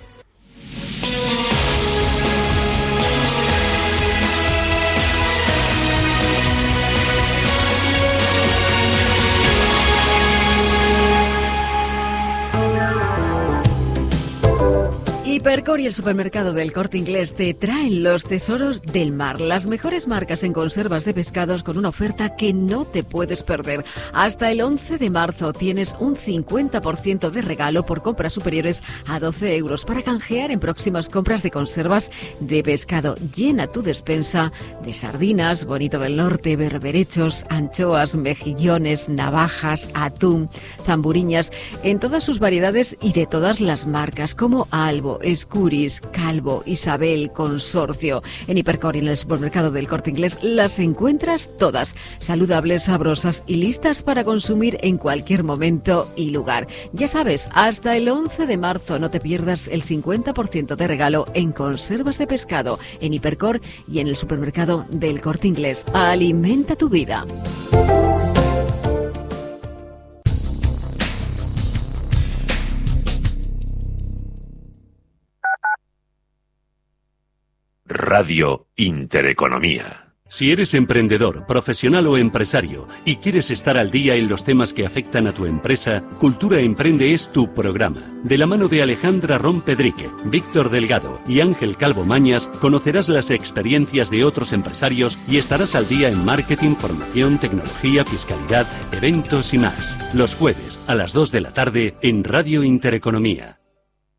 Hipercor 15.40 15.80
y 15.80 15.86
el 15.86 15.94
supermercado 15.94 16.52
del 16.52 16.70
Corte 16.70 16.98
Inglés 16.98 17.32
te 17.32 17.54
traen 17.54 18.02
los 18.02 18.24
tesoros 18.24 18.82
del 18.82 19.10
mar, 19.10 19.40
las 19.40 19.64
mejores 19.64 20.06
marcas 20.06 20.42
en 20.42 20.52
conservas 20.52 21.06
de 21.06 21.14
pescados 21.14 21.62
con 21.62 21.78
una 21.78 21.88
oferta 21.88 22.36
que 22.36 22.52
no 22.52 22.84
te 22.84 23.04
puedes 23.04 23.42
perder. 23.42 23.82
Hasta 24.12 24.50
el 24.50 24.60
11 24.60 24.98
de 24.98 25.08
marzo 25.08 25.54
tienes 25.54 25.96
un 25.98 26.14
50% 26.14 27.30
de 27.30 27.40
regalo 27.40 27.86
por 27.86 28.02
compras 28.02 28.34
superiores 28.34 28.82
a 29.06 29.18
12 29.18 29.56
euros 29.56 29.86
para 29.86 30.02
canjear 30.02 30.50
en 30.50 30.60
próximas 30.60 31.08
compras 31.08 31.42
de 31.42 31.50
conservas 31.50 32.10
de 32.40 32.62
pescado. 32.62 33.14
Llena 33.34 33.66
tu 33.66 33.80
despensa 33.80 34.52
de 34.84 34.92
sardinas, 34.92 35.64
bonito 35.64 35.98
del 35.98 36.18
norte, 36.18 36.54
berberechos, 36.56 37.46
anchoas, 37.48 38.14
mejillones, 38.14 39.08
navajas, 39.08 39.88
atún, 39.94 40.50
zamburiñas, 40.84 41.50
en 41.82 41.98
todas 41.98 42.24
sus 42.24 42.40
variedades 42.40 42.94
y 43.00 43.14
de 43.14 43.24
todas 43.24 43.62
las 43.62 43.86
marcas 43.86 44.34
como 44.34 44.68
Albo, 44.70 45.18
Escuris, 45.30 46.00
Calvo, 46.12 46.62
Isabel, 46.66 47.30
Consorcio. 47.32 48.22
En 48.46 48.58
Hipercor 48.58 48.96
y 48.96 49.00
en 49.00 49.08
el 49.08 49.16
supermercado 49.16 49.70
del 49.70 49.88
Corte 49.88 50.10
Inglés 50.10 50.38
las 50.42 50.78
encuentras 50.78 51.48
todas, 51.58 51.94
saludables, 52.18 52.84
sabrosas 52.84 53.42
y 53.46 53.56
listas 53.56 54.02
para 54.02 54.24
consumir 54.24 54.78
en 54.82 54.98
cualquier 54.98 55.44
momento 55.44 56.10
y 56.16 56.30
lugar. 56.30 56.66
Ya 56.92 57.08
sabes, 57.08 57.48
hasta 57.52 57.96
el 57.96 58.08
11 58.08 58.46
de 58.46 58.56
marzo 58.56 58.98
no 58.98 59.10
te 59.10 59.20
pierdas 59.20 59.68
el 59.68 59.84
50% 59.84 60.76
de 60.76 60.86
regalo 60.86 61.26
en 61.34 61.52
conservas 61.52 62.18
de 62.18 62.26
pescado 62.26 62.78
en 63.00 63.14
Hipercor 63.14 63.60
y 63.86 64.00
en 64.00 64.08
el 64.08 64.16
supermercado 64.16 64.86
del 64.90 65.20
Corte 65.20 65.48
Inglés. 65.48 65.84
Alimenta 65.92 66.76
tu 66.76 66.88
vida. 66.88 67.24
Radio 77.92 78.68
Intereconomía. 78.76 80.12
Si 80.28 80.52
eres 80.52 80.74
emprendedor, 80.74 81.44
profesional 81.44 82.06
o 82.06 82.16
empresario 82.16 82.86
y 83.04 83.16
quieres 83.16 83.50
estar 83.50 83.76
al 83.76 83.90
día 83.90 84.14
en 84.14 84.28
los 84.28 84.44
temas 84.44 84.72
que 84.72 84.86
afectan 84.86 85.26
a 85.26 85.34
tu 85.34 85.44
empresa, 85.44 86.04
Cultura 86.20 86.60
Emprende 86.60 87.12
es 87.12 87.32
tu 87.32 87.52
programa. 87.52 88.14
De 88.22 88.38
la 88.38 88.46
mano 88.46 88.68
de 88.68 88.80
Alejandra 88.80 89.38
Rompedrique, 89.38 90.08
Víctor 90.26 90.70
Delgado 90.70 91.18
y 91.26 91.40
Ángel 91.40 91.76
Calvo 91.76 92.04
Mañas, 92.04 92.46
conocerás 92.60 93.08
las 93.08 93.28
experiencias 93.28 94.08
de 94.08 94.22
otros 94.22 94.52
empresarios 94.52 95.18
y 95.26 95.38
estarás 95.38 95.74
al 95.74 95.88
día 95.88 96.10
en 96.10 96.24
marketing, 96.24 96.76
formación, 96.76 97.40
tecnología, 97.40 98.04
fiscalidad, 98.04 98.68
eventos 98.92 99.52
y 99.52 99.58
más. 99.58 99.98
Los 100.14 100.36
jueves 100.36 100.78
a 100.86 100.94
las 100.94 101.12
2 101.12 101.32
de 101.32 101.40
la 101.40 101.52
tarde 101.52 101.96
en 102.02 102.22
Radio 102.22 102.62
Intereconomía. 102.62 103.59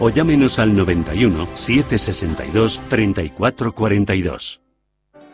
o 0.00 0.10
llámenos 0.10 0.58
al 0.58 0.76
91 0.76 1.46
762 1.54 2.80
3442. 2.88 4.60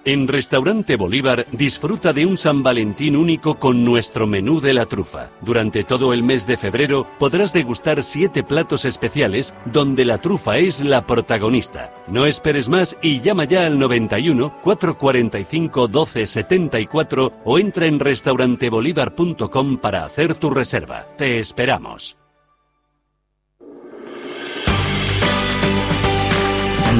En 0.02 0.26
Restaurante 0.26 0.96
Bolívar 0.96 1.46
disfruta 1.52 2.14
de 2.14 2.24
un 2.24 2.38
San 2.38 2.62
Valentín 2.62 3.16
único 3.16 3.56
con 3.56 3.84
nuestro 3.84 4.26
menú 4.26 4.58
de 4.58 4.72
la 4.72 4.86
trufa. 4.86 5.28
Durante 5.42 5.84
todo 5.84 6.14
el 6.14 6.22
mes 6.22 6.46
de 6.46 6.56
febrero 6.56 7.06
podrás 7.18 7.52
degustar 7.52 8.02
siete 8.02 8.42
platos 8.42 8.86
especiales 8.86 9.52
donde 9.66 10.06
la 10.06 10.16
trufa 10.16 10.56
es 10.56 10.80
la 10.80 11.06
protagonista. 11.06 11.92
No 12.08 12.24
esperes 12.24 12.70
más 12.70 12.96
y 13.02 13.20
llama 13.20 13.44
ya 13.44 13.66
al 13.66 13.78
91 13.78 14.62
445 14.62 15.88
12 15.88 16.26
74 16.26 17.32
o 17.44 17.58
entra 17.58 17.84
en 17.84 18.00
restaurantebolívar.com 18.00 19.76
para 19.76 20.06
hacer 20.06 20.34
tu 20.34 20.48
reserva. 20.48 21.08
Te 21.18 21.38
esperamos. 21.38 22.19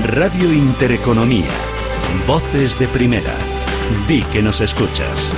Radio 0.03 0.51
Intereconomía. 0.51 1.51
Voces 2.27 2.79
de 2.79 2.89
primera. 2.89 3.37
Di 4.09 4.23
que 4.23 4.43
nos 4.43 4.61
escuchas. 4.63 5.33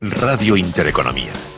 Radio 0.00 0.56
Intereconomía. 0.56 1.57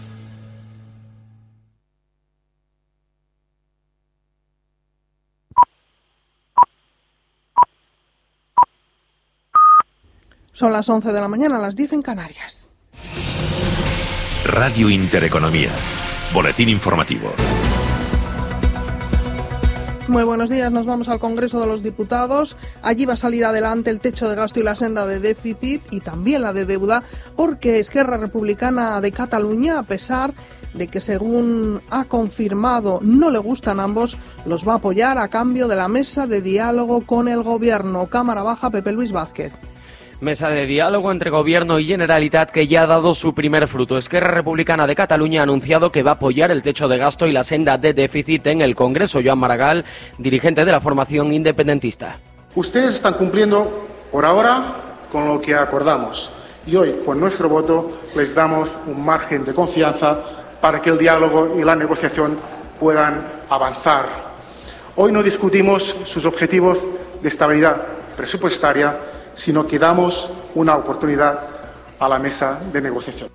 Son 10.61 10.71
las 10.71 10.87
11 10.87 11.11
de 11.11 11.19
la 11.19 11.27
mañana, 11.27 11.57
las 11.57 11.75
10 11.75 11.93
en 11.93 12.01
Canarias. 12.03 12.67
Radio 14.45 14.91
Intereconomía. 14.91 15.71
Boletín 16.35 16.69
informativo. 16.69 17.33
Muy 20.07 20.23
buenos 20.23 20.51
días, 20.51 20.71
nos 20.71 20.85
vamos 20.85 21.09
al 21.09 21.17
Congreso 21.17 21.59
de 21.59 21.65
los 21.65 21.81
Diputados. 21.81 22.55
Allí 22.83 23.07
va 23.07 23.15
a 23.15 23.17
salir 23.17 23.43
adelante 23.43 23.89
el 23.89 23.99
techo 23.99 24.29
de 24.29 24.35
gasto 24.35 24.59
y 24.59 24.63
la 24.63 24.75
senda 24.75 25.07
de 25.07 25.19
déficit 25.19 25.81
y 25.89 25.99
también 25.99 26.43
la 26.43 26.53
de 26.53 26.65
deuda, 26.65 27.01
porque 27.35 27.79
Esquerra 27.79 28.17
Republicana 28.17 29.01
de 29.01 29.11
Cataluña, 29.11 29.79
a 29.79 29.83
pesar 29.83 30.31
de 30.75 30.87
que 30.89 31.01
según 31.01 31.81
ha 31.89 32.05
confirmado 32.05 32.99
no 33.01 33.31
le 33.31 33.39
gustan 33.39 33.79
ambos, 33.79 34.15
los 34.45 34.67
va 34.67 34.73
a 34.73 34.75
apoyar 34.75 35.17
a 35.17 35.29
cambio 35.29 35.67
de 35.67 35.75
la 35.75 35.87
mesa 35.87 36.27
de 36.27 36.39
diálogo 36.39 37.03
con 37.07 37.27
el 37.27 37.41
Gobierno. 37.41 38.11
Cámara 38.11 38.43
Baja, 38.43 38.69
Pepe 38.69 38.91
Luis 38.91 39.11
Vázquez. 39.11 39.51
Mesa 40.21 40.49
de 40.49 40.67
diálogo 40.67 41.11
entre 41.11 41.31
Gobierno 41.31 41.79
y 41.79 41.85
Generalitat 41.85 42.51
que 42.51 42.67
ya 42.67 42.83
ha 42.83 42.85
dado 42.85 43.15
su 43.15 43.33
primer 43.33 43.67
fruto. 43.67 43.97
Esquerra 43.97 44.29
Republicana 44.29 44.85
de 44.85 44.95
Cataluña 44.95 45.39
ha 45.39 45.43
anunciado 45.43 45.91
que 45.91 46.03
va 46.03 46.11
a 46.11 46.13
apoyar 46.13 46.51
el 46.51 46.61
techo 46.61 46.87
de 46.87 46.99
gasto 46.99 47.25
y 47.25 47.31
la 47.31 47.43
senda 47.43 47.79
de 47.79 47.91
déficit 47.95 48.45
en 48.45 48.61
el 48.61 48.75
Congreso. 48.75 49.19
Joan 49.25 49.39
Maragall, 49.39 49.83
dirigente 50.19 50.63
de 50.63 50.71
la 50.71 50.79
formación 50.79 51.33
independentista. 51.33 52.19
Ustedes 52.53 52.97
están 52.97 53.15
cumpliendo 53.15 53.87
por 54.11 54.23
ahora 54.23 54.99
con 55.11 55.27
lo 55.27 55.41
que 55.41 55.55
acordamos 55.55 56.29
y 56.67 56.75
hoy 56.75 56.97
con 57.03 57.19
nuestro 57.19 57.49
voto 57.49 58.01
les 58.15 58.35
damos 58.35 58.77
un 58.85 59.03
margen 59.03 59.43
de 59.43 59.55
confianza 59.55 60.19
para 60.61 60.79
que 60.83 60.91
el 60.91 60.99
diálogo 60.99 61.55
y 61.59 61.63
la 61.63 61.75
negociación 61.75 62.37
puedan 62.79 63.41
avanzar. 63.49 64.05
Hoy 64.97 65.11
no 65.11 65.23
discutimos 65.23 65.95
sus 66.03 66.25
objetivos 66.25 66.77
de 67.23 67.27
estabilidad 67.27 67.81
presupuestaria 68.15 68.99
sino 69.33 69.67
que 69.67 69.79
damos 69.79 70.29
una 70.55 70.75
oportunidad 70.75 71.47
a 71.99 72.09
la 72.09 72.19
mesa 72.19 72.59
de 72.71 72.81
negociación. 72.81 73.29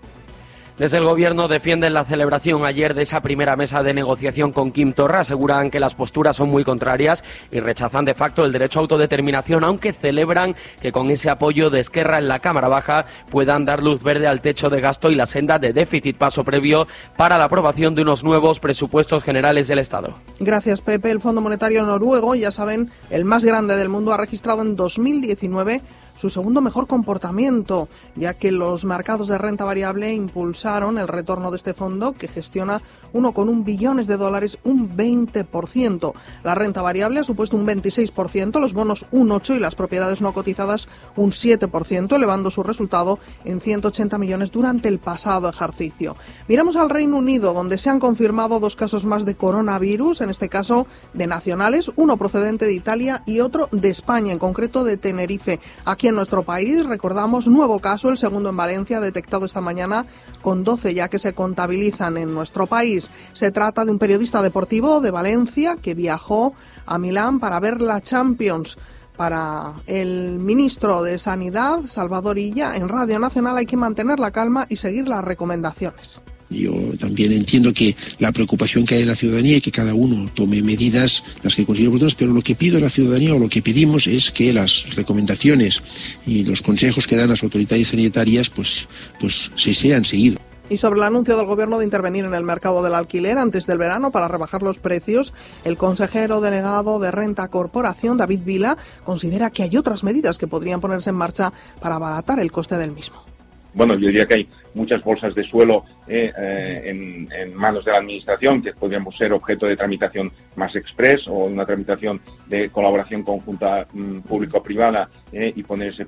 Desde 0.79 0.99
el 0.99 1.05
Gobierno 1.05 1.49
defienden 1.49 1.95
la 1.95 2.05
celebración 2.05 2.67
ayer 2.67 2.93
de 2.93 3.05
esa 3.05 3.23
primera 3.23 3.57
mesa 3.57 3.83
de 3.83 3.95
negociación 3.95 4.53
con 4.53 4.73
Kim 4.73 4.93
Torra. 4.93 5.21
Aseguran 5.21 5.71
que 5.71 5.81
las 5.81 5.95
posturas 5.95 6.37
son 6.37 6.51
muy 6.51 6.65
contrarias 6.65 7.25
y 7.51 7.61
rechazan 7.61 8.05
de 8.05 8.13
facto 8.13 8.45
el 8.45 8.53
derecho 8.53 8.81
a 8.81 8.83
autodeterminación, 8.83 9.65
aunque 9.65 9.95
celebran 9.95 10.55
que 10.83 10.93
con 10.93 11.11
ese 11.11 11.31
apoyo 11.31 11.71
de 11.71 11.81
Esquerra 11.81 12.19
en 12.19 12.29
la 12.29 12.41
Cámara 12.41 12.69
Baja 12.69 13.07
puedan 13.31 13.65
dar 13.65 13.83
luz 13.83 14.03
verde 14.03 14.27
al 14.27 14.43
techo 14.43 14.69
de 14.69 14.83
gasto 14.83 15.11
y 15.11 15.15
la 15.15 15.25
senda 15.25 15.59
de 15.59 15.73
déficit, 15.73 16.19
paso 16.19 16.45
previo 16.45 16.87
para 17.17 17.39
la 17.39 17.45
aprobación 17.45 17.95
de 17.95 18.03
unos 18.03 18.23
nuevos 18.23 18.61
presupuestos 18.61 19.25
generales 19.25 19.69
del 19.69 19.79
Estado. 19.79 20.13
Gracias, 20.41 20.83
Pepe. 20.83 21.11
El 21.11 21.23
Fondo 21.23 21.41
Monetario 21.41 21.85
Noruego, 21.85 22.35
ya 22.35 22.51
saben, 22.51 22.91
el 23.09 23.25
más 23.25 23.43
grande 23.47 23.77
del 23.77 23.89
mundo, 23.89 24.13
ha 24.13 24.19
registrado 24.19 24.61
en 24.61 24.77
2019 24.77 25.81
su 26.17 26.31
segundo 26.31 26.61
mejor 26.61 26.87
comportamiento, 26.87 27.89
ya 28.17 28.35
que 28.35 28.51
los 28.51 28.85
mercados 28.85 29.29
de 29.29 29.39
renta 29.39 29.65
variable 29.65 30.13
impulsaron 30.13 30.99
el 30.99 31.09
retorno 31.09 31.51
de 31.51 31.59
este 31.59 31.75
fondo, 31.75 32.13
que 32.13 32.29
gestiona 32.29 32.81
1,1 33.13 33.65
billones 33.65 34.07
de 34.07 34.17
dólares, 34.17 34.59
un 34.65 34.97
20%. 34.97 36.13
La 36.43 36.55
renta 36.55 36.83
variable 36.83 37.21
ha 37.21 37.25
supuesto 37.25 37.57
un 37.57 37.67
26%, 37.67 38.61
los 38.61 38.73
bonos 38.73 39.07
un 39.13 39.29
8% 39.29 39.57
y 39.57 39.61
las 39.61 39.75
propiedades 39.75 40.21
no 40.21 40.33
cotizadas 40.33 40.89
un 41.17 41.31
7%, 41.31 42.15
elevando 42.15 42.51
su 42.51 42.63
resultado 42.63 43.19
en 43.45 43.61
180 43.61 44.19
millones 44.19 44.51
durante 44.51 44.89
el 44.89 44.99
pasado 44.99 45.49
ejercicio. 45.49 46.17
Miramos 46.49 46.77
al 46.77 46.91
Reino 46.91 47.19
Unido, 47.19 47.53
donde 47.53 47.79
se 47.79 47.91
han 47.91 48.01
confirmado 48.01 48.61
dos 48.61 48.77
casos 48.77 49.05
más 49.05 49.25
de 49.25 49.37
coronavirus, 49.37 50.21
en 50.23 50.31
este 50.31 50.49
caso 50.49 50.87
de 51.13 51.27
nacionales, 51.27 51.91
uno 51.97 52.17
procedente 52.17 52.65
de 52.65 52.75
Italia 52.75 53.23
y 53.27 53.41
otro 53.41 53.69
de 53.73 53.91
España, 53.91 54.33
en 54.33 54.39
concreto 54.39 54.85
de 54.85 54.97
Tenerife. 54.97 55.61
Aquí 55.85 56.06
en 56.09 56.15
nuestro 56.15 56.43
país, 56.43 56.85
recordamos, 56.87 57.47
nuevo 57.47 57.79
caso, 57.81 58.09
el 58.09 58.19
segundo 58.19 58.51
en 58.51 58.57
Valencia, 58.57 59.01
detectado 59.01 59.47
esta 59.47 59.61
mañana, 59.61 60.07
con 60.43 60.65
12 60.65 60.95
ya 60.95 61.09
que 61.09 61.19
se 61.19 61.35
contabilizan 61.35 62.17
en 62.17 62.33
nuestro 62.35 62.67
país. 62.67 63.11
Se 63.33 63.51
trata 63.51 63.85
de 63.85 63.91
un 63.91 63.99
periodista 63.99 64.43
deportivo 64.43 65.01
de 65.01 65.11
Valencia 65.11 65.77
que 65.81 65.95
viajó 65.95 66.55
a 66.85 66.99
Milán 66.99 67.41
para 67.41 67.61
ver 67.61 67.81
la 67.81 68.01
Champions. 68.01 68.77
Para 69.17 69.75
el 69.87 70.39
ministro 70.39 71.03
de 71.03 71.19
Sanidad, 71.19 71.87
Salvador 71.87 72.39
Illa, 72.39 72.77
en 72.77 72.89
Radio 72.89 73.19
Nacional 73.19 73.57
hay 73.57 73.65
que 73.65 73.79
mantener 73.79 74.19
la 74.19 74.31
calma 74.31 74.67
y 74.69 74.77
seguir 74.77 75.09
las 75.09 75.25
recomendaciones. 75.25 76.21
Yo 76.49 76.73
también 76.99 77.33
entiendo 77.33 77.73
que 77.73 77.97
la 78.19 78.31
preocupación 78.31 78.87
que 78.87 78.95
hay 78.95 79.03
en 79.03 79.09
la 79.09 79.17
ciudadanía 79.17 79.57
y 79.57 79.61
que 79.61 79.73
cada 79.73 79.95
uno 79.95 80.31
tome 80.33 80.63
medidas 80.63 81.23
las 81.43 81.57
que 81.57 81.67
considere 81.67 81.89
oportunas, 81.89 82.15
pero 82.15 82.33
lo 82.33 82.43
que 82.43 82.55
pido 82.55 82.79
a 82.79 82.81
la 82.81 82.89
ciudadanía 82.89 83.35
o 83.35 83.39
lo 83.39 83.49
que 83.49 83.63
pedimos 83.63 84.07
es 84.07 84.31
que 84.31 84.53
las 84.53 84.95
recomendaciones 84.95 85.81
y 86.25 86.45
los 86.45 86.63
consejos 86.63 87.07
que 87.07 87.17
dan 87.17 87.31
las 87.31 87.43
autoridades 87.43 87.89
sanitarias 87.89 88.49
pues, 88.51 88.87
pues 89.19 89.51
se 89.57 89.75
sean 89.75 90.05
seguidos. 90.05 90.41
Y 90.69 90.79
sobre 90.79 90.99
el 90.99 91.05
anuncio 91.05 91.37
del 91.37 91.47
Gobierno 91.47 91.79
de 91.79 91.85
intervenir 91.85 92.25
en 92.25 92.35
el 92.35 92.43
mercado 92.43 92.83
del 92.83 92.95
alquiler 92.95 93.39
antes 93.39 93.67
del 93.67 93.79
verano 93.79 94.11
para 94.11 94.27
rebajar 94.27 94.63
los 94.63 94.79
precios, 94.79 95.33
el 95.65 95.77
consejero 95.77 96.41
delegado 96.41 96.99
de 96.99 97.13
Renta 97.13 97.47
Corporación, 97.49 98.17
David 98.17 98.41
Vila, 98.45 98.77
considera 99.05 99.51
que 99.51 99.63
hay 99.63 99.77
otras 99.77 100.03
medidas 100.03 100.39
que 100.39 100.49
podrían 100.49 100.81
ponerse 100.81 101.11
en 101.11 101.17
marcha 101.17 101.53
para 101.81 101.97
abaratar 101.97 102.41
el 102.41 102.51
coste 102.51 102.77
del 102.77 102.91
mismo 102.91 103.36
bueno, 103.77 103.95
yo 103.95 104.07
diría 104.07 104.27
que 104.27 104.35
hay 104.35 104.49
muchas 104.73 105.05
bolsas 105.05 105.35
de 105.35 105.45
suelo 105.45 105.85
eh, 106.09 106.33
eh, 106.37 107.29
en, 107.31 107.55
manos 107.55 107.85
de 107.85 107.93
la 107.93 107.99
Administración 107.99 108.63
que 108.63 108.73
podrían 108.73 109.07
ser 109.13 109.35
objeto 109.35 109.67
de 109.67 109.77
tramitación 109.77 110.33
más 110.57 110.75
express 110.77 111.29
o 111.29 111.35
una 111.45 111.67
tramitación 111.67 112.21
de 112.47 112.71
colaboración 112.71 113.23
conjunta 113.23 113.87
mm, 113.93 114.21
público-privada 114.21 115.11
eh, 115.31 115.53
y 115.55 115.63
ponerse 115.63 116.07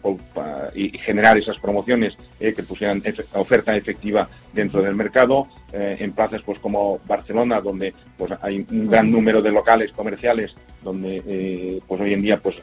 y 0.74 0.98
generar 0.98 1.36
esas 1.36 1.58
promociones 1.58 2.16
que 2.38 2.62
pusieran 2.62 3.02
oferta 3.34 3.76
efectiva 3.76 4.28
dentro 4.52 4.80
del 4.80 4.94
mercado 4.94 5.46
en 5.72 6.12
plazas 6.12 6.40
pues 6.42 6.58
como 6.60 6.98
Barcelona 7.06 7.60
donde 7.60 7.92
pues 8.16 8.32
hay 8.40 8.64
un 8.70 8.88
gran 8.88 9.10
número 9.10 9.42
de 9.42 9.52
locales 9.52 9.92
comerciales 9.92 10.54
donde 10.82 11.82
pues 11.86 12.00
hoy 12.00 12.14
en 12.14 12.22
día 12.22 12.38
pues 12.38 12.56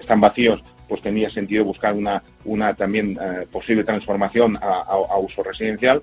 están 0.00 0.20
vacíos 0.20 0.62
pues 0.88 1.02
tenía 1.02 1.30
sentido 1.30 1.64
buscar 1.64 1.94
una, 1.94 2.22
una 2.44 2.74
también 2.74 3.18
posible 3.50 3.84
transformación 3.84 4.58
a, 4.60 5.18
uso 5.18 5.42
residencial 5.42 6.02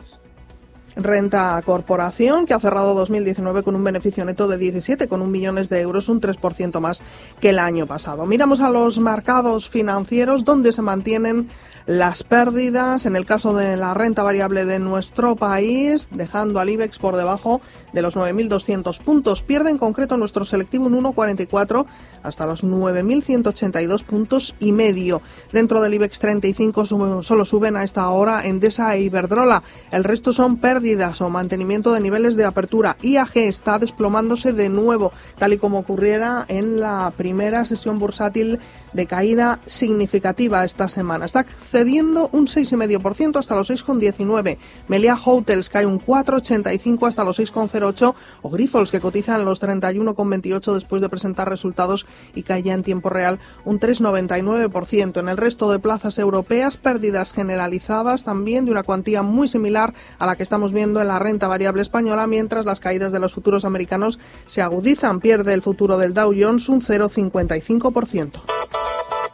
Renta 0.96 1.62
Corporación, 1.66 2.46
que 2.46 2.54
ha 2.54 2.60
cerrado 2.60 2.94
2019 2.94 3.64
con 3.64 3.76
un 3.76 3.84
beneficio 3.84 4.26
neto 4.26 4.48
de 4.48 4.58
17,1 4.58 5.28
millones 5.28 5.70
de 5.70 5.82
euros, 5.82 6.10
un 6.10 6.20
3% 6.22 6.80
más 6.80 7.04
que 7.40 7.50
el 7.50 7.60
año 7.60 7.86
pasado. 7.86 8.26
Miramos 8.26 8.60
a 8.60 8.70
los 8.70 9.00
mercados 9.00 9.70
financieros, 9.70 10.44
donde 10.44 10.72
se 10.72 10.82
mantienen 10.82 11.48
las 11.90 12.22
pérdidas 12.22 13.08
en 13.08 13.16
el 13.16 13.26
caso 13.26 13.56
de 13.56 13.76
la 13.76 13.96
renta 13.96 14.22
variable 14.22 14.64
de 14.64 14.78
nuestro 14.78 15.36
país, 15.36 16.08
dejando 16.12 16.60
al 16.60 16.70
IBEX 16.70 17.00
por 17.00 17.16
debajo 17.16 17.62
de 17.94 18.04
los 18.04 18.16
9.200 18.16 19.00
puntos. 19.00 19.42
Pierde 19.42 19.72
en 19.72 19.80
concreto 19.80 20.16
nuestro 20.16 20.46
selectivo 20.46 20.86
un 20.86 21.04
1,44 21.04 21.88
hasta 22.22 22.46
los 22.46 22.64
9.182 22.64 24.04
puntos 24.04 24.54
y 24.60 24.72
medio. 24.72 25.24
Dentro 25.52 25.82
del 25.82 25.96
IBEX 25.96 26.20
35 26.20 26.86
solo 27.24 27.46
suben 27.46 27.76
a 27.76 27.84
esta 27.84 28.08
hora 28.12 28.46
Endesa 28.46 28.96
e 28.96 29.02
Iberdrola. 29.02 29.64
El 29.90 30.04
resto 30.04 30.32
son 30.32 30.58
pérdidas 30.58 31.22
o 31.22 31.30
mantenimiento 31.30 31.92
de 31.92 32.02
niveles 32.02 32.36
de 32.36 32.46
apertura. 32.46 32.98
IAG 33.02 33.36
está 33.38 33.80
desplomándose 33.80 34.54
de 34.54 34.70
nuevo, 34.70 35.12
tal 35.40 35.54
y 35.54 35.58
como 35.58 35.80
ocurriera 35.80 36.46
en 36.50 36.80
la 36.80 37.12
primera 37.18 37.66
sesión 37.66 37.98
bursátil 37.98 38.60
de 38.94 39.08
caída 39.08 39.60
significativa 39.66 40.64
esta 40.66 40.88
semana. 40.88 41.26
Está 41.26 41.46
cediendo 41.80 42.30
un 42.34 42.46
6,5% 42.46 43.40
hasta 43.40 43.56
los 43.56 43.70
6,19. 43.70 44.58
Melia 44.90 45.16
Hotels 45.16 45.70
cae 45.70 45.86
un 45.86 46.02
4,85 46.02 47.08
hasta 47.08 47.24
los 47.24 47.40
6,08 47.40 48.14
o 48.42 48.50
Grifols 48.50 48.92
que 48.92 49.00
cotizan 49.00 49.46
los 49.46 49.62
31,28 49.62 50.74
después 50.74 51.02
de 51.02 51.08
presentar 51.08 51.50
resultados 51.50 52.06
y 52.36 52.44
cae 52.44 52.64
ya 52.64 52.74
en 52.74 52.84
tiempo 52.84 53.10
real 53.10 53.40
un 53.64 53.80
3,99%. 53.80 55.22
En 55.22 55.30
el 55.30 55.38
resto 55.38 55.72
de 55.72 55.80
plazas 55.80 56.20
europeas, 56.20 56.76
pérdidas 56.76 57.32
generalizadas 57.32 58.26
también 58.26 58.66
de 58.66 58.72
una 58.72 58.84
cuantía 58.84 59.24
muy 59.24 59.48
similar 59.48 59.94
a 60.18 60.26
la 60.26 60.36
que 60.36 60.44
estamos 60.44 60.74
viendo 60.74 61.00
en 61.00 61.08
la 61.08 61.20
renta 61.20 61.48
variable 61.48 61.82
española, 61.82 62.28
mientras 62.28 62.66
las 62.66 62.82
caídas 62.82 63.14
de 63.14 63.22
los 63.22 63.34
futuros 63.34 63.64
americanos 63.64 64.20
se 64.48 64.62
agudizan. 64.62 65.22
Pierde 65.22 65.54
el 65.54 65.62
futuro 65.62 65.98
del 65.98 66.14
Dow 66.14 66.34
Jones 66.38 66.68
un 66.68 66.82
0,55%. 66.82 68.42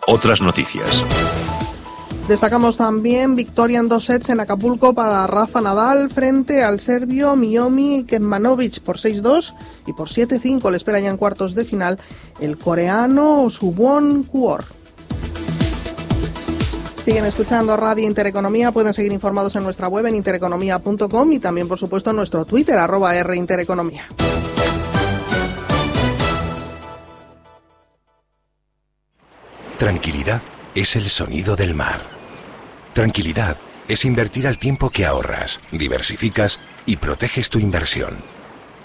Otras 0.05 0.41
noticias. 0.41 1.03
Destacamos 2.27 2.75
también 2.77 3.35
victoria 3.35 3.77
en 3.77 3.87
dos 3.87 4.05
sets 4.05 4.29
en 4.29 4.39
Acapulco 4.39 4.95
para 4.95 5.27
Rafa 5.27 5.61
Nadal 5.61 6.09
frente 6.09 6.63
al 6.63 6.79
serbio 6.79 7.35
Miomi 7.35 8.03
Kekmanovic 8.03 8.79
por 8.79 8.97
6-2 8.97 9.53
y 9.85 9.93
por 9.93 10.09
7-5 10.09 10.71
le 10.71 10.77
espera 10.77 10.99
ya 10.99 11.11
en 11.11 11.17
cuartos 11.17 11.53
de 11.53 11.65
final 11.65 11.99
el 12.39 12.57
coreano 12.57 13.47
Subwon 13.51 14.23
Kuor. 14.23 14.65
Siguen 17.05 17.25
escuchando 17.25 17.77
Radio 17.77 18.07
Intereconomía, 18.07 18.71
pueden 18.71 18.95
seguir 18.95 19.11
informados 19.11 19.55
en 19.55 19.61
nuestra 19.61 19.87
web 19.87 20.07
en 20.07 20.15
intereconomía.com 20.15 21.31
y 21.31 21.39
también 21.39 21.67
por 21.67 21.77
supuesto 21.77 22.09
en 22.09 22.15
nuestro 22.15 22.43
Twitter 22.43 22.79
arroba 22.79 23.15
R 23.15 23.35
Intereconomía. 23.35 24.07
Tranquilidad 29.77 30.41
es 30.73 30.95
el 30.95 31.07
sonido 31.09 31.55
del 31.55 31.75
mar. 31.75 32.14
Tranquilidad 32.95 33.57
es 33.89 34.05
invertir 34.05 34.47
al 34.47 34.57
tiempo 34.57 34.89
que 34.89 35.05
ahorras, 35.05 35.59
diversificas 35.69 36.61
y 36.85 36.95
proteges 36.95 37.49
tu 37.49 37.59
inversión. 37.59 38.15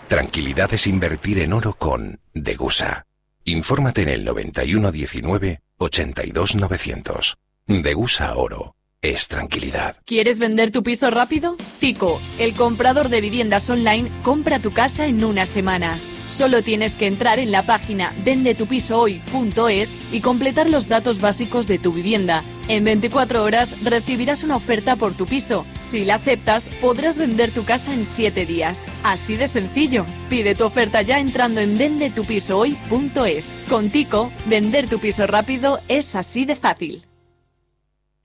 Tranquilidad 0.08 0.74
es 0.74 0.88
invertir 0.88 1.38
en 1.38 1.52
oro 1.52 1.74
con 1.74 2.18
Degusa. 2.34 3.06
Infórmate 3.44 4.02
en 4.02 4.08
el 4.08 4.24
9119 4.24 5.60
82900. 5.78 7.38
Degusa 7.68 8.34
Oro. 8.34 8.74
Es 9.00 9.28
tranquilidad. 9.28 9.94
¿Quieres 10.04 10.40
vender 10.40 10.72
tu 10.72 10.82
piso 10.82 11.08
rápido? 11.08 11.56
Tico, 11.78 12.20
el 12.40 12.54
comprador 12.54 13.10
de 13.10 13.20
viviendas 13.20 13.70
online, 13.70 14.10
compra 14.24 14.58
tu 14.58 14.72
casa 14.72 15.06
en 15.06 15.22
una 15.22 15.46
semana. 15.46 16.00
Solo 16.40 16.62
tienes 16.62 16.94
que 16.94 17.06
entrar 17.06 17.38
en 17.38 17.52
la 17.52 17.66
página 17.66 18.14
vendetupisohoy.es 18.24 19.90
y 20.10 20.22
completar 20.22 20.70
los 20.70 20.88
datos 20.88 21.20
básicos 21.20 21.66
de 21.66 21.78
tu 21.78 21.92
vivienda. 21.92 22.42
En 22.66 22.82
24 22.82 23.44
horas 23.44 23.78
recibirás 23.84 24.42
una 24.42 24.56
oferta 24.56 24.96
por 24.96 25.12
tu 25.12 25.26
piso. 25.26 25.66
Si 25.90 26.02
la 26.06 26.14
aceptas, 26.14 26.64
podrás 26.80 27.18
vender 27.18 27.52
tu 27.52 27.66
casa 27.66 27.92
en 27.92 28.06
7 28.06 28.46
días. 28.46 28.78
Así 29.02 29.36
de 29.36 29.48
sencillo. 29.48 30.06
Pide 30.30 30.54
tu 30.54 30.64
oferta 30.64 31.02
ya 31.02 31.20
entrando 31.20 31.60
en 31.60 31.76
vendetupisohoy.es. 31.76 33.44
Con 33.68 33.90
Tico, 33.90 34.32
vender 34.46 34.88
tu 34.88 34.98
piso 34.98 35.26
rápido 35.26 35.80
es 35.88 36.14
así 36.14 36.46
de 36.46 36.56
fácil. 36.56 37.02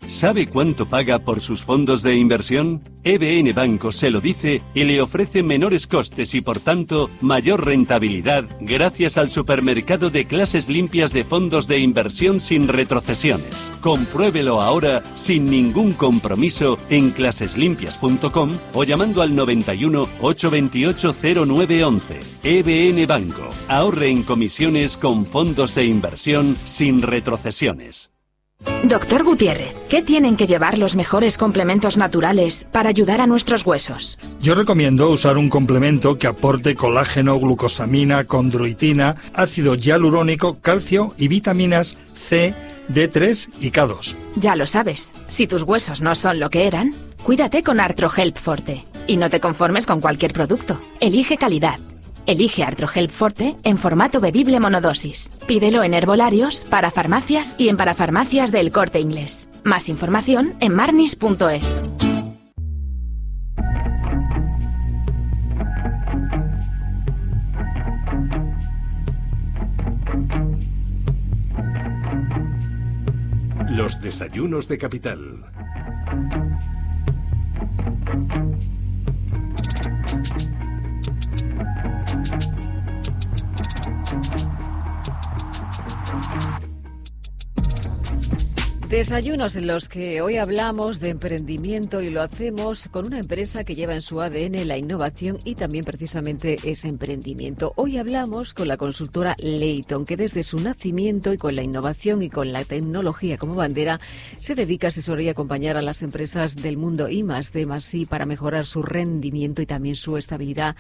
¿Sabe 0.08 0.48
cuánto 0.48 0.86
paga 0.88 1.20
por 1.20 1.42
sus 1.42 1.64
fondos 1.64 2.02
de 2.02 2.16
inversión? 2.16 2.82
EBN 3.04 3.54
Banco 3.54 3.92
se 3.92 4.10
lo 4.10 4.22
dice 4.22 4.62
y 4.74 4.84
le 4.84 5.02
ofrece 5.02 5.44
menores 5.44 5.88
costes 5.88 6.34
y 6.34 6.42
por 6.42 6.60
tanto 6.60 7.10
mayor 7.22 7.66
rentabilidad 7.66 8.46
gracias 8.60 9.18
al 9.18 9.30
supermercado 9.30 10.10
de 10.10 10.26
clases 10.26 10.70
limpias 10.70 11.12
de 11.12 11.24
fondos 11.24 11.68
de 11.68 11.80
inversión 11.80 12.40
sin 12.40 12.68
retrocesiones. 12.68 13.72
Compruébelo 13.82 14.62
ahora 14.62 15.04
sin 15.16 15.50
ningún 15.50 15.94
compromiso 15.94 16.78
en 16.90 17.12
claseslimpias.com 17.12 18.58
o 18.74 18.84
llamando 18.84 19.22
al 19.22 19.36
91 19.36 20.08
828 20.22 21.16
0911. 21.46 22.20
EBN 22.44 23.06
Banco. 23.08 23.50
Ahorre 23.68 24.10
en 24.10 24.24
comisiones 24.24 24.98
con 24.98 25.26
fondos 25.26 25.76
de 25.76 25.86
inversión 25.86 26.58
sin 26.66 27.02
retrocesiones. 27.02 28.15
Doctor 28.88 29.24
Gutiérrez, 29.24 29.76
¿qué 29.90 30.04
tienen 30.04 30.38
que 30.38 30.46
llevar 30.46 30.78
los 30.78 30.96
mejores 30.96 31.40
complementos 31.40 31.98
naturales 31.98 32.66
para 32.72 32.90
ayudar 32.90 33.20
a 33.20 33.26
nuestros 33.26 33.66
huesos? 33.66 34.18
Yo 34.42 34.54
recomiendo 34.54 35.10
usar 35.10 35.40
un 35.40 35.50
complemento 35.50 36.20
que 36.20 36.28
aporte 36.28 36.76
colágeno, 36.76 37.40
glucosamina, 37.40 38.26
condroitina, 38.26 39.16
ácido 39.34 39.74
hialurónico, 39.74 40.60
calcio 40.62 41.16
y 41.18 41.28
vitaminas 41.28 41.98
C, 42.30 42.54
D3 42.90 43.50
y 43.60 43.72
K2. 43.72 44.16
Ya 44.36 44.56
lo 44.56 44.68
sabes, 44.68 45.10
si 45.28 45.48
tus 45.48 45.64
huesos 45.64 46.02
no 46.02 46.14
son 46.14 46.40
lo 46.40 46.52
que 46.52 46.68
eran, 46.68 46.94
cuídate 47.24 47.64
con 47.64 47.80
Artrohelp 47.80 48.38
Forte 48.38 48.86
y 49.08 49.18
no 49.18 49.32
te 49.32 49.40
conformes 49.40 49.88
con 49.88 50.00
cualquier 50.00 50.32
producto. 50.32 50.80
Elige 51.00 51.38
calidad 51.38 51.80
Elige 52.26 52.64
Artrohelp 52.64 53.12
Forte 53.12 53.56
en 53.64 53.78
formato 53.78 54.20
bebible 54.20 54.60
monodosis. 54.60 55.32
Pídelo 55.46 55.84
en 55.84 55.94
herbolarios, 55.94 56.66
para 56.72 56.90
farmacias 56.90 57.54
y 57.58 57.70
en 57.70 57.78
parafarmacias 57.78 58.52
del 58.52 58.72
Corte 58.72 59.00
Inglés. 59.00 59.48
Más 59.64 59.90
información 59.90 60.56
en 60.60 60.74
marnis.es. 60.74 61.78
Los 73.70 74.02
desayunos 74.02 74.68
de 74.68 74.78
capital. 74.80 75.46
Desayunos 88.96 89.58
en 89.58 89.68
los 89.68 89.90
que 89.90 90.22
hoy 90.22 90.38
hablamos 90.38 91.02
de 91.02 91.10
emprendimiento 91.10 92.02
y 92.02 92.10
lo 92.10 92.22
hacemos 92.22 92.88
con 92.92 93.06
una 93.06 93.20
empresa 93.20 93.66
que 93.66 93.76
lleva 93.76 93.94
en 93.94 94.02
su 94.02 94.22
ADN 94.22 94.66
la 94.66 94.78
innovación 94.78 95.38
y 95.44 95.56
también 95.56 95.84
precisamente 95.84 96.58
ese 96.64 96.88
emprendimiento. 96.88 97.74
Hoy 97.76 97.98
hablamos 97.98 98.54
con 98.54 98.70
la 98.70 98.78
consultora 98.78 99.36
Leighton, 99.38 100.06
que 100.06 100.16
desde 100.16 100.46
su 100.46 100.60
nacimiento 100.60 101.34
y 101.34 101.38
con 101.38 101.58
la 101.58 101.62
innovación 101.62 102.24
y 102.24 102.30
con 102.30 102.54
la 102.54 102.64
tecnología 102.64 103.38
como 103.38 103.56
bandera 103.56 104.00
se 104.40 104.56
dedica 104.56 104.88
a 104.88 104.92
asesorar 104.92 105.24
y 105.24 105.28
acompañar 105.28 105.76
a 105.76 105.82
las 105.82 106.02
empresas 106.02 106.56
del 106.56 106.78
mundo 106.78 107.10
y 107.10 107.24
más 107.24 107.52
de 107.52 107.66
más 107.66 107.94
y 107.94 108.06
para 108.06 108.26
mejorar 108.26 108.66
su 108.66 108.82
rendimiento 108.82 109.62
y 109.62 109.66
también 109.66 109.98
su 109.98 110.16
estabilidad 110.16 110.78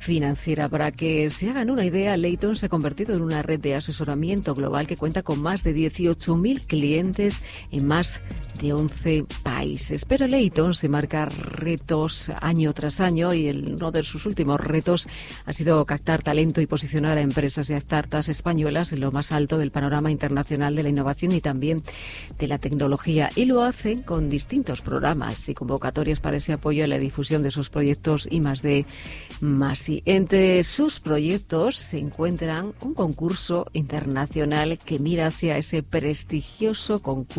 financiera. 0.00 0.70
Para 0.70 0.90
que 0.90 1.28
se 1.28 1.50
hagan 1.50 1.68
una 1.68 1.84
idea, 1.84 2.16
Leighton 2.16 2.56
se 2.56 2.64
ha 2.64 2.70
convertido 2.70 3.14
en 3.14 3.20
una 3.20 3.42
red 3.42 3.60
de 3.60 3.74
asesoramiento 3.74 4.54
global 4.54 4.86
que 4.86 4.96
cuenta 4.96 5.22
con 5.22 5.42
más 5.42 5.62
de 5.62 5.74
18.000 5.74 6.66
clientes 6.66 7.42
en 7.70 7.86
más 7.86 8.20
de 8.60 8.72
11 8.72 9.24
países. 9.42 10.04
Pero 10.04 10.26
Leighton 10.26 10.74
se 10.74 10.88
marca 10.88 11.26
retos 11.26 12.30
año 12.40 12.72
tras 12.72 13.00
año 13.00 13.32
y 13.32 13.48
uno 13.50 13.90
de 13.90 14.02
sus 14.02 14.26
últimos 14.26 14.60
retos 14.60 15.06
ha 15.46 15.52
sido 15.52 15.84
captar 15.84 16.22
talento 16.22 16.60
y 16.60 16.66
posicionar 16.66 17.18
a 17.18 17.20
empresas 17.20 17.70
y 17.70 17.80
startups 17.80 18.28
españolas 18.28 18.92
en 18.92 19.00
lo 19.00 19.12
más 19.12 19.32
alto 19.32 19.58
del 19.58 19.70
panorama 19.70 20.10
internacional 20.10 20.74
de 20.74 20.82
la 20.82 20.88
innovación 20.88 21.32
y 21.32 21.40
también 21.40 21.82
de 22.38 22.48
la 22.48 22.58
tecnología. 22.58 23.30
Y 23.36 23.44
lo 23.44 23.62
hacen 23.62 24.02
con 24.02 24.28
distintos 24.28 24.82
programas 24.82 25.48
y 25.48 25.54
convocatorias 25.54 26.20
para 26.20 26.38
ese 26.38 26.52
apoyo 26.52 26.84
a 26.84 26.88
la 26.88 26.98
difusión 26.98 27.42
de 27.42 27.50
sus 27.50 27.70
proyectos 27.70 28.26
y 28.30 28.40
más 28.40 28.62
de 28.62 28.86
más. 29.40 29.88
Y 29.88 30.02
entre 30.04 30.64
sus 30.64 31.00
proyectos 31.00 31.76
se 31.76 31.98
encuentran 31.98 32.72
un 32.80 32.94
concurso 32.94 33.66
internacional 33.72 34.78
que 34.78 34.98
mira 34.98 35.28
hacia 35.28 35.58
ese 35.58 35.82
prestigioso 35.82 37.00
concurso 37.00 37.37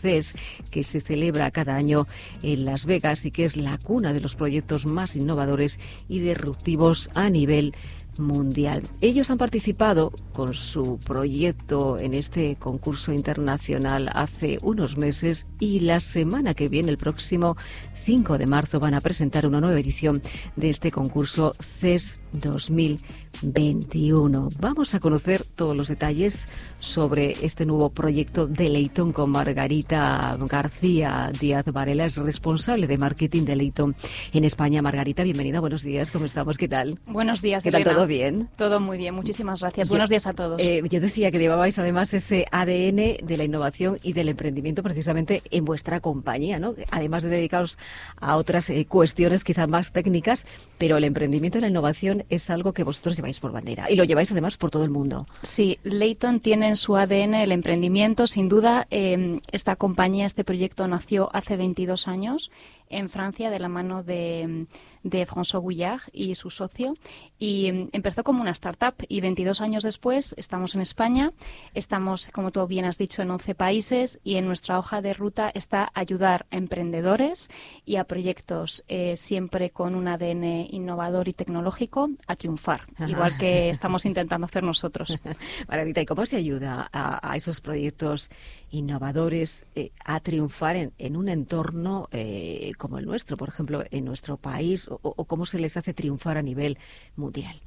CES 0.00 0.34
que 0.70 0.84
se 0.84 1.00
celebra 1.00 1.50
cada 1.50 1.74
año 1.74 2.06
en 2.42 2.64
Las 2.64 2.84
Vegas 2.86 3.24
y 3.24 3.30
que 3.30 3.44
es 3.44 3.56
la 3.56 3.78
cuna 3.78 4.12
de 4.12 4.20
los 4.20 4.34
proyectos 4.34 4.86
más 4.86 5.16
innovadores 5.16 5.78
y 6.08 6.20
disruptivos 6.20 7.10
a 7.14 7.28
nivel 7.30 7.74
mundial. 8.18 8.82
Ellos 9.00 9.30
han 9.30 9.38
participado 9.38 10.12
con 10.32 10.54
su 10.54 10.98
proyecto 10.98 11.98
en 11.98 12.14
este 12.14 12.56
concurso 12.56 13.12
internacional 13.12 14.10
hace 14.12 14.58
unos 14.62 14.96
meses 14.96 15.46
y 15.58 15.80
la 15.80 16.00
semana 16.00 16.54
que 16.54 16.68
viene, 16.68 16.90
el 16.90 16.98
próximo 16.98 17.56
5 18.04 18.38
de 18.38 18.46
marzo, 18.46 18.80
van 18.80 18.94
a 18.94 19.00
presentar 19.00 19.46
una 19.46 19.60
nueva 19.60 19.78
edición 19.78 20.22
de 20.56 20.70
este 20.70 20.90
concurso 20.90 21.54
CES 21.80 22.18
2021. 22.32 24.48
Vamos 24.58 24.94
a 24.94 25.00
conocer 25.00 25.44
todos 25.54 25.76
los 25.76 25.88
detalles 25.88 26.38
sobre 26.80 27.44
este 27.44 27.66
nuevo 27.66 27.90
proyecto 27.90 28.46
de 28.46 28.68
Leighton 28.68 29.12
con 29.12 29.30
Margarita 29.30 30.36
García 30.48 31.30
Díaz 31.38 31.64
Varela, 31.66 32.06
es 32.06 32.16
responsable 32.16 32.86
de 32.86 32.98
marketing 32.98 33.44
de 33.44 33.56
Leighton 33.56 33.94
en 34.32 34.44
España. 34.44 34.82
Margarita, 34.82 35.22
bienvenida, 35.22 35.60
buenos 35.60 35.82
días, 35.82 36.10
¿cómo 36.10 36.24
estamos? 36.24 36.56
¿Qué 36.56 36.68
tal? 36.68 36.98
Buenos 37.06 37.42
días, 37.42 37.62
¿Qué 37.62 37.70
tal? 37.70 37.84
¿Todo 37.84 38.06
bien? 38.06 38.48
Todo 38.56 38.80
muy 38.80 38.98
bien, 38.98 39.14
muchísimas 39.14 39.60
gracias. 39.60 39.88
buenos 39.88 40.10
días 40.10 40.26
a 40.26 40.32
todos. 40.32 40.60
Eh, 40.60 40.82
yo 40.88 41.00
decía 41.00 41.30
que 41.30 41.38
llevabais 41.38 41.78
además 41.78 42.12
ese 42.14 42.46
ADN 42.50 43.18
de 43.22 43.36
la 43.36 43.44
innovación 43.44 43.98
y 44.02 44.12
del 44.12 44.28
emprendimiento 44.28 44.82
precisamente 44.82 45.42
en 45.50 45.64
vuestra 45.64 46.00
compañía, 46.00 46.58
¿no? 46.58 46.74
Además 46.90 47.22
de 47.22 47.28
dedicaros 47.28 47.78
a 48.20 48.36
otras 48.36 48.68
eh, 48.70 48.86
cuestiones 48.86 49.44
quizás 49.44 49.68
más 49.68 49.92
técnicas, 49.92 50.44
pero 50.78 50.96
el 50.96 51.04
emprendimiento 51.04 51.58
y 51.58 51.60
la 51.60 51.68
innovación 51.68 52.24
es 52.28 52.50
algo 52.50 52.72
que 52.72 52.84
vosotros 52.84 53.16
lleváis 53.16 53.40
por 53.40 53.52
bandera 53.52 53.90
y 53.90 53.96
lo 53.96 54.04
lleváis 54.04 54.30
además 54.30 54.56
por 54.56 54.70
todo 54.70 54.84
el 54.84 54.90
mundo. 54.90 55.26
Sí, 55.42 55.78
Leighton 55.82 56.40
tiene 56.40 56.68
en 56.68 56.76
su 56.76 56.96
ADN 56.96 57.34
el 57.34 57.52
emprendimiento, 57.52 58.26
sin 58.26 58.48
duda. 58.48 58.86
Eh, 58.90 59.40
esta 59.50 59.76
compañía, 59.76 60.26
este 60.26 60.44
proyecto 60.44 60.86
nació 60.88 61.28
hace 61.34 61.56
22 61.56 62.08
años 62.08 62.50
en 62.92 63.08
Francia 63.08 63.50
de 63.50 63.58
la 63.58 63.68
mano 63.68 64.02
de, 64.02 64.66
de 65.02 65.26
François 65.26 65.60
Gouillard 65.60 66.02
y 66.12 66.34
su 66.34 66.50
socio. 66.50 66.94
Y 67.38 67.66
em, 67.66 67.88
empezó 67.92 68.22
como 68.22 68.40
una 68.40 68.52
startup 68.52 68.94
y 69.08 69.20
22 69.20 69.60
años 69.60 69.82
después 69.82 70.34
estamos 70.36 70.74
en 70.74 70.82
España. 70.82 71.30
Estamos, 71.74 72.28
como 72.32 72.50
tú 72.50 72.66
bien 72.66 72.84
has 72.84 72.98
dicho, 72.98 73.22
en 73.22 73.30
11 73.30 73.54
países 73.54 74.20
y 74.22 74.36
en 74.36 74.46
nuestra 74.46 74.78
hoja 74.78 75.00
de 75.00 75.14
ruta 75.14 75.50
está 75.54 75.90
ayudar 75.94 76.46
a 76.50 76.56
emprendedores 76.56 77.50
y 77.84 77.96
a 77.96 78.04
proyectos 78.04 78.84
eh, 78.88 79.16
siempre 79.16 79.70
con 79.70 79.94
un 79.94 80.08
ADN 80.08 80.68
innovador 80.70 81.28
y 81.28 81.32
tecnológico 81.32 82.10
a 82.26 82.36
triunfar, 82.36 82.86
igual 83.06 83.36
que 83.38 83.68
estamos 83.70 84.04
intentando 84.04 84.46
hacer 84.46 84.62
nosotros. 84.62 85.16
Maravita, 85.68 86.00
¿y 86.00 86.06
cómo 86.06 86.26
se 86.26 86.36
ayuda 86.36 86.88
a, 86.92 87.36
esos 87.36 87.60
proyectos 87.60 88.30
innovadores 88.72 89.64
eh, 89.76 89.92
a 90.04 90.18
triunfar 90.20 90.76
en, 90.98 91.16
un 91.16 91.28
entorno 91.28 92.08
eh, 92.10 92.72
como 92.78 92.98
el 92.98 93.06
nuestro, 93.06 93.36
por 93.36 93.48
ejemplo, 93.48 93.84
en 93.90 94.04
nuestro 94.04 94.36
país, 94.38 94.88
o, 94.90 95.24
cómo 95.26 95.46
se 95.46 95.58
les 95.58 95.76
hace 95.76 95.94
triunfar 95.94 96.38
a 96.38 96.42
nivel 96.42 96.78
mundial? 97.14 97.60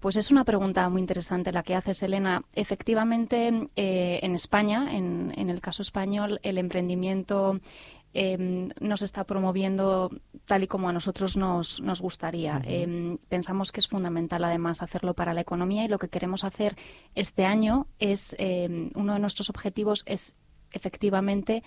Pues 0.00 0.16
es 0.16 0.32
una 0.32 0.44
pregunta 0.44 0.88
muy 0.88 1.00
interesante 1.00 1.52
la 1.52 1.62
que 1.62 1.76
haces, 1.76 2.02
Elena. 2.02 2.42
Efectivamente, 2.54 3.68
eh, 3.76 4.18
en 4.20 4.34
España, 4.34 4.96
en, 4.96 5.32
el 5.48 5.60
caso 5.60 5.82
español, 5.82 6.40
el 6.42 6.58
emprendimiento 6.58 7.60
em, 8.14 8.70
no 8.80 8.96
se 8.96 9.04
está 9.04 9.24
promoviendo 9.24 10.10
tal 10.44 10.62
y 10.62 10.66
como 10.66 10.88
a 10.88 10.92
nosotros 10.92 11.36
nos, 11.36 11.80
gustaría. 12.00 12.60
Em, 12.64 13.18
pensamos 13.28 13.72
que 13.72 13.80
es 13.80 13.88
fundamental, 13.88 14.44
además, 14.44 14.82
hacerlo 14.82 15.14
para 15.14 15.34
la 15.34 15.40
economía 15.40 15.84
y 15.84 15.88
lo 15.88 15.98
que 15.98 16.08
queremos 16.08 16.44
hacer 16.44 16.76
este 17.14 17.44
año 17.44 17.86
es, 17.98 18.34
em, 18.38 18.90
uno 18.94 19.14
de 19.14 19.20
nuestros 19.20 19.50
objetivos 19.50 20.02
es 20.06 20.34
efectivamente 20.72 21.62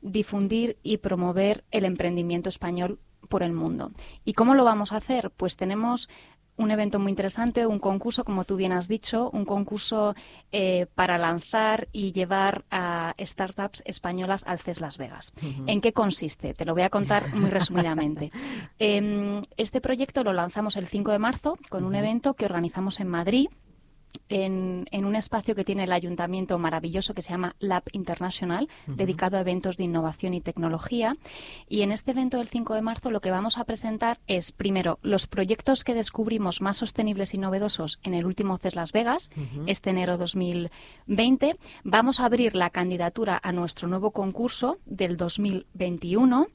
difundir 0.00 0.78
y 0.82 0.98
promover 0.98 1.64
el 1.70 1.84
emprendimiento 1.84 2.48
español 2.48 2.98
por 3.28 3.42
el 3.42 3.52
mundo. 3.52 3.90
¿Y 4.24 4.34
cómo 4.34 4.54
lo 4.54 4.64
vamos 4.64 4.92
a 4.92 4.96
hacer? 4.96 5.30
Pues 5.36 5.56
tenemos 5.56 6.08
un 6.56 6.70
evento 6.70 6.98
muy 6.98 7.10
interesante, 7.10 7.66
un 7.66 7.78
concurso, 7.78 8.24
como 8.24 8.44
tú 8.44 8.56
bien 8.56 8.72
has 8.72 8.88
dicho, 8.88 9.30
un 9.30 9.44
concurso 9.44 10.14
eh, 10.52 10.86
para 10.94 11.18
lanzar 11.18 11.88
y 11.92 12.12
llevar 12.12 12.64
a 12.70 13.14
startups 13.18 13.82
españolas 13.84 14.44
al 14.46 14.58
CES 14.58 14.80
Las 14.80 14.98
Vegas. 14.98 15.32
¿En 15.66 15.80
qué 15.80 15.92
consiste? 15.92 16.54
Te 16.54 16.64
lo 16.64 16.74
voy 16.74 16.82
a 16.82 16.90
contar 16.90 17.34
muy 17.34 17.50
resumidamente. 17.50 18.30
Em, 18.78 19.42
este 19.56 19.80
proyecto 19.80 20.22
lo 20.22 20.32
lanzamos 20.32 20.76
el 20.76 20.86
5 20.86 21.10
de 21.10 21.18
marzo 21.18 21.58
con 21.68 21.84
un 21.84 21.94
evento 21.94 22.34
que 22.34 22.44
organizamos 22.44 23.00
en 23.00 23.08
Madrid 23.08 23.48
en, 24.28 24.86
un 24.92 25.16
espacio 25.16 25.54
que 25.54 25.64
tiene 25.64 25.84
el 25.84 25.92
ayuntamiento 25.92 26.58
maravilloso 26.58 27.14
que 27.14 27.22
se 27.22 27.30
llama 27.30 27.54
Lab 27.60 27.84
International, 27.92 28.68
dedicado 28.86 29.36
a 29.36 29.40
eventos 29.40 29.76
de 29.76 29.84
innovación 29.84 30.34
y 30.34 30.40
tecnología. 30.40 31.16
Y 31.68 31.82
en 31.82 31.92
este 31.92 32.10
evento 32.10 32.38
del 32.38 32.48
5 32.48 32.74
de 32.74 32.82
marzo 32.82 33.10
lo 33.10 33.20
que 33.20 33.30
vamos 33.30 33.58
a 33.58 33.64
presentar 33.64 34.18
es, 34.26 34.52
primero, 34.52 34.98
los 35.02 35.26
proyectos 35.26 35.84
que 35.84 35.94
descubrimos 35.94 36.60
más 36.60 36.76
sostenibles 36.76 37.34
y 37.34 37.38
novedosos 37.38 37.98
en 38.02 38.14
el 38.14 38.26
último 38.26 38.58
CES 38.58 38.74
Las 38.74 38.92
Vegas, 38.92 39.30
este 39.66 39.90
enero 39.90 40.18
2020. 40.18 41.56
Vamos 41.84 42.20
a 42.20 42.24
abrir 42.24 42.54
la 42.54 42.70
candidatura 42.70 43.38
a 43.42 43.52
nuestro 43.52 43.88
nuevo 43.88 44.10
concurso 44.10 44.78
del 44.86 45.16
2021 45.16 46.46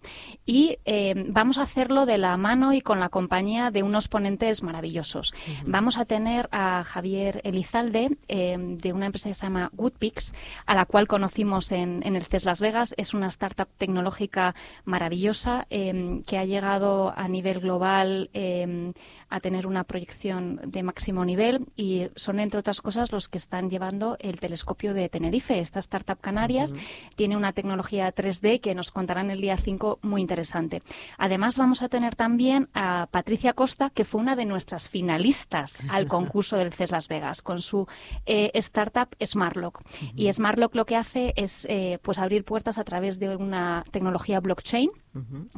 y 0.45 0.77
eh, 0.85 1.25
vamos 1.29 1.57
a 1.57 1.63
hacerlo 1.63 2.05
de 2.05 2.17
la 2.17 2.35
mano 2.37 2.73
y 2.73 2.81
con 2.81 2.99
la 2.99 3.09
compañía 3.09 3.71
de 3.71 3.83
unos 3.83 4.07
ponentes 4.07 4.63
maravillosos. 4.63 5.33
Vamos 5.65 5.97
a 5.97 6.05
tener 6.05 6.49
a 6.51 6.83
Javier 6.83 7.41
Elizalde, 7.51 8.17
eh, 8.27 8.57
de 8.57 8.93
una 8.93 9.05
empresa 9.05 9.29
que 9.29 9.35
se 9.35 9.45
llama 9.45 9.69
Woodpix, 9.77 10.33
a 10.65 10.75
la 10.75 10.85
cual 10.85 11.07
conocimos 11.07 11.71
en, 11.71 12.03
el 12.03 12.25
CES 12.25 12.45
Las 12.45 12.59
Vegas. 12.59 12.93
Es 12.97 13.13
una 13.13 13.27
startup 13.27 13.67
tecnológica 13.77 14.55
maravillosa 14.85 15.67
eh, 15.69 16.21
que 16.25 16.37
ha 16.37 16.45
llegado 16.45 17.13
a 17.15 17.27
nivel 17.27 17.59
global 17.59 18.29
eh, 18.33 18.93
a 19.29 19.39
tener 19.39 19.67
una 19.67 19.83
proyección 19.83 20.59
de 20.65 20.83
máximo 20.83 21.23
nivel 21.23 21.65
y 21.75 22.07
son, 22.15 22.39
entre 22.39 22.59
otras 22.59 22.81
cosas, 22.81 23.11
los 23.11 23.27
que 23.27 23.37
están 23.37 23.69
llevando 23.69 24.17
el 24.19 24.39
telescopio 24.39 24.93
de 24.93 25.07
Tenerife. 25.09 25.59
Esta 25.59 25.79
startup 25.79 26.19
Canarias 26.19 26.73
tiene 27.15 27.37
una 27.37 27.53
tecnología 27.53 28.13
3D 28.13 28.59
que 28.61 28.75
nos 28.75 28.91
contarán 28.91 29.29
el 29.31 29.41
día 29.41 29.57
5 29.57 29.99
muy 30.01 30.21
interesante. 30.21 30.81
Además, 31.17 31.57
vamos 31.57 31.81
a 31.81 31.89
tener 31.89 32.15
también 32.15 32.69
a 32.73 33.07
Patricia 33.11 33.53
Costa, 33.53 33.89
que 33.89 34.05
fue 34.05 34.21
una 34.21 34.35
de 34.35 34.45
nuestras 34.45 34.89
finalistas 34.89 35.77
al 35.89 36.07
concurso 36.09 36.57
del 36.57 36.73
CES 36.73 36.91
Las 36.91 37.07
Vegas 37.07 37.30
con 37.41 37.61
su 37.61 37.87
eh, 38.25 38.51
startup 38.55 39.15
Smartlock. 39.23 39.81
Y 40.15 40.31
Smartlock 40.33 40.75
lo 40.75 40.85
que 40.85 40.97
hace 40.97 41.33
es 41.35 41.65
eh, 41.69 41.99
pues 42.01 42.19
abrir 42.19 42.43
puertas 42.43 42.77
a 42.77 42.83
través 42.83 43.19
de 43.19 43.35
una 43.35 43.85
tecnología 43.91 44.39
blockchain 44.39 44.89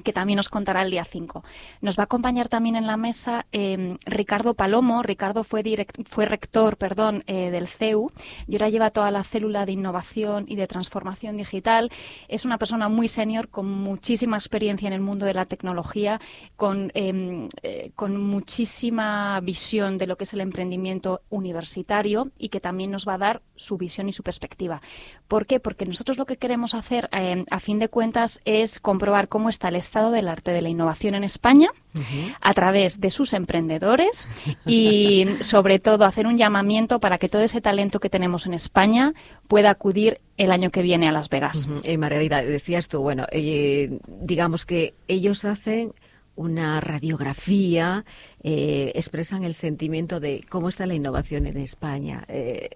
que 0.04 0.14
también 0.14 0.38
nos 0.38 0.50
contará 0.50 0.82
el 0.82 0.90
día 0.90 1.06
5. 1.06 1.44
Nos 1.82 1.98
va 1.98 2.04
a 2.04 2.06
acompañar 2.06 2.50
también 2.50 2.76
en 2.76 2.88
la 2.88 2.98
mesa 2.98 3.46
eh, 3.52 3.96
Ricardo 4.06 4.56
Palomo. 4.56 5.04
Ricardo 5.04 5.44
fue, 5.44 5.64
fue 6.10 6.26
rector 6.26 6.78
perdón, 6.78 7.24
eh, 7.28 7.52
del 7.52 7.68
CEU 7.68 8.12
y 8.48 8.56
ahora 8.56 8.70
lleva 8.70 8.90
toda 8.90 9.12
la 9.12 9.24
célula 9.24 9.66
de 9.66 9.74
innovación 9.74 10.46
y 10.48 10.56
de 10.56 10.66
transformación 10.66 11.38
digital. 11.38 11.92
Es 12.28 12.46
una 12.46 12.58
persona 12.58 12.90
muy 12.90 13.08
senior 13.08 13.50
con 13.50 13.70
muchísima 13.70 14.38
experiencia 14.38 14.88
en 14.88 14.94
el 14.94 15.02
mundo 15.02 15.26
de 15.26 15.36
la 15.36 15.46
tecnología, 15.46 16.20
con, 16.56 16.92
em, 16.96 17.48
con 17.96 18.18
muchísima 18.18 19.40
visión 19.42 19.98
de 19.98 20.08
lo 20.08 20.16
que 20.16 20.24
es 20.24 20.34
el 20.34 20.42
emprendimiento 20.42 21.22
universitario 21.64 22.32
y 22.38 22.50
que 22.50 22.60
también 22.60 22.92
nos 22.92 23.08
va 23.08 23.16
a 23.16 23.18
dar 23.18 23.42
su 23.56 23.78
visión 23.78 24.10
y 24.10 24.14
su 24.14 24.24
perspectiva. 24.24 24.82
¿Por 25.28 25.46
qué? 25.48 25.60
Porque 25.60 25.86
nosotros 25.86 26.18
lo 26.18 26.26
que 26.26 26.38
queremos 26.38 26.74
hacer, 26.74 27.10
a 27.12 27.60
fin 27.60 27.80
de 27.80 27.88
cuentas, 27.88 28.42
es 28.46 28.80
comprobar 28.80 29.28
cómo 29.28 29.50
está 29.50 29.70
el 29.70 29.78
estado 29.78 30.12
del 30.12 30.28
arte 30.28 30.52
de 30.52 30.62
la 30.62 30.70
innovación 30.70 31.16
en 31.16 31.24
España 31.24 31.70
a 32.42 32.54
través 32.54 33.00
de 33.00 33.10
sus 33.10 33.34
emprendedores 33.34 34.28
y, 34.66 35.26
sobre 35.42 35.80
todo, 35.80 36.06
hacer 36.06 36.28
un 36.28 36.38
llamamiento 36.38 37.00
para 37.00 37.18
que 37.18 37.30
todo 37.30 37.44
ese 37.44 37.62
talento 37.62 38.00
que 38.00 38.10
tenemos 38.10 38.46
en 38.46 38.54
España 38.54 39.14
pueda 39.48 39.70
acudir 39.70 40.20
el 40.38 40.52
año 40.52 40.72
que 40.72 40.82
viene 40.82 41.08
a 41.08 41.12
Las 41.12 41.30
Vegas. 41.30 41.68
Uh 41.68 41.98
Margarita, 41.98 42.42
decías 42.42 42.88
tú, 42.88 43.02
bueno, 43.02 43.26
eh, 43.32 44.00
digamos 44.08 44.66
que 44.66 44.96
ellos 45.08 45.46
hacen 45.46 45.94
una 46.36 46.80
radiografía, 46.82 48.06
eh, 48.42 48.92
expresan 48.96 49.44
el 49.44 49.54
sentimiento 49.54 50.20
de 50.20 50.46
cómo 50.50 50.70
está 50.70 50.86
la 50.86 50.96
innovación 50.96 51.46
en 51.46 51.58
España, 51.58 52.26
eh, 52.28 52.70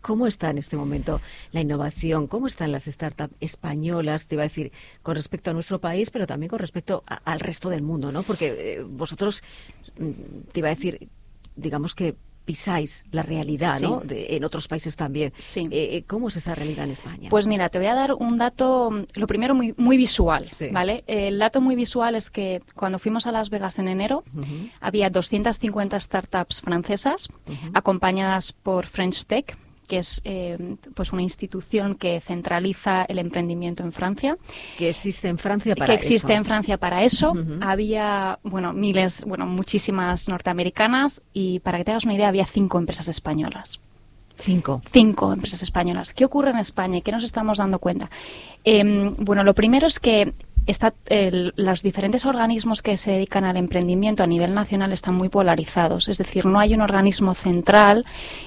cómo 0.00 0.26
está 0.26 0.50
en 0.50 0.58
este 0.58 0.76
momento 0.76 1.20
la 1.52 1.60
innovación, 1.60 2.26
cómo 2.26 2.46
están 2.46 2.72
las 2.72 2.84
startups 2.84 3.34
españolas, 3.40 4.26
te 4.26 4.36
iba 4.36 4.44
a 4.44 4.48
decir, 4.48 4.72
con 5.02 5.16
respecto 5.16 5.50
a 5.50 5.54
nuestro 5.54 5.80
país, 5.80 6.10
pero 6.10 6.26
también 6.26 6.50
con 6.50 6.58
respecto 6.58 7.04
al 7.06 7.40
resto 7.40 7.68
del 7.68 7.82
mundo, 7.82 8.12
¿no? 8.12 8.22
Porque 8.22 8.84
vosotros, 8.90 9.42
mm, 9.98 10.50
te 10.52 10.60
iba 10.60 10.68
a 10.68 10.74
decir, 10.74 11.08
digamos 11.56 11.94
que 11.94 12.16
pisáis 12.52 13.02
la 13.12 13.22
realidad, 13.22 13.80
¿no? 13.80 14.02
en 14.10 14.44
otros 14.44 14.68
países 14.68 14.94
también. 14.94 15.32
Sí. 15.38 15.68
Eh, 15.70 15.96
eh, 15.96 16.04
¿Cómo 16.06 16.28
es 16.28 16.36
esa 16.36 16.54
realidad 16.54 16.84
en 16.84 16.90
España? 16.90 17.30
Pues 17.30 17.46
mira, 17.46 17.70
te 17.70 17.78
voy 17.78 17.86
a 17.86 17.94
dar 17.94 18.12
un 18.12 18.36
dato, 18.36 18.90
lo 19.14 19.26
primero 19.26 19.54
muy, 19.54 19.72
muy 19.78 19.96
visual, 19.96 20.50
¿vale? 20.70 21.02
El 21.06 21.38
dato 21.38 21.62
muy 21.62 21.76
visual 21.76 22.14
es 22.14 22.28
que 22.28 22.60
cuando 22.74 22.98
fuimos 22.98 23.26
a 23.26 23.32
Las 23.32 23.48
Vegas 23.48 23.78
en 23.78 23.88
enero, 23.88 24.22
había 24.82 25.08
250 25.08 25.98
startups 25.98 26.60
francesas 26.60 27.26
acompañadas 27.72 28.52
por 28.52 28.86
French 28.86 29.24
Tech, 29.24 29.56
que 29.92 29.98
es 29.98 30.22
eh, 30.24 30.76
pues 30.94 31.12
una 31.12 31.20
institución 31.20 31.96
que 31.96 32.22
centraliza 32.22 33.02
el 33.02 33.18
emprendimiento 33.18 33.82
en 33.82 33.92
Francia. 33.92 34.38
Que 34.78 34.88
existe 34.88 35.28
en 35.28 35.36
Francia 35.36 35.76
para 35.76 35.88
que 35.88 36.00
existe 36.00 36.32
en 36.32 36.46
Francia 36.46 36.78
para 36.78 37.02
eso. 37.02 37.34
Había, 37.60 38.38
bueno, 38.42 38.72
miles, 38.72 39.22
bueno, 39.26 39.44
muchísimas 39.44 40.30
norteamericanas 40.30 41.20
y 41.34 41.60
para 41.60 41.76
que 41.76 41.84
te 41.84 41.90
hagas 41.90 42.06
una 42.06 42.14
idea, 42.14 42.28
había 42.28 42.46
cinco 42.46 42.78
empresas 42.78 43.06
españolas. 43.08 43.80
Cinco. 44.38 44.80
Cinco 44.90 45.30
empresas 45.30 45.62
españolas. 45.62 46.14
¿Qué 46.14 46.24
ocurre 46.24 46.52
en 46.52 46.58
España 46.58 46.96
y 46.96 47.02
qué 47.02 47.12
nos 47.12 47.22
estamos 47.22 47.58
dando 47.58 47.78
cuenta? 47.78 48.08
Em, 48.64 49.14
bueno, 49.18 49.44
lo 49.44 49.52
primero 49.52 49.88
es 49.88 50.00
que 50.00 50.32
está, 50.66 50.94
los 51.56 51.82
diferentes 51.82 52.24
organismos 52.24 52.82
que 52.82 52.96
se 52.96 53.12
dedican 53.12 53.44
al 53.44 53.56
emprendimiento 53.56 54.22
a 54.22 54.26
nivel 54.26 54.54
nacional 54.54 54.92
están 54.92 55.14
muy 55.14 55.28
polarizados. 55.28 56.08
Es 56.08 56.18
decir, 56.18 56.46
no 56.46 56.58
hay 56.58 56.74
un 56.74 56.80
organismo 56.80 57.34
central 57.34 58.04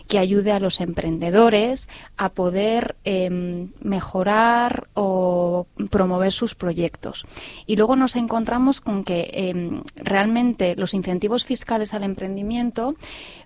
que 0.08 0.20
ayude 0.20 0.52
a 0.52 0.60
los 0.60 0.80
emprendedores 0.80 1.90
a 2.18 2.30
poder 2.30 2.96
em, 3.04 3.72
mejorar 3.82 4.88
o 4.94 5.68
promover 5.90 6.32
sus 6.32 6.56
proyectos. 6.56 7.26
Y 7.66 7.76
luego 7.76 7.96
nos 7.96 8.16
encontramos 8.16 8.82
con 8.82 9.04
que 9.04 9.30
em, 9.34 9.84
realmente 9.96 10.76
los 10.76 10.94
incentivos 10.94 11.46
fiscales 11.46 11.94
al 11.94 12.04
emprendimiento 12.04 12.96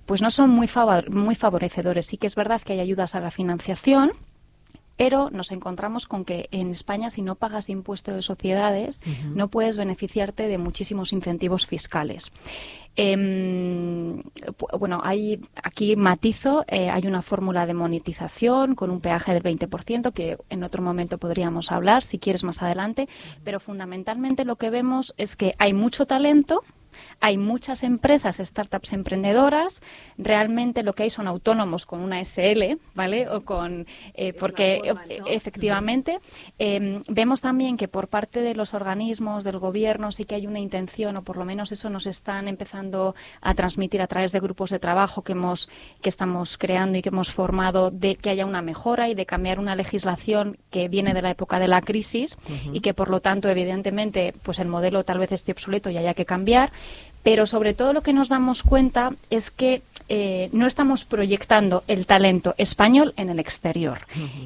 pues 0.05 0.21
no 0.21 0.29
son 0.31 0.49
muy, 0.49 0.69
muy 1.11 1.35
favorecedores. 1.35 2.07
Sí 2.07 2.17
que 2.17 2.27
es 2.27 2.35
verdad 2.35 2.61
que 2.61 2.73
hay 2.73 2.79
ayudas 2.79 3.15
a 3.15 3.19
la 3.19 3.31
financiación 3.31 4.11
pero 4.99 5.29
nos 5.29 5.53
encontramos 5.53 6.05
con 6.05 6.25
que 6.25 6.49
en 6.51 6.71
España 6.71 7.09
si 7.09 7.21
no 7.21 7.35
pagas 7.35 7.69
impuesto 7.69 8.13
de 8.13 8.21
sociedades 8.21 8.99
no 9.33 9.47
puedes 9.47 9.77
beneficiarte 9.77 10.49
de 10.49 10.57
muchísimos 10.57 11.13
incentivos 11.13 11.65
fiscales. 11.65 12.33
Em, 12.97 14.21
bueno, 14.77 14.99
hay 15.01 15.39
aquí 15.63 15.95
matizo, 15.95 16.65
eh, 16.67 16.89
hay 16.89 17.07
una 17.07 17.21
fórmula 17.21 17.65
de 17.65 17.73
monetización 17.73 18.75
con 18.75 18.91
un 18.91 18.99
peaje 18.99 19.33
del 19.33 19.41
20% 19.41 20.11
que 20.11 20.35
en 20.49 20.65
otro 20.65 20.83
momento 20.83 21.17
podríamos 21.17 21.71
hablar, 21.71 22.03
si 22.03 22.19
quieres 22.19 22.43
más 22.43 22.61
adelante, 22.61 23.07
pero 23.45 23.61
fundamentalmente 23.61 24.43
lo 24.43 24.57
que 24.57 24.69
vemos 24.69 25.13
es 25.15 25.37
que 25.37 25.53
hay 25.59 25.71
mucho 25.71 26.07
talento, 26.07 26.61
hay 27.19 27.37
muchas 27.37 27.83
empresas, 27.83 28.37
startups 28.37 28.93
emprendedoras, 28.93 29.81
realmente 30.17 30.83
lo 30.83 30.93
que 30.93 31.03
hay 31.03 31.09
son 31.09 31.27
autónomos 31.27 31.85
con 31.85 31.99
una 32.01 32.23
SL, 32.23 32.77
¿vale? 32.95 33.29
O 33.29 33.41
con, 33.41 33.85
eh, 34.13 34.33
porque 34.33 34.81
efectivamente 35.27 36.19
em, 36.57 37.01
vemos 37.07 37.41
también 37.41 37.77
que 37.77 37.87
por 37.87 38.07
parte 38.07 38.41
de 38.41 38.55
los 38.55 38.73
organismos, 38.73 39.43
del 39.43 39.59
gobierno, 39.59 40.11
sí 40.11 40.25
que 40.25 40.35
hay 40.35 40.47
una 40.47 40.59
intención, 40.59 41.17
o 41.17 41.23
por 41.23 41.37
lo 41.37 41.45
menos 41.45 41.71
eso 41.71 41.89
nos 41.89 42.05
están 42.05 42.47
empezando 42.47 43.15
a 43.41 43.53
transmitir 43.53 44.01
a 44.01 44.07
través 44.07 44.31
de 44.31 44.39
grupos 44.39 44.69
de 44.69 44.79
trabajo 44.79 45.23
que 45.23 45.33
hemos, 45.33 45.69
que 46.01 46.09
estamos 46.09 46.57
creando 46.57 46.97
y 46.97 47.01
que 47.01 47.09
hemos 47.09 47.31
formado, 47.33 47.91
de 47.91 48.15
que 48.15 48.29
haya 48.29 48.45
una 48.45 48.61
mejora 48.61 49.09
y 49.09 49.15
de 49.15 49.25
cambiar 49.25 49.59
una 49.59 49.75
legislación 49.75 50.57
que 50.69 50.87
viene 50.87 51.13
de 51.13 51.21
la 51.21 51.31
época 51.31 51.59
de 51.59 51.67
la 51.67 51.81
crisis 51.81 52.37
y 52.71 52.81
que 52.81 52.93
por 52.93 53.09
lo 53.09 53.21
tanto, 53.21 53.49
evidentemente, 53.49 54.33
pues 54.43 54.59
el 54.59 54.67
modelo 54.67 55.03
tal 55.03 55.19
vez 55.19 55.31
esté 55.31 55.51
obsoleto 55.51 55.89
y 55.89 55.97
haya 55.97 56.13
que 56.13 56.25
cambiar 56.25 56.71
pero 57.23 57.45
sobre 57.45 57.73
todo 57.73 57.93
lo 57.93 58.01
que 58.01 58.13
nos 58.13 58.29
damos 58.29 58.63
cuenta 58.63 59.11
es 59.29 59.51
que 59.51 59.81
eh, 60.11 60.49
no 60.53 60.65
estamos 60.65 61.05
proyectando 61.05 61.83
el 61.87 62.07
talento 62.07 62.55
español 62.57 63.13
en 63.15 63.29
el 63.29 63.39
exterior. 63.39 63.99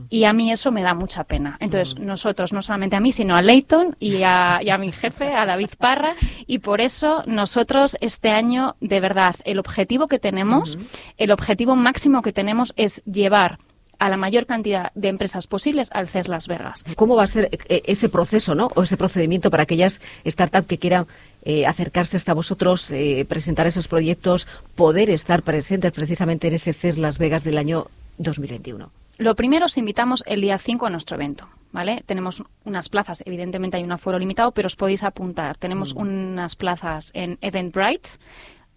Y 0.10 0.26
a 0.26 0.34
mí 0.34 0.52
eso 0.52 0.72
me 0.74 0.82
da 0.82 0.94
mucha 0.94 1.24
pena. 1.24 1.56
Entonces, 1.62 1.98
nosotros, 1.98 2.52
no 2.52 2.62
solamente 2.62 2.98
a 2.98 3.00
mí, 3.00 3.14
sino 3.14 3.36
a 3.36 3.42
Leighton 3.42 3.96
y 3.98 4.24
a, 4.24 4.60
mi 4.78 4.92
jefe, 4.92 5.34
a 5.34 5.46
David 5.46 5.70
Parra, 5.78 6.16
y 6.48 6.60
por 6.60 6.82
eso 6.82 7.24
nosotros 7.28 7.96
este 8.02 8.30
año, 8.30 8.76
de 8.82 9.00
verdad, 9.00 9.36
el 9.46 9.58
objetivo 9.58 10.08
que 10.08 10.20
tenemos, 10.20 10.78
el 11.18 11.32
objetivo 11.32 11.78
máximo 11.78 12.22
que 12.22 12.34
tenemos 12.34 12.74
es 12.76 13.02
llevar 13.06 13.58
a 14.00 14.10
la 14.10 14.18
mayor 14.18 14.46
cantidad 14.46 14.92
de 14.96 15.08
empresas 15.08 15.48
posibles 15.48 15.90
al 15.94 16.10
CES 16.10 16.28
Las 16.28 16.48
Vegas. 16.48 16.84
¿Cómo 16.98 17.16
va 17.16 17.24
a 17.24 17.28
ser 17.28 17.50
eh, 17.70 17.84
ese 17.86 18.10
proceso, 18.10 18.54
¿no? 18.54 18.70
O 18.76 18.84
ese 18.84 18.98
procedimiento 18.98 19.50
para 19.50 19.64
aquellas 19.64 20.02
startups 20.26 20.68
que 20.68 20.78
quieran 20.78 21.08
eh, 21.44 21.66
acercarse 21.66 22.18
hasta 22.18 22.34
vosotros, 22.34 22.90
eh, 22.92 23.26
presentar 23.28 23.68
esos 23.68 23.88
proyectos, 23.88 24.48
poder 24.76 25.10
estar 25.10 25.44
presentes 25.44 25.92
precisamente 25.92 26.48
en 26.48 26.56
ese 26.56 26.74
CES 26.74 26.98
Las 26.98 27.18
Vegas 27.18 27.44
del 27.44 27.58
año 27.58 27.88
2021? 28.18 28.92
Lo 29.18 29.36
primero 29.36 29.66
os 29.66 29.78
invitamos 29.78 30.24
el 30.26 30.42
día 30.42 30.58
5 30.58 30.86
a 30.86 30.90
nuestro 30.90 31.16
evento. 31.16 31.48
¿Vale? 31.72 32.04
Tenemos 32.06 32.44
unas 32.66 32.88
plazas, 32.88 33.24
evidentemente 33.26 33.78
hay 33.78 33.84
un 33.84 33.92
aforo 33.92 34.20
limitado, 34.20 34.52
pero 34.52 34.68
os 34.68 34.76
podéis 34.76 35.02
apuntar. 35.02 35.58
Tenemos 35.58 35.96
mm. 35.96 35.98
unas 35.98 36.56
plazas 36.56 37.10
en 37.16 37.40
Eventbrite, 37.42 38.08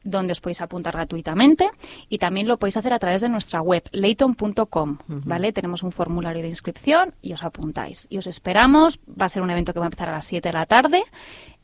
donde 0.07 0.33
os 0.33 0.41
podéis 0.41 0.63
apuntar 0.63 0.95
gratuitamente 0.95 1.71
y 2.09 2.19
también 2.19 2.49
lo 2.49 2.59
podéis 2.59 2.77
hacer 2.77 2.95
a 2.95 2.99
través 2.99 3.21
de 3.21 3.29
nuestra 3.29 3.61
web, 3.61 3.83
layton.com, 3.93 4.99
¿vale? 5.07 5.53
Tenemos 5.53 5.83
un 5.83 5.93
formulario 5.93 6.43
de 6.43 6.49
inscripción 6.49 7.15
y 7.21 7.33
os 7.33 7.43
apuntáis. 7.43 8.07
Y 8.09 8.19
os 8.19 8.27
esperamos, 8.27 8.99
va 9.09 9.27
a 9.27 9.29
ser 9.29 9.43
un 9.43 9.51
evento 9.51 9.73
que 9.73 9.81
va 9.81 9.87
a 9.87 9.89
empezar 9.89 10.09
a 10.09 10.13
las 10.13 10.27
7 10.27 10.49
de 10.49 10.53
la 10.53 10.67
tarde, 10.67 11.03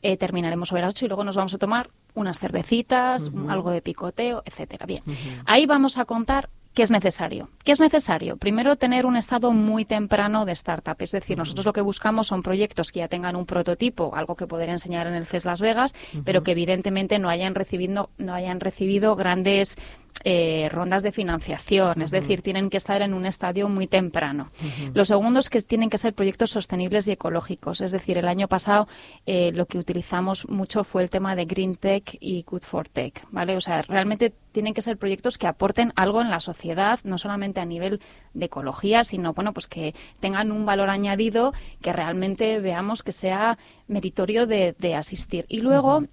eh, 0.01 0.17
terminaremos 0.17 0.69
sobre 0.69 0.81
las 0.81 0.93
8 0.95 1.05
y 1.05 1.07
luego 1.07 1.23
nos 1.23 1.35
vamos 1.35 1.53
a 1.53 1.57
tomar 1.57 1.89
unas 2.13 2.39
cervecitas, 2.39 3.29
algo 3.47 3.71
de 3.71 3.81
picoteo, 3.81 4.43
etcétera. 4.45 4.85
Bien, 4.85 5.03
ahí 5.45 5.65
vamos 5.65 5.97
a 5.97 6.05
contar 6.05 6.49
¿Qué 6.73 6.81
es 6.81 6.89
necesario? 6.89 7.49
¿Qué 7.63 7.71
es 7.73 7.79
necesario? 7.79 8.37
Primero, 8.37 8.75
tener 8.77 9.05
un 9.05 9.15
estado 9.15 9.51
muy 9.51 9.85
temprano 9.85 10.43
de 10.43 10.53
startup. 10.53 10.95
Es 10.99 11.11
decir, 11.11 11.37
nosotros 11.37 11.67
lo 11.67 11.73
que 11.73 11.81
buscamos 11.81 12.27
son 12.27 12.41
proyectos 12.41 12.91
que 12.91 12.99
ya 12.99 13.07
tengan 13.07 13.35
un 13.35 13.45
prototipo, 13.45 14.15
algo 14.15 14.35
que 14.35 14.47
poder 14.47 14.69
enseñar 14.69 15.05
en 15.05 15.13
el 15.13 15.27
CES 15.27 15.45
Las 15.45 15.61
Vegas, 15.61 15.93
pero 16.25 16.41
que 16.41 16.51
evidentemente 16.51 17.19
no 17.19 17.29
hayan 17.29 17.53
recibido, 17.53 18.09
no 18.17 18.33
hayan 18.33 18.59
recibido 18.59 19.15
grandes 19.15 19.77
eh, 20.23 20.69
rondas 20.71 21.03
de 21.03 21.11
financiación, 21.11 22.01
es 22.01 22.11
decir, 22.11 22.41
tienen 22.41 22.69
que 22.69 22.77
estar 22.77 23.01
en 23.01 23.13
un 23.13 23.25
estadio 23.25 23.67
muy 23.67 23.87
temprano. 23.87 24.49
Lo 24.93 25.05
segundo 25.05 25.39
es 25.39 25.49
que 25.49 25.61
tienen 25.61 25.89
que 25.89 25.97
ser 25.97 26.13
proyectos 26.13 26.51
sostenibles 26.51 27.07
y 27.07 27.11
ecológicos, 27.11 27.81
es 27.81 27.91
decir, 27.91 28.17
el 28.17 28.27
año 28.27 28.47
pasado 28.47 28.87
eh, 29.25 29.51
lo 29.53 29.65
que 29.65 29.77
utilizamos 29.77 30.47
mucho 30.47 30.83
fue 30.83 31.03
el 31.03 31.09
tema 31.09 31.35
de 31.35 31.45
Green 31.45 31.75
Tech 31.75 32.17
y 32.19 32.43
Good 32.43 32.63
for 32.63 32.87
Tech, 32.87 33.25
¿vale? 33.31 33.57
O 33.57 33.61
sea, 33.61 33.81
realmente 33.81 34.33
tienen 34.51 34.73
que 34.73 34.81
ser 34.81 34.97
proyectos 34.97 35.37
que 35.37 35.47
aporten 35.47 35.91
algo 35.95 36.21
en 36.21 36.29
la 36.29 36.39
sociedad, 36.39 36.99
no 37.03 37.17
solamente 37.17 37.59
a 37.59 37.65
nivel 37.65 37.99
de 38.33 38.45
ecología, 38.45 39.03
sino 39.03 39.33
bueno, 39.33 39.53
pues 39.53 39.67
que 39.67 39.93
tengan 40.19 40.51
un 40.51 40.65
valor 40.65 40.89
añadido 40.89 41.53
que 41.81 41.91
realmente 41.91 42.59
veamos 42.59 43.03
que 43.03 43.11
sea 43.11 43.57
meritorio 43.87 44.47
de, 44.47 44.95
asistir. 44.95 45.45
Y 45.49 45.61
luego, 45.61 46.03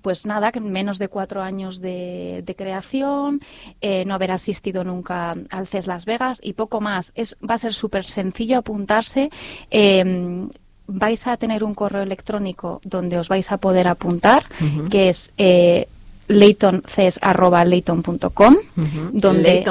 pues 0.00 0.24
nada, 0.26 0.52
que 0.52 0.60
menos 0.60 0.98
de 0.98 1.08
cuatro 1.08 1.42
años 1.42 1.80
de, 1.80 2.54
creación, 2.56 3.40
eh, 3.80 4.04
no 4.04 4.14
haber 4.14 4.32
asistido 4.32 4.84
nunca 4.84 5.34
al 5.50 5.66
CES 5.66 5.86
Las 5.86 6.04
Vegas 6.04 6.38
y 6.42 6.54
poco 6.54 6.80
más. 6.80 7.12
Es, 7.14 7.36
va 7.42 7.56
a 7.56 7.58
ser 7.58 7.72
súper 7.72 8.04
sencillo 8.04 8.58
apuntarse. 8.58 9.30
Em, 9.70 10.48
vais 10.86 11.26
a 11.26 11.36
tener 11.36 11.64
un 11.64 11.74
correo 11.74 12.02
electrónico 12.02 12.80
donde 12.84 13.18
os 13.18 13.28
vais 13.28 13.50
a 13.50 13.58
poder 13.58 13.88
apuntar, 13.88 14.44
que 14.90 15.08
es 15.08 15.32
eh, 15.38 15.86
donde 19.12 19.62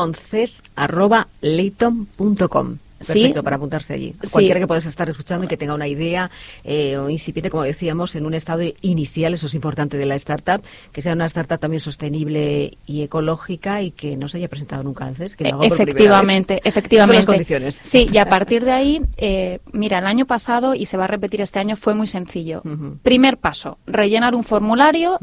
Perfecto, 3.05 3.43
para 3.43 3.55
apuntarse 3.55 3.93
allí. 3.93 4.15
Cualquiera 4.31 4.59
que 4.59 4.67
puedas 4.67 4.85
estar 4.85 5.09
escuchando 5.09 5.45
y 5.45 5.47
que 5.47 5.57
tenga 5.57 5.73
una 5.73 5.87
idea 5.87 6.29
eh, 6.63 6.97
o 6.97 7.09
incipiente, 7.09 7.49
como 7.49 7.63
decíamos, 7.63 8.15
en 8.15 8.25
un 8.25 8.33
estado 8.33 8.61
inicial, 8.81 9.33
eso 9.33 9.47
es 9.47 9.53
importante 9.53 9.97
de 9.97 10.05
la 10.05 10.15
startup, 10.15 10.61
que 10.91 11.01
sea 11.01 11.13
una 11.13 11.25
startup 11.25 11.59
también 11.59 11.81
sostenible 11.81 12.77
y 12.85 13.01
ecológica 13.01 13.81
y 13.81 13.91
que 13.91 14.17
no 14.17 14.27
se 14.27 14.37
haya 14.37 14.47
presentado 14.47 14.83
nunca 14.83 15.05
antes. 15.05 15.35
Que 15.35 15.51
efectivamente, 15.63 16.61
efectivamente. 16.63 17.15
Son 17.15 17.25
las 17.25 17.25
condiciones. 17.25 17.79
Sí, 17.83 18.09
y 18.11 18.17
a 18.17 18.25
partir 18.25 18.63
de 18.63 18.71
ahí, 18.71 19.01
eh, 19.17 19.59
mira, 19.73 19.99
el 19.99 20.05
año 20.05 20.25
pasado, 20.25 20.75
y 20.75 20.85
se 20.85 20.97
va 20.97 21.05
a 21.05 21.07
repetir 21.07 21.41
este 21.41 21.59
año, 21.59 21.75
fue 21.75 21.93
muy 21.93 22.07
sencillo. 22.07 22.61
Primer 23.03 23.37
paso, 23.37 23.77
rellenar 23.85 24.35
un 24.35 24.43
formulario 24.43 25.17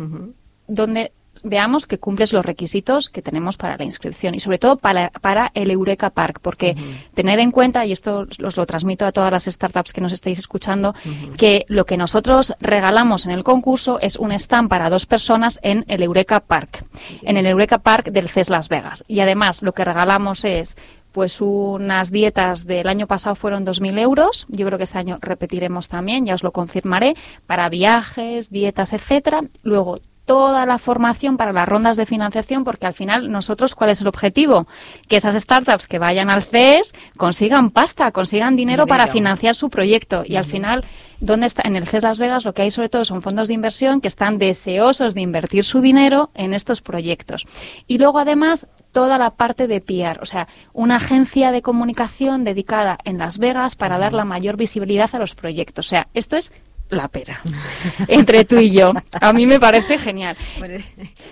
donde 0.67 1.13
veamos 1.45 1.87
que 1.87 1.99
cumples 1.99 2.33
los 2.33 2.45
requisitos 2.45 3.09
que 3.09 3.23
tenemos 3.23 3.57
para 3.57 3.77
la 3.77 3.85
inscripción 3.85 4.35
y 4.35 4.41
sobre 4.41 4.59
todo 4.59 4.77
para, 4.77 5.11
para 5.11 5.51
el 5.55 5.71
Eureka 5.71 6.11
Park, 6.11 6.41
porque 6.43 6.77
tened 7.15 7.39
en 7.39 7.51
cuenta, 7.51 7.85
y 7.85 7.93
esto 7.93 8.27
os 8.45 8.57
lo 8.57 8.67
transmito 8.67 9.07
a 9.07 9.13
todas 9.13 9.31
las 9.31 9.45
startups 9.45 9.93
que 9.93 10.01
nos 10.01 10.13
estáis 10.13 10.39
escuchando, 10.39 10.95
que 11.37 11.65
lo 11.69 11.85
que 11.85 11.97
nosotros 11.97 12.53
regalamos 12.61 13.27
en 13.27 13.33
el 13.33 13.45
concurso 13.45 13.99
es 14.01 14.17
un 14.17 14.33
stand 14.33 14.69
para 14.69 14.91
dos 14.91 15.07
personas 15.07 15.59
en 15.63 15.85
el 15.89 16.03
Eureka 16.03 16.41
Park, 16.41 16.85
en 17.23 17.37
el 17.37 17.47
Eureka 17.47 17.79
Park 17.79 18.11
del 18.11 18.29
CES 18.29 18.51
Las 18.51 18.69
Vegas. 18.69 19.05
Y 19.09 19.21
además 19.21 19.63
lo 19.63 19.73
que 19.73 19.85
regalamos 19.85 20.45
es 20.45 20.77
pues 21.13 21.41
unas 21.41 22.11
dietas 22.11 22.65
del 22.67 22.87
año 22.87 23.07
pasado 23.07 23.35
fueron 23.35 23.65
2.000 23.65 23.99
euros. 23.99 24.47
Yo 24.49 24.67
creo 24.67 24.79
que 24.79 24.85
este 24.85 24.99
año 24.99 25.19
repetiremos 25.21 25.89
también, 25.89 26.27
ya 26.27 26.35
os 26.35 26.43
lo 26.43 26.53
confirmaré, 26.53 27.15
para 27.47 27.69
viajes, 27.69 28.51
dietas, 28.51 28.93
etcétera. 28.93 29.41
Luego 29.63 29.99
toda 30.29 30.67
la 30.67 30.77
formación 30.77 31.39
para 31.39 31.55
las 31.55 31.67
rondas 31.67 31.97
de 31.97 32.05
financiación, 32.05 32.63
porque 32.63 32.87
al 32.87 32.93
final 32.93 33.33
nosotros, 33.33 33.75
¿cuál 33.75 33.89
es 33.89 34.03
el 34.03 34.09
objetivo? 34.09 34.69
Que 35.09 35.17
esas 35.17 35.35
startups 35.43 35.89
que 35.89 35.99
vayan 35.99 36.29
al 36.29 36.43
CES 36.43 36.93
consigan 37.17 37.71
pasta, 37.71 38.13
consigan 38.13 38.55
dinero 38.55 38.87
para 38.87 39.07
financiar 39.07 39.55
su 39.55 39.71
proyecto. 39.71 40.25
Y 40.27 40.37
al 40.37 40.45
final, 40.45 40.85
¿dónde 41.19 41.47
está? 41.47 41.63
En 41.65 41.77
el 41.77 41.89
CES 41.89 42.03
Las 42.03 42.19
Vegas 42.19 42.45
lo 42.45 42.53
que 42.53 42.61
hay 42.61 42.71
sobre 42.71 42.91
todo 42.91 43.07
son 43.07 43.23
fondos 43.23 43.49
de 43.49 43.55
inversión 43.55 44.03
que 44.03 44.09
están 44.09 44.37
deseosos 44.37 45.15
de 45.15 45.23
invertir 45.23 45.65
su 45.65 45.81
dinero 45.81 46.29
en 46.35 46.53
estos 46.53 46.83
proyectos. 46.83 47.47
Y 47.87 47.97
luego, 47.97 48.19
además, 48.19 48.67
toda 48.93 49.17
la 49.17 49.31
parte 49.31 49.67
de 49.67 49.81
PR, 49.81 50.21
o 50.21 50.27
sea, 50.27 50.47
una 50.75 50.97
agencia 50.97 51.53
de 51.53 51.63
comunicación 51.63 52.45
dedicada 52.45 52.99
en 53.05 53.17
Las 53.17 53.39
Vegas 53.39 53.77
para 53.77 53.99
dar 53.99 54.13
la 54.13 54.27
mayor 54.27 54.59
visibilidad 54.59 55.09
a 55.15 55.19
los 55.19 55.35
proyectos. 55.35 55.87
O 55.87 55.89
sea, 55.89 56.09
esto 56.13 56.37
es 56.37 56.53
la 56.91 57.09
pera 57.09 57.41
entre 58.09 58.45
tú 58.45 58.57
y 58.57 58.71
yo. 58.71 58.93
A 59.13 59.33
mí 59.33 59.47
me 59.47 59.61
parece 59.61 59.99
genial. 59.99 60.37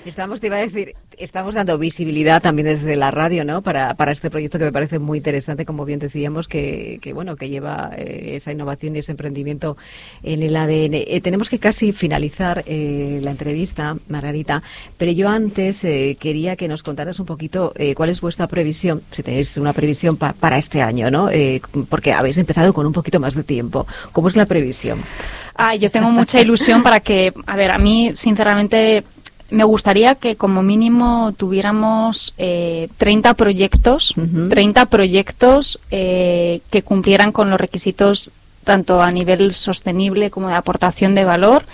estamos, 0.04 0.40
te 0.40 0.48
iba 0.48 0.56
a 0.56 0.60
decir, 0.60 0.94
estamos 1.18 1.54
dando 1.54 1.78
visibilidad 1.78 2.42
también 2.42 2.68
desde 2.68 2.96
la 2.96 3.10
radio, 3.10 3.44
¿no? 3.44 3.62
Para, 3.62 3.94
para 3.94 4.12
este 4.12 4.30
proyecto 4.30 4.58
que 4.58 4.66
me 4.66 4.72
parece 4.72 4.98
muy 4.98 5.18
interesante, 5.18 5.64
como 5.64 5.84
bien 5.84 5.98
decíamos, 5.98 6.48
que, 6.48 6.98
que 7.00 7.12
bueno, 7.12 7.36
que 7.36 7.48
lleva 7.48 7.90
eh, 7.96 8.36
esa 8.36 8.52
innovación 8.52 8.96
y 8.96 9.00
ese 9.00 9.12
emprendimiento 9.12 9.76
en 10.22 10.42
el 10.42 10.56
ADN. 10.56 10.94
Eh, 10.94 11.20
tenemos 11.22 11.48
que 11.48 11.58
casi 11.58 11.92
finalizar 11.92 12.64
eh, 12.66 13.20
la 13.22 13.30
entrevista, 13.30 13.96
Margarita, 14.08 14.62
pero 14.98 15.12
yo 15.12 15.28
antes 15.28 15.80
quería 15.80 16.56
que 16.56 16.68
nos 16.68 16.82
contaras 16.82 17.18
un 17.20 17.26
poquito 17.26 17.72
cuál 17.94 18.10
es 18.10 18.20
vuestra 18.20 18.46
previsión, 18.46 19.02
si 19.12 19.22
tenéis 19.22 19.56
una 19.56 19.72
previsión 19.72 20.16
para 20.16 20.58
este 20.58 20.82
año, 20.82 21.10
¿no? 21.10 21.28
porque 21.88 22.12
habéis 22.12 22.38
empezado 22.38 22.72
con 22.72 22.86
un 22.86 22.92
poquito 22.92 23.20
más 23.20 23.34
de 23.34 23.44
tiempo. 23.44 23.86
¿Cómo 24.12 24.28
es 24.28 24.36
la 24.36 24.46
previsión? 24.46 25.02
Ah, 25.56 25.74
yo 25.74 25.90
tengo 25.90 26.10
mucha 26.10 26.40
ilusión 26.40 26.82
para 26.82 27.00
que, 27.00 27.32
a 27.46 27.56
ver, 27.56 27.70
a 27.70 27.78
mí 27.78 28.12
sinceramente 28.14 29.04
me 29.50 29.64
gustaría 29.64 30.16
que 30.16 30.36
como 30.36 30.62
mínimo 30.62 31.32
tuviéramos 31.36 32.34
eh, 32.36 32.88
30 32.98 33.34
proyectos, 33.34 34.14
30 34.50 34.86
proyectos 34.86 35.78
eh, 35.90 36.60
que 36.70 36.82
cumplieran 36.82 37.32
con 37.32 37.50
los 37.50 37.60
requisitos 37.60 38.30
tanto 38.64 39.00
a 39.00 39.10
nivel 39.12 39.54
sostenible 39.54 40.30
como 40.30 40.48
de 40.48 40.54
aportación 40.54 41.14
de 41.14 41.24
valor 41.24 41.64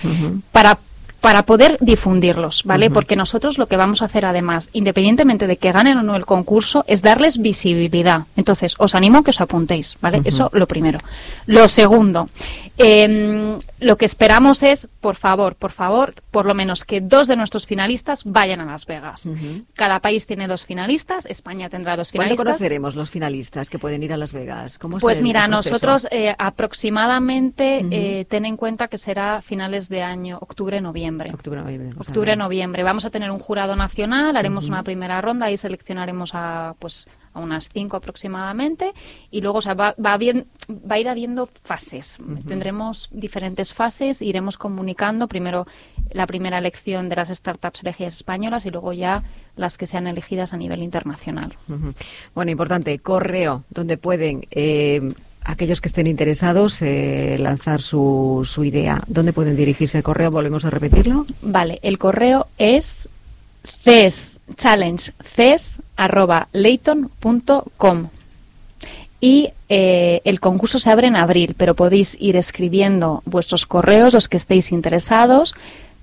para 0.52 0.78
para 1.22 1.44
poder 1.44 1.78
difundirlos, 1.80 2.62
¿vale? 2.64 2.90
Porque 2.90 3.14
nosotros 3.14 3.56
lo 3.56 3.68
que 3.68 3.76
vamos 3.76 4.02
a 4.02 4.06
hacer 4.06 4.24
además, 4.24 4.68
independientemente 4.72 5.46
de 5.46 5.56
que 5.56 5.70
ganen 5.70 5.96
o 5.96 6.02
no 6.02 6.16
el 6.16 6.26
concurso, 6.26 6.84
es 6.88 7.00
darles 7.00 7.38
visibilidad. 7.38 8.26
Entonces, 8.36 8.74
os 8.78 8.96
animo 8.96 9.18
a 9.18 9.22
que 9.22 9.30
os 9.30 9.40
apuntéis, 9.40 9.96
¿vale? 10.00 10.20
Eso 10.24 10.50
lo 10.52 10.66
primero. 10.66 10.98
Lo 11.46 11.68
segundo, 11.68 12.28
eh, 12.76 13.58
lo 13.80 13.96
que 13.96 14.06
esperamos 14.06 14.62
es, 14.62 14.88
por 15.00 15.16
favor, 15.16 15.56
por 15.56 15.72
favor, 15.72 16.14
por 16.30 16.46
lo 16.46 16.54
menos 16.54 16.84
que 16.84 17.00
dos 17.00 17.28
de 17.28 17.36
nuestros 17.36 17.66
finalistas 17.66 18.24
vayan 18.24 18.60
a 18.60 18.64
Las 18.64 18.86
Vegas. 18.86 19.28
Cada 19.74 20.00
país 20.00 20.26
tiene 20.26 20.46
dos 20.48 20.64
finalistas, 20.64 21.26
España 21.26 21.68
tendrá 21.68 21.96
dos 21.96 22.10
finalistas. 22.10 22.36
¿Cuándo 22.36 22.50
conoceremos 22.52 22.96
los 22.96 23.10
finalistas 23.10 23.68
que 23.68 23.78
pueden 23.78 24.02
ir 24.02 24.12
a 24.12 24.16
Las 24.16 24.32
Vegas? 24.32 24.78
¿Cómo 24.78 24.98
pues 24.98 25.20
mira, 25.20 25.46
nosotros 25.46 26.06
eh, 26.10 26.34
aproximadamente 26.38 27.84
eh, 27.90 28.24
ten 28.28 28.44
en 28.46 28.56
cuenta 28.56 28.88
que 28.88 28.98
será 28.98 29.42
finales 29.42 29.88
de 29.88 30.02
año, 30.02 30.38
octubre-noviembre. 31.20 31.30
Octubre-noviembre. 31.34 31.94
Octubre-noviembre. 31.98 32.82
Vamos 32.82 33.04
a 33.04 33.10
tener 33.10 33.30
un 33.30 33.38
jurado 33.38 33.76
nacional, 33.76 34.36
haremos 34.36 34.68
una 34.68 34.82
primera 34.82 35.20
ronda 35.20 35.50
y 35.50 35.56
seleccionaremos 35.56 36.30
a, 36.34 36.74
pues, 36.78 37.06
a 37.34 37.40
unas 37.40 37.68
cinco 37.72 37.96
aproximadamente, 37.96 38.92
y 39.30 39.40
luego 39.40 39.58
o 39.58 39.62
sea, 39.62 39.74
va, 39.74 39.94
va, 40.04 40.16
bien, 40.16 40.46
va 40.70 40.96
a 40.96 40.98
ir 40.98 41.08
habiendo 41.08 41.48
fases. 41.64 42.18
Tendremos 42.46 43.08
diferentes 43.10 43.72
fases, 43.72 44.20
iremos 44.22 44.58
comunicando 44.58 45.28
primero 45.28 45.66
la 46.10 46.26
primera 46.26 46.58
elección 46.58 47.08
de 47.08 47.16
las 47.16 47.28
startups 47.28 47.82
elegidas 47.82 48.16
españolas 48.16 48.66
y 48.66 48.70
luego 48.70 48.92
ya 48.92 49.22
las 49.56 49.78
que 49.78 49.86
sean 49.86 50.06
elegidas 50.06 50.52
a 50.52 50.56
nivel 50.56 50.82
internacional. 50.82 51.54
Bueno, 52.34 52.50
importante, 52.50 52.98
correo, 52.98 53.64
donde 53.70 53.96
pueden. 53.96 54.42
Eh, 54.50 55.12
aquellos 55.44 55.80
que 55.80 55.88
estén 55.88 56.06
interesados 56.06 56.80
eh, 56.82 57.36
lanzar 57.38 57.82
su, 57.82 58.42
su 58.44 58.64
idea. 58.64 59.02
¿Dónde 59.06 59.32
pueden 59.32 59.56
dirigirse 59.56 59.98
el 59.98 60.04
correo? 60.04 60.30
¿Volvemos 60.30 60.64
a 60.64 60.70
repetirlo? 60.70 61.26
Vale, 61.42 61.78
el 61.82 61.98
correo 61.98 62.46
es 62.58 63.08
CES 63.84 64.40
y 69.20 69.52
eh, 69.68 70.20
el 70.24 70.40
concurso 70.40 70.78
se 70.80 70.90
abre 70.90 71.06
en 71.06 71.16
abril, 71.16 71.54
pero 71.56 71.74
podéis 71.74 72.16
ir 72.18 72.36
escribiendo 72.36 73.22
vuestros 73.24 73.66
correos, 73.66 74.14
los 74.14 74.28
que 74.28 74.36
estéis 74.36 74.72
interesados, 74.72 75.54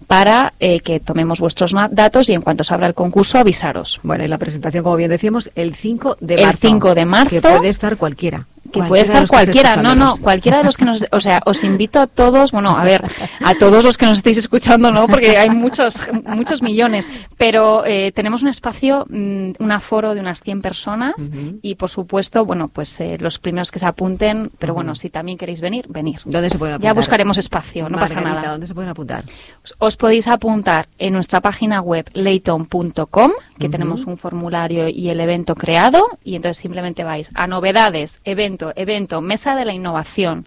para 0.07 0.53
eh, 0.59 0.79
que 0.79 1.01
tomemos 1.01 1.41
vuestros 1.41 1.75
datos 1.91 2.29
y 2.29 2.33
en 2.33 2.41
cuanto 2.41 2.63
se 2.63 2.73
abra 2.73 2.87
el 2.87 2.93
concurso 2.93 3.37
avisaros. 3.37 3.99
Bueno, 4.03 4.23
y 4.23 4.29
la 4.29 4.37
presentación, 4.37 4.83
como 4.83 4.95
bien 4.95 5.09
decíamos, 5.09 5.51
el 5.55 5.75
5 5.75 6.17
de 6.21 6.37
marzo. 6.37 6.49
El 6.49 6.57
5 6.57 6.95
de 6.95 7.05
marzo. 7.05 7.29
Que 7.29 7.41
puede 7.41 7.69
estar 7.69 7.97
cualquiera 7.97 8.47
que 8.71 8.83
puede 8.83 9.03
estar 9.03 9.27
cualquiera, 9.27 9.75
no, 9.75 9.95
no, 9.95 10.17
cualquiera 10.17 10.59
de 10.59 10.63
los 10.63 10.77
que 10.77 10.85
nos, 10.85 11.05
o 11.11 11.19
sea, 11.19 11.41
os 11.45 11.63
invito 11.63 11.99
a 11.99 12.07
todos, 12.07 12.51
bueno, 12.51 12.77
a 12.77 12.83
ver, 12.83 13.03
a 13.43 13.55
todos 13.55 13.83
los 13.83 13.97
que 13.97 14.05
nos 14.05 14.19
estéis 14.19 14.37
escuchando, 14.37 14.91
¿no? 14.91 15.07
Porque 15.07 15.37
hay 15.37 15.49
muchos, 15.49 15.95
muchos 16.25 16.61
millones, 16.61 17.09
pero 17.37 17.85
eh, 17.85 18.11
tenemos 18.13 18.41
un 18.43 18.49
espacio, 18.49 19.05
mm, 19.09 19.51
un 19.59 19.71
aforo 19.71 20.13
de 20.13 20.21
unas 20.21 20.41
100 20.41 20.61
personas 20.61 21.15
y, 21.61 21.75
por 21.75 21.89
supuesto, 21.89 22.45
bueno, 22.45 22.67
pues 22.67 22.99
eh, 22.99 23.17
los 23.19 23.39
primeros 23.39 23.71
que 23.71 23.79
se 23.79 23.85
apunten, 23.85 24.51
pero 24.59 24.73
bueno, 24.73 24.95
si 24.95 25.09
también 25.09 25.37
queréis 25.37 25.61
venir, 25.61 25.85
venir. 25.89 26.19
¿Dónde 26.25 26.49
se 26.49 26.57
pueden 26.57 26.75
apuntar? 26.75 26.89
Ya 26.89 26.93
buscaremos 26.93 27.37
espacio, 27.37 27.89
no 27.89 27.97
pasa 27.97 28.21
nada. 28.21 28.51
¿Dónde 28.51 28.67
se 28.67 28.73
pueden 28.73 28.89
apuntar? 28.89 29.25
Os, 29.79 29.97
podéis 29.97 30.27
apuntar 30.27 30.87
en 30.97 31.13
nuestra 31.13 31.41
página 31.41 31.81
web 31.81 32.09
layton.com, 32.13 33.31
que 33.57 33.69
tenemos 33.69 34.05
un 34.05 34.17
formulario 34.17 34.87
y 34.87 35.09
el 35.09 35.19
evento 35.19 35.55
creado, 35.55 36.05
y 36.23 36.35
entonces 36.35 36.57
simplemente 36.61 37.03
vais 37.03 37.29
a 37.33 37.47
novedades, 37.47 38.19
eventos, 38.23 38.58
evento, 38.75 39.21
Mesa 39.21 39.55
de 39.55 39.65
la 39.65 39.73
Innovación. 39.73 40.45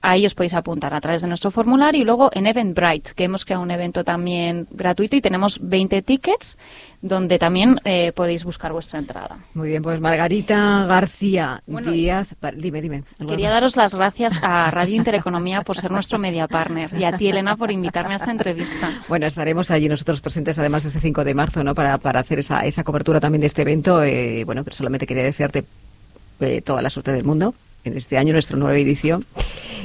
Ahí 0.00 0.26
os 0.26 0.34
podéis 0.34 0.54
apuntar 0.54 0.94
a 0.94 1.00
través 1.00 1.22
de 1.22 1.28
nuestro 1.28 1.50
formulario 1.50 2.02
y 2.02 2.04
luego 2.04 2.30
en 2.32 2.46
Eventbrite, 2.46 3.12
que 3.14 3.24
hemos 3.24 3.44
creado 3.44 3.62
un 3.62 3.70
evento 3.70 4.04
también 4.04 4.66
gratuito 4.70 5.16
y 5.16 5.20
tenemos 5.20 5.58
20 5.60 6.02
tickets 6.02 6.56
donde 7.02 7.38
también 7.38 7.80
eh, 7.84 8.12
podéis 8.12 8.44
buscar 8.44 8.72
vuestra 8.72 9.00
entrada. 9.00 9.38
Muy 9.54 9.68
bien, 9.68 9.82
pues 9.82 10.00
Margarita 10.00 10.86
García 10.86 11.60
Díaz, 11.66 12.28
dime, 12.56 12.80
dime. 12.80 13.04
Quería 13.26 13.50
daros 13.50 13.76
las 13.76 13.94
gracias 13.94 14.34
a 14.40 14.70
Radio 14.70 14.94
Intereconomía 14.94 15.62
por 15.62 15.76
ser 15.76 15.90
nuestro 15.90 16.18
media 16.18 16.46
partner 16.46 16.90
y 16.96 17.04
a 17.04 17.16
ti, 17.16 17.28
Elena, 17.28 17.56
por 17.56 17.72
invitarme 17.72 18.14
a 18.14 18.16
esta 18.16 18.30
entrevista. 18.30 19.02
Bueno, 19.08 19.26
estaremos 19.26 19.70
allí 19.70 19.88
nosotros 19.88 20.20
presentes 20.20 20.58
además 20.58 20.84
este 20.84 21.00
5 21.00 21.24
de 21.24 21.34
marzo, 21.34 21.64
¿no? 21.64 21.74
Para, 21.74 21.98
para 21.98 22.20
hacer 22.20 22.38
esa, 22.38 22.60
esa 22.60 22.84
cobertura 22.84 23.20
también 23.20 23.40
de 23.40 23.48
este 23.48 23.62
evento. 23.62 24.02
Eh, 24.02 24.44
bueno, 24.44 24.62
pero 24.62 24.76
solamente 24.76 25.06
quería 25.06 25.24
desearte 25.24 25.64
toda 26.64 26.82
la 26.82 26.90
suerte 26.90 27.12
del 27.12 27.24
mundo 27.24 27.54
en 27.84 27.96
este 27.96 28.18
año, 28.18 28.32
nuestra 28.32 28.56
nueva 28.56 28.76
edición, 28.78 29.24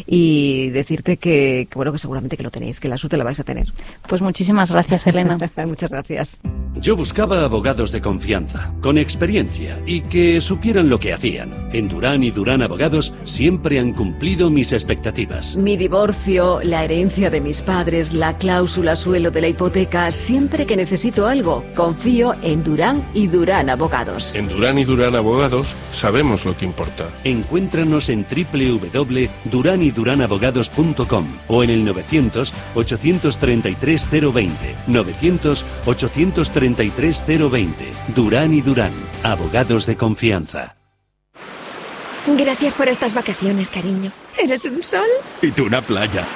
y 0.06 0.69
decirte 0.69 1.18
que, 1.18 1.68
bueno, 1.74 1.91
que 1.91 1.99
seguramente 1.99 2.38
que 2.38 2.44
lo 2.44 2.52
tenéis, 2.52 2.80
que 2.80 2.88
la 2.88 2.98
suerte 2.98 3.18
la 3.18 3.24
vais 3.24 3.40
a 3.40 3.44
tener. 3.44 3.68
Pues 4.07 4.22
muchísimas 4.22 4.72
gracias, 4.72 5.07
Elena. 5.07 5.38
Muchas 5.65 5.90
gracias. 5.90 6.38
Yo 6.80 6.95
buscaba 6.95 7.44
abogados 7.44 7.91
de 7.91 8.02
confianza, 8.02 8.72
con 8.82 8.98
experiencia 8.98 9.82
y 9.86 10.02
que 10.02 10.40
supieran 10.40 10.90
lo 10.90 10.99
que 10.99 11.11
hacían. 11.11 11.69
En 11.74 11.90
Durán 11.90 12.22
y 12.24 12.30
Durán 12.30 12.61
Abogados 12.61 13.14
siempre 13.26 13.80
han 13.80 13.94
cumplido 13.94 14.49
mis 14.52 14.72
expectativas. 14.72 15.56
Mi 15.56 15.76
divorcio, 15.76 16.61
la 16.61 16.84
herencia 16.84 17.32
de 17.32 17.41
mis 17.41 17.61
padres, 17.61 18.14
la 18.14 18.38
cláusula 18.38 18.95
suelo 18.95 19.32
de 19.32 19.41
la 19.41 19.48
hipoteca, 19.48 20.11
siempre 20.11 20.65
que 20.68 20.76
necesito 20.76 21.26
algo, 21.26 21.64
confío 21.76 22.36
en 22.44 22.64
Durán 22.64 23.10
y 23.14 23.28
Durán 23.28 23.69
Abogados. 23.69 24.36
En 24.36 24.48
Durán 24.48 24.78
y 24.78 24.84
Durán 24.84 25.15
Abogados 25.15 25.76
sabemos 25.91 26.45
lo 26.45 26.56
que 26.56 26.65
importa. 26.65 27.10
En 27.88 28.26
www.duranyduranabogados.com 28.30 31.27
o 31.47 31.64
en 31.64 31.69
el 31.69 31.85
900 31.85 32.53
833 32.76 34.09
020 34.11 34.76
900 34.88 35.65
833 35.85 37.26
33020. 37.26 37.93
Durán 38.14 38.53
y 38.53 38.59
Durán, 38.61 38.91
abogados 39.23 39.85
de 39.85 39.95
confianza. 39.95 40.76
Gracias 42.27 42.73
por 42.73 42.89
estas 42.89 43.14
vacaciones, 43.14 43.69
cariño. 43.69 44.11
¿Eres 44.38 44.65
un 44.65 44.84
sol? 44.84 45.07
Y 45.41 45.51
tú 45.51 45.64
una 45.65 45.81
playa. 45.81 46.27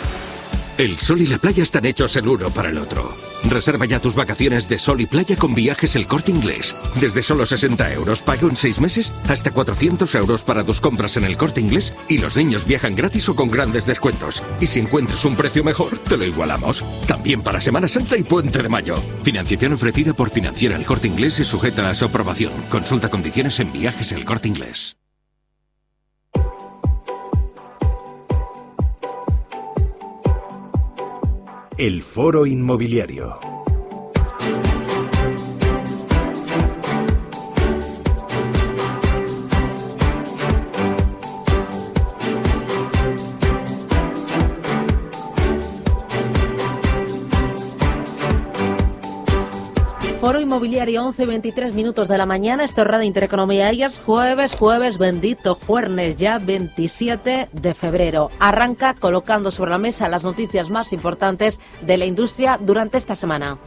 El 0.82 0.98
sol 0.98 1.22
y 1.22 1.28
la 1.28 1.38
playa 1.38 1.62
están 1.62 1.86
hechos 1.86 2.16
el 2.16 2.28
uno 2.28 2.50
para 2.50 2.70
el 2.70 2.80
otro. 2.80 3.16
Reserva 3.44 3.86
ya 3.86 4.02
tus 4.02 4.16
vacaciones 4.16 4.68
de 4.68 4.80
sol 4.80 5.00
y 5.00 5.06
playa 5.06 5.36
con 5.36 5.54
viajes 5.54 5.96
El 5.96 6.08
Corte 6.08 6.32
Inglés. 6.32 6.76
Desde 7.00 7.22
solo 7.22 7.46
60 7.46 7.94
euros, 7.94 8.24
pago 8.24 8.50
en 8.50 8.56
6 8.56 8.80
meses, 8.80 9.14
hasta 9.30 9.52
400 9.52 10.16
euros 10.16 10.42
para 10.42 10.64
tus 10.64 10.82
compras 10.82 11.16
en 11.18 11.26
El 11.26 11.38
Corte 11.38 11.62
Inglés 11.62 11.94
y 12.10 12.18
los 12.18 12.36
niños 12.36 12.66
viajan 12.66 12.96
gratis 12.96 13.30
o 13.30 13.36
con 13.36 13.52
grandes 13.52 13.86
descuentos. 13.86 14.42
Y 14.60 14.66
si 14.66 14.80
encuentras 14.80 15.24
un 15.24 15.36
precio 15.36 15.64
mejor, 15.64 16.00
te 16.00 16.18
lo 16.18 16.26
igualamos. 16.26 16.84
También 17.08 17.44
para 17.44 17.62
Semana 17.62 17.88
Santa 17.88 18.18
y 18.18 18.24
Puente 18.24 18.64
de 18.64 18.70
Mayo. 18.70 18.96
Financiación 19.22 19.74
ofrecida 19.74 20.16
por 20.16 20.32
Financiera 20.32 20.78
El 20.78 20.88
Corte 20.88 21.06
Inglés 21.06 21.40
y 21.40 21.46
sujeta 21.46 21.92
a 21.92 21.94
su 21.94 22.06
aprobación. 22.06 22.54
Consulta 22.72 23.08
condiciones 23.08 23.60
en 23.60 23.72
viajes 23.72 24.12
El 24.14 24.26
Corte 24.26 24.48
Inglés. 24.48 24.96
El 31.82 32.04
Foro 32.04 32.46
Inmobiliario. 32.46 33.61
Inmobiliario, 50.52 51.04
11.23 51.04 51.72
minutos 51.72 52.10
de 52.10 52.18
la 52.18 52.26
mañana. 52.26 52.66
Esto 52.66 52.82
es 52.82 52.88
Radio 52.88 53.06
Intereconomía. 53.06 53.70
Ellas 53.70 54.02
jueves, 54.06 54.54
jueves, 54.54 54.98
bendito, 54.98 55.56
jueves, 55.56 56.18
ya 56.18 56.40
27 56.40 57.48
de 57.54 57.74
febrero. 57.74 58.30
Arranca 58.38 58.94
colocando 58.94 59.50
sobre 59.50 59.72
la 59.72 59.78
mesa 59.78 60.10
las 60.10 60.26
noticias 60.26 60.70
más 60.70 60.92
importantes 60.92 61.58
de 61.82 61.96
la 61.96 62.06
industria 62.06 62.58
durante 62.60 62.98
esta 62.98 63.16
semana. 63.16 63.60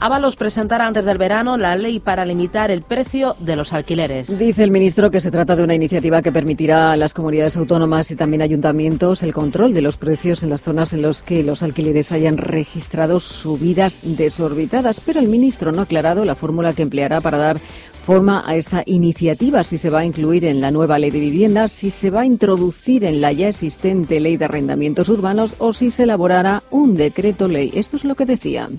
Ábalos 0.00 0.36
presentará 0.36 0.86
antes 0.86 1.04
del 1.04 1.18
verano 1.18 1.56
la 1.56 1.74
ley 1.74 1.98
para 1.98 2.24
limitar 2.24 2.70
el 2.70 2.82
precio 2.82 3.34
de 3.40 3.56
los 3.56 3.72
alquileres. 3.72 4.38
Dice 4.38 4.62
el 4.62 4.70
ministro 4.70 5.10
que 5.10 5.20
se 5.20 5.32
trata 5.32 5.56
de 5.56 5.64
una 5.64 5.74
iniciativa 5.74 6.22
que 6.22 6.30
permitirá 6.30 6.92
a 6.92 6.96
las 6.96 7.14
comunidades 7.14 7.56
autónomas 7.56 8.08
y 8.12 8.14
también 8.16 8.42
ayuntamientos 8.42 9.24
el 9.24 9.32
control 9.32 9.74
de 9.74 9.82
los 9.82 9.96
precios 9.96 10.44
en 10.44 10.50
las 10.50 10.62
zonas 10.62 10.92
en 10.92 11.02
las 11.02 11.24
que 11.24 11.42
los 11.42 11.64
alquileres 11.64 12.12
hayan 12.12 12.36
registrado 12.36 13.18
subidas 13.18 13.98
desorbitadas. 14.02 15.00
Pero 15.00 15.18
el 15.18 15.26
ministro 15.26 15.72
no 15.72 15.80
ha 15.80 15.84
aclarado 15.84 16.24
la 16.24 16.36
fórmula 16.36 16.74
que 16.74 16.82
empleará 16.82 17.20
para 17.20 17.38
dar 17.38 17.60
forma 18.06 18.44
a 18.46 18.54
esta 18.54 18.84
iniciativa, 18.86 19.64
si 19.64 19.78
se 19.78 19.90
va 19.90 20.00
a 20.00 20.04
incluir 20.04 20.44
en 20.44 20.60
la 20.60 20.70
nueva 20.70 20.98
ley 21.00 21.10
de 21.10 21.18
vivienda, 21.18 21.66
si 21.66 21.90
se 21.90 22.10
va 22.10 22.20
a 22.20 22.26
introducir 22.26 23.04
en 23.04 23.20
la 23.20 23.32
ya 23.32 23.48
existente 23.48 24.20
ley 24.20 24.36
de 24.36 24.44
arrendamientos 24.44 25.08
urbanos 25.08 25.54
o 25.58 25.72
si 25.72 25.90
se 25.90 26.04
elaborará 26.04 26.62
un 26.70 26.94
decreto 26.94 27.48
ley. 27.48 27.72
Esto 27.74 27.96
es 27.96 28.04
lo 28.04 28.14
que 28.14 28.26
decía. 28.26 28.70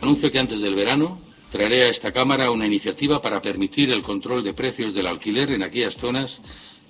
Anuncio 0.00 0.30
que 0.30 0.38
antes 0.38 0.60
del 0.60 0.74
verano 0.74 1.18
traeré 1.50 1.82
a 1.84 1.88
esta 1.88 2.12
Cámara 2.12 2.50
una 2.50 2.66
iniciativa 2.66 3.20
para 3.20 3.42
permitir 3.42 3.90
el 3.90 4.02
control 4.02 4.44
de 4.44 4.54
precios 4.54 4.94
del 4.94 5.06
alquiler 5.06 5.50
en 5.50 5.62
aquellas 5.62 5.96
zonas 5.96 6.40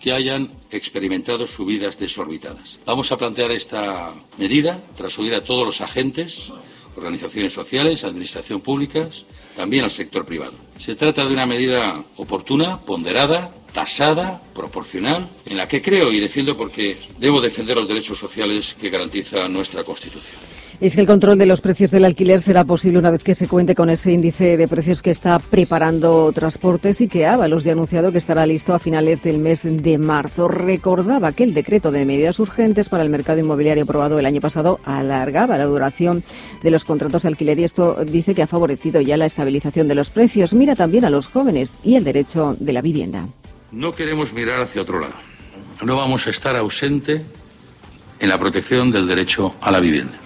que 0.01 0.12
hayan 0.12 0.51
experimentado 0.70 1.47
subidas 1.47 1.98
desorbitadas. 1.98 2.78
Vamos 2.85 3.10
a 3.10 3.16
plantear 3.16 3.51
esta 3.51 4.14
medida 4.36 4.80
tras 4.97 5.18
oír 5.18 5.35
a 5.35 5.43
todos 5.43 5.66
los 5.66 5.80
agentes, 5.80 6.52
organizaciones 6.97 7.52
sociales, 7.52 8.05
administración 8.05 8.60
pública, 8.60 9.09
también 9.59 9.82
al 9.82 9.90
sector 9.90 10.24
privado. 10.24 10.52
Se 10.78 10.94
trata 10.94 11.26
de 11.26 11.32
una 11.32 11.44
medida 11.44 12.05
oportuna, 12.16 12.78
ponderada, 12.78 13.51
tasada, 13.74 14.40
proporcional, 14.55 15.30
en 15.47 15.56
la 15.56 15.66
que 15.66 15.82
creo 15.82 16.12
y 16.12 16.20
defiendo 16.20 16.56
porque 16.56 16.97
debo 17.18 17.40
defender 17.40 17.76
los 17.76 17.89
derechos 17.89 18.18
sociales 18.18 18.76
que 18.80 18.89
garantiza 18.89 19.48
nuestra 19.48 19.82
Constitución. 19.82 20.40
Es 20.80 20.94
que 20.94 21.01
el 21.01 21.09
control 21.09 21.39
de 21.39 21.47
los 21.47 21.60
precios 21.60 21.90
del 21.90 22.05
alquiler 22.05 22.40
será 22.40 22.64
posible 22.64 23.01
una 23.01 23.10
vez 23.10 23.24
que 23.24 23.35
se 23.35 23.48
cuente 23.48 23.74
con 23.74 23.90
ese 23.90 24.12
índice 24.12 24.56
de 24.56 24.68
precios 24.68 25.02
que 25.02 25.10
está 25.10 25.40
preparando 25.40 26.30
Transportes 26.32 27.01
y 27.01 27.09
que 27.09 27.26
Ábalos 27.26 27.64
ya 27.64 27.72
ha 27.72 27.74
anunciado 27.74 28.12
que 28.12 28.18
estará 28.18 28.47
listo 28.47 28.72
a 28.72 28.78
finales 28.78 29.20
del 29.20 29.39
mes 29.39 29.62
de 29.64 29.98
marzo. 29.98 30.47
Recordaba 30.47 31.32
que 31.32 31.43
el 31.43 31.52
decreto 31.52 31.90
de 31.90 32.06
medidas 32.06 32.39
urgentes 32.39 32.89
para 32.89 33.02
el 33.02 33.10
mercado 33.10 33.40
inmobiliario 33.40 33.82
aprobado 33.82 34.20
el 34.20 34.26
año 34.26 34.40
pasado 34.40 34.78
alargaba 34.85 35.59
la 35.59 35.66
duración 35.66 36.22
de 36.62 36.70
los 36.70 36.85
contratos 36.85 37.22
de 37.22 37.28
alquiler 37.28 37.59
y 37.59 37.64
esto 37.64 37.97
dice 38.05 38.36
que 38.36 38.43
ha 38.43 38.47
favorecido 38.47 39.01
ya 39.01 39.16
la 39.16 39.26
estabilización 39.49 39.89
de 39.89 39.95
los 39.95 40.11
precios. 40.11 40.53
Mira 40.53 40.77
también 40.77 41.05
a 41.05 41.11
los 41.11 41.27
jóvenes 41.27 41.73
y 41.83 41.97
el 41.97 42.05
derecho 42.05 42.57
de 42.59 42.73
la 42.73 42.83
vivienda. 42.83 43.27
No 43.73 43.95
queremos 43.95 44.33
mirar 44.33 44.61
hacia 44.61 44.83
otro 44.83 45.01
lado. 45.01 45.15
No 45.83 45.97
vamos 45.97 46.27
a 46.27 46.31
estar 46.31 46.55
ausente 46.57 47.25
en 48.20 48.29
la 48.29 48.39
protección 48.39 48.91
del 48.91 49.07
derecho 49.07 49.55
a 49.61 49.70
la 49.70 49.81
vivienda. 49.81 50.19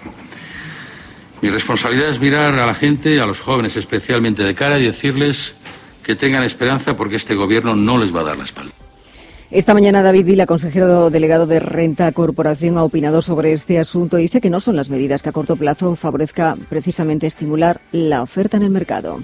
Mi 1.41 1.49
responsabilidad 1.49 2.09
es 2.09 2.19
mirar 2.19 2.53
a 2.55 2.65
la 2.65 2.73
gente, 2.73 3.19
a 3.19 3.25
los 3.25 3.39
jóvenes 3.39 3.75
especialmente 3.75 4.43
de 4.43 4.55
cara 4.55 4.79
y 4.79 4.85
decirles 4.85 5.55
que 6.03 6.15
tengan 6.15 6.43
esperanza 6.43 6.95
porque 6.95 7.17
este 7.17 7.35
gobierno 7.35 7.75
no 7.75 7.97
les 7.97 8.13
va 8.13 8.21
a 8.21 8.23
dar 8.23 8.37
la 8.37 8.45
espalda. 8.45 8.73
Esta 9.53 9.75
mañana 9.75 10.01
David 10.01 10.25
Vila, 10.25 10.47
consejero 10.47 11.11
delegado 11.11 11.45
de 11.45 11.59
Renta 11.59 12.11
Corporación, 12.11 12.75
ha 12.75 12.83
opinado 12.83 13.21
sobre 13.21 13.53
este 13.53 13.77
asunto. 13.77 14.17
Dice 14.17 14.41
que 14.41 14.49
no 14.49 14.59
son 14.59 14.75
las 14.75 14.89
medidas 14.89 15.21
que 15.21 15.29
a 15.29 15.31
corto 15.31 15.55
plazo 15.55 15.95
favorezca 15.95 16.57
precisamente 16.69 17.27
estimular 17.27 17.79
la 17.91 18.23
oferta 18.23 18.57
en 18.57 18.63
el 18.63 18.71
mercado. 18.71 19.21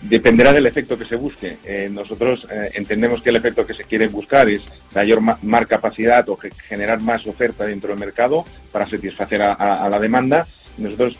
Dependerá 0.00 0.54
del 0.54 0.64
efecto 0.64 0.96
que 0.96 1.04
se 1.04 1.16
busque. 1.16 1.58
Eh, 1.66 1.90
nosotros 1.92 2.46
eh, 2.50 2.70
entendemos 2.76 3.20
que 3.20 3.28
el 3.28 3.36
efecto 3.36 3.66
que 3.66 3.74
se 3.74 3.84
quiere 3.84 4.08
buscar 4.08 4.48
es 4.48 4.62
mayor 4.94 5.20
mar 5.20 5.66
capacidad 5.66 6.26
o 6.30 6.38
generar 6.66 7.00
más 7.00 7.26
oferta 7.26 7.66
dentro 7.66 7.90
del 7.90 7.98
mercado 7.98 8.46
para 8.72 8.88
satisfacer 8.88 9.42
a 9.42 9.86
la 9.86 10.00
demanda. 10.00 10.46
Nosotros 10.78 11.18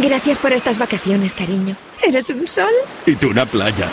Gracias 0.00 0.38
por 0.38 0.52
estas 0.52 0.78
vacaciones, 0.78 1.34
cariño. 1.34 1.76
¿Eres 2.02 2.30
un 2.30 2.46
sol? 2.48 2.72
Y 3.04 3.14
tú 3.16 3.28
una 3.28 3.44
playa. 3.44 3.90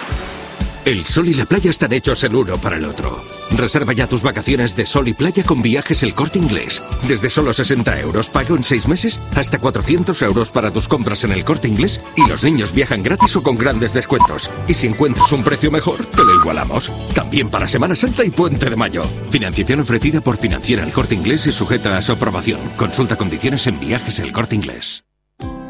El 0.86 1.06
sol 1.06 1.28
y 1.28 1.34
la 1.34 1.44
playa 1.44 1.70
están 1.70 1.92
hechos 1.92 2.24
el 2.24 2.34
uno 2.34 2.58
para 2.58 2.78
el 2.78 2.86
otro. 2.86 3.22
Reserva 3.52 3.92
ya 3.92 4.08
tus 4.08 4.22
vacaciones 4.22 4.78
de 4.78 4.86
sol 4.86 5.10
y 5.10 5.14
playa 5.14 5.44
con 5.44 5.62
viajes 5.62 6.02
el 6.04 6.16
corte 6.16 6.40
inglés. 6.40 6.82
Desde 7.06 7.30
solo 7.30 7.52
60 7.52 8.00
euros, 8.00 8.30
pago 8.30 8.56
en 8.56 8.64
6 8.64 8.88
meses, 8.88 9.20
hasta 9.36 9.60
400 9.60 10.22
euros 10.22 10.50
para 10.52 10.72
tus 10.72 10.88
compras 10.88 11.26
en 11.26 11.34
el 11.34 11.44
corte 11.44 11.68
inglés 11.68 12.00
y 12.16 12.26
los 12.30 12.46
niños 12.46 12.72
viajan 12.74 13.04
gratis 13.04 13.36
o 13.36 13.44
con 13.44 13.58
grandes 13.58 13.92
descuentos. 13.92 14.50
Y 14.70 14.74
si 14.74 14.88
encuentras 14.88 15.32
un 15.34 15.44
precio 15.44 15.70
mejor, 15.70 16.06
te 16.06 16.24
lo 16.24 16.34
igualamos. 16.34 16.90
También 17.14 17.50
para 17.50 17.68
Semana 17.68 17.96
Santa 17.96 18.24
y 18.24 18.32
Puente 18.32 18.70
de 18.70 18.76
Mayo. 18.78 19.04
Financiación 19.32 19.82
ofrecida 19.82 20.22
por 20.22 20.38
Financiera 20.38 20.84
el 20.84 20.94
corte 20.94 21.14
inglés 21.14 21.46
y 21.46 21.52
sujeta 21.52 21.98
a 21.98 22.02
su 22.02 22.14
aprobación. 22.14 22.62
Consulta 22.78 23.18
condiciones 23.18 23.68
en 23.68 23.82
viajes 23.82 24.18
el 24.20 24.32
corte 24.32 24.56
inglés. 24.56 25.04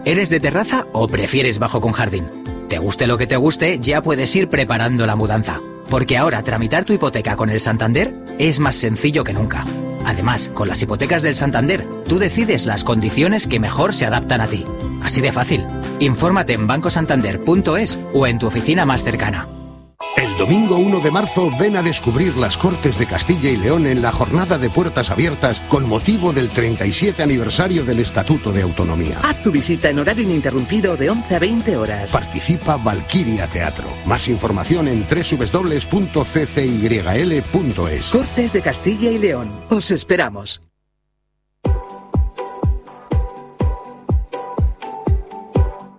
¿Eres 0.06 0.30
de 0.30 0.40
terraza 0.40 0.86
o 0.94 1.08
prefieres 1.08 1.60
bajo 1.60 1.82
con 1.82 1.92
jardín? 1.92 2.28
Te 2.70 2.78
guste 2.78 3.06
lo 3.06 3.18
que 3.18 3.28
te 3.28 3.36
guste, 3.36 3.80
ya 3.80 4.02
puedes 4.02 4.34
ir 4.36 4.48
preparando 4.48 5.06
la 5.06 5.16
mudanza. 5.16 5.60
Porque 5.90 6.18
ahora 6.18 6.42
tramitar 6.44 6.86
tu 6.86 6.94
hipoteca 6.94 7.36
con 7.36 7.50
el 7.50 7.60
Santander 7.60 8.14
es 8.38 8.60
más 8.60 8.76
sencillo 8.76 9.24
que 9.24 9.34
nunca. 9.34 9.66
Además, 10.06 10.50
con 10.54 10.68
las 10.68 10.82
hipotecas 10.82 11.22
del 11.22 11.36
Santander, 11.36 11.86
tú 12.08 12.18
decides 12.18 12.66
las 12.66 12.84
condiciones 12.84 13.46
que 13.46 13.60
mejor 13.60 13.94
se 13.94 14.06
adaptan 14.06 14.40
a 14.42 14.48
ti. 14.48 14.64
Así 15.02 15.20
de 15.20 15.32
fácil. 15.32 15.66
Infórmate 16.00 16.54
en 16.54 16.68
bancosantander.es 16.68 18.00
o 18.14 18.26
en 18.26 18.40
tu 18.40 18.48
oficina 18.48 18.86
más 18.86 19.04
cercana. 19.04 19.48
El 20.16 20.38
domingo 20.38 20.78
1 20.78 21.02
de 21.02 21.12
marzo 21.12 21.52
ven 21.60 21.76
a 21.76 21.82
descubrir 21.82 22.38
las 22.38 22.58
Cortes 22.58 22.98
de 22.98 23.06
Castilla 23.06 23.50
y 23.50 23.58
León 23.58 23.86
en 23.86 24.02
la 24.02 24.14
jornada 24.14 24.58
de 24.58 24.70
puertas 24.70 25.12
abiertas 25.12 25.60
con 25.70 25.88
motivo 25.88 26.32
del 26.32 26.50
37 26.50 27.22
aniversario 27.22 27.84
del 27.84 28.00
Estatuto 28.00 28.52
de 28.52 28.62
Autonomía. 28.62 29.20
Haz 29.22 29.42
tu 29.42 29.52
visita 29.52 29.90
en 29.90 30.00
horario 30.00 30.24
ininterrumpido 30.24 30.96
de 30.96 31.10
11 31.10 31.36
a 31.36 31.40
20 31.40 31.78
horas. 31.78 32.12
Participa 32.12 32.78
Valquiria 32.78 33.48
Teatro. 33.48 33.88
Más 34.06 34.28
información 34.30 34.88
en 34.88 35.06
www.ccyl.es. 35.06 35.88
Cortes 38.08 38.54
de 38.54 38.62
Castilla 38.62 39.12
y 39.12 39.18
León. 39.18 39.52
Os 39.70 39.92
esperamos. 39.92 40.62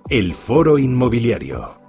El 0.09 0.35
Foro 0.35 0.79
Inmobiliario. 0.79 1.80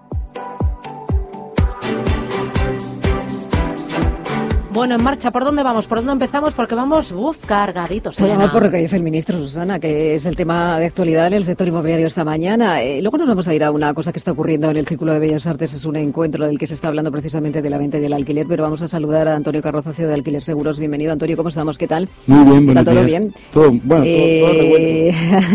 Bueno, 4.81 4.95
en 4.95 5.03
marcha, 5.03 5.29
¿por 5.29 5.45
dónde 5.45 5.61
vamos? 5.61 5.85
¿Por 5.85 5.99
dónde 5.99 6.13
empezamos? 6.13 6.55
Porque 6.55 6.73
vamos, 6.73 7.11
uff, 7.11 7.37
cargaditos. 7.45 8.17
Elena. 8.17 8.35
vamos 8.37 8.51
por 8.51 8.63
lo 8.63 8.71
que 8.71 8.77
dice 8.77 8.95
el 8.95 9.03
ministro 9.03 9.37
Susana, 9.37 9.79
que 9.79 10.15
es 10.15 10.25
el 10.25 10.35
tema 10.35 10.79
de 10.79 10.87
actualidad 10.87 11.27
en 11.27 11.33
el 11.33 11.43
sector 11.43 11.67
inmobiliario 11.67 12.07
esta 12.07 12.23
mañana. 12.25 12.81
Eh, 12.81 12.99
luego 12.99 13.19
nos 13.19 13.27
vamos 13.27 13.47
a 13.47 13.53
ir 13.53 13.63
a 13.63 13.69
una 13.69 13.93
cosa 13.93 14.11
que 14.11 14.17
está 14.17 14.31
ocurriendo 14.31 14.71
en 14.71 14.77
el 14.77 14.87
Círculo 14.87 15.13
de 15.13 15.19
Bellas 15.19 15.45
Artes. 15.45 15.71
Es 15.73 15.85
un 15.85 15.97
encuentro 15.97 16.47
del 16.47 16.57
que 16.57 16.65
se 16.65 16.73
está 16.73 16.87
hablando 16.87 17.11
precisamente 17.11 17.61
de 17.61 17.69
la 17.69 17.77
venta 17.77 17.99
y 17.99 18.01
del 18.01 18.11
alquiler, 18.11 18.47
pero 18.49 18.63
vamos 18.63 18.81
a 18.81 18.87
saludar 18.87 19.27
a 19.27 19.35
Antonio 19.35 19.61
Carroza, 19.61 19.93
CEO 19.93 20.07
de 20.07 20.15
Alquiler 20.15 20.41
Seguros. 20.41 20.79
Bienvenido, 20.79 21.11
Antonio. 21.11 21.37
¿Cómo 21.37 21.49
estamos? 21.49 21.77
¿Qué 21.77 21.87
tal? 21.87 22.09
Muy 22.25 22.43
bien, 22.45 22.69
¿Está 22.69 22.81
buenos 22.81 22.85
todo 22.85 22.93
días. 22.95 23.05
bien? 23.05 23.33
Todo, 23.53 23.69
bueno, 23.83 23.83
todo- 23.83 24.03
todo 24.03 24.77
Eh, 24.77 25.11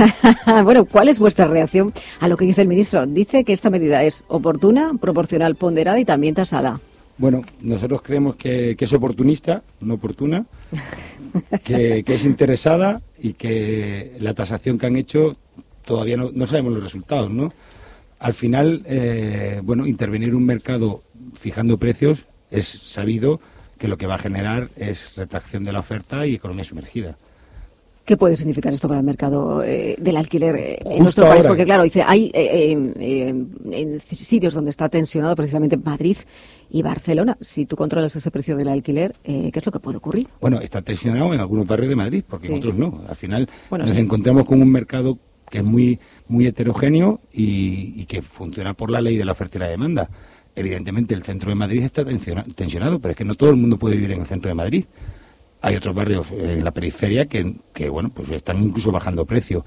bueno, 0.62 0.84
¿cuál 0.84 1.08
es 1.08 1.18
vuestra 1.18 1.48
reacción 1.48 1.92
a 2.20 2.28
lo 2.28 2.36
que 2.36 2.44
dice 2.44 2.62
el 2.62 2.68
ministro? 2.68 3.04
Dice 3.08 3.42
que 3.42 3.52
esta 3.54 3.70
medida 3.70 4.04
es 4.04 4.22
oportuna, 4.28 4.92
proporcional, 5.00 5.56
ponderada 5.56 5.98
y 5.98 6.04
también 6.04 6.36
tasada. 6.36 6.78
Bueno, 7.18 7.42
nosotros 7.62 8.02
creemos 8.02 8.36
que, 8.36 8.76
es 8.78 8.92
oportunista, 8.92 9.62
no 9.80 9.94
oportuna, 9.94 10.46
que, 11.64 12.02
que 12.04 12.14
es 12.14 12.24
interesada 12.24 13.00
y 13.18 13.32
que 13.32 14.16
la 14.20 14.34
tasación 14.34 14.78
que 14.78 14.86
han 14.86 14.96
hecho 14.96 15.36
todavía 15.84 16.18
no, 16.18 16.30
no 16.34 16.46
sabemos 16.46 16.74
los 16.74 16.82
resultados, 16.82 17.30
¿no? 17.30 17.50
Al 18.18 18.34
final, 18.34 18.82
eh, 18.86 19.60
bueno, 19.62 19.86
intervenir 19.86 20.34
un 20.34 20.44
mercado 20.44 21.02
fijando 21.40 21.78
precios 21.78 22.26
es 22.50 22.66
sabido 22.66 23.40
que 23.78 23.88
lo 23.88 23.96
que 23.96 24.06
va 24.06 24.14
a 24.14 24.18
generar 24.18 24.70
es 24.76 25.14
retracción 25.16 25.64
de 25.64 25.72
la 25.72 25.80
oferta 25.80 26.26
y 26.26 26.34
economía 26.34 26.64
sumergida. 26.64 27.16
¿Qué 28.06 28.16
puede 28.16 28.36
significar 28.36 28.72
esto 28.72 28.86
para 28.86 29.00
el 29.00 29.06
mercado 29.06 29.64
eh, 29.64 29.96
del 29.98 30.16
alquiler 30.16 30.54
eh, 30.54 30.78
en 30.84 31.02
nuestro 31.02 31.24
país? 31.26 31.44
Porque 31.44 31.64
claro, 31.64 31.82
dice, 31.82 32.02
hay 32.06 32.30
eh, 32.32 32.92
eh, 33.00 33.28
en 33.72 34.00
sitios 34.00 34.54
donde 34.54 34.70
está 34.70 34.88
tensionado 34.88 35.34
precisamente 35.34 35.76
Madrid 35.76 36.16
y 36.70 36.82
Barcelona. 36.82 37.36
Si 37.40 37.66
tú 37.66 37.74
controlas 37.74 38.14
ese 38.14 38.30
precio 38.30 38.56
del 38.56 38.68
alquiler, 38.68 39.12
eh, 39.24 39.50
¿qué 39.52 39.58
es 39.58 39.66
lo 39.66 39.72
que 39.72 39.80
puede 39.80 39.96
ocurrir? 39.98 40.28
Bueno, 40.40 40.60
está 40.60 40.82
tensionado 40.82 41.34
en 41.34 41.40
algunos 41.40 41.66
barrios 41.66 41.88
de 41.88 41.96
Madrid, 41.96 42.22
porque 42.28 42.46
en 42.46 42.52
Sí. 42.54 42.58
otros 42.60 42.76
no. 42.76 43.02
Al 43.08 43.16
final 43.16 43.48
Bueno, 43.70 43.84
nos 43.86 43.94
sí. 43.96 44.00
encontramos 44.00 44.44
con 44.46 44.62
un 44.62 44.70
mercado 44.70 45.18
que 45.50 45.58
es 45.58 45.64
muy 45.64 45.98
muy 46.28 46.46
heterogéneo 46.46 47.18
y, 47.32 48.00
y 48.00 48.06
que 48.06 48.22
funciona 48.22 48.74
por 48.74 48.90
la 48.90 49.00
ley 49.00 49.16
de 49.16 49.24
la 49.24 49.32
oferta 49.32 49.58
y 49.58 49.60
la 49.62 49.68
demanda. 49.68 50.08
evidentemente 50.54 51.12
el 51.14 51.22
centro 51.24 51.48
de 51.50 51.54
Madrid 51.56 51.82
está 51.82 52.04
tensionado, 52.04 52.98
pero 53.00 53.10
es 53.12 53.16
que 53.18 53.24
no 53.24 53.34
todo 53.34 53.50
el 53.50 53.56
mundo 53.56 53.76
puede 53.78 53.96
vivir 53.96 54.12
en 54.12 54.20
el 54.22 54.26
centro 54.26 54.48
de 54.48 54.54
Madrid. 54.54 54.84
Hay 55.66 55.74
otros 55.74 55.96
barrios 55.96 56.28
en 56.30 56.62
la 56.62 56.70
periferia 56.70 57.26
que, 57.26 57.56
que 57.74 57.88
bueno, 57.88 58.12
pues 58.14 58.30
están 58.30 58.62
incluso 58.62 58.92
bajando 58.92 59.26
precio. 59.26 59.64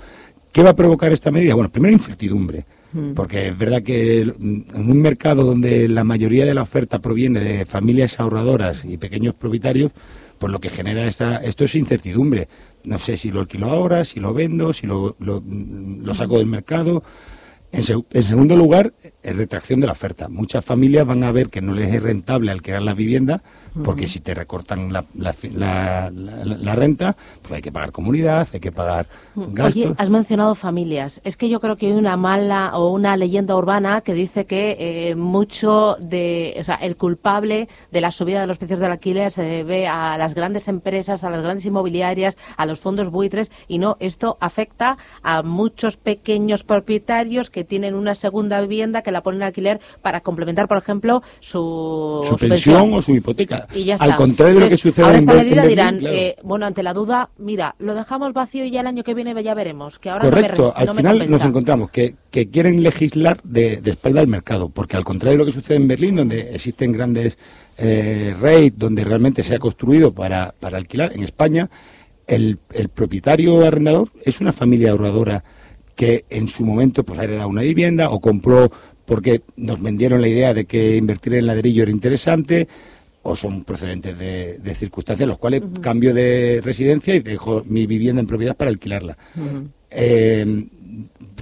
¿Qué 0.53 0.63
va 0.63 0.69
a 0.69 0.75
provocar 0.75 1.11
esta 1.11 1.29
medida? 1.29 1.55
Bueno, 1.55 1.69
primero 1.69 1.93
incertidumbre, 1.93 2.65
mm. 2.93 3.15
porque 3.15 3.49
es 3.49 3.57
verdad 3.57 3.83
que 3.83 4.21
en 4.21 4.65
un 4.73 5.01
mercado 5.01 5.43
donde 5.43 5.89
la 5.89 6.05
mayoría 6.05 6.45
de 6.45 6.53
la 6.53 6.61
oferta 6.61 6.99
proviene 6.99 7.41
de 7.41 7.65
familias 7.65 8.17
ahorradoras 8.17 8.85
y 8.85 8.97
pequeños 8.97 9.35
propietarios, 9.35 9.91
pues 10.37 10.53
lo 10.53 10.59
que 10.59 10.69
genera 10.69 11.05
esta, 11.05 11.43
esto 11.43 11.65
es 11.65 11.75
incertidumbre. 11.75 12.47
No 12.85 12.97
sé 12.97 13.17
si 13.17 13.29
lo 13.29 13.41
alquilo 13.41 13.67
ahora, 13.67 14.05
si 14.05 14.21
lo 14.21 14.33
vendo, 14.33 14.71
si 14.71 14.87
lo, 14.87 15.17
lo, 15.19 15.43
lo 15.45 16.15
saco 16.15 16.37
del 16.37 16.47
mercado. 16.47 17.03
En, 17.73 17.83
segundo 18.23 18.55
lugar, 18.55 18.93
es 19.21 19.35
retracción 19.35 19.81
de 19.81 19.87
la 19.87 19.93
oferta. 19.93 20.29
Muchas 20.29 20.63
familias 20.63 21.05
van 21.05 21.23
a 21.23 21.31
ver 21.33 21.49
que 21.49 21.61
no 21.61 21.73
les 21.73 21.93
es 21.93 22.01
rentable 22.01 22.51
alquilar 22.51 22.83
la 22.83 22.93
vivienda 22.93 23.43
porque 23.83 24.07
si 24.07 24.19
te 24.19 24.33
recortan 24.33 24.91
la, 24.91 25.05
la, 25.13 26.75
renta, 26.75 27.15
pues 27.41 27.53
hay 27.53 27.61
que 27.61 27.71
pagar 27.71 27.91
comunidad, 27.91 28.47
hay 28.51 28.59
que 28.59 28.71
pagar 28.71 29.07
gastos. 29.35 29.85
Oye, 29.85 29.95
has 29.97 30.09
mencionado 30.09 30.55
familias. 30.55 31.21
Es 31.23 31.37
que 31.37 31.49
yo 31.49 31.59
creo 31.59 31.75
que 31.75 31.87
hay 31.87 31.93
una 31.93 32.17
mala 32.17 32.77
o 32.77 32.91
una 32.91 33.15
leyenda 33.17 33.55
urbana 33.55 34.01
que 34.01 34.13
dice 34.13 34.45
que 34.45 34.77
eh, 34.79 35.15
mucho 35.15 35.95
de, 35.99 36.55
o 36.59 36.63
sea, 36.63 36.75
el 36.75 36.97
culpable 36.97 37.67
de 37.91 38.01
la 38.01 38.11
subida 38.11 38.41
de 38.41 38.47
los 38.47 38.57
precios 38.57 38.79
del 38.79 38.91
alquiler 38.91 39.31
se 39.31 39.43
debe 39.43 39.87
a 39.87 40.17
las 40.17 40.33
grandes 40.33 40.67
empresas, 40.67 41.23
a 41.23 41.29
las 41.29 41.43
grandes 41.43 41.65
inmobiliarias, 41.65 42.37
a 42.57 42.65
los 42.65 42.79
fondos 42.79 43.09
buitres 43.09 43.51
y 43.67 43.79
no, 43.79 43.97
esto 43.99 44.37
afecta 44.39 44.97
a 45.21 45.43
muchos 45.43 45.97
pequeños 45.97 46.63
propietarios 46.63 47.49
que 47.49 47.63
tienen 47.63 47.93
una 47.93 48.15
segunda 48.15 48.61
vivienda 48.61 49.01
que 49.01 49.11
la 49.11 49.21
ponen 49.21 49.41
en 49.41 49.47
alquiler 49.47 49.79
para 50.01 50.21
complementar, 50.21 50.67
por 50.67 50.77
ejemplo, 50.77 51.21
su, 51.39 52.25
su 52.27 52.35
pensión 52.35 52.93
o 52.93 53.01
su 53.01 53.13
hipoteca. 53.13 53.58
Al 53.99 54.15
contrario 54.15 54.55
de 54.55 54.61
lo 54.61 54.69
que 54.69 54.77
sucede 54.77 55.05
ahora 55.05 55.17
esta 55.17 55.33
medida 55.33 55.65
dirán, 55.65 55.99
eh, 56.05 56.35
bueno, 56.43 56.65
ante 56.65 56.83
la 56.83 56.93
duda, 56.93 57.29
mira, 57.37 57.75
lo 57.79 57.95
dejamos 57.95 58.33
vacío 58.33 58.65
y 58.65 58.71
ya 58.71 58.81
el 58.81 58.87
año 58.87 59.03
que 59.03 59.13
viene 59.13 59.41
ya 59.43 59.53
veremos. 59.53 59.99
Que 59.99 60.09
ahora 60.09 60.29
Correcto, 60.29 60.73
no 60.75 60.91
al 60.91 60.95
final 60.95 61.29
nos 61.29 61.43
encontramos 61.43 61.91
que, 61.91 62.15
quieren 62.31 62.83
legislar 62.83 63.41
de, 63.43 63.77
de, 63.77 63.91
espalda 63.91 64.21
al 64.21 64.27
mercado, 64.27 64.69
porque 64.69 64.97
al 64.97 65.03
contrario 65.03 65.37
de 65.37 65.45
lo 65.45 65.45
que 65.45 65.51
sucede 65.51 65.77
en 65.77 65.87
Berlín, 65.87 66.15
donde 66.15 66.53
existen 66.53 66.91
grandes 66.91 67.37
eh, 67.77 68.33
rates, 68.39 68.77
donde 68.77 69.03
realmente 69.03 69.43
se 69.43 69.55
ha 69.55 69.59
construido 69.59 70.13
para, 70.13 70.53
para 70.59 70.77
alquilar, 70.77 71.13
en 71.13 71.23
España 71.23 71.69
el, 72.29 72.59
el 72.73 72.89
propietario 72.89 73.65
arrendador 73.65 74.09
es 74.23 74.39
una 74.39 74.53
familia 74.53 74.91
ahorradora 74.91 75.43
que 75.95 76.25
en 76.29 76.47
su 76.47 76.63
momento 76.63 77.03
pues 77.03 77.19
ha 77.19 77.23
heredado 77.23 77.49
una 77.49 77.63
vivienda 77.63 78.09
o 78.09 78.21
compró 78.21 78.71
porque 79.05 79.41
nos 79.57 79.81
vendieron 79.81 80.21
la 80.21 80.27
idea 80.27 80.53
de 80.53 80.65
que 80.65 80.95
invertir 80.95 81.33
en 81.33 81.47
ladrillo 81.47 81.83
era 81.83 81.91
interesante, 81.91 82.67
o 83.29 83.35
son 83.35 83.63
procedentes 83.63 84.17
de, 84.17 84.75
circunstancias 84.75 85.27
los 85.27 85.37
cuales 85.37 85.61
cambio 85.81 86.13
de 86.13 86.61
residencia 86.63 87.15
y 87.15 87.19
dejo 87.19 87.63
mi 87.65 87.85
vivienda 87.85 88.21
en 88.21 88.27
propiedad 88.27 88.55
para 88.55 88.69
alquilarla. 88.69 89.17
Eh, 89.91 90.65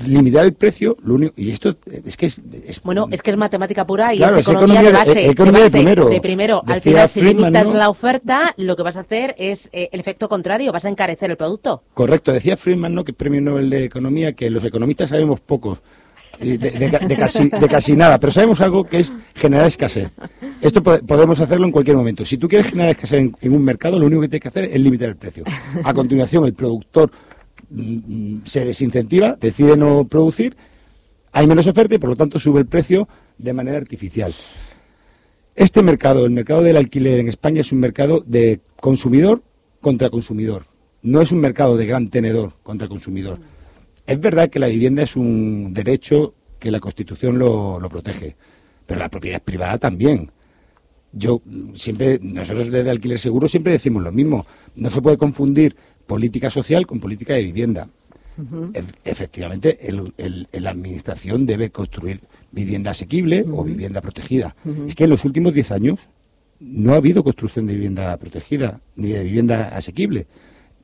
limitar 0.05 0.45
el 0.45 0.53
precio, 0.53 0.97
lo 1.03 1.15
único, 1.15 1.33
y 1.37 1.51
esto 1.51 1.75
es 2.05 2.17
que 2.17 2.27
es, 2.27 2.37
bueno, 2.83 3.07
es 3.11 3.21
que 3.21 3.31
es 3.31 3.37
matemática 3.37 3.85
pura 3.85 4.13
y 4.13 4.21
es, 4.21 4.47
economía, 4.47 4.83
de 4.83 4.91
base, 4.91 5.13
de, 5.13 6.21
primero. 6.21 6.63
al 6.65 6.81
final 6.81 7.09
si 7.09 7.21
limitas 7.21 7.67
la 7.67 7.89
oferta, 7.89 8.53
lo 8.57 8.75
que 8.75 8.83
vas 8.83 8.97
a 8.97 9.01
hacer 9.01 9.35
es 9.37 9.69
eh, 9.71 9.89
el 9.91 9.99
efecto 9.99 10.29
contrario, 10.29 10.71
vas 10.71 10.85
a 10.85 10.89
encarecer 10.89 11.31
el 11.31 11.37
producto. 11.37 11.83
Correcto, 11.93 12.31
decía 12.31 12.57
Friedman, 12.57 12.93
¿no? 12.93 13.03
que 13.03 13.13
premio 13.13 13.41
Nobel 13.41 13.69
de 13.69 13.85
economía, 13.85 14.33
que 14.33 14.49
los 14.49 14.63
economistas 14.63 15.09
sabemos 15.09 15.39
pocos 15.39 15.79
de, 16.39 17.17
casi, 17.17 17.49
de 17.49 17.67
casi 17.67 17.95
nada, 17.95 18.19
pero 18.19 18.31
sabemos 18.31 18.61
algo 18.61 18.83
que 18.83 18.99
es 18.99 19.11
generar 19.35 19.67
escasez. 19.67 20.09
Esto 20.61 20.81
podemos 20.83 21.39
hacerlo 21.39 21.65
en 21.65 21.71
cualquier 21.71 21.97
momento. 21.97 22.25
Si 22.25 22.37
tú 22.37 22.47
quieres 22.47 22.67
generar 22.67 22.91
escasez 22.91 23.29
en, 23.41 23.53
un 23.53 23.63
mercado, 23.63 23.99
lo 23.99 24.05
único 24.05 24.21
que 24.21 24.29
tienes 24.29 24.43
que 24.43 24.49
hacer 24.49 24.65
es 24.65 24.79
limitar 24.79 25.09
el 25.09 25.15
precio. 25.15 25.43
A 25.83 25.93
continuación, 25.93 26.45
el 26.45 26.53
productor 26.53 27.11
mm, 27.69 28.39
se 28.45 28.65
desincentiva, 28.65 29.37
decide 29.39 29.75
no 29.77 30.05
producir, 30.05 30.55
hay 31.31 31.47
menos 31.47 31.67
oferta 31.67 31.95
y 31.95 31.97
por 31.99 32.09
lo 32.09 32.15
tanto 32.15 32.39
sube 32.39 32.59
el 32.59 32.67
precio 32.67 33.07
de 33.37 33.53
manera 33.53 33.77
artificial. 33.77 34.33
Este 35.55 35.81
mercado, 35.81 36.25
el 36.25 36.31
mercado 36.31 36.61
del 36.61 36.77
alquiler 36.77 37.19
en 37.19 37.29
España, 37.29 37.61
es 37.61 37.71
un 37.71 37.79
mercado 37.79 38.23
de 38.25 38.61
consumidor 38.79 39.41
contra 39.81 40.09
consumidor. 40.09 40.65
No 41.01 41.21
es 41.21 41.31
un 41.31 41.39
mercado 41.39 41.77
de 41.77 41.85
gran 41.85 42.09
tenedor 42.09 42.53
contra 42.63 42.87
consumidor. 42.87 43.39
Es 44.07 44.21
verdad 44.21 44.49
que 44.49 44.59
la 44.59 44.67
vivienda 44.67 45.03
es 45.03 45.17
un 45.17 45.73
derecho 45.73 46.33
que 46.59 46.71
la 46.71 46.79
Constitución 46.79 47.37
lo, 47.37 47.79
protege, 47.89 48.37
pero 48.85 49.01
la 49.01 49.09
propiedad 49.09 49.41
privada 49.41 49.77
también. 49.77 50.31
Yo 51.11 51.41
siempre, 51.75 52.17
nosotros 52.21 52.71
desde 52.71 52.89
Alquiler 52.89 53.19
Seguro 53.19 53.49
siempre 53.49 53.73
decimos 53.73 54.01
lo 54.01 54.13
mismo. 54.13 54.45
No 54.75 54.89
se 54.91 55.01
puede 55.01 55.17
confundir 55.17 55.75
política 56.07 56.49
social 56.49 56.87
con 56.87 57.01
política 57.01 57.33
de 57.33 57.43
vivienda. 57.43 57.89
efectivamente, 59.03 59.77
la 60.53 60.69
Administración 60.69 61.45
debe 61.45 61.69
construir 61.71 62.21
vivienda 62.51 62.91
asequible 62.91 63.43
o 63.51 63.63
vivienda 63.65 63.99
protegida. 63.99 64.55
Es 64.87 64.95
que 64.95 65.03
en 65.03 65.09
los 65.09 65.25
últimos 65.25 65.53
diez 65.53 65.69
años 65.69 65.99
no 66.61 66.93
ha 66.93 66.97
habido 66.97 67.23
construcción 67.25 67.67
de 67.67 67.73
vivienda 67.73 68.15
protegida 68.17 68.79
ni 68.95 69.09
de 69.09 69.23
vivienda 69.23 69.75
asequible. 69.75 70.27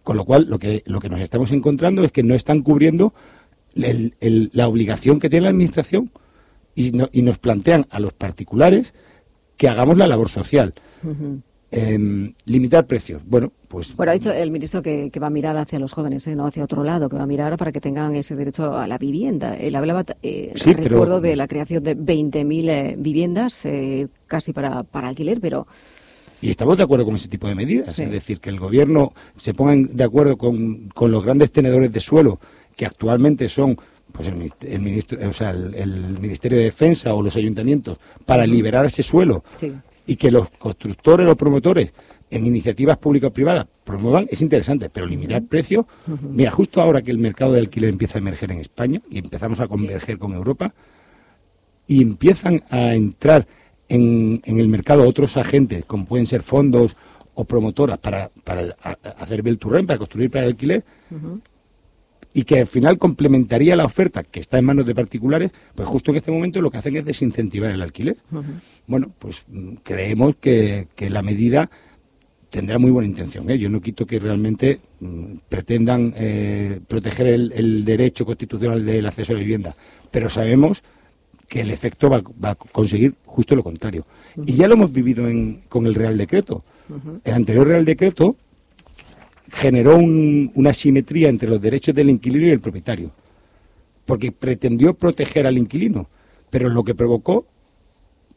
Con 0.03 0.17
lo 0.17 0.25
cual, 0.25 0.47
lo 0.49 0.59
que, 0.59 0.83
lo 0.85 0.99
que 0.99 1.09
nos 1.09 1.21
estamos 1.21 1.51
encontrando 1.51 2.03
es 2.03 2.11
que 2.11 2.23
no 2.23 2.35
están 2.35 2.61
cubriendo 2.61 3.13
la 3.75 4.67
obligación 4.67 5.19
que 5.19 5.29
tiene 5.29 5.45
la 5.45 5.49
Administración 5.49 6.11
y, 6.75 6.91
nos 6.91 7.37
plantean 7.39 7.85
a 7.89 7.99
los 7.99 8.13
particulares 8.13 8.93
que 9.57 9.67
hagamos 9.67 9.97
la 9.97 10.07
labor 10.07 10.29
social. 10.29 10.73
Em, 11.75 12.31
limitar 12.45 12.85
precios. 12.85 13.23
Bueno, 13.25 13.51
pues. 13.67 13.95
Bueno, 13.95 14.11
ha 14.11 14.13
dicho 14.13 14.31
el 14.31 14.51
ministro 14.51 14.83
que, 14.83 15.09
va 15.19 15.25
a 15.25 15.31
mirar 15.31 15.57
hacia 15.57 15.79
los 15.79 15.91
jóvenes, 15.91 16.27
¿eh? 16.27 16.35
no 16.35 16.45
hacia 16.45 16.63
otro 16.63 16.83
lado, 16.83 17.09
que 17.09 17.15
va 17.15 17.23
a 17.23 17.25
mirar 17.25 17.57
para 17.57 17.71
que 17.71 17.81
tengan 17.81 18.13
ese 18.13 18.35
derecho 18.35 18.77
a 18.77 18.87
la 18.87 18.99
vivienda. 18.99 19.55
Él 19.55 19.75
hablaba, 19.75 20.05
eh, 20.21 20.51
recuerdo, 20.53 21.19
de 21.19 21.35
la 21.35 21.47
creación 21.47 21.83
de 21.83 21.97
20.000 21.97 22.69
eh, 22.69 22.95
viviendas 22.95 23.65
eh, 23.65 24.07
casi 24.27 24.53
para, 24.53 24.83
para 24.83 25.07
alquiler, 25.07 25.41
pero 25.41 25.65
y 26.43 26.49
estamos 26.49 26.77
de 26.77 26.83
acuerdo 26.83 27.05
con 27.05 27.15
ese 27.15 27.29
tipo 27.29 27.47
de 27.47 27.55
medidas. 27.55 27.97
Es 27.97 28.11
decir, 28.11 28.41
que 28.41 28.49
el 28.49 28.59
gobierno 28.59 29.13
se 29.37 29.53
ponga 29.53 29.75
de 29.77 30.03
acuerdo 30.03 30.37
con, 30.37 30.89
los 30.93 31.23
grandes 31.23 31.53
tenedores 31.53 31.89
de 31.89 32.01
suelo, 32.01 32.37
que 32.75 32.85
actualmente 32.85 33.47
son 33.47 33.77
pues 34.11 34.27
el, 34.27 34.81
ministro, 34.81 35.17
o 35.29 35.31
sea, 35.31 35.51
el, 35.51 36.19
Ministerio 36.19 36.57
de 36.57 36.65
Defensa 36.65 37.13
o 37.13 37.21
los 37.21 37.37
ayuntamientos, 37.37 37.97
para 38.25 38.45
liberar 38.45 38.85
ese 38.85 39.03
suelo. 39.03 39.41
Y 40.05 40.17
que 40.17 40.31
los 40.31 40.49
constructores 40.59 41.25
o 41.29 41.35
promotores 41.37 41.93
en 42.29 42.45
iniciativas 42.45 42.97
públicas 42.97 43.29
o 43.29 43.33
privadas 43.33 43.65
promuevan, 43.85 44.27
es 44.29 44.41
interesante, 44.41 44.89
pero 44.89 45.05
limitar 45.05 45.43
precios. 45.43 45.85
Mira, 46.29 46.51
justo 46.51 46.81
ahora 46.81 47.01
que 47.01 47.11
el 47.11 47.19
mercado 47.19 47.53
de 47.53 47.61
alquiler 47.61 47.89
empieza 47.89 48.15
a 48.15 48.19
emerger 48.19 48.51
en 48.51 48.59
España 48.59 49.01
y 49.09 49.19
empezamos 49.19 49.61
a 49.61 49.67
converger 49.69 50.17
con 50.17 50.33
Europa, 50.33 50.73
y 51.87 52.01
empiezan 52.01 52.63
a 52.69 52.95
entrar 52.95 53.47
en, 53.89 54.41
el 54.45 54.67
mercado 54.67 55.07
otros 55.07 55.37
agentes, 55.37 55.85
como 55.85 56.05
pueden 56.05 56.25
ser 56.25 56.43
fondos 56.43 56.95
o 57.35 57.45
promotoras 57.45 57.99
para, 57.99 58.29
para 58.43 58.75
hacer 59.17 59.41
Bel 59.41 59.57
para 59.57 59.97
construir 59.97 60.29
para 60.29 60.45
el 60.45 60.51
alquiler, 60.51 60.83
y 62.33 62.43
que 62.43 62.59
al 62.59 62.67
final 62.67 62.97
complementaría 62.97 63.75
la 63.75 63.85
oferta 63.85 64.23
que 64.23 64.39
está 64.39 64.57
en 64.57 64.65
manos 64.65 64.85
de 64.85 64.95
particulares, 64.95 65.51
pues 65.75 65.87
justo 65.87 66.11
en 66.11 66.17
este 66.17 66.31
momento 66.31 66.61
lo 66.61 66.71
que 66.71 66.77
hacen 66.77 66.95
es 66.97 67.05
desincentivar 67.05 67.71
el 67.71 67.81
alquiler. 67.81 68.17
Bueno, 68.87 69.13
pues 69.19 69.43
mm, 69.47 69.75
creemos 69.83 70.35
que, 70.37 70.87
la 70.97 71.21
medida 71.21 71.69
tendrá 72.49 72.79
muy 72.79 72.91
buena 72.91 73.07
intención. 73.07 73.49
¿eh? 73.49 73.57
Yo 73.59 73.69
no 73.69 73.81
quito 73.81 74.05
que 74.05 74.19
realmente 74.19 74.79
mm, 74.99 75.35
pretendan 75.47 76.13
eh, 76.17 76.79
proteger 76.87 77.27
el, 77.27 77.51
el, 77.53 77.85
derecho 77.85 78.25
constitucional 78.25 78.83
del 78.85 79.05
acceso 79.05 79.31
a 79.31 79.35
la 79.35 79.41
vivienda, 79.41 79.75
pero 80.11 80.29
sabemos 80.29 80.83
que 81.53 81.61
el 81.61 81.69
efecto 81.69 82.09
va, 82.09 82.23
a 82.49 82.55
conseguir 82.55 83.13
justo 83.27 83.55
lo 83.55 83.61
contrario. 83.61 84.07
Y 84.43 84.55
ya 84.55 84.67
lo 84.67 84.73
hemos 84.73 84.91
vivido 84.91 85.23
con 85.69 85.85
el 85.85 85.93
Real 85.93 86.17
Decreto. 86.17 86.63
El 87.23 87.31
anterior 87.31 87.67
Real 87.67 87.85
Decreto 87.85 88.35
generó 89.49 89.97
una 89.97 90.73
simetría 90.73 91.29
entre 91.29 91.47
los 91.47 91.61
derechos 91.61 91.93
del 91.93 92.09
inquilino 92.09 92.47
y 92.47 92.49
el 92.49 92.59
propietario, 92.59 93.11
porque 94.03 94.31
pretendió 94.31 94.95
proteger 94.95 95.45
al 95.45 95.59
inquilino, 95.59 96.09
pero 96.49 96.69
lo 96.69 96.83
que 96.83 96.95
provocó, 96.95 97.45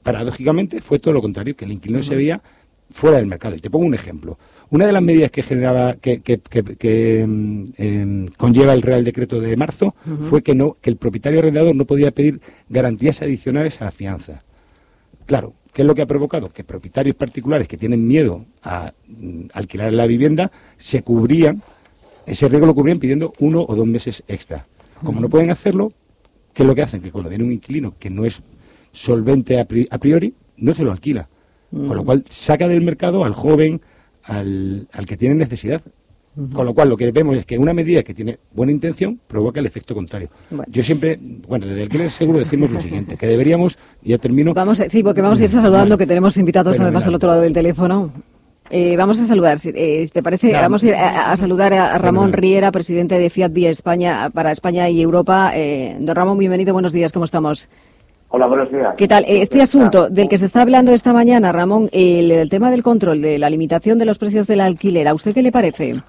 paradójicamente, 0.03 0.83
fue 0.83 0.99
todo 0.99 1.15
lo 1.15 1.23
contrario, 1.23 1.57
que 1.57 1.65
el 1.65 1.73
inquilino 1.73 2.03
se 2.03 2.15
veía 2.15 2.43
fuera 2.91 3.17
del 3.17 3.29
mercado. 3.29 3.57
Y 3.57 3.61
te 3.61 3.71
pongo 3.71 3.87
un 3.87 3.95
ejemplo. 3.95 4.39
Una 4.71 4.87
de 4.87 4.93
las 4.93 5.03
medidas 5.03 5.31
que 5.31 5.43
generaba, 5.43 5.95
que, 5.95 7.25
mm, 7.27 7.65
em, 7.77 8.27
conlleva 8.37 8.73
el 8.73 8.83
Real 8.83 9.05
Decreto 9.05 9.41
de 9.41 9.57
marzo 9.57 9.95
fue 10.29 10.43
que 10.43 10.55
no, 10.55 10.77
que 10.81 10.91
el 10.91 10.97
propietario 10.97 11.39
arrendador 11.39 11.75
no 11.77 11.85
podía 11.85 12.11
pedir 12.11 12.41
garantías 12.69 13.23
adicionales 13.23 13.81
a 13.81 13.87
la 13.87 13.93
fianza. 13.93 14.43
Claro, 15.25 15.55
¿qué 15.73 15.83
es 15.83 15.87
lo 15.87 15.95
que 15.95 16.03
ha 16.03 16.07
provocado? 16.07 16.49
Que 16.51 16.65
propietarios 16.65 17.15
particulares 17.15 17.69
que 17.69 17.77
tienen 17.77 18.07
miedo 18.07 18.45
a 18.63 18.93
mm, 19.07 19.47
alquilar 19.53 19.93
la 19.93 20.07
vivienda 20.07 20.51
se 20.79 21.03
cubrían, 21.03 21.63
ese 22.27 22.49
riesgo 22.49 22.67
lo 22.67 22.75
cubrían 22.75 22.99
pidiendo 22.99 23.33
uno 23.39 23.65
o 23.67 23.77
dos 23.77 23.87
meses 23.87 24.25
extra. 24.27 24.67
Como 25.03 25.21
no 25.21 25.29
pueden 25.29 25.51
hacerlo, 25.51 25.93
¿qué 26.55 26.65
es 26.65 26.67
lo 26.67 26.75
que 26.75 26.83
hacen? 26.83 27.03
Que 27.03 27.13
cuando 27.13 27.31
viene 27.31 27.45
un 27.45 27.53
inquilino 27.53 27.95
que 27.99 28.11
no 28.11 28.25
es 28.25 28.43
solvente 28.91 29.61
a 29.61 29.67
priori, 29.67 30.35
no 30.57 30.75
se 30.75 30.83
lo 30.83 30.91
alquila. 30.91 31.29
Con 31.71 31.97
lo 31.97 32.05
cual 32.05 32.25
saca 32.31 32.69
del 32.69 32.81
mercado 32.81 33.25
al 33.25 33.35
joven, 33.35 33.83
al, 34.27 34.89
al 34.93 35.07
que 35.07 35.17
tiene 35.17 35.35
necesidad. 35.35 35.83
Con 36.53 36.67
lo 36.67 36.75
cual, 36.75 36.91
lo 36.91 36.99
que 36.99 37.11
vemos 37.13 37.35
es 37.35 37.47
que 37.47 37.57
una 37.57 37.73
medida 37.73 38.03
que 38.03 38.13
tiene 38.13 38.39
buena 38.53 38.71
intención 38.71 39.19
provoca 39.27 39.59
el 39.59 39.65
efecto 39.65 39.95
contrario. 39.95 40.29
Yo 40.69 40.83
siempre, 40.83 41.19
bueno, 41.49 41.65
desde 41.65 41.85
el 41.85 41.89
que 41.89 42.11
seguro 42.11 42.39
decimos 42.39 42.71
lo 42.71 42.83
siguiente, 42.83 43.17
que 43.17 43.27
deberíamos, 43.27 43.79
ya 44.03 44.19
termino. 44.19 44.53
Vamos, 44.53 44.83
sí, 44.87 45.03
porque 45.03 45.23
vamos 45.23 45.41
a 45.41 45.45
ir 45.45 45.49
saludando, 45.49 45.97
que 45.97 46.07
tenemos 46.07 46.37
invitados 46.37 46.79
además 46.79 47.07
al 47.07 47.15
otro 47.15 47.31
lado 47.31 47.41
del 47.41 47.55
teléfono. 47.55 48.13
Eh, 48.69 48.97
vamos 48.99 49.19
a 49.19 49.27
saludar, 49.27 49.59
eh, 49.65 50.11
¿te 50.13 50.23
parece? 50.23 50.53
vamos 50.53 50.83
a 50.83 50.87
ir 50.87 50.95
a, 50.95 51.35
saludar 51.39 51.73
a 51.73 51.97
Ramón 51.97 52.33
Riera, 52.35 52.71
presidente 52.71 53.19
de 53.19 53.31
Fiat 53.31 53.53
Vía 53.53 53.71
España, 53.71 54.29
para 54.29 54.53
España 54.53 54.91
y 54.91 55.01
Europa. 55.01 55.53
Eh, 55.55 55.97
don 56.01 56.15
Ramón, 56.15 56.37
bienvenido, 56.37 56.75
buenos 56.75 56.93
días, 56.93 57.13
¿cómo 57.13 57.25
estamos? 57.25 57.71
Hola, 58.29 58.49
buenos 58.49 58.71
días. 58.73 58.95
¿Qué 58.97 59.07
tal? 59.07 59.25
Este 59.27 59.63
asunto 59.63 60.11
del 60.11 60.29
que 60.29 60.37
se 60.37 60.47
está 60.47 60.63
hablando 60.63 60.91
esta 60.91 61.13
mañana, 61.13 61.53
Ramón, 61.53 61.89
el, 61.93 62.49
tema 62.49 62.71
del 62.73 62.83
control, 62.83 63.23
de 63.23 63.39
la 63.39 63.49
limitación 63.49 63.99
de 63.99 64.05
los 64.05 64.19
precios 64.19 64.49
del 64.49 64.61
alquiler, 64.61 65.07
¿a 65.07 65.15
usted 65.15 65.33
qué 65.33 65.43
le 65.43 65.53
parece? 65.53 66.03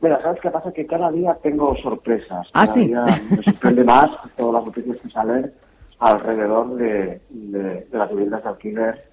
Mira, 0.00 0.20
¿sabes 0.22 0.40
qué 0.40 0.50
pasa? 0.50 0.72
Que 0.72 0.86
cada 0.86 1.10
día 1.10 1.36
tengo 1.42 1.76
sorpresas. 1.76 2.44
¿Ah, 2.54 2.66
cada 2.66 2.74
día 2.78 3.04
me 3.30 3.42
sorprende 3.42 3.84
más 3.84 4.10
todas 4.36 4.54
las 4.54 4.64
noticias 4.64 4.96
que 5.02 5.10
salen 5.10 5.52
alrededor 5.98 6.74
de, 6.76 7.20
las 7.92 8.10
viviendas 8.10 8.42
de 8.42 8.48
alquiler. 8.48 9.04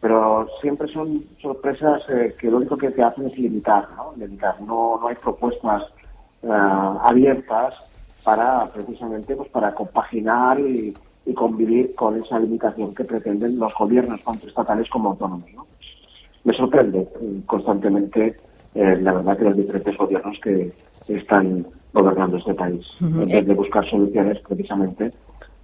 Pero 0.00 0.48
siempre 0.60 0.88
son 0.88 1.24
sorpresas 1.40 2.02
eh, 2.08 2.34
que 2.38 2.50
lo 2.50 2.58
único 2.58 2.76
que 2.76 2.90
te 2.90 3.02
hacen 3.02 3.26
es 3.26 3.38
limitar, 3.38 3.88
¿no? 3.96 4.12
Limitar. 4.16 4.60
No, 4.60 4.98
no 5.00 5.08
hay 5.08 5.14
propuestas 5.14 5.82
eh, 6.42 6.48
abiertas 6.48 7.74
para 8.24 8.66
precisamente 8.72 9.34
pues 9.36 9.48
para 9.50 9.74
compaginar 9.74 10.58
y, 10.60 10.94
convivir 11.34 11.94
con 11.94 12.20
esa 12.20 12.38
limitación 12.38 12.94
que 12.94 13.04
pretenden 13.04 13.58
los 13.58 13.72
gobiernos 13.78 14.22
tanto 14.22 14.48
estatales 14.48 14.90
como 14.90 15.10
autónomos. 15.10 15.48
Me 16.44 16.52
sorprende 16.52 17.08
mm, 17.20 17.40
constantemente 17.46 18.36
eh, 18.74 18.98
la 19.00 19.12
verdad 19.12 19.38
que 19.38 19.44
los 19.44 19.56
diferentes 19.56 19.96
gobiernos 19.96 20.36
que 20.42 20.72
están 21.08 21.64
gobernando 21.92 22.36
este 22.36 22.54
país, 22.54 22.84
en 23.00 23.26
vez 23.28 23.46
de 23.46 23.54
buscar 23.54 23.88
soluciones 23.88 24.40
precisamente 24.40 25.12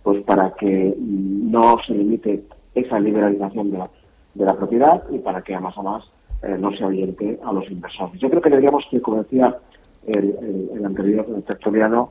pues 0.03 0.23
para 0.25 0.53
que 0.55 0.95
no 0.99 1.77
se 1.87 1.93
limite 1.93 2.45
esa 2.75 2.99
liberalización 3.01 3.71
de 3.71 3.79
la, 3.79 3.91
de 4.35 4.45
la 4.45 4.57
propiedad 4.57 5.03
y 5.11 5.19
para 5.19 5.43
que 5.43 5.55
además 5.55 5.77
a 5.77 5.83
más 5.83 6.05
eh, 6.43 6.57
no 6.59 6.75
se 6.77 6.85
oriente 6.85 7.39
a 7.45 7.53
los 7.53 7.69
inversores. 7.71 8.21
Yo 8.21 8.31
creo 8.31 8.41
que 8.41 8.51
deberíamos 8.51 8.85
que, 8.91 9.01
como 9.01 9.23
decía 9.23 9.57
el, 10.07 10.71
el, 10.75 10.85
anterior 10.85 11.27
tertuliano, 11.47 12.11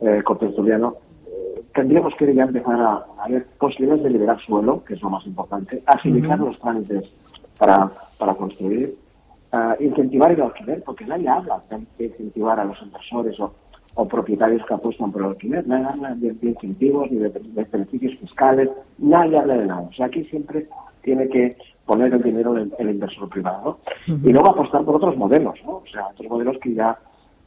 eh, 0.00 0.22
eh, 0.22 1.62
tendríamos 1.74 2.14
que 2.16 2.34
ya 2.34 2.44
empezar 2.44 2.80
a, 2.80 3.28
ver 3.28 3.46
posibilidades 3.58 4.04
de 4.04 4.10
liberar 4.10 4.40
suelo, 4.40 4.84
que 4.84 4.94
es 4.94 5.02
lo 5.02 5.10
más 5.10 5.26
importante, 5.26 5.82
agilizar 5.86 6.38
los 6.38 6.58
trámites 6.58 7.04
para, 7.58 7.90
para 8.18 8.34
construir, 8.34 8.94
incentivar 9.80 10.32
el 10.32 10.42
alquiler, 10.42 10.82
porque 10.84 11.04
nadie 11.04 11.28
habla 11.28 11.62
de 11.98 12.06
incentivar 12.06 12.60
a 12.60 12.64
los 12.64 12.80
inversores 12.82 13.38
o, 13.40 13.52
propietarios 14.08 14.64
que 14.64 14.74
apuestan 14.74 15.10
por 15.10 15.22
el 15.22 15.28
alquiler, 15.28 15.66
nadie 15.66 15.86
habla 15.86 16.14
de, 16.14 16.36
incentivos 16.42 17.10
ni 17.10 17.18
de, 17.18 17.66
beneficios 17.72 18.16
fiscales, 18.20 18.70
nadie 18.98 19.38
habla 19.38 19.56
de 19.56 19.66
nada. 19.66 19.80
O 19.80 19.92
sea, 19.92 20.06
aquí 20.06 20.24
siempre 20.24 20.68
tiene 21.02 21.28
que 21.28 21.56
poner 21.84 22.12
el 22.12 22.22
dinero 22.22 22.56
el, 22.56 22.72
el 22.78 22.90
inversor 22.90 23.28
privado 23.28 23.78
y 24.06 24.30
luego 24.30 24.50
apostar 24.50 24.84
por 24.84 24.96
otros 24.96 25.16
modelos, 25.16 25.54
¿no? 25.64 25.76
O 25.76 25.84
sea, 25.90 26.06
otros 26.08 26.28
modelos 26.28 26.58
que 26.58 26.74
ya 26.74 26.98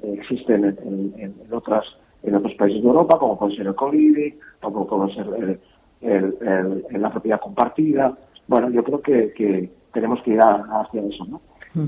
eh, 0.04 0.18
existen 0.20 0.66
en, 0.66 1.14
en, 1.18 1.54
otras 1.54 1.86
en 2.24 2.36
otros 2.36 2.54
países 2.56 2.82
de 2.82 2.88
Europa, 2.88 3.18
como 3.18 3.38
puede 3.38 3.56
ser 3.56 3.68
el 3.68 3.76
Colibri, 3.76 4.38
o 4.62 4.72
como 4.72 4.88
puede 4.88 5.14
ser 5.14 5.60
el, 6.02 6.86
la 6.92 7.10
propiedad 7.10 7.40
compartida. 7.40 8.18
Bueno, 8.48 8.70
yo 8.70 8.84
creo 8.84 9.02
que, 9.02 9.34
que 9.34 9.70
tenemos 9.94 10.22
que 10.24 10.32
ir 10.32 10.42
hacia 10.42 11.02
eso, 11.02 11.26
¿no? 11.26 11.42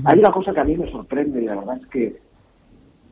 Hay 0.06 0.18
una 0.18 0.32
cosa 0.32 0.52
que 0.52 0.60
a 0.60 0.64
mí 0.64 0.76
me 0.78 0.90
sorprende 0.90 1.42
y 1.42 1.46
la 1.46 1.56
verdad 1.56 1.78
es 1.82 1.86
que 1.88 2.24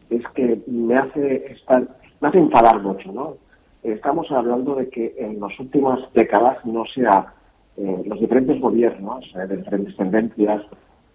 es 0.09 0.23
que 0.35 0.61
me 0.67 0.97
hace 0.97 1.53
estar, 1.53 1.87
me 2.21 2.29
hace 2.29 2.39
enfadar 2.39 2.81
mucho, 2.83 3.13
¿no? 3.13 3.37
Estamos 3.83 4.31
hablando 4.31 4.75
de 4.77 4.89
que 4.89 5.15
en 5.19 5.41
las 5.41 5.59
últimas 5.59 6.01
décadas 6.15 6.65
no 6.65 6.85
sea 6.95 7.35
eh, 7.77 8.03
los 8.07 8.21
diferentes 8.21 8.61
gobiernos 8.61 9.25
eh, 9.35 9.47
de 9.47 9.57
diferentes 9.57 9.97
tendencias 9.97 10.63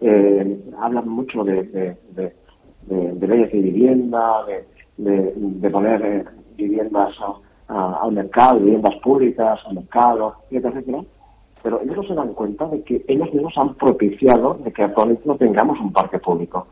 eh, 0.01 0.59
hablan 0.79 1.07
mucho 1.07 1.43
de, 1.43 1.63
de, 1.63 2.33
de, 2.87 3.27
leyes 3.27 3.51
de 3.51 3.59
vivienda, 3.59 4.45
de, 4.45 4.65
de 4.97 5.69
poner 5.69 6.01
eh, 6.03 6.25
viviendas 6.55 7.13
al 7.67 8.11
mercado, 8.13 8.59
viviendas 8.59 8.95
públicas 9.03 9.59
al 9.67 9.75
mercado, 9.75 10.35
etcétera, 10.49 11.03
Pero 11.61 11.81
ellos 11.81 11.97
no 11.97 12.03
se 12.03 12.13
dan 12.13 12.33
cuenta 12.33 12.65
de 12.67 12.81
que 12.83 13.03
ellos 13.07 13.33
mismos 13.33 13.53
han 13.57 13.75
propiciado 13.75 14.53
de 14.63 14.71
que 14.71 14.83
actualmente 14.83 15.23
no 15.25 15.35
tengamos 15.35 15.79
un 15.79 15.91
parque 15.91 16.17
público. 16.19 16.67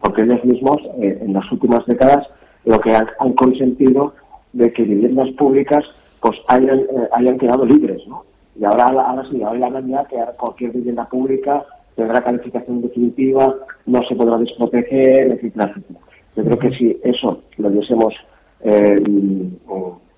Porque 0.00 0.22
ellos 0.22 0.44
mismos, 0.44 0.78
eh, 0.98 1.18
en 1.20 1.34
las 1.34 1.50
últimas 1.52 1.84
décadas, 1.86 2.26
lo 2.64 2.80
que 2.80 2.94
han, 2.94 3.32
consentido 3.34 4.14
de 4.52 4.72
que 4.72 4.82
viviendas 4.82 5.28
públicas 5.32 5.84
pues 6.20 6.36
hayan, 6.48 6.80
eh, 6.80 7.08
hayan 7.12 7.38
quedado 7.38 7.64
libres, 7.64 8.02
¿no? 8.08 8.24
Y 8.58 8.64
ahora, 8.64 8.86
ahora 8.86 9.24
sí, 9.30 9.40
ahora 9.42 9.66
hablan 9.66 9.88
ya 9.88 10.04
que 10.06 10.16
cualquier 10.36 10.72
vivienda 10.72 11.04
pública 11.08 11.64
tendrá 11.94 12.22
calificación 12.22 12.82
definitiva, 12.82 13.54
no 13.86 14.02
se 14.08 14.16
podrá 14.16 14.38
desproteger, 14.38 15.30
etcétera, 15.32 15.66
etcétera. 15.66 16.00
Yo 16.38 16.44
creo 16.44 16.58
que 16.58 16.70
si 16.70 17.00
eso 17.02 17.42
lo 17.56 17.68
hubiésemos 17.68 18.14
eh, 18.60 19.02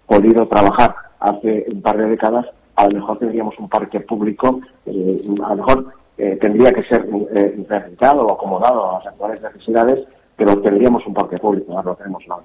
podido 0.07 0.47
trabajar 0.49 0.95
hace 1.19 1.65
un 1.73 1.81
par 1.81 1.97
de 1.97 2.09
décadas, 2.09 2.45
a 2.77 2.89
lo 2.89 2.97
mejor 2.97 3.19
tendríamos 3.19 3.59
un 3.59 3.71
parque 3.71 4.01
público, 4.01 4.61
eh, 4.85 5.23
a 5.43 5.55
lo 5.55 5.57
mejor 5.57 5.87
eh, 6.19 6.37
tendría 6.39 6.73
que 6.73 6.83
ser 6.83 7.09
eh, 7.35 7.65
o 8.03 8.33
acomodado 8.33 8.91
a 8.91 8.99
las 8.99 9.07
actuales 9.07 9.41
necesidades, 9.41 10.07
pero 10.37 10.61
tendríamos 10.61 11.07
un 11.07 11.15
parque 11.15 11.39
público, 11.39 11.73
ahora 11.73 11.93
no 11.93 11.97
tenemos 11.97 12.23
nada. 12.29 12.43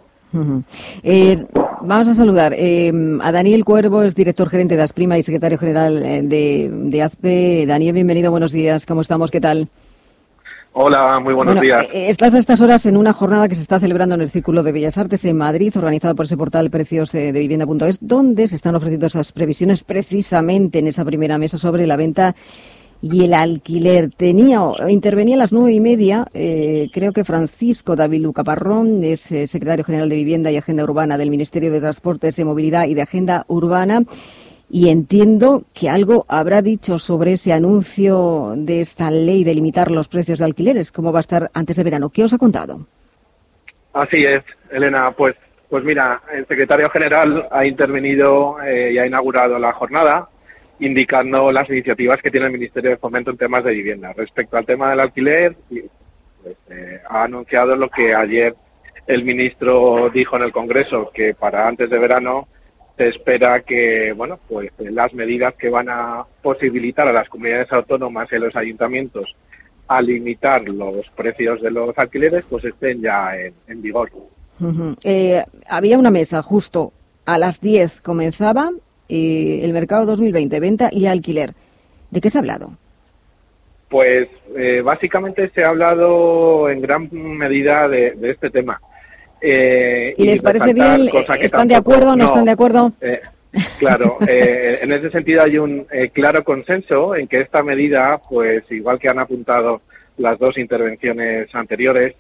Eh, 1.04 1.46
vamos 1.82 2.08
a 2.08 2.14
saludar 2.14 2.54
a 2.54 3.32
Daniel 3.34 3.66
Cuervo, 3.66 4.04
es 4.04 4.16
director 4.16 4.48
gerente 4.48 4.78
de 4.78 4.84
Asprima 4.84 5.18
y 5.18 5.24
secretario 5.24 5.58
general 5.58 6.02
de, 6.30 6.70
de 6.72 7.02
AZPE. 7.04 7.66
Daniel, 7.68 7.94
bienvenido, 7.94 8.32
buenos 8.32 8.54
días, 8.54 8.86
¿cómo 8.86 9.02
estamos? 9.02 9.32
¿Qué 9.32 9.42
tal? 9.42 9.68
Hola, 10.78 11.22
muy 11.22 11.34
buenos 11.34 11.62
días. 11.62 11.86
Eh, 11.94 12.10
estás 12.10 12.34
a 12.34 12.38
estas 12.38 12.60
horas 12.60 12.86
en 12.86 12.98
una 12.98 13.14
jornada 13.14 13.48
que 13.48 13.56
se 13.56 13.62
está 13.62 13.80
celebrando 13.80 14.16
en 14.16 14.20
el 14.20 14.30
Círculo 14.30 14.62
de 14.62 14.74
Bellas 14.74 14.98
Artes 14.98 15.24
en 15.24 15.38
Madrid, 15.38 15.72
organizado 15.78 16.16
por 16.16 16.26
ese 16.26 16.36
portal 16.36 16.70
precios 16.70 17.16
eh, 17.16 17.32
de 17.32 17.40
vivienda.es, 17.40 17.98
donde 18.02 18.46
se 18.50 18.58
están 18.58 18.76
ofreciendo 18.76 19.08
esas 19.08 19.32
previsiones 19.32 19.86
precisamente 19.86 20.80
en 20.80 20.88
esa 20.88 21.06
primera 21.06 21.38
mesa 21.38 21.58
sobre 21.58 21.88
la 21.88 21.96
venta 21.96 22.36
y 23.02 23.24
el 23.24 23.34
alquiler. 23.34 24.12
Tenía, 24.18 24.62
intervenía 24.90 25.36
a 25.36 25.40
las 25.40 25.54
nueve 25.54 25.72
y 25.72 25.80
media, 25.80 26.28
eh, 26.34 26.90
creo 26.92 27.14
que 27.14 27.24
Francisco 27.24 27.96
David 27.96 28.24
Luca 28.24 28.44
Parrón, 28.44 29.02
es 29.02 29.22
secretario 29.22 29.86
general 29.86 30.10
de 30.10 30.18
Vivienda 30.18 30.52
y 30.52 30.58
Agenda 30.58 30.84
Urbana 30.84 31.18
del 31.18 31.30
Ministerio 31.30 31.72
de 31.72 31.80
Transportes, 31.80 32.36
de 32.36 32.44
Movilidad 32.44 32.86
y 32.86 32.96
de 32.96 33.02
Agenda 33.02 33.46
Urbana 33.48 34.02
y 34.76 34.90
entiendo 34.90 35.64
que 35.74 35.90
algo 35.90 36.26
habrá 36.28 36.62
dicho 36.62 37.00
sobre 37.00 37.32
ese 37.32 37.54
anuncio 37.54 38.56
de 38.58 38.82
esta 38.82 39.10
ley 39.10 39.46
de 39.46 39.54
limitar 39.54 39.90
los 39.90 40.10
precios 40.10 40.40
de 40.40 40.44
alquileres, 40.44 40.92
cómo 40.92 41.14
va 41.14 41.20
a 41.20 41.22
estar 41.22 41.50
antes 41.54 41.78
de 41.78 41.84
verano. 41.86 42.10
¿Qué 42.10 42.26
os 42.26 42.34
ha 42.34 42.38
contado? 42.38 42.86
Así 43.94 44.26
es, 44.26 44.44
Elena. 44.70 45.12
Pues, 45.12 45.36
pues 45.70 45.82
mira, 45.86 46.22
el 46.30 46.46
secretario 46.46 46.90
general 46.90 47.48
ha 47.52 47.66
intervenido 47.66 48.62
eh, 48.62 48.92
y 48.92 48.98
ha 48.98 49.08
inaugurado 49.08 49.58
la 49.58 49.72
jornada 49.72 50.28
indicando 50.80 51.54
las 51.54 51.70
iniciativas 51.70 52.22
que 52.22 52.30
tiene 52.30 52.48
el 52.48 52.52
Ministerio 52.52 52.90
de 52.90 52.98
Fomento 52.98 53.32
en 53.32 53.38
temas 53.38 53.64
de 53.64 53.72
vivienda. 53.72 54.12
Respecto 54.12 54.58
al 54.58 54.66
tema 54.66 54.90
del 54.90 55.00
alquiler, 55.00 55.56
pues, 55.70 56.58
eh, 56.70 57.00
ha 57.08 57.24
anunciado 57.24 57.78
lo 57.78 57.90
que 57.90 58.14
ayer 58.14 58.54
el 59.08 59.24
ministro 59.24 60.10
dijo 60.10 60.36
en 60.36 60.44
el 60.44 60.52
Congreso, 60.52 61.12
que 61.14 61.34
para 61.34 61.66
antes 61.66 61.90
de 61.90 61.98
verano 61.98 62.50
se 62.98 63.10
espera 63.10 63.62
que 63.62 64.14
bueno 64.14 64.40
pues 64.48 64.72
las 64.78 65.14
medidas 65.14 65.54
que 65.56 65.70
van 65.70 65.90
a 65.90 66.26
posibilitar 66.42 67.08
a 67.08 67.14
las 67.14 67.30
comunidades 67.30 67.72
autónomas 67.72 68.32
y 68.32 68.36
a 68.36 68.40
los 68.40 68.56
ayuntamientos 68.56 69.36
a 69.88 70.02
limitar 70.02 70.68
los 70.68 71.08
precios 71.16 71.62
de 71.62 71.72
los 71.72 71.98
alquileres 71.98 72.46
pues 72.50 72.66
estén 72.66 73.02
ya 73.02 73.36
en, 73.68 73.82
vigor. 73.82 74.12
Eh, 75.04 75.44
había 75.68 76.00
una 76.00 76.10
mesa 76.10 76.42
justo 76.42 76.94
a 77.26 77.38
las 77.38 77.60
10 77.60 78.02
comenzaba 78.02 78.72
eh, 79.10 79.60
el 79.64 79.74
mercado 79.74 80.06
2020, 80.06 80.60
venta 80.60 80.90
y 80.92 81.06
alquiler. 81.06 81.54
¿De 82.10 82.22
qué 82.22 82.30
se 82.30 82.38
ha 82.38 82.42
hablado? 82.42 82.72
Pues 83.90 84.28
eh, 84.56 84.82
básicamente 84.82 85.50
se 85.50 85.64
ha 85.64 85.70
hablado 85.70 86.70
en 86.70 86.82
gran 86.82 87.10
medida 87.12 87.88
de 87.88 88.18
este 88.24 88.50
tema. 88.50 88.80
Eh, 89.42 90.14
¿Y 90.18 90.26
les 90.26 90.42
parece 90.42 90.74
bien? 90.74 91.10
¿Están 91.40 91.68
de 91.68 91.76
acuerdo 91.76 92.12
o 92.12 92.16
no, 92.16 92.26
están 92.26 92.46
de 92.46 92.52
acuerdo? 92.52 92.94
Eh, 93.02 93.22
claro, 93.80 94.18
eh, 94.28 94.80
en 94.82 94.92
ese 94.92 95.10
sentido 95.12 95.44
hay 95.44 95.58
un 95.58 95.88
claro 96.14 96.44
consenso 96.44 97.16
en 97.16 97.28
que 97.28 97.42
esta 97.42 97.64
medida, 97.64 98.20
pues 98.30 98.64
igual 98.72 99.00
que 99.00 99.10
han 99.10 99.20
apuntado 99.20 99.82
las 100.18 100.40
dos 100.40 100.58
intervenciones 100.58 101.54
anteriores, 101.54 102.16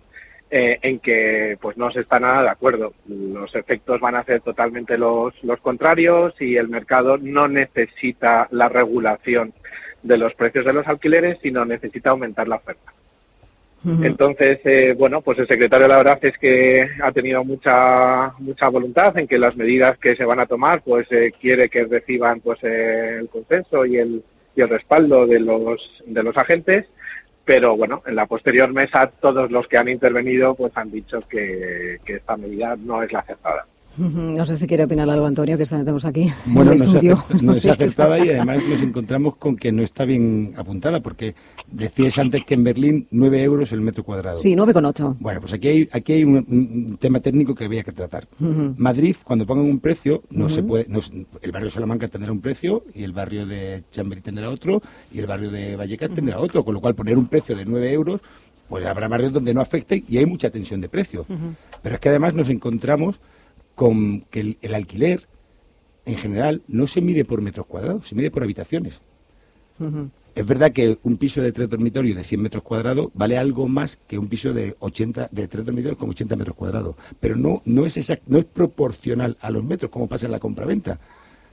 eh, 0.51 0.77
en 0.83 0.99
que 0.99 1.57
pues 1.59 1.75
no 1.75 1.89
se 1.89 2.01
está 2.01 2.19
nada 2.19 2.43
de 2.43 2.49
acuerdo. 2.49 2.93
Los 3.07 3.55
efectos 3.55 3.99
van 3.99 4.15
a 4.15 4.23
ser 4.23 4.41
totalmente 4.41 4.95
los, 4.95 5.33
los 5.43 5.59
contrarios 5.59 6.39
y 6.39 6.55
el 6.55 6.69
mercado 6.69 7.17
no 7.17 7.47
necesita 7.47 8.47
la 8.51 8.69
regulación 8.69 9.53
de 10.03 10.17
los 10.17 10.35
precios 10.35 10.63
de 10.63 10.73
los 10.73 10.87
alquileres, 10.87 11.39
sino 11.41 11.65
necesita 11.65 12.11
aumentar 12.11 12.47
la 12.47 12.57
oferta. 12.57 12.93
Entonces, 13.85 14.59
eh, 14.63 14.95
bueno, 14.97 15.21
pues 15.21 15.37
el 15.37 15.47
secretario 15.47 15.87
la 15.87 15.97
verdad 15.97 16.17
es 16.23 16.37
que 16.39 16.87
ha 17.03 17.11
tenido 17.11 17.43
mucha 17.43 18.33
mucha 18.39 18.67
voluntad 18.69 19.15
en 19.17 19.27
que 19.27 19.37
las 19.37 19.55
medidas 19.55 19.97
que 19.99 20.15
se 20.15 20.25
van 20.25 20.39
a 20.39 20.47
tomar, 20.47 20.81
pues 20.81 21.11
eh, 21.11 21.31
quiere 21.39 21.69
que 21.69 21.83
reciban 21.85 22.39
pues 22.41 22.63
eh, 22.63 23.17
el 23.19 23.29
consenso 23.29 23.85
y 23.85 23.97
el, 23.97 24.23
y 24.55 24.61
el 24.61 24.69
respaldo 24.69 25.27
de 25.27 25.39
los 25.39 26.03
de 26.05 26.23
los 26.23 26.35
agentes, 26.35 26.87
pero 27.43 27.77
bueno, 27.77 28.01
en 28.07 28.15
la 28.15 28.25
posterior 28.25 28.73
mesa 28.73 29.11
todos 29.21 29.51
los 29.51 29.67
que 29.67 29.77
han 29.77 29.89
intervenido 29.89 30.55
pues 30.55 30.75
han 30.75 30.89
dicho 30.89 31.19
que, 31.29 31.99
que 32.03 32.15
esta 32.15 32.37
medida 32.37 32.75
no 32.75 33.03
es 33.03 33.11
la 33.11 33.19
aceptada. 33.19 33.67
No 33.97 34.45
sé 34.45 34.57
si 34.57 34.67
quiere 34.67 34.83
opinar 34.83 35.09
algo, 35.09 35.25
Antonio, 35.25 35.57
que 35.57 35.65
tenemos 35.65 36.05
aquí. 36.05 36.27
Bueno, 36.47 36.73
no, 37.41 37.53
es 37.55 37.65
aceptada 37.65 38.19
y 38.23 38.29
además 38.29 38.61
nos 38.67 38.81
encontramos 38.81 39.35
con 39.37 39.55
que 39.55 39.71
no 39.71 39.83
está 39.83 40.05
bien 40.05 40.53
apuntada, 40.57 41.01
porque 41.01 41.35
decías 41.71 42.17
antes 42.17 42.43
que 42.45 42.55
en 42.55 42.63
Berlín 42.63 43.07
9 43.11 43.43
euros 43.43 43.71
el 43.71 43.81
metro 43.81 44.03
cuadrado. 44.03 44.37
Sí, 44.37 44.55
9,8. 44.55 45.17
Bueno, 45.19 45.41
pues 45.41 45.53
aquí 45.53 45.67
hay, 45.67 45.89
aquí 45.91 46.13
hay 46.13 46.23
un, 46.23 46.97
tema 46.99 47.19
técnico 47.19 47.55
que 47.55 47.65
había 47.65 47.83
que 47.83 47.91
tratar. 47.91 48.27
Madrid, 48.39 49.15
cuando 49.23 49.45
pongan 49.45 49.65
un 49.65 49.79
precio, 49.79 50.23
no 50.29 50.49
se 50.49 50.63
puede, 50.63 50.85
el 51.41 51.51
barrio 51.51 51.67
de 51.67 51.73
Salamanca 51.73 52.07
tendrá 52.07 52.31
un 52.31 52.41
precio 52.41 52.83
y 52.93 53.03
el 53.03 53.13
barrio 53.13 53.45
de 53.45 53.83
Chamberí 53.91 54.21
tendrá 54.21 54.49
otro 54.49 54.81
y 55.11 55.19
el 55.19 55.27
barrio 55.27 55.51
de 55.51 55.75
Vallecas 55.75 56.11
tendrá 56.11 56.39
otro, 56.39 56.63
con 56.63 56.73
lo 56.73 56.81
cual 56.81 56.95
poner 56.95 57.17
un 57.17 57.27
precio 57.27 57.55
de 57.55 57.65
9 57.65 57.91
euros 57.93 58.21
pues 58.67 58.85
habrá 58.85 59.07
barrios 59.07 59.31
donde 59.31 59.53
no 59.53 59.61
afecte 59.61 60.03
y 60.07 60.17
hay 60.17 60.25
mucha 60.25 60.49
tensión 60.49 60.81
de 60.81 60.89
precio. 60.89 61.25
Pero 61.81 61.95
es 61.95 62.01
que 62.01 62.09
además 62.09 62.33
nos 62.33 62.49
encontramos 62.49 63.19
con 63.75 64.21
que 64.31 64.57
el, 64.61 64.75
alquiler, 64.75 65.27
en 66.05 66.17
general, 66.17 66.61
no 66.67 66.87
se 66.87 67.01
mide 67.01 67.25
por 67.25 67.41
metros 67.41 67.65
cuadrados, 67.65 68.07
se 68.07 68.15
mide 68.15 68.31
por 68.31 68.43
habitaciones. 68.43 68.99
Es 70.35 70.45
verdad 70.45 70.71
que 70.71 70.97
un 71.03 71.17
piso 71.17 71.41
de 71.41 71.51
tres 71.51 71.69
dormitorios 71.69 72.17
de 72.17 72.23
100 72.23 72.41
metros 72.41 72.63
cuadrados 72.63 73.09
vale 73.13 73.37
algo 73.37 73.67
más 73.67 73.97
que 74.07 74.17
un 74.17 74.27
piso 74.27 74.53
de 74.53 74.75
80 74.79 75.29
de 75.31 75.47
tres 75.47 75.65
dormitorios 75.65 75.97
con 75.97 76.09
80 76.09 76.35
metros 76.35 76.55
cuadrados, 76.55 76.95
pero 77.19 77.35
no 77.35 77.61
no 77.65 77.85
es 77.85 77.95
exact, 77.97 78.23
no 78.27 78.37
es 78.37 78.45
proporcional 78.45 79.37
a 79.41 79.49
los 79.49 79.63
metros 79.63 79.91
como 79.91 80.07
pasa 80.07 80.25
en 80.25 80.31
la 80.31 80.39
compraventa. 80.39 80.99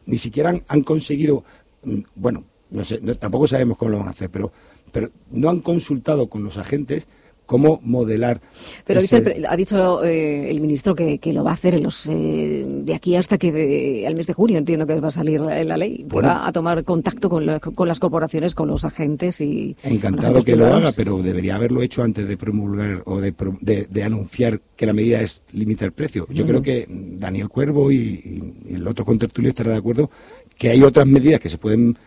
Ni 0.06 0.18
siquiera 0.18 0.52
han, 0.66 0.82
conseguido, 0.82 1.44
mm, 1.84 2.00
bueno, 2.16 2.44
no 2.70 2.84
sé, 2.84 2.98
tampoco 3.16 3.46
sabemos 3.46 3.78
cómo 3.78 3.92
lo 3.92 3.98
van 3.98 4.08
a 4.08 4.12
hacer, 4.12 4.30
pero 4.30 4.52
pero 4.92 5.10
no 5.30 5.48
han 5.48 5.60
consultado 5.60 6.28
con 6.28 6.44
los 6.44 6.58
agentes 6.58 7.06
cómo 7.52 7.80
modelar. 7.82 8.40
Pero 8.86 9.00
ha 9.46 9.56
dicho 9.56 10.02
eh, 10.02 10.50
el 10.50 10.58
ministro 10.62 10.94
que, 10.94 11.20
lo 11.34 11.44
va 11.44 11.50
a 11.50 11.54
hacer 11.54 11.74
en 11.74 11.82
los, 11.82 12.06
eh, 12.06 12.64
de 12.66 12.94
aquí 12.94 13.14
hasta 13.14 13.36
que 13.36 13.48
eh, 13.48 14.06
al 14.06 14.14
mes 14.14 14.26
de 14.26 14.32
junio 14.32 14.56
entiendo 14.56 14.86
que 14.86 14.98
va 14.98 15.08
a 15.08 15.10
salir 15.10 15.38
la, 15.38 15.76
ley. 15.76 16.04
va 16.04 16.46
a 16.48 16.52
tomar 16.52 16.82
contacto 16.82 17.28
con, 17.28 17.44
las 17.44 18.00
corporaciones, 18.00 18.54
con 18.54 18.68
los 18.68 18.86
agentes 18.86 19.38
y. 19.42 19.76
Encantado 19.82 20.42
que 20.42 20.56
lo 20.56 20.66
haga, 20.66 20.92
pero 20.96 21.22
debería 21.22 21.56
haberlo 21.56 21.82
hecho 21.82 22.02
antes 22.02 22.26
de 22.26 22.38
promulgar 22.38 23.02
o 23.04 23.20
de, 23.20 24.02
anunciar 24.02 24.62
que 24.74 24.86
la 24.86 24.94
medida 24.94 25.20
es 25.20 25.42
limitar 25.52 25.88
el 25.88 25.92
precio. 25.92 26.26
Yo 26.30 26.46
creo 26.46 26.62
que 26.62 26.86
Daniel 26.88 27.50
Cuervo 27.50 27.92
y, 27.92 28.54
el 28.70 28.88
otro 28.88 29.04
contertulio 29.04 29.50
estará 29.50 29.72
de 29.72 29.76
acuerdo 29.76 30.10
que 30.56 30.70
hay 30.70 30.82
otras 30.82 31.06
medidas 31.06 31.38
que 31.38 31.50
se 31.50 31.58
pueden 31.58 31.98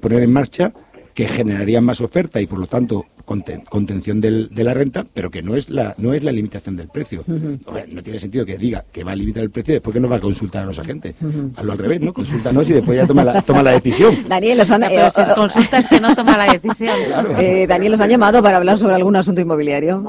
poner 0.00 0.24
en 0.24 0.32
marcha 0.32 0.72
que 1.18 1.26
generarían 1.26 1.82
más 1.82 2.00
oferta 2.00 2.40
y 2.40 2.46
por 2.46 2.60
lo 2.60 2.68
tanto 2.68 3.06
contención 3.24 4.20
del, 4.20 4.50
de 4.50 4.62
la 4.62 4.72
renta, 4.72 5.04
pero 5.12 5.32
que 5.32 5.42
no 5.42 5.56
es 5.56 5.68
la 5.68 5.92
no 5.98 6.14
es 6.14 6.22
la 6.22 6.30
limitación 6.30 6.76
del 6.76 6.90
precio. 6.90 7.24
no, 7.26 8.02
tiene 8.04 8.20
sentido 8.20 8.46
que 8.46 8.56
diga 8.56 8.84
que 8.92 9.02
va 9.02 9.10
a 9.10 9.16
limitar 9.16 9.42
el 9.42 9.50
precio 9.50 9.72
y 9.72 9.74
después 9.74 9.94
que 9.94 9.98
no 9.98 10.08
va 10.08 10.16
a 10.16 10.20
consultar 10.20 10.62
a 10.62 10.66
los 10.66 10.78
agentes. 10.78 11.16
Hazlo 11.56 11.72
al 11.72 11.78
revés, 11.78 12.00
¿no? 12.02 12.12
Consúltanos 12.12 12.70
y 12.70 12.74
después 12.74 12.96
ya 12.96 13.04
toma 13.04 13.24
la, 13.24 13.42
toma 13.42 13.64
la 13.64 13.72
decisión. 13.72 14.14
Daniel, 14.28 14.58
los 14.58 14.70
han, 14.70 14.84
eh, 14.84 15.10
consultas 15.34 15.86
que 15.88 15.98
no 15.98 16.14
toma 16.14 16.38
la 16.38 16.52
decisión. 16.52 16.94
Eh, 17.36 17.66
Daniel, 17.66 17.90
¿los 17.90 18.00
han 18.00 18.10
llamado 18.10 18.40
para 18.40 18.58
hablar 18.58 18.78
sobre 18.78 18.94
algún 18.94 19.16
asunto 19.16 19.40
inmobiliario? 19.40 20.00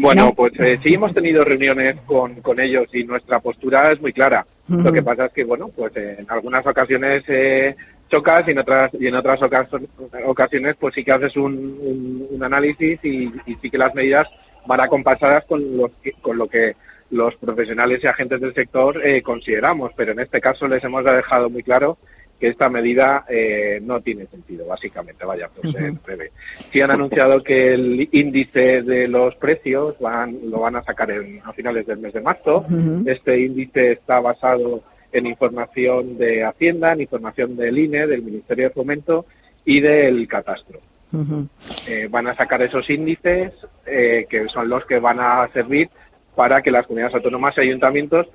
Bueno, 0.00 0.34
pues 0.34 0.54
eh, 0.58 0.76
sí 0.82 0.94
hemos 0.94 1.14
tenido 1.14 1.44
reuniones 1.44 2.00
con, 2.04 2.40
con 2.42 2.58
ellos 2.58 2.88
y 2.92 3.04
nuestra 3.04 3.38
postura 3.38 3.92
es 3.92 4.00
muy 4.00 4.12
clara. 4.12 4.44
Lo 4.66 4.92
que 4.92 5.02
pasa 5.02 5.26
es 5.26 5.32
que, 5.32 5.44
bueno, 5.44 5.68
pues 5.68 5.92
en 5.96 6.26
algunas 6.28 6.66
ocasiones 6.66 7.22
eh, 7.28 7.76
chocas 8.10 8.46
y 8.46 8.50
en 8.50 8.58
otras 8.58 8.90
y 8.98 9.06
en 9.06 9.14
otras 9.14 9.40
ocasiones 10.24 10.76
pues 10.78 10.94
sí 10.94 11.04
que 11.04 11.12
haces 11.12 11.36
un, 11.36 12.28
un, 12.30 12.42
análisis 12.42 12.98
y, 13.04 13.32
sí 13.62 13.70
que 13.70 13.78
las 13.78 13.94
medidas 13.94 14.28
van 14.66 14.80
acompasadas 14.80 15.44
con 15.46 15.76
lo 15.76 15.90
que, 16.02 16.12
con 16.20 16.36
lo 16.36 16.48
que 16.48 16.74
los 17.10 17.34
profesionales 17.36 18.00
y 18.02 18.06
agentes 18.06 18.40
del 18.40 18.54
sector 18.54 19.00
eh, 19.06 19.22
consideramos 19.22 19.92
pero 19.96 20.12
en 20.12 20.20
este 20.20 20.40
caso 20.40 20.66
les 20.68 20.82
hemos 20.84 21.04
dejado 21.04 21.48
muy 21.48 21.62
claro 21.62 21.98
que 22.40 22.48
esta 22.48 22.70
medida 22.70 23.26
eh, 23.28 23.80
no 23.82 24.00
tiene 24.00 24.24
sentido, 24.26 24.64
básicamente, 24.66 25.26
vaya, 25.26 25.50
pues 25.54 25.74
en 25.74 26.00
breve. 26.02 26.32
Sí 26.72 26.80
han 26.80 26.90
anunciado 26.90 27.42
que 27.42 27.74
el 27.74 28.08
índice 28.12 28.80
de 28.80 29.06
los 29.08 29.36
precios 29.36 29.98
van, 30.00 30.38
lo 30.50 30.60
van 30.60 30.76
a 30.76 30.82
sacar 30.82 31.10
en, 31.10 31.42
a 31.44 31.52
finales 31.52 31.86
del 31.86 31.98
mes 31.98 32.14
de 32.14 32.22
marzo. 32.22 32.64
Este 33.04 33.40
índice 33.40 33.92
está 33.92 34.20
basado 34.20 34.82
en 35.12 35.26
información 35.26 36.18
de 36.18 36.44
Hacienda, 36.44 36.92
en 36.92 37.02
información 37.02 37.56
del 37.56 37.78
INE, 37.78 38.06
del 38.06 38.22
Ministerio 38.22 38.68
de 38.68 38.74
Fomento 38.74 39.26
y 39.64 39.80
del 39.80 40.26
Catastro. 40.28 40.80
Eh, 41.88 42.08
van 42.08 42.28
a 42.28 42.36
sacar 42.36 42.62
esos 42.62 42.88
índices 42.88 43.52
eh, 43.84 44.26
que 44.30 44.46
son 44.48 44.68
los 44.68 44.86
que 44.86 45.00
van 45.00 45.18
a 45.18 45.48
servir 45.52 45.88
para 46.36 46.62
que 46.62 46.70
las 46.70 46.86
comunidades 46.86 47.16
autónomas 47.16 47.56
y 47.56 47.62
ayuntamientos 47.62 48.28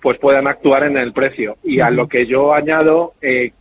pues 0.00 0.18
puedan 0.18 0.48
actuar 0.48 0.84
en 0.84 0.96
el 0.96 1.12
precio. 1.12 1.58
Y 1.62 1.80
a 1.80 1.90
lo 1.90 2.08
que 2.08 2.26
yo 2.26 2.54
añado, 2.54 3.12
eh, 3.20 3.52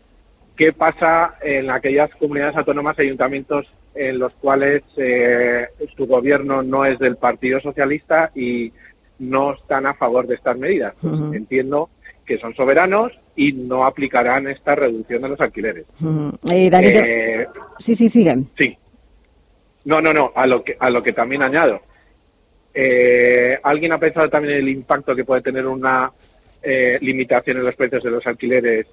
¿qué 0.56 0.72
pasa 0.72 1.36
en 1.41 1.70
aquellas 1.70 2.10
comunidades 2.16 2.56
autónomas 2.56 2.98
y 2.98 3.03
ayuntamientos 3.03 3.72
en 3.94 4.18
los 4.18 4.32
cuales 4.36 4.84
su 4.95 6.08
gobierno 6.08 6.64
no 6.64 6.86
es 6.86 6.98
del 6.98 7.18
Partido 7.18 7.60
Socialista 7.60 8.32
y 8.34 8.72
no 9.20 9.53
están 9.53 9.86
a 9.86 9.94
favor 9.94 10.26
de 10.26 10.36
estas 10.36 10.58
medidas? 10.58 10.95
Pues 11.02 11.14
entiendo 11.34 11.90
que 12.32 12.38
son 12.38 12.56
soberanos 12.56 13.12
y 13.36 13.52
no 13.52 13.84
aplicarán 13.84 14.48
esta 14.48 14.74
reducción 14.74 15.22
de 15.22 15.28
los 15.28 15.41
alquileres. 15.41 15.86
Eh, 16.95 17.41
eh, 17.41 17.48
sí, 17.78 17.94
sí, 17.94 18.08
siguen. 18.08 18.48
Sí. 18.58 18.78
No, 19.84 19.99
no, 19.99 20.14
no, 20.14 20.32
a 20.34 20.48
lo 20.48 20.64
que, 20.64 20.78
a 20.80 20.90
lo 20.90 21.03
que 21.03 21.12
también 21.12 21.41
añado. 21.41 21.82
Eh, 22.74 23.60
¿Alguien 23.62 23.91
ha 23.91 23.98
pensado 23.98 24.30
también 24.30 24.60
el 24.60 24.70
impacto 24.70 25.14
que 25.14 25.26
puede 25.26 25.41
tener 25.41 25.68
una 25.68 26.10
limitación 27.02 27.58
en 27.58 27.66
los 27.66 27.76
precios 27.76 28.03
de 28.03 28.12
los 28.12 28.26
alquileres 28.26 28.86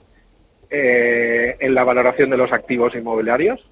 en 0.68 1.74
la 1.74 1.84
valoración 1.84 2.30
de 2.30 2.38
los 2.38 2.52
activos 2.52 2.96
inmobiliarios? 2.96 3.64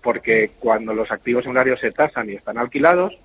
Porque 0.00 0.52
cuando 0.58 0.94
los 0.94 1.10
activos 1.10 1.44
inmobiliarios 1.44 1.80
se 1.80 1.90
tasan 1.90 2.30
y 2.30 2.34
están 2.34 2.56
alquilados, 2.56 3.18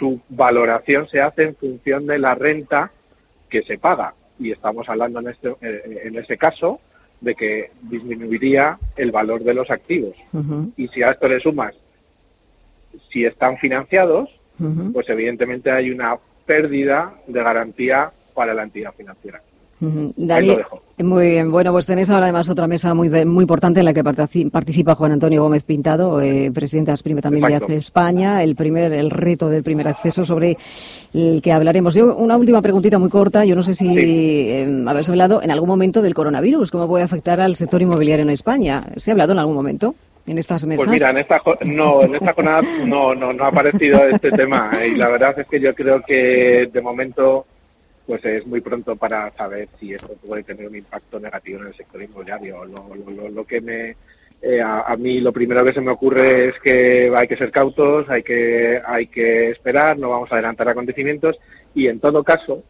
su 0.00 0.20
valoración 0.30 1.06
se 1.06 1.20
hace 1.20 1.44
en 1.44 1.54
función 1.54 2.08
de 2.08 2.18
la 2.18 2.34
renta 2.34 2.90
que 3.48 3.62
se 3.62 3.78
paga 3.78 4.14
y 4.38 4.50
estamos 4.50 4.88
hablando 4.88 5.20
en, 5.20 5.28
este, 5.28 5.48
eh, 5.60 6.02
en 6.04 6.16
ese 6.16 6.36
caso 6.36 6.80
de 7.20 7.34
que 7.34 7.70
disminuiría 7.82 8.78
el 8.96 9.12
valor 9.12 9.44
de 9.44 9.54
los 9.54 9.70
activos. 9.70 10.16
Y 10.76 10.88
si 10.88 11.02
a 11.02 11.12
esto 11.12 11.28
le 11.28 11.38
sumas, 11.38 11.74
si 13.10 13.24
están 13.24 13.58
financiados, 13.58 14.28
pues 14.92 15.08
evidentemente 15.08 15.70
hay 15.70 15.90
una 15.90 16.16
pérdida 16.46 17.14
de 17.26 17.42
garantía 17.42 18.10
para 18.34 18.54
la 18.54 18.64
entidad 18.64 18.92
financiera. 18.94 19.40
Daniel, 20.16 20.62
muy 20.98 21.30
bien. 21.30 21.50
Bueno, 21.50 21.72
pues 21.72 21.86
tenéis 21.86 22.08
ahora 22.08 22.26
además 22.26 22.48
otra 22.48 22.68
mesa 22.68 22.94
muy 22.94 23.08
muy 23.24 23.42
importante 23.42 23.80
en 23.80 23.86
la 23.86 23.92
que 23.92 24.04
participa 24.04 24.94
Juan 24.94 25.12
Antonio 25.12 25.42
Gómez 25.42 25.64
Pintado, 25.64 26.20
eh, 26.20 26.52
presidente 26.54 26.92
de 26.92 27.20
también 27.20 27.44
de 27.44 27.56
ACE 27.56 27.76
España, 27.76 28.44
el 28.44 28.54
primer 28.54 28.92
el 28.92 29.10
reto 29.10 29.48
del 29.48 29.64
primer 29.64 29.88
acceso 29.88 30.24
sobre 30.24 30.56
el 31.12 31.42
que 31.42 31.50
hablaremos. 31.50 31.94
Yo 31.94 32.14
una 32.14 32.36
última 32.36 32.62
preguntita 32.62 33.00
muy 33.00 33.10
corta. 33.10 33.44
Yo 33.44 33.56
no 33.56 33.64
sé 33.64 33.74
si 33.74 33.88
eh, 33.98 34.84
habéis 34.86 35.08
hablado 35.08 35.42
en 35.42 35.50
algún 35.50 35.68
momento 35.68 36.00
del 36.00 36.14
coronavirus, 36.14 36.70
cómo 36.70 36.86
puede 36.86 37.02
afectar 37.02 37.40
al 37.40 37.56
sector 37.56 37.82
inmobiliario 37.82 38.22
en 38.22 38.30
España. 38.30 38.84
¿Se 38.98 39.10
ha 39.10 39.14
hablado 39.14 39.32
en 39.32 39.40
algún 39.40 39.56
momento? 39.56 39.94
en 40.24 40.38
estas 40.38 40.64
mesas? 40.64 40.86
Pues 40.86 40.94
mira, 40.94 41.10
en 41.10 41.18
esta, 41.18 41.40
no, 41.64 42.04
en 42.04 42.14
esta 42.14 42.32
jornada 42.32 42.62
no, 42.86 43.12
no, 43.12 43.32
no 43.32 43.44
ha 43.44 43.48
aparecido 43.48 44.06
este 44.06 44.30
tema 44.30 44.70
y 44.86 44.94
la 44.94 45.08
verdad 45.08 45.36
es 45.36 45.48
que 45.48 45.58
yo 45.58 45.74
creo 45.74 46.00
que 46.00 46.68
de 46.72 46.80
momento 46.80 47.44
pues 48.06 48.24
es 48.24 48.46
muy 48.46 48.60
pronto 48.60 48.96
para 48.96 49.30
saber 49.32 49.68
si 49.78 49.94
esto 49.94 50.14
puede 50.26 50.42
tener 50.42 50.68
un 50.68 50.76
impacto 50.76 51.20
negativo 51.20 51.60
en 51.60 51.68
el 51.68 51.74
sector 51.74 52.02
inmobiliario. 52.02 52.64
Lo, 52.64 53.28
lo, 53.30 53.44
que 53.44 53.60
me 53.60 53.96
eh, 54.42 54.60
a, 54.60 54.96
mí 54.96 55.20
lo 55.20 55.32
primero 55.32 55.64
que 55.64 55.72
se 55.72 55.80
me 55.80 55.92
ocurre 55.92 56.48
es 56.48 56.58
que 56.60 57.12
hay 57.14 57.28
que 57.28 57.36
ser 57.36 57.50
cautos, 57.50 58.08
hay 58.10 58.22
que 58.22 58.80
hay 58.84 59.06
que 59.06 59.50
esperar, 59.50 59.98
no 59.98 60.10
vamos 60.10 60.32
a 60.32 60.34
adelantar 60.34 60.68
acontecimientos 60.68 61.38
y 61.74 61.86
en 61.86 62.00
todo 62.00 62.24
caso 62.24 62.64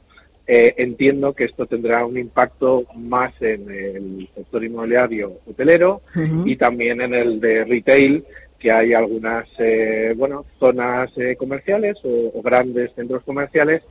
eh, 0.47 0.75
entiendo 0.77 1.33
que 1.33 1.45
esto 1.45 1.67
tendrá 1.67 2.05
un 2.05 2.19
impacto 2.19 2.85
más 2.97 3.33
en 3.41 3.71
el 3.71 4.29
sector 4.35 4.65
inmobiliario 4.65 5.39
hotelero 5.47 6.03
y 6.45 6.57
también 6.57 7.01
en 7.01 7.15
el 7.15 7.41
de 7.41 7.65
retail 7.65 8.25
que 8.63 8.71
hay 8.71 8.95
algunas 8.95 9.49
eh, 9.59 10.15
bueno 10.17 10.45
zonas 10.61 11.11
eh, 11.19 11.35
comerciales 11.35 11.99
o, 12.05 12.41
grandes 12.43 12.95
centros 12.95 13.25
comerciales 13.25 13.83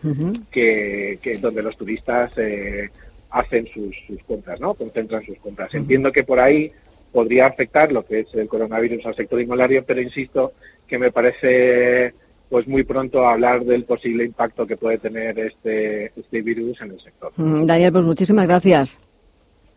que, 0.49 1.19
donde 1.41 1.61
los 1.61 1.75
turistas 1.75 2.31
eh, 2.37 2.89
hacen 3.31 3.67
sus, 3.67 3.93
compras 4.25 4.61
no 4.61 4.73
concentran 4.73 5.25
sus 5.25 5.37
compras. 5.39 5.73
Entiendo 5.73 6.13
que 6.13 6.23
por 6.23 6.39
ahí 6.39 6.71
podría 7.11 7.47
afectar 7.47 7.91
lo 7.91 8.05
que 8.05 8.21
es 8.21 8.33
el 8.33 8.47
coronavirus 8.47 9.05
al 9.07 9.15
sector 9.15 9.41
inmobiliario 9.41 9.83
pero 9.85 9.99
insisto 9.99 10.53
que 10.87 10.97
me 10.97 11.11
parece 11.11 12.13
pues 12.47 12.65
muy 12.65 12.83
pronto 12.83 13.27
hablar 13.27 13.65
del 13.65 13.83
posible 13.83 14.23
impacto 14.23 14.65
que 14.65 14.77
puede 14.77 14.99
tener 14.99 15.37
este 15.37 16.13
este 16.15 16.41
virus 16.41 16.79
en 16.79 16.91
el 16.91 17.01
sector. 17.01 17.33
Daniel 17.35 17.91
pues 17.91 18.05
muchísimas 18.05 18.47
gracias 18.47 19.01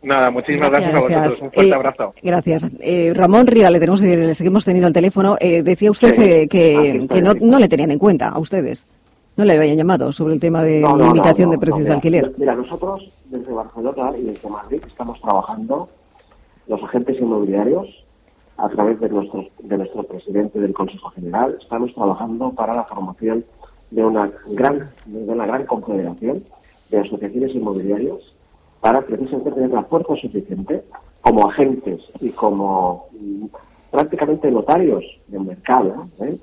Nada, 0.01 0.29
muchísimas 0.29 0.69
gracias, 0.69 0.93
a 0.93 0.99
vosotros. 0.99 1.41
Un 1.41 1.51
fuerte 1.51 1.69
eh, 1.69 1.73
abrazo. 1.73 2.13
Gracias. 2.21 2.67
Eh, 2.79 3.11
Ramón 3.15 3.47
Rial, 3.47 3.73
le, 3.73 3.79
tenemos, 3.79 4.01
le 4.01 4.35
seguimos 4.35 4.63
teniendo 4.63 4.87
el 4.87 4.93
teléfono. 4.93 5.35
Eh, 5.39 5.63
decía 5.63 5.89
usted 5.89 6.47
que, 6.47 7.07
no, 7.41 7.59
le 7.59 7.67
tenían 7.67 7.91
en 7.91 7.99
cuenta 7.99 8.29
a 8.29 8.39
ustedes. 8.39 8.87
No 9.35 9.43
le 9.43 9.53
habían 9.53 9.77
llamado 9.77 10.11
sobre 10.11 10.35
el 10.35 10.39
tema 10.39 10.63
de 10.63 10.81
limitación 10.81 11.49
de 11.49 11.57
precios 11.57 11.85
de 11.85 11.91
alquiler. 11.91 12.33
Mira, 12.37 12.55
nosotros 12.55 13.11
desde 13.25 13.51
Barcelona 13.51 14.11
y 14.17 14.23
desde 14.23 14.49
Madrid 14.49 14.81
estamos 14.85 15.19
trabajando, 15.19 15.89
los 16.67 16.81
agentes 16.83 17.19
inmobiliarios, 17.19 17.87
a 18.57 18.69
través 18.69 18.99
de 18.99 19.09
nuestro, 19.09 19.45
de 19.59 19.77
nuestro 19.77 20.03
presidente 20.03 20.59
del 20.59 20.73
Consejo 20.73 21.09
General, 21.09 21.57
estamos 21.61 21.93
trabajando 21.93 22.51
para 22.51 22.73
la 22.73 22.83
formación 22.83 23.43
de 23.91 24.05
una 24.05 24.31
gran, 24.53 24.89
de 25.05 25.31
una 25.31 25.45
gran 25.45 25.65
confederación 25.65 26.43
de 26.89 26.99
asociaciones 26.99 27.53
inmobiliarias 27.53 28.19
para 28.81 29.01
precisamente 29.01 29.51
tener 29.51 29.71
la 29.71 29.83
fuerza 29.83 30.15
suficiente 30.15 30.83
como 31.21 31.49
agentes 31.49 32.01
y 32.19 32.29
como 32.29 33.07
mm, 33.11 33.45
prácticamente 33.89 34.51
notarios 34.51 35.03
del 35.27 35.41
mercado, 35.41 36.07
¿eh? 36.21 36.37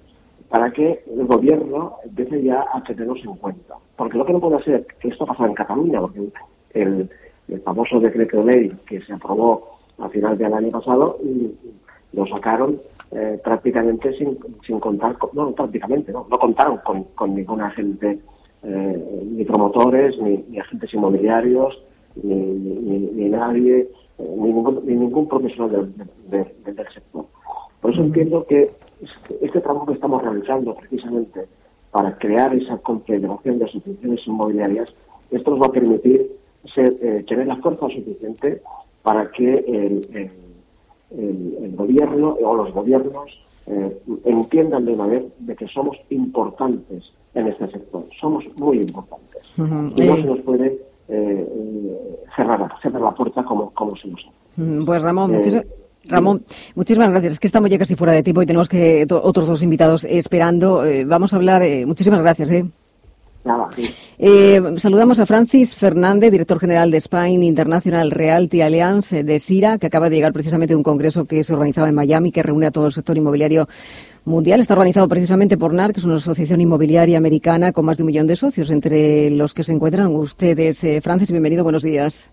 para 0.48 0.72
que 0.72 1.04
el 1.06 1.24
gobierno 1.26 1.96
empiece 2.04 2.42
ya 2.42 2.66
a 2.72 2.82
tenernos 2.82 3.24
en 3.24 3.34
cuenta. 3.36 3.76
Porque 3.96 4.18
lo 4.18 4.26
que 4.26 4.32
no 4.32 4.40
puede 4.40 4.62
ser, 4.64 4.86
que 5.00 5.08
esto 5.08 5.24
pasa 5.24 5.46
en 5.46 5.54
Cataluña, 5.54 6.00
porque 6.00 6.28
el, 6.74 7.08
famoso 7.64 8.00
decreto 8.00 8.42
de 8.42 8.44
ley 8.44 8.72
que 8.86 9.00
se 9.02 9.12
aprobó 9.12 9.76
a 9.98 10.08
final 10.08 10.36
del 10.38 10.54
año 10.54 10.70
pasado 10.70 11.18
mm, 11.22 12.16
lo 12.16 12.26
sacaron 12.26 12.78
eh, 13.12 13.40
prácticamente 13.44 14.16
sin, 14.16 14.38
sin 14.66 14.80
contar, 14.80 15.16
no 15.32 15.52
prácticamente, 15.52 16.10
no, 16.12 16.26
no 16.28 16.38
contaron 16.38 16.78
con, 16.78 17.04
con 17.14 17.34
ningún 17.34 17.60
agente, 17.60 18.18
eh, 18.62 19.22
ni 19.30 19.44
promotores, 19.44 20.18
ni 20.18 20.58
agentes 20.58 20.92
inmobiliarios, 20.94 21.78
ni, 22.16 23.28
nadie, 23.28 23.88
eh, 24.18 24.34
ni 24.36 24.52
ningún, 24.52 24.82
ni 24.84 24.94
ningún 24.94 25.28
profesional 25.28 25.92
del 26.28 26.88
sector. 26.94 27.26
Por 27.80 27.92
eso 27.92 28.02
entiendo 28.02 28.46
que 28.46 28.70
este, 29.00 29.44
este, 29.44 29.60
trabajo 29.60 29.86
que 29.86 29.94
estamos 29.94 30.22
realizando 30.22 30.74
precisamente 30.74 31.46
para 31.90 32.16
crear 32.16 32.54
esa 32.54 32.78
confederación 32.78 33.58
de 33.58 33.64
asociaciones 33.64 34.20
inmobiliarias, 34.26 34.94
esto 35.30 35.50
nos 35.50 35.62
va 35.62 35.66
a 35.66 35.72
permitir 35.72 36.30
eh, 36.76 37.24
tener 37.26 37.46
la 37.48 37.56
fuerza 37.56 37.88
suficiente 37.88 38.62
para 39.02 39.30
que 39.32 39.54
el, 39.66 40.30
gobierno 41.74 42.36
o 42.42 42.56
los 42.56 42.72
gobiernos 42.72 43.30
eh, 43.66 43.98
entiendan 44.24 44.84
de 44.84 44.92
una 44.92 45.06
vez 45.06 45.24
de 45.40 45.56
que 45.56 45.66
somos 45.66 45.96
importantes 46.10 47.12
en 47.34 47.48
este 47.48 47.66
sector. 47.68 48.04
Somos 48.20 48.44
muy 48.56 48.78
importantes. 48.78 49.42
Y 49.56 49.62
no 50.06 50.16
se 50.16 50.24
nos 50.24 50.38
puede 50.40 50.78
eh, 51.12 51.46
cerrar, 52.34 52.72
cerrar, 52.80 53.02
la 53.02 53.10
puerta 53.12 53.44
como, 53.44 53.70
como 53.70 53.94
se 53.96 54.08
hace. 54.08 54.30
Mm, 54.56 54.84
pues 54.84 55.02
Ramón, 55.02 55.34
eh, 55.34 55.62
Ramón, 56.04 56.44
muchísimas 56.74 57.10
gracias. 57.10 57.34
Es 57.34 57.40
que 57.40 57.46
estamos 57.46 57.70
ya 57.70 57.78
casi 57.78 57.94
fuera 57.94 58.12
de 58.12 58.22
tiempo 58.22 58.42
y 58.42 58.46
tenemos 58.46 58.68
que 58.68 59.06
otros 59.10 59.46
dos 59.46 59.62
invitados 59.62 60.04
esperando. 60.04 60.84
Eh, 60.84 61.04
vamos 61.04 61.32
a 61.32 61.36
hablar. 61.36 61.62
Eh, 61.62 61.86
muchísimas 61.86 62.22
gracias. 62.22 62.50
¿eh? 62.50 62.64
Nada, 63.44 63.70
saludamos 64.76 65.18
a 65.18 65.26
Francis 65.26 65.74
Fernández, 65.74 66.30
director 66.30 66.60
general 66.60 66.92
de 66.92 66.98
Spain 66.98 67.42
International 67.42 68.12
Realty 68.12 68.62
Alliance 68.62 69.24
de 69.24 69.40
SIRA, 69.40 69.78
que 69.78 69.88
acaba 69.88 70.08
de 70.08 70.14
llegar 70.14 70.32
precisamente 70.32 70.74
de 70.74 70.76
un 70.76 70.84
congreso 70.84 71.24
que 71.24 71.42
se 71.42 71.52
organizaba 71.52 71.88
en 71.88 71.96
Miami, 71.96 72.30
que 72.30 72.42
reúne 72.42 72.66
a 72.66 72.70
todo 72.70 72.86
el 72.86 72.92
sector 72.92 73.16
inmobiliario 73.16 73.66
mundial. 74.24 74.60
Está 74.60 74.74
organizado 74.74 75.08
precisamente 75.08 75.56
por 75.56 75.74
NAR, 75.74 75.92
que 75.92 76.00
es 76.00 76.06
una 76.06 76.16
asociación 76.16 76.60
inmobiliaria 76.60 77.18
americana 77.18 77.72
con 77.72 77.84
más 77.84 77.96
de 77.96 78.02
un 78.02 78.08
millón 78.08 78.26
de 78.26 78.36
socios, 78.36 78.70
entre 78.70 79.30
los 79.30 79.54
que 79.54 79.64
se 79.64 79.72
encuentran 79.72 80.14
ustedes. 80.14 80.82
Eh, 80.84 81.00
Francis, 81.00 81.30
bienvenido, 81.30 81.64
buenos 81.64 81.82
días. 81.82 82.30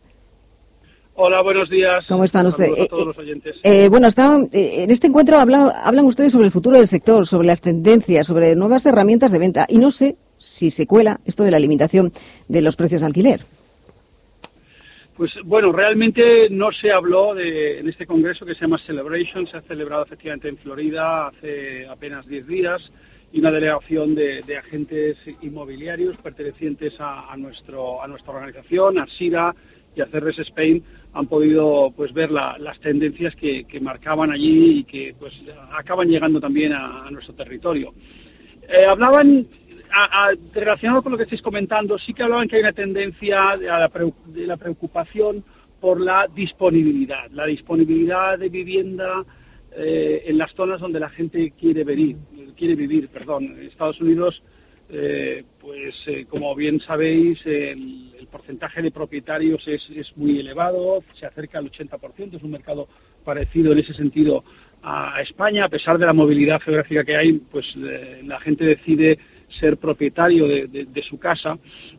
Hola, 1.15 1.41
buenos 1.41 1.69
días. 1.69 2.05
¿Cómo 2.07 2.23
están 2.23 2.47
ustedes? 2.47 2.79
A 2.79 2.87
todos 2.87 3.07
los 3.07 3.17
oyentes. 3.17 3.57
Eh, 3.63 3.89
bueno, 3.89 4.07
eh, 4.07 4.83
en 4.83 4.89
este 4.89 5.07
encuentro 5.07 5.37
hablan, 5.37 5.69
hablan 5.83 6.05
ustedes 6.05 6.31
sobre 6.31 6.45
el 6.45 6.51
futuro 6.51 6.77
del 6.77 6.87
sector, 6.87 7.27
sobre 7.27 7.47
las 7.47 7.59
tendencias, 7.59 8.25
sobre 8.25 8.55
nuevas 8.55 8.85
herramientas 8.85 9.31
de 9.31 9.39
venta. 9.39 9.65
Y 9.67 9.79
no 9.79 9.91
sé 9.91 10.15
si 10.37 10.71
se 10.71 10.87
cuela 10.87 11.19
esto 11.25 11.43
de 11.43 11.51
la 11.51 11.59
limitación 11.59 12.13
de 12.47 12.61
los 12.61 12.77
precios 12.77 13.01
de 13.01 13.07
alquiler. 13.07 13.45
Pues 15.19 15.33
bueno, 15.43 15.73
realmente 15.73 16.47
no 16.49 16.71
se 16.71 16.93
habló 16.93 17.35
de, 17.35 17.79
en 17.79 17.89
este 17.89 18.07
congreso 18.07 18.45
que 18.45 18.55
se 18.55 18.61
llama 18.61 18.77
Celebration, 18.77 19.45
se 19.45 19.57
ha 19.57 19.61
celebrado 19.63 20.05
efectivamente 20.05 20.47
en 20.47 20.55
Florida 20.55 21.27
hace 21.27 21.85
apenas 21.89 22.25
10 22.25 22.47
días 22.47 22.89
y 23.33 23.41
una 23.41 23.51
delegación 23.51 24.15
de, 24.15 24.41
agentes 24.57 25.17
inmobiliarios 25.41 26.15
pertenecientes 26.23 26.95
a, 26.99 27.35
nuestro, 27.35 28.01
a 28.01 28.07
nuestra 28.07 28.31
organización, 28.31 28.97
a 28.97 29.07
SIRA 29.07 29.53
y 29.93 29.99
a 29.99 30.05
CRS 30.05 30.39
Spain, 30.39 30.81
han 31.11 31.27
podido 31.27 31.91
pues 31.97 32.13
ver 32.13 32.31
las 32.31 32.79
tendencias 32.79 33.35
que, 33.35 33.65
marcaban 33.81 34.31
allí 34.31 34.79
y 34.79 34.83
que 34.85 35.15
pues 35.19 35.33
acaban 35.73 36.07
llegando 36.07 36.39
también 36.39 36.71
a, 36.71 37.11
nuestro 37.11 37.33
territorio. 37.35 37.93
Eh, 38.69 38.85
hablaban 38.85 39.49
relacionado 40.53 41.01
con 41.01 41.11
lo 41.11 41.17
que 41.17 41.23
estáis 41.23 41.41
comentando, 41.41 41.97
sí 41.97 42.13
que 42.13 42.23
hablaban 42.23 42.47
que 42.47 42.57
hay 42.57 42.61
una 42.61 42.73
tendencia 42.73 43.57
de 43.57 43.67
la, 43.67 44.57
preocupación 44.57 45.43
por 45.79 45.99
la 45.99 46.27
disponibilidad, 46.27 47.29
la 47.31 47.45
disponibilidad 47.45 48.37
de 48.37 48.49
vivienda 48.49 49.25
eh, 49.75 50.23
en 50.25 50.37
las 50.37 50.51
zonas 50.53 50.79
donde 50.79 50.99
la 50.99 51.09
gente 51.09 51.53
quiere 51.59 51.83
vivir, 51.83 52.17
quiere 52.57 52.75
vivir, 52.75 53.07
perdón. 53.09 53.59
Estados 53.61 54.01
Unidos, 54.01 54.41
eh, 54.89 55.43
pues 55.59 55.95
eh, 56.07 56.25
como 56.27 56.55
bien 56.55 56.79
sabéis, 56.81 57.45
el, 57.45 58.07
porcentaje 58.31 58.83
de 58.83 58.91
propietarios 58.91 59.67
es, 59.67 59.89
es, 59.89 60.15
muy 60.15 60.39
elevado, 60.39 61.03
se 61.13 61.25
acerca 61.25 61.57
al 61.57 61.71
80%, 61.71 62.35
es 62.35 62.43
un 62.43 62.51
mercado 62.51 62.87
parecido 63.23 63.71
en 63.71 63.79
ese 63.79 63.93
sentido 63.93 64.43
a 64.83 65.19
España, 65.23 65.65
a 65.65 65.69
pesar 65.69 65.97
de 65.97 66.05
la 66.05 66.13
movilidad 66.13 66.61
geográfica 66.61 67.03
que 67.03 67.17
hay, 67.17 67.33
pues 67.33 67.75
la 67.75 68.39
gente 68.39 68.65
decide 68.65 69.17
ser 69.59 69.77
propietario 69.77 70.47
de, 70.47 71.03
su 71.07 71.17
casa. 71.17 71.57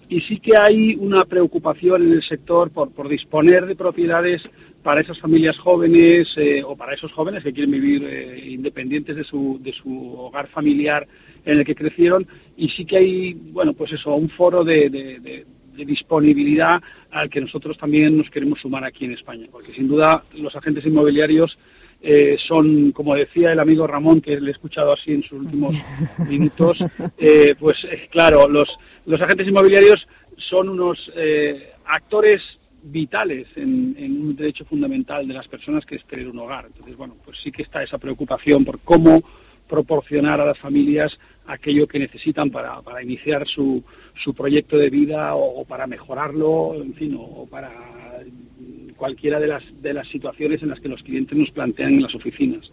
Y 0.09 0.21
sí 0.21 0.39
que 0.39 0.57
hay 0.57 0.95
una 0.95 1.25
preocupación 1.25 2.03
en 2.03 2.13
el 2.13 2.23
sector 2.23 2.71
por, 2.71 2.93
por 2.93 3.09
disponer 3.09 3.67
de 3.67 3.77
propiedades 3.77 4.43
para 4.83 5.01
esas 5.01 5.19
familias 5.19 5.59
jóvenes 5.59 6.29
eh, 6.37 6.63
o 6.65 6.77
para 6.77 6.95
esos 6.95 7.13
jóvenes 7.13 7.43
que 7.43 7.53
quieren 7.53 7.71
vivir 7.71 8.05
eh, 8.05 8.51
independientes 8.51 9.17
de 9.17 9.25
su, 9.25 9.59
de 9.63 9.73
su 9.73 10.15
hogar 10.19 10.49
familiar 10.49 11.07
en 11.45 11.59
el 11.59 11.65
que 11.65 11.75
crecieron. 11.75 12.27
Y 12.57 12.69
sí 12.69 12.85
que 12.85 12.97
hay 12.97 13.35
bueno 13.35 13.75
pues 13.75 13.93
eso 13.93 14.15
un 14.15 14.29
foro 14.31 14.65
de, 14.65 15.47
disponibilidad 15.77 16.83
al 17.11 17.31
que 17.31 17.41
nosotros 17.41 17.79
también 17.79 18.15
nos 18.15 18.29
queremos 18.29 18.61
sumar 18.61 18.85
aquí 18.85 19.07
en 19.07 19.13
España 19.13 19.47
porque 19.51 19.73
sin 19.73 19.89
duda 19.89 20.23
los 20.35 20.55
agentes 20.55 20.85
inmobiliarios 20.85 21.57
eh, 22.03 22.37
son, 22.39 22.93
como 22.93 23.15
decía 23.15 23.53
el 23.53 23.61
amigo 23.61 23.87
Ramón, 23.87 24.23
que 24.23 24.41
le 24.41 24.49
he 24.49 24.53
escuchado 24.53 24.93
así 24.93 25.13
en 25.13 25.23
sus 25.23 25.41
últimos 25.41 25.75
minutos, 26.29 26.79
eh, 27.19 27.55
pues 27.59 27.77
eh, 27.85 28.09
claro, 28.11 28.49
los, 28.49 28.69
los 29.05 29.21
agentes 29.21 29.47
inmobiliarios 29.47 30.07
son 30.37 30.71
unos 30.71 31.13
actores 31.85 32.41
vitales 32.83 33.47
en, 33.57 33.95
un 33.99 34.35
derecho 34.35 34.65
fundamental 34.65 35.29
de 35.29 35.35
las 35.35 35.47
personas 35.49 35.85
que 35.85 35.97
es 35.97 36.05
tener 36.07 36.29
un 36.29 36.39
hogar. 36.39 36.67
Entonces, 36.67 36.97
bueno, 36.97 37.17
pues 37.23 37.39
sí 37.43 37.53
que 37.53 37.63
está 37.63 37.83
esa 37.83 37.99
preocupación 37.99 38.65
por 38.65 38.81
cómo 38.81 39.23
proporcionar 39.69 40.41
a 40.41 40.47
las 40.47 40.59
familias 40.59 41.17
aquello 41.47 41.87
que 41.87 41.99
necesitan 41.99 42.51
para, 42.51 42.81
para 42.81 43.03
iniciar 43.03 43.47
su, 43.47 43.85
su 44.15 44.35
proyecto 44.35 44.79
de 44.79 44.89
vida 44.89 45.35
o, 45.35 45.65
para 45.67 45.87
mejorarlo, 45.87 46.75
en 46.75 46.95
fin, 46.95 47.17
o 47.19 47.47
para 47.47 47.71
cualquiera 49.01 49.41
de 49.41 49.47
las, 49.47 49.63
de 49.81 49.95
las 49.95 50.07
situaciones 50.09 50.63
en 50.63 50.69
las 50.69 50.79
que 50.79 50.89
los 50.89 51.03
clientes 51.03 51.37
nos 51.37 51.51
plantean 51.51 51.95
en 51.95 52.03
las 52.03 52.15
oficinas. 52.15 52.71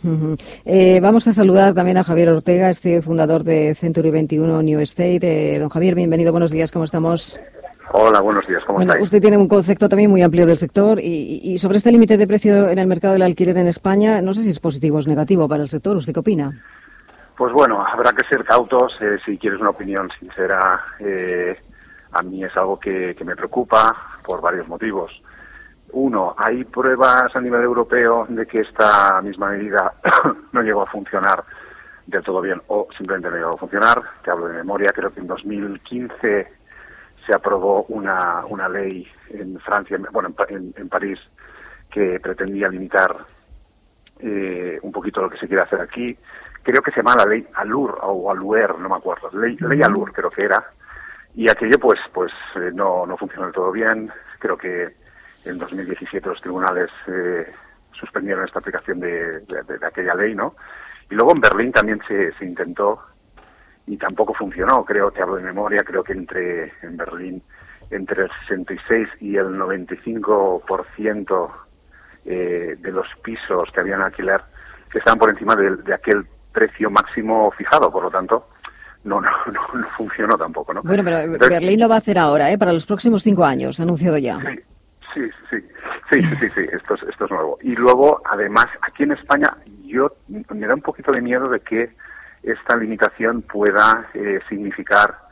Eh, 0.66 1.00
vamos 1.02 1.26
a 1.28 1.32
saludar 1.32 1.74
también 1.74 1.96
a 1.96 2.04
Javier 2.04 2.30
Ortega, 2.30 2.70
este 2.70 3.02
fundador 3.02 3.46
de 3.46 3.74
Century 3.76 4.12
21 4.12 4.62
New 4.62 4.80
Estate. 4.82 5.20
Eh, 5.22 5.58
don 5.58 5.70
Javier, 5.70 5.96
bienvenido, 5.96 6.34
buenos 6.34 6.52
días, 6.52 6.70
¿cómo 6.70 6.84
estamos? 6.84 7.40
Hola, 7.94 8.20
buenos 8.20 8.46
días, 8.46 8.62
¿cómo 8.66 8.80
bueno, 8.80 8.96
Usted 9.02 9.22
tiene 9.22 9.38
un 9.38 9.48
concepto 9.48 9.88
también 9.88 10.12
muy 10.12 10.22
amplio 10.22 10.46
del 10.46 10.58
sector 10.58 11.00
y, 11.02 11.58
sobre 11.60 11.78
este 11.78 11.94
límite 11.94 12.18
de 12.18 12.28
precio 12.28 12.68
en 12.68 12.78
el 12.78 12.88
mercado 12.88 13.14
del 13.14 13.22
alquiler 13.22 13.58
en 13.58 13.68
España, 13.68 14.22
no 14.22 14.34
sé 14.34 14.44
si 14.44 14.50
es 14.50 14.60
positivo 14.60 14.98
o 14.98 15.00
es 15.00 15.08
negativo 15.08 15.48
para 15.48 15.64
el 15.64 15.70
sector. 15.70 15.96
¿Usted 15.96 16.12
qué 16.12 16.20
opina? 16.20 16.52
Pues 17.38 17.54
bueno, 17.54 17.82
habrá 17.88 18.12
que 18.12 18.26
ser 18.26 18.44
cautos. 18.44 18.92
Eh, 19.00 19.18
si 19.26 19.38
quieres 19.38 19.62
una 19.62 19.70
opinión 19.70 20.10
sincera, 20.20 20.82
a 22.12 22.22
mí 22.22 22.44
es 22.44 22.58
algo 22.58 22.78
que 22.78 23.16
me 23.24 23.36
preocupa 23.38 23.96
por 24.26 24.42
varios 24.42 24.68
motivos. 24.68 25.10
Uno, 25.92 26.36
hay 26.38 26.64
pruebas 26.66 27.36
a 27.36 27.42
nivel 27.42 27.62
europeo 27.62 28.26
de 28.30 28.46
que 28.46 28.62
esta 28.62 29.22
misma 29.22 29.50
medida 29.50 29.94
no 30.52 30.62
llegó 30.62 30.82
a 30.82 30.92
funcionar 30.92 31.44
del 32.06 32.24
todo 32.24 32.42
bien 32.42 32.62
o 32.68 32.88
simplemente 32.98 33.30
no 33.30 33.38
llegó 33.38 33.54
a 33.54 33.58
funcionar. 33.58 34.02
Te 34.24 34.32
hablo 34.32 34.48
de 34.48 34.56
memoria, 34.56 34.92
creo 34.94 35.12
que 35.14 35.20
en 35.20 35.28
2015 35.28 36.48
se 37.26 37.34
aprobó 37.34 37.84
una, 37.90 38.46
una 38.46 38.70
ley 38.70 39.08
en 39.30 39.60
Francia, 39.60 39.98
bueno, 40.12 40.34
en, 40.50 40.74
en 40.76 40.90
París, 40.90 41.20
que 41.90 42.20
pretendía 42.20 42.70
limitar 42.70 43.26
eh, 44.20 44.80
un 44.82 44.92
poquito 44.92 45.22
lo 45.22 45.30
que 45.30 45.38
se 45.38 45.48
quiere 45.48 45.64
hacer 45.64 45.82
aquí. 45.82 46.18
Creo 46.64 46.82
que 46.82 46.92
se 46.92 46.98
llama 46.98 47.16
la 47.16 47.26
ley 47.26 47.46
Alur 47.56 48.00
o 48.02 48.32
Aluer, 48.32 48.78
no 48.80 48.90
me 48.90 48.96
acuerdo. 48.96 49.30
Ley, 49.32 49.58
ley 49.60 49.82
Alur 49.82 50.12
creo 50.12 50.30
que 50.30 50.44
era. 50.44 50.64
Y 51.36 51.50
aquello 51.50 51.80
pues 51.80 52.00
pues 52.14 52.32
eh, 52.56 52.72
no, 52.74 53.06
no 53.06 53.18
funcionó 53.18 53.46
del 53.46 53.54
todo 53.54 53.72
bien. 53.72 54.12
Creo 54.40 54.58
que 54.58 54.96
en 55.48 55.58
2017 55.58 56.28
los 56.28 56.42
tribunales 56.42 56.90
eh, 57.08 57.52
suspendieron 57.92 58.46
esta 58.46 58.60
aplicación 58.60 59.00
de, 59.00 59.40
de, 59.42 59.86
aquella 59.86 60.14
ley, 60.16 60.36
¿no? 60.36 60.56
Y 61.10 61.16
luego 61.16 61.32
en 61.32 61.42
Berlín 61.42 61.72
también 61.72 62.00
se, 62.08 62.34
se 62.34 62.46
intentó 62.46 63.02
y 63.86 63.98
tampoco 63.98 64.34
funcionó. 64.34 64.84
Creo, 64.86 65.12
te 65.12 65.22
hablo 65.22 65.36
de 65.36 65.44
memoria, 65.44 65.84
creo 65.84 66.04
que 66.04 66.14
entre 66.14 66.72
en 66.82 66.98
Berlín 66.98 67.42
entre 67.90 68.24
el 68.24 68.30
66 68.48 69.08
y 69.22 69.38
el 69.38 69.48
95% 69.58 71.52
eh, 72.26 72.76
de 72.78 72.92
los 72.92 73.08
pisos 73.24 73.72
que 73.72 73.80
habían 73.80 74.02
alquiler 74.02 74.42
estaban 74.94 75.20
por 75.20 75.30
encima 75.30 75.56
de, 75.56 75.78
de, 75.78 75.94
aquel 75.94 76.26
precio 76.52 76.90
máximo 76.90 77.52
fijado, 77.52 77.92
por 77.92 78.04
lo 78.04 78.10
tanto, 78.10 78.48
no, 79.04 79.22
no, 79.22 79.30
no, 79.52 79.88
funcionó 79.96 80.38
tampoco, 80.38 80.74
¿no? 80.74 80.82
Bueno, 80.82 81.04
pero 81.04 81.38
Berlín 81.50 81.80
lo 81.80 81.88
va 81.88 81.96
a 81.96 82.00
hacer 82.00 82.18
ahora, 82.18 82.52
¿eh? 82.52 82.58
Para 82.58 82.74
los 82.74 82.86
próximos 82.86 83.24
cinco 83.24 83.46
años, 83.46 83.80
anunciado 83.80 84.18
ya. 84.18 84.40
Sí, 84.40 84.60
sí, 85.18 85.30
sí, 85.50 86.22
sí, 86.22 86.22
sí, 86.22 86.50
sí, 86.50 86.62
esto, 86.72 86.96
es, 86.96 87.04
esto 87.04 87.26
es 87.26 87.32
nuevo. 87.32 87.58
Y 87.62 87.76
luego, 87.76 88.22
además, 88.26 88.68
aquí 88.82 89.04
en 89.04 89.14
España, 89.14 89.56
yo 89.86 90.12
me 90.28 90.68
da 90.68 90.76
un 90.76 90.82
poquito 90.82 91.12
de 91.12 91.22
miedo 91.22 91.50
de 91.50 91.60
que 91.62 91.96
esta 92.44 92.76
limitación 92.76 93.42
pueda 93.42 94.08
eh, 94.14 94.40
significar 94.48 95.28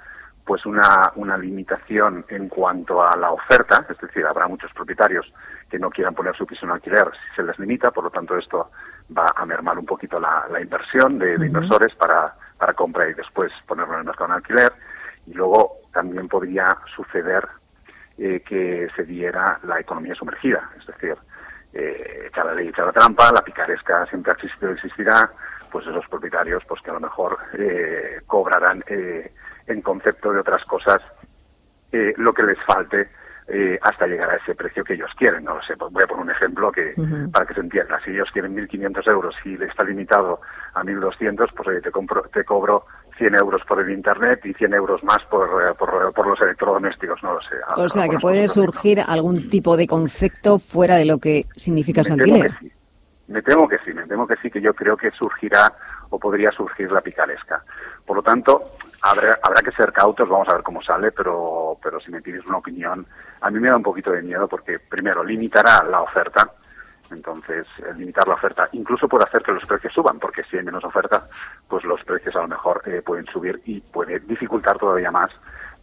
pues 0.46 0.66
una, 0.66 1.12
una 1.16 1.38
limitación 1.38 2.24
en 2.30 2.50
cuanto 2.50 3.02
a 3.02 3.18
la 3.18 3.32
oferta, 3.32 3.86
es 3.90 3.98
decir, 3.98 4.26
habrá 4.26 4.48
muchos 4.48 4.72
propietarios 4.74 5.34
que 5.70 5.80
no 5.80 5.90
quieran 5.90 6.14
poner 6.14 6.36
su 6.36 6.46
piso 6.46 6.66
en 6.66 6.72
alquiler 6.72 7.06
si 7.12 7.36
se 7.36 7.44
les 7.44 7.58
limita, 7.58 7.90
por 7.90 8.04
lo 8.04 8.12
tanto 8.12 8.38
esto 8.38 8.70
va 9.18 9.34
a 9.36 9.46
mermar 9.46 9.80
un 9.80 9.88
poquito 9.88 10.20
la, 10.20 10.46
la 10.52 10.62
inversión 10.62 11.18
de, 11.18 11.34
inversores 11.34 11.96
para, 11.96 12.36
para 12.60 12.74
comprar 12.74 13.10
y 13.10 13.14
después 13.14 13.52
ponerlo 13.66 13.94
en 13.96 14.00
el 14.02 14.06
mercado 14.06 14.26
en 14.28 14.36
alquiler. 14.36 14.74
Y 15.26 15.34
luego 15.34 15.78
también 15.92 16.28
podría 16.28 16.78
suceder 16.96 17.48
eh, 18.18 18.42
que 18.48 18.88
se 18.96 19.04
diera 19.04 19.60
la 19.64 19.80
economía 19.80 20.16
sumergida, 20.16 20.70
es 20.80 20.86
decir, 20.86 21.16
eh, 21.74 22.28
echar 22.28 22.46
la 22.46 22.54
ley, 22.54 22.70
echar 22.70 22.86
la 22.86 22.94
trampa, 22.94 23.32
la 23.32 23.44
picaresca 23.44 24.06
siempre 24.06 24.32
ha 24.32 24.36
existido 24.36 24.72
y 24.72 24.76
existirá, 24.76 25.30
pues 25.72 25.86
esos 25.86 26.08
propietarios 26.08 26.64
pues 26.66 26.82
que 26.82 26.92
a 26.92 26.94
lo 26.94 27.02
mejor 27.02 27.38
eh, 27.58 28.22
cobrarán 28.26 28.84
eh, 28.88 29.34
en 29.68 29.82
concepto 29.82 30.32
de 30.32 30.40
otras 30.40 30.64
cosas 30.64 31.02
eh, 31.92 32.14
lo 32.18 32.34
que 32.34 32.44
les 32.44 32.58
falte 32.64 33.10
eh, 33.48 33.78
hasta 33.82 34.08
llegar 34.08 34.30
a 34.32 34.38
ese 34.38 34.56
precio 34.56 34.84
que 34.84 34.94
ellos 34.94 35.12
quieren. 35.18 35.44
No 35.44 35.56
lo 35.56 35.62
sé, 35.64 35.78
pues 35.78 35.92
voy 35.92 36.04
a 36.04 36.08
poner 36.08 36.24
un 36.24 36.32
ejemplo 36.32 36.72
que 36.72 36.94
para 37.32 37.46
que 37.46 37.54
se 37.54 37.60
entienda. 37.60 38.00
Si 38.04 38.12
ellos 38.12 38.30
quieren 38.32 38.56
1.500 38.56 39.12
euros 39.12 39.36
y 39.46 39.62
está 39.64 39.84
limitado 39.84 40.42
a 40.74 40.84
1.200, 40.84 41.54
pues 41.56 41.68
oye, 41.68 41.82
te, 41.82 41.92
compro, 41.92 42.24
te 42.34 42.44
cobro 42.44 42.86
100 43.18 43.36
euros 43.36 43.62
por 43.68 43.80
el 43.80 43.90
Internet 43.92 44.46
y 44.46 44.54
100 44.54 44.74
euros 44.74 45.04
más 45.04 45.24
por, 45.30 45.48
eh, 45.62 45.74
por, 45.78 46.14
por 46.14 46.28
los 46.28 46.42
electrodomésticos, 46.42 47.22
no 47.24 47.34
lo 47.34 47.42
sé. 47.42 47.56
O 47.76 47.90
sea, 47.90 48.08
que 48.08 48.18
puede 48.20 48.48
surgir 48.48 49.00
algún 49.00 49.50
tipo 49.50 49.78
de 49.78 49.88
concepto 49.88 50.60
fuera 50.60 50.96
de 50.96 51.06
lo 51.06 51.18
que 51.18 51.46
significa 51.56 52.02
ese 52.02 52.14
alquiler. 52.14 52.52
Me 53.28 53.42
temo 53.42 53.68
que 53.68 53.78
sí, 53.80 53.94
me 53.94 54.06
temo 54.06 54.28
que 54.28 54.36
sí, 54.42 54.52
que 54.52 54.62
yo 54.62 54.74
creo 54.74 54.96
que 54.96 55.10
surgirá 55.12 55.74
o 56.10 56.20
podría 56.20 56.52
surgir 56.52 56.92
la 56.92 57.02
picaresca. 57.02 57.64
Por 58.06 58.18
lo 58.18 58.24
tanto, 58.24 58.76
habrá, 59.02 59.40
habrá 59.42 59.62
que 59.62 59.72
ser 59.72 59.92
cautos, 59.92 60.30
vamos 60.30 60.48
a 60.50 60.54
ver 60.54 60.64
cómo 60.64 60.82
sale, 60.82 61.12
pero, 61.12 61.78
pero 61.82 62.00
si 62.00 62.12
me 62.12 62.22
pides 62.22 62.46
una 62.46 62.58
opinión, 62.58 63.06
a 63.42 63.50
mí 63.50 63.60
me 63.60 63.70
da 63.70 63.78
un 63.78 63.84
poquito 63.84 64.12
de 64.12 64.22
miedo 64.22 64.48
porque, 64.48 64.78
primero, 64.80 65.24
limitará 65.24 65.84
la 65.84 66.02
oferta, 66.02 66.52
entonces, 67.12 67.68
limitar 67.98 68.28
la 68.28 68.36
oferta 68.36 68.70
incluso 68.72 69.08
puede 69.08 69.26
hacer 69.26 69.44
que 69.44 69.52
los 69.52 69.66
precios 69.66 69.94
suban, 69.94 70.20
porque 70.20 70.44
si 70.44 70.58
hay 70.58 70.64
menos 70.64 70.84
oferta, 70.84 71.26
pues 71.68 71.84
los 71.84 72.04
precios 72.04 72.36
a 72.36 72.42
lo 72.42 72.48
mejor 72.48 72.82
eh, 72.86 73.02
pueden 73.02 73.26
subir 73.28 73.62
y 73.66 73.80
puede 73.82 74.20
dificultar 74.20 74.78
todavía 74.78 75.12
más 75.12 75.32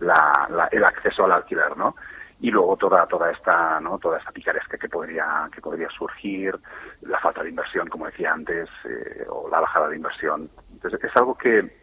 la, 0.01 0.69
el 0.71 0.85
acceso 0.85 1.25
al 1.25 1.33
alquiler, 1.33 1.77
¿no? 1.77 1.95
y 2.43 2.51
luego 2.51 2.77
toda 2.77 3.07
toda 3.07 3.31
esta 3.31 3.81
no 3.81 3.99
toda 3.99 4.19
esta 4.19 4.33
picaresca 4.33 4.77
que 4.77 4.89
podría 4.89 5.49
que 5.55 5.61
podría 5.61 5.89
surgir 5.91 6.59
la 7.03 7.19
falta 7.21 7.43
de 7.43 7.51
inversión 7.51 7.87
como 7.89 8.07
decía 8.07 8.33
antes 8.33 8.69
eh, 8.85 9.25
o 9.29 9.49
la 9.49 9.61
bajada 9.61 9.89
de 9.89 9.97
inversión. 9.97 10.51
Entonces 10.73 11.03
es 11.05 11.17
algo 11.17 11.37
que 11.39 11.83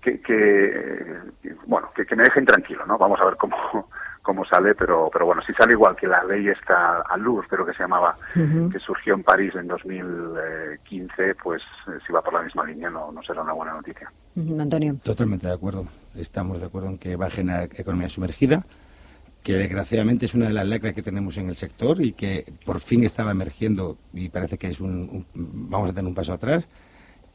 que, 0.00 0.18
bueno 1.66 1.92
que, 1.94 2.16
me 2.16 2.22
dejen 2.22 2.46
tranquilo 2.46 2.86
no 2.86 2.96
vamos 2.96 3.20
a 3.20 3.26
ver 3.26 3.36
cómo 3.36 3.90
cómo 4.22 4.44
sale 4.44 4.74
pero 4.74 5.08
pero 5.12 5.26
bueno 5.26 5.42
si 5.42 5.52
sale 5.54 5.72
igual 5.72 5.96
que 5.96 6.06
la 6.06 6.22
ley 6.24 6.48
esta 6.48 7.00
a 7.00 7.16
luz 7.16 7.46
creo 7.48 7.64
que 7.64 7.72
se 7.72 7.82
llamaba 7.82 8.14
que 8.34 8.78
surgió 8.78 9.14
en 9.14 9.22
París 9.22 9.54
en 9.54 9.66
2015 9.66 11.34
pues 11.42 11.62
eh, 11.88 11.98
si 12.06 12.12
va 12.12 12.22
por 12.22 12.34
la 12.34 12.42
misma 12.42 12.64
línea 12.64 12.90
no 12.90 13.10
no 13.12 13.22
será 13.22 13.42
una 13.42 13.52
buena 13.52 13.72
noticia. 13.72 14.10
Antonio. 14.36 14.96
Totalmente 15.02 15.46
de 15.46 15.52
acuerdo. 15.52 15.86
Estamos 16.14 16.60
de 16.60 16.66
acuerdo 16.66 16.88
en 16.88 16.98
que 16.98 17.16
va 17.16 17.26
a 17.26 17.30
generar 17.30 17.68
economía 17.74 18.08
sumergida 18.08 18.64
que 19.42 19.54
desgraciadamente 19.54 20.26
es 20.26 20.34
una 20.34 20.48
de 20.48 20.52
las 20.52 20.66
lacras 20.66 20.92
que 20.92 21.02
tenemos 21.02 21.36
en 21.38 21.48
el 21.48 21.56
sector 21.56 22.02
y 22.02 22.12
que 22.12 22.44
por 22.64 22.80
fin 22.80 23.04
estaba 23.04 23.30
emergiendo 23.30 23.96
y 24.12 24.28
parece 24.28 24.58
que 24.58 24.68
es 24.68 24.80
un, 24.80 25.26
vamos 25.34 25.90
a 25.90 25.92
tener 25.92 26.08
un 26.08 26.14
paso 26.14 26.32
atrás. 26.32 26.64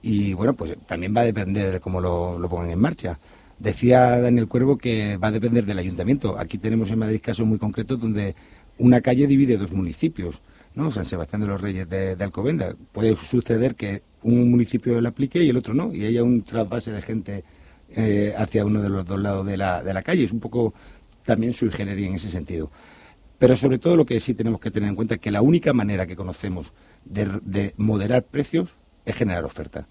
Y 0.02 0.34
bueno 0.34 0.54
pues 0.54 0.78
también 0.86 1.16
va 1.16 1.22
a 1.22 1.26
depender 1.26 1.72
de 1.72 1.80
cómo 1.80 2.00
lo, 2.00 2.38
lo, 2.38 2.48
pongan 2.48 2.70
en 2.70 2.80
marcha 2.80 3.18
decía 3.60 4.20
Daniel 4.20 4.48
Cuervo 4.48 4.78
que 4.78 5.18
va 5.18 5.28
a 5.28 5.32
depender 5.32 5.66
del 5.66 5.80
ayuntamiento 5.80 6.38
aquí 6.38 6.58
tenemos 6.58 6.92
en 6.92 7.00
Madrid 7.00 7.22
casos 7.24 7.46
muy 7.46 7.58
concretos 7.58 8.00
donde 8.00 8.36
una 8.78 9.02
calle 9.02 9.28
divide 9.28 9.58
dos 9.58 9.72
municipios 9.72 10.42
¿no? 10.74 10.92
San 10.92 11.06
Sebastián 11.06 11.42
de 11.42 11.48
los 11.48 11.62
Reyes 11.62 11.90
de, 11.90 12.18
Alcobenda 12.20 12.76
puede 12.92 13.16
suceder 13.16 13.76
que 13.76 14.04
un 14.24 14.50
municipio 14.52 15.00
lo 15.00 15.08
aplique 15.08 15.42
y 15.42 15.50
el 15.50 15.58
otro 15.58 15.74
no 15.74 15.94
y 15.94 16.06
haya 16.06 16.24
un 16.24 16.44
trasvase 16.44 16.92
de 16.92 17.02
gente 17.02 17.44
eh, 17.96 18.34
hacia 18.36 18.66
uno 18.66 18.82
de 18.82 18.90
los 18.90 19.06
dos 19.06 19.20
lados 19.20 19.46
de 19.46 19.56
la, 19.56 19.82
de 19.82 19.94
la 19.94 20.04
calle 20.04 20.26
es 20.26 20.32
un 20.32 20.42
poco 20.42 20.74
también 21.26 21.54
su 21.54 21.66
ingeniería 21.66 22.08
en 22.08 22.16
ese 22.16 22.30
sentido. 22.30 22.72
Pero 23.38 23.56
sobre 23.56 23.80
todo 23.80 23.98
lo 23.98 24.06
que 24.06 24.20
sí 24.20 24.34
tenemos 24.34 24.62
que 24.62 24.72
tener 24.72 24.90
en 24.90 24.96
cuenta 24.96 25.16
es 25.16 25.22
que 25.22 25.32
la 25.32 25.42
única 25.42 25.74
manera 25.74 26.08
que 26.08 26.16
conocemos 26.16 26.72
de, 27.04 27.74
moderar 27.78 28.24
precios 28.24 28.76
es 29.06 29.16
generar 29.16 29.44
oferta. 29.44 29.88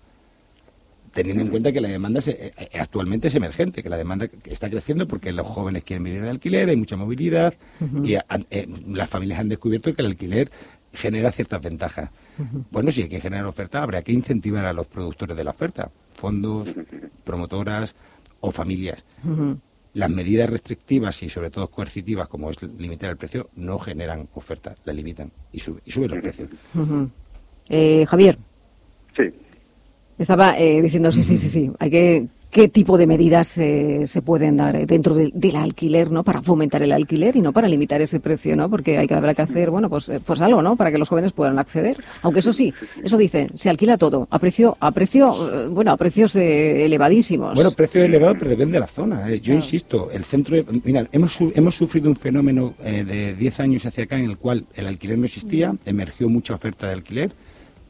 Teniendo 1.15 1.43
en 1.45 1.49
cuenta 1.49 1.73
que 1.73 1.81
la 1.81 1.89
demanda 1.89 2.21
eh, 2.27 2.53
eh, 2.57 2.79
actualmente 2.79 3.29
es 3.29 3.35
emergente, 3.35 3.83
que 3.83 3.89
la 3.89 3.97
demanda 3.97 4.29
está 4.45 4.69
creciendo 4.69 5.07
porque 5.07 5.33
los 5.33 5.47
jóvenes 5.47 5.85
quieren 5.85 6.05
vivir 6.05 6.23
de 6.23 6.31
alquiler, 6.31 6.69
hay 6.69 6.77
mucha 6.77 6.97
movilidad 6.97 7.55
y 8.03 8.15
eh, 8.15 8.23
las 8.89 9.09
familias 9.09 9.39
han 9.39 9.49
descubierto 9.49 9.95
que 9.95 10.03
el 10.03 10.09
alquiler 10.09 10.51
genera 10.93 11.31
ciertas 11.33 11.63
ventajas. 11.63 12.11
Bueno, 12.71 12.91
si 12.91 13.03
hay 13.03 13.09
que 13.09 13.21
generar 13.21 13.47
oferta, 13.47 13.83
habrá 13.83 14.03
que 14.03 14.13
incentivar 14.13 14.65
a 14.65 14.73
los 14.73 14.87
productores 14.87 15.37
de 15.37 15.45
la 15.45 15.53
oferta, 15.53 15.91
fondos, 16.15 16.69
promotoras 17.25 17.95
o 18.41 18.51
familias 18.51 19.05
las 19.95 20.11
medidas 20.11 20.51
restrictivas 20.51 21.23
y 21.23 21.29
sobre 21.29 21.51
todo 21.51 21.69
coercitivas, 21.71 22.29
como 22.29 22.51
es 22.51 22.61
limitar 22.63 23.11
el 23.11 23.17
precio, 23.17 23.49
no 23.55 23.79
generan 23.79 24.29
oferta, 24.35 24.75
la 24.85 24.93
limitan 24.93 25.31
y, 25.53 25.61
sube, 25.61 25.81
y 25.85 25.93
suben 25.93 26.11
los 26.11 26.21
precios. 26.21 26.51
eh, 27.69 28.05
Javier. 28.07 28.37
Sí. 29.17 29.23
Estaba 30.19 30.59
eh, 30.59 30.81
diciendo, 30.81 31.11
sí, 31.11 31.23
sí, 31.23 31.37
sí, 31.37 31.49
sí, 31.49 31.71
hay 31.79 31.91
que 31.91 32.29
qué 32.55 32.69
tipo 32.69 32.97
de 32.97 33.09
medidas 33.09 33.59
eh, 33.59 34.07
se 34.07 34.23
pueden 34.23 34.57
dar 34.57 34.77
eh, 34.77 34.87
dentro 34.87 35.13
del 35.13 35.57
alquiler, 35.57 36.13
¿no? 36.13 36.23
Para 36.23 36.41
fomentar 36.41 36.85
el 36.85 36.93
alquiler 36.93 37.35
y 37.35 37.41
no 37.41 37.53
para 37.53 37.67
limitar 37.67 38.01
ese 38.01 38.21
precio, 38.21 38.55
¿no? 38.55 38.71
Porque 38.71 38.97
hay 38.97 39.09
que 39.09 39.15
habrá 39.15 39.35
que 39.35 39.43
hacer, 39.43 39.71
bueno, 39.71 39.91
pues, 39.91 40.09
eh, 40.09 40.21
pues 40.25 40.41
algo, 40.41 40.63
¿no? 40.63 40.77
Para 40.77 40.93
que 40.93 40.99
los 40.99 41.09
jóvenes 41.09 41.33
puedan 41.33 41.59
acceder. 41.59 41.97
Aunque 42.23 42.39
eso 42.39 42.53
sí, 42.53 42.73
eso 43.03 43.19
dice, 43.19 43.49
se 43.57 43.69
alquila 43.69 43.99
todo 43.99 44.29
a 44.31 44.39
precio, 44.39 44.77
a 44.79 44.93
precio, 44.93 45.71
bueno, 45.71 45.91
a 45.91 45.97
precios 45.97 46.37
elevadísimos. 46.37 47.55
Bueno, 47.57 47.73
precio 47.73 48.05
elevado, 48.05 48.37
pero 48.39 48.51
depende 48.51 48.75
de 48.75 48.81
la 48.81 48.87
zona. 48.87 49.35
Yo 49.35 49.53
insisto, 49.53 50.13
el 50.13 50.25
centro, 50.25 50.55
de, 50.55 50.65
mira, 50.85 51.09
hemos 51.11 51.37
hemos 51.57 51.75
sufrido 51.75 52.09
un 52.09 52.15
fenómeno 52.15 52.75
de 52.81 53.35
10 53.35 53.61
años 53.61 53.85
hacia 53.85 54.05
acá 54.05 54.17
en 54.17 54.27
el 54.27 54.39
cual 54.39 54.65
el 54.77 54.87
alquiler 54.87 55.19
no 55.19 55.25
existía, 55.25 55.75
emergió 55.85 56.29
mucha 56.29 56.55
oferta 56.55 56.87
de 56.87 56.93
alquiler 56.93 57.33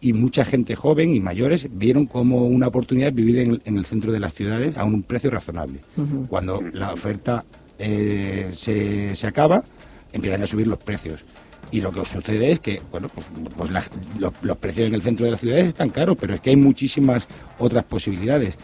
y 0.05 0.12
mucha 0.12 0.44
gente 0.44 0.76
joven 0.76 1.14
y 1.14 1.20
mayores 1.20 1.66
vieron 1.70 2.05
como 2.05 2.44
una 2.44 2.66
oportunidad 2.66 3.10
vivir 3.10 3.60
en, 3.64 3.78
el 3.78 3.86
centro 3.86 4.12
de 4.12 4.20
las 4.20 4.35
ciudades 4.35 4.76
a 4.76 4.85
un 4.85 5.02
precio 5.02 5.31
razonable. 5.31 5.81
Cuando 6.28 6.60
la 6.60 6.93
oferta 6.93 7.47
eh, 7.78 8.51
se, 8.55 9.16
se, 9.16 9.26
acaba, 9.26 9.64
empiezan 10.12 10.43
a 10.43 10.47
subir 10.47 10.66
los 10.66 10.76
precios. 10.76 11.24
Y 11.70 11.81
lo 11.81 11.90
que 11.90 12.05
sucede 12.05 12.52
es 12.52 12.60
que, 12.60 12.82
bueno, 12.90 13.09
pues, 13.09 13.26
pues 13.56 13.70
los, 14.18 14.59
precios 14.59 14.89
en 14.89 14.94
el 14.94 15.01
centro 15.01 15.24
de 15.24 15.32
las 15.32 15.40
ciudades 15.40 15.68
están 15.68 15.89
caros, 15.89 16.18
pero 16.20 16.35
es 16.35 16.40
que 16.43 16.51
hay 16.51 16.56
muchísimas 16.56 17.26
otras 17.59 17.85
posibilidades. 17.85 18.56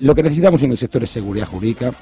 Lo 0.00 0.12
que 0.12 0.24
necesitamos 0.24 0.60
en 0.64 0.72
el 0.72 0.78
sector 0.78 1.04
es 1.04 1.10
seguridad 1.10 1.46
jurídica. 1.46 1.94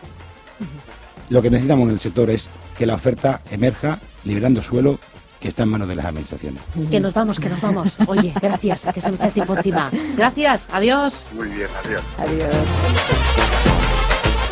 Lo 1.29 1.43
que 1.43 1.51
necesitamos 1.51 1.89
en 1.89 1.95
el 1.95 2.01
sector 2.01 2.31
es 2.31 2.49
que 2.79 2.87
la 2.87 2.95
oferta 2.95 3.43
emerja 3.51 4.01
liberando 4.25 4.63
suelo 4.63 4.99
que 5.45 5.49
está 5.49 5.65
en 5.65 5.69
manos 5.69 5.87
de 5.87 5.95
las 5.95 6.07
administraciones. 6.07 6.63
Que 6.91 6.99
nos 6.99 7.13
vamos, 7.13 7.39
que 7.39 7.51
nos 7.51 7.61
vamos. 7.61 7.99
Oye, 8.07 8.33
gracias, 8.41 8.89
que 8.95 9.03
se 9.03 9.11
me 9.11 9.17
echa 9.17 9.27
el 9.27 9.33
tiempo 9.35 9.55
encima. 9.55 9.91
Gracias, 10.17 10.67
adiós. 10.73 11.29
Muy 11.35 11.49
bien, 11.49 11.69
adiós. 11.85 12.03
Adiós. 12.17 12.55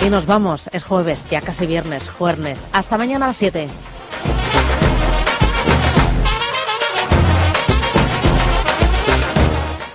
Y 0.04 0.10
nos 0.10 0.26
vamos, 0.26 0.68
es 0.70 0.84
jueves, 0.84 1.26
ya 1.30 1.40
casi 1.40 1.66
viernes, 1.66 2.06
jueves. 2.10 2.62
Hasta 2.74 2.98
mañana 2.98 3.24
a 3.24 3.28
las 3.28 3.38
7. 3.38 3.68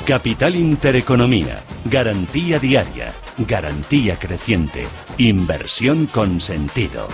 Capital 0.08 0.56
Intereconomía. 0.56 1.62
Garantía 1.86 2.58
diaria. 2.58 3.14
Garantía 3.38 4.18
creciente. 4.18 4.88
Inversión 5.20 6.08
con 6.08 6.42
sentido. 6.42 7.08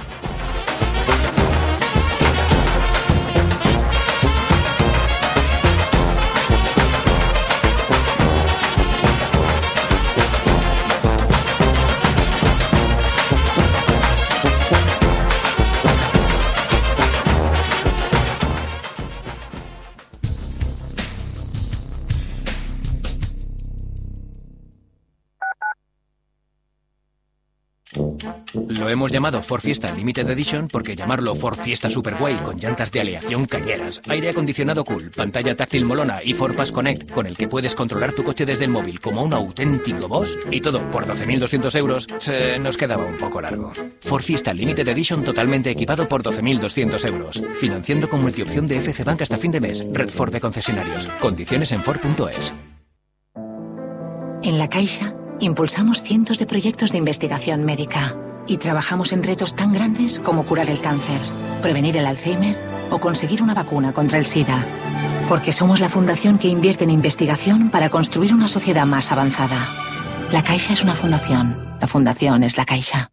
Hemos 28.94 29.12
llamado 29.12 29.42
Ford 29.42 29.62
Fiesta 29.62 29.92
Limited 29.92 30.30
Edition 30.30 30.68
porque 30.68 30.96
llamarlo 30.96 31.36
Ford 31.36 31.60
Fiesta 31.60 31.90
Superguay 31.90 32.38
con 32.38 32.58
llantas 32.58 32.92
de 32.92 33.02
aleación 33.02 33.46
cañeras, 33.46 34.02
aire 34.08 34.30
acondicionado 34.30 34.86
cool, 34.86 35.12
pantalla 35.12 35.56
táctil 35.56 35.84
molona 35.84 36.24
y 36.24 36.34
Ford 36.34 36.56
Pass 36.56 36.72
Connect 36.72 37.12
con 37.12 37.26
el 37.26 37.36
que 37.36 37.48
puedes 37.48 37.76
controlar 37.76 38.14
tu 38.14 38.24
coche 38.24 38.46
desde 38.46 38.66
el 38.66 38.72
móvil 38.72 39.00
como 39.00 39.24
un 39.24 39.34
auténtico 39.34 40.08
boss 40.08 40.38
y 40.52 40.62
todo 40.62 40.90
por 40.92 41.06
12.200 41.06 41.76
euros 41.78 42.08
se 42.20 42.60
nos 42.60 42.78
quedaba 42.78 43.06
un 43.06 43.18
poco 43.18 43.42
largo. 43.42 43.74
Ford 44.02 44.24
Fiesta 44.24 44.54
Limited 44.54 44.88
Edition 44.88 45.24
totalmente 45.24 45.72
equipado 45.72 46.08
por 46.08 46.24
12.200 46.24 47.06
euros, 47.08 47.44
financiando 47.60 48.10
con 48.10 48.22
multiopción 48.22 48.68
de 48.68 48.78
FC 48.78 49.04
Bank 49.04 49.24
hasta 49.24 49.38
fin 49.38 49.52
de 49.52 49.60
mes, 49.60 49.84
Red 49.92 50.10
Ford 50.10 50.32
de 50.32 50.40
concesionarios, 50.40 51.08
condiciones 51.20 51.72
en 51.72 51.82
Ford.es. 51.82 52.54
En 54.44 54.58
la 54.58 54.70
Caixa 54.70 55.16
impulsamos 55.40 56.04
cientos 56.04 56.38
de 56.38 56.46
proyectos 56.46 56.92
de 56.92 57.00
investigación 57.00 57.66
médica 57.66 58.16
y 58.48 58.58
trabajamos 58.58 59.12
en 59.14 59.24
retos 59.24 59.56
tan 59.56 59.74
grandes 59.74 60.20
como 60.20 60.46
curar 60.46 60.70
el 60.70 60.82
cáncer, 60.82 61.22
prevenir 61.62 61.98
el 61.98 62.06
Alzheimer 62.06 62.58
o 62.90 63.00
conseguir 63.00 63.42
una 63.42 63.54
vacuna 63.54 63.94
contra 63.94 64.20
el 64.20 64.26
SIDA. 64.26 64.66
Porque 65.30 65.52
somos 65.52 65.80
la 65.80 65.90
fundación 65.90 66.38
que 66.38 66.50
invierte 66.50 66.84
en 66.84 66.90
investigación 66.90 67.70
para 67.70 67.90
construir 67.90 68.34
una 68.34 68.48
sociedad 68.48 68.86
más 68.86 69.12
avanzada. 69.12 69.68
La 70.32 70.44
Caixa 70.44 70.74
es 70.74 70.84
una 70.84 70.96
fundación. 70.96 71.78
La 71.80 71.88
fundación 71.88 72.44
es 72.44 72.58
la 72.58 72.66
Caixa. 72.66 73.13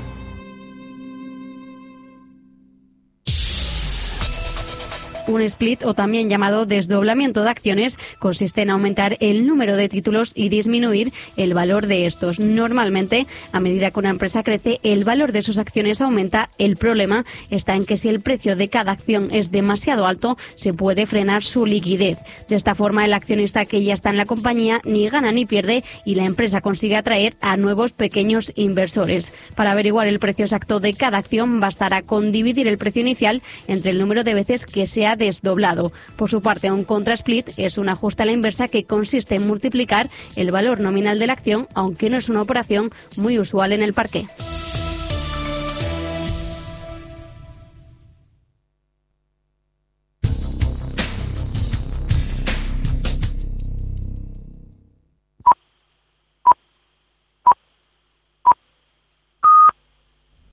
Un 5.31 5.41
split, 5.43 5.85
o 5.85 5.93
también 5.93 6.27
llamado 6.27 6.65
desdoblamiento 6.65 7.41
de 7.41 7.49
acciones, 7.49 7.97
consiste 8.19 8.63
en 8.63 8.69
aumentar 8.69 9.15
el 9.21 9.47
número 9.47 9.77
de 9.77 9.87
títulos 9.87 10.33
y 10.35 10.49
disminuir 10.49 11.13
el 11.37 11.53
valor 11.53 11.87
de 11.87 12.05
estos. 12.05 12.37
Normalmente, 12.37 13.27
a 13.53 13.61
medida 13.61 13.91
que 13.91 13.99
una 13.99 14.09
empresa 14.09 14.43
crece, 14.43 14.81
el 14.83 15.05
valor 15.05 15.31
de 15.31 15.41
sus 15.41 15.57
acciones 15.57 16.01
aumenta. 16.01 16.49
El 16.57 16.75
problema 16.75 17.23
está 17.49 17.75
en 17.75 17.85
que 17.85 17.95
si 17.95 18.09
el 18.09 18.19
precio 18.19 18.57
de 18.57 18.67
cada 18.67 18.91
acción 18.91 19.29
es 19.31 19.51
demasiado 19.51 20.05
alto, 20.05 20.37
se 20.55 20.73
puede 20.73 21.05
frenar 21.05 21.43
su 21.43 21.65
liquidez. 21.65 22.19
De 22.49 22.57
esta 22.57 22.75
forma, 22.75 23.05
el 23.05 23.13
accionista 23.13 23.63
que 23.63 23.81
ya 23.81 23.93
está 23.93 24.09
en 24.09 24.17
la 24.17 24.25
compañía 24.25 24.81
ni 24.83 25.07
gana 25.07 25.31
ni 25.31 25.45
pierde 25.45 25.85
y 26.03 26.15
la 26.15 26.25
empresa 26.25 26.59
consigue 26.59 26.97
atraer 26.97 27.35
a 27.39 27.55
nuevos 27.55 27.93
pequeños 27.93 28.51
inversores. 28.55 29.31
Para 29.55 29.71
averiguar 29.71 30.07
el 30.07 30.19
precio 30.19 30.43
exacto 30.43 30.81
de 30.81 30.93
cada 30.93 31.19
acción, 31.19 31.61
bastará 31.61 32.01
con 32.01 32.33
dividir 32.33 32.67
el 32.67 32.77
precio 32.77 33.01
inicial 33.01 33.41
entre 33.69 33.91
el 33.91 33.97
número 33.97 34.25
de 34.25 34.33
veces 34.33 34.65
que 34.65 34.85
se 34.85 35.05
ha 35.05 35.20
desdoblado. 35.25 35.91
Por 36.17 36.29
su 36.29 36.41
parte, 36.41 36.71
un 36.71 36.83
contra-split 36.83 37.51
es 37.57 37.77
un 37.77 37.89
ajuste 37.89 38.23
a 38.23 38.25
la 38.25 38.31
inversa 38.31 38.67
que 38.67 38.83
consiste 38.83 39.35
en 39.35 39.47
multiplicar 39.47 40.09
el 40.35 40.51
valor 40.51 40.79
nominal 40.79 41.19
de 41.19 41.27
la 41.27 41.33
acción, 41.33 41.67
aunque 41.73 42.09
no 42.09 42.17
es 42.17 42.29
una 42.29 42.41
operación 42.41 42.91
muy 43.15 43.39
usual 43.39 43.71
en 43.71 43.83
el 43.83 43.93
parque. 43.93 44.27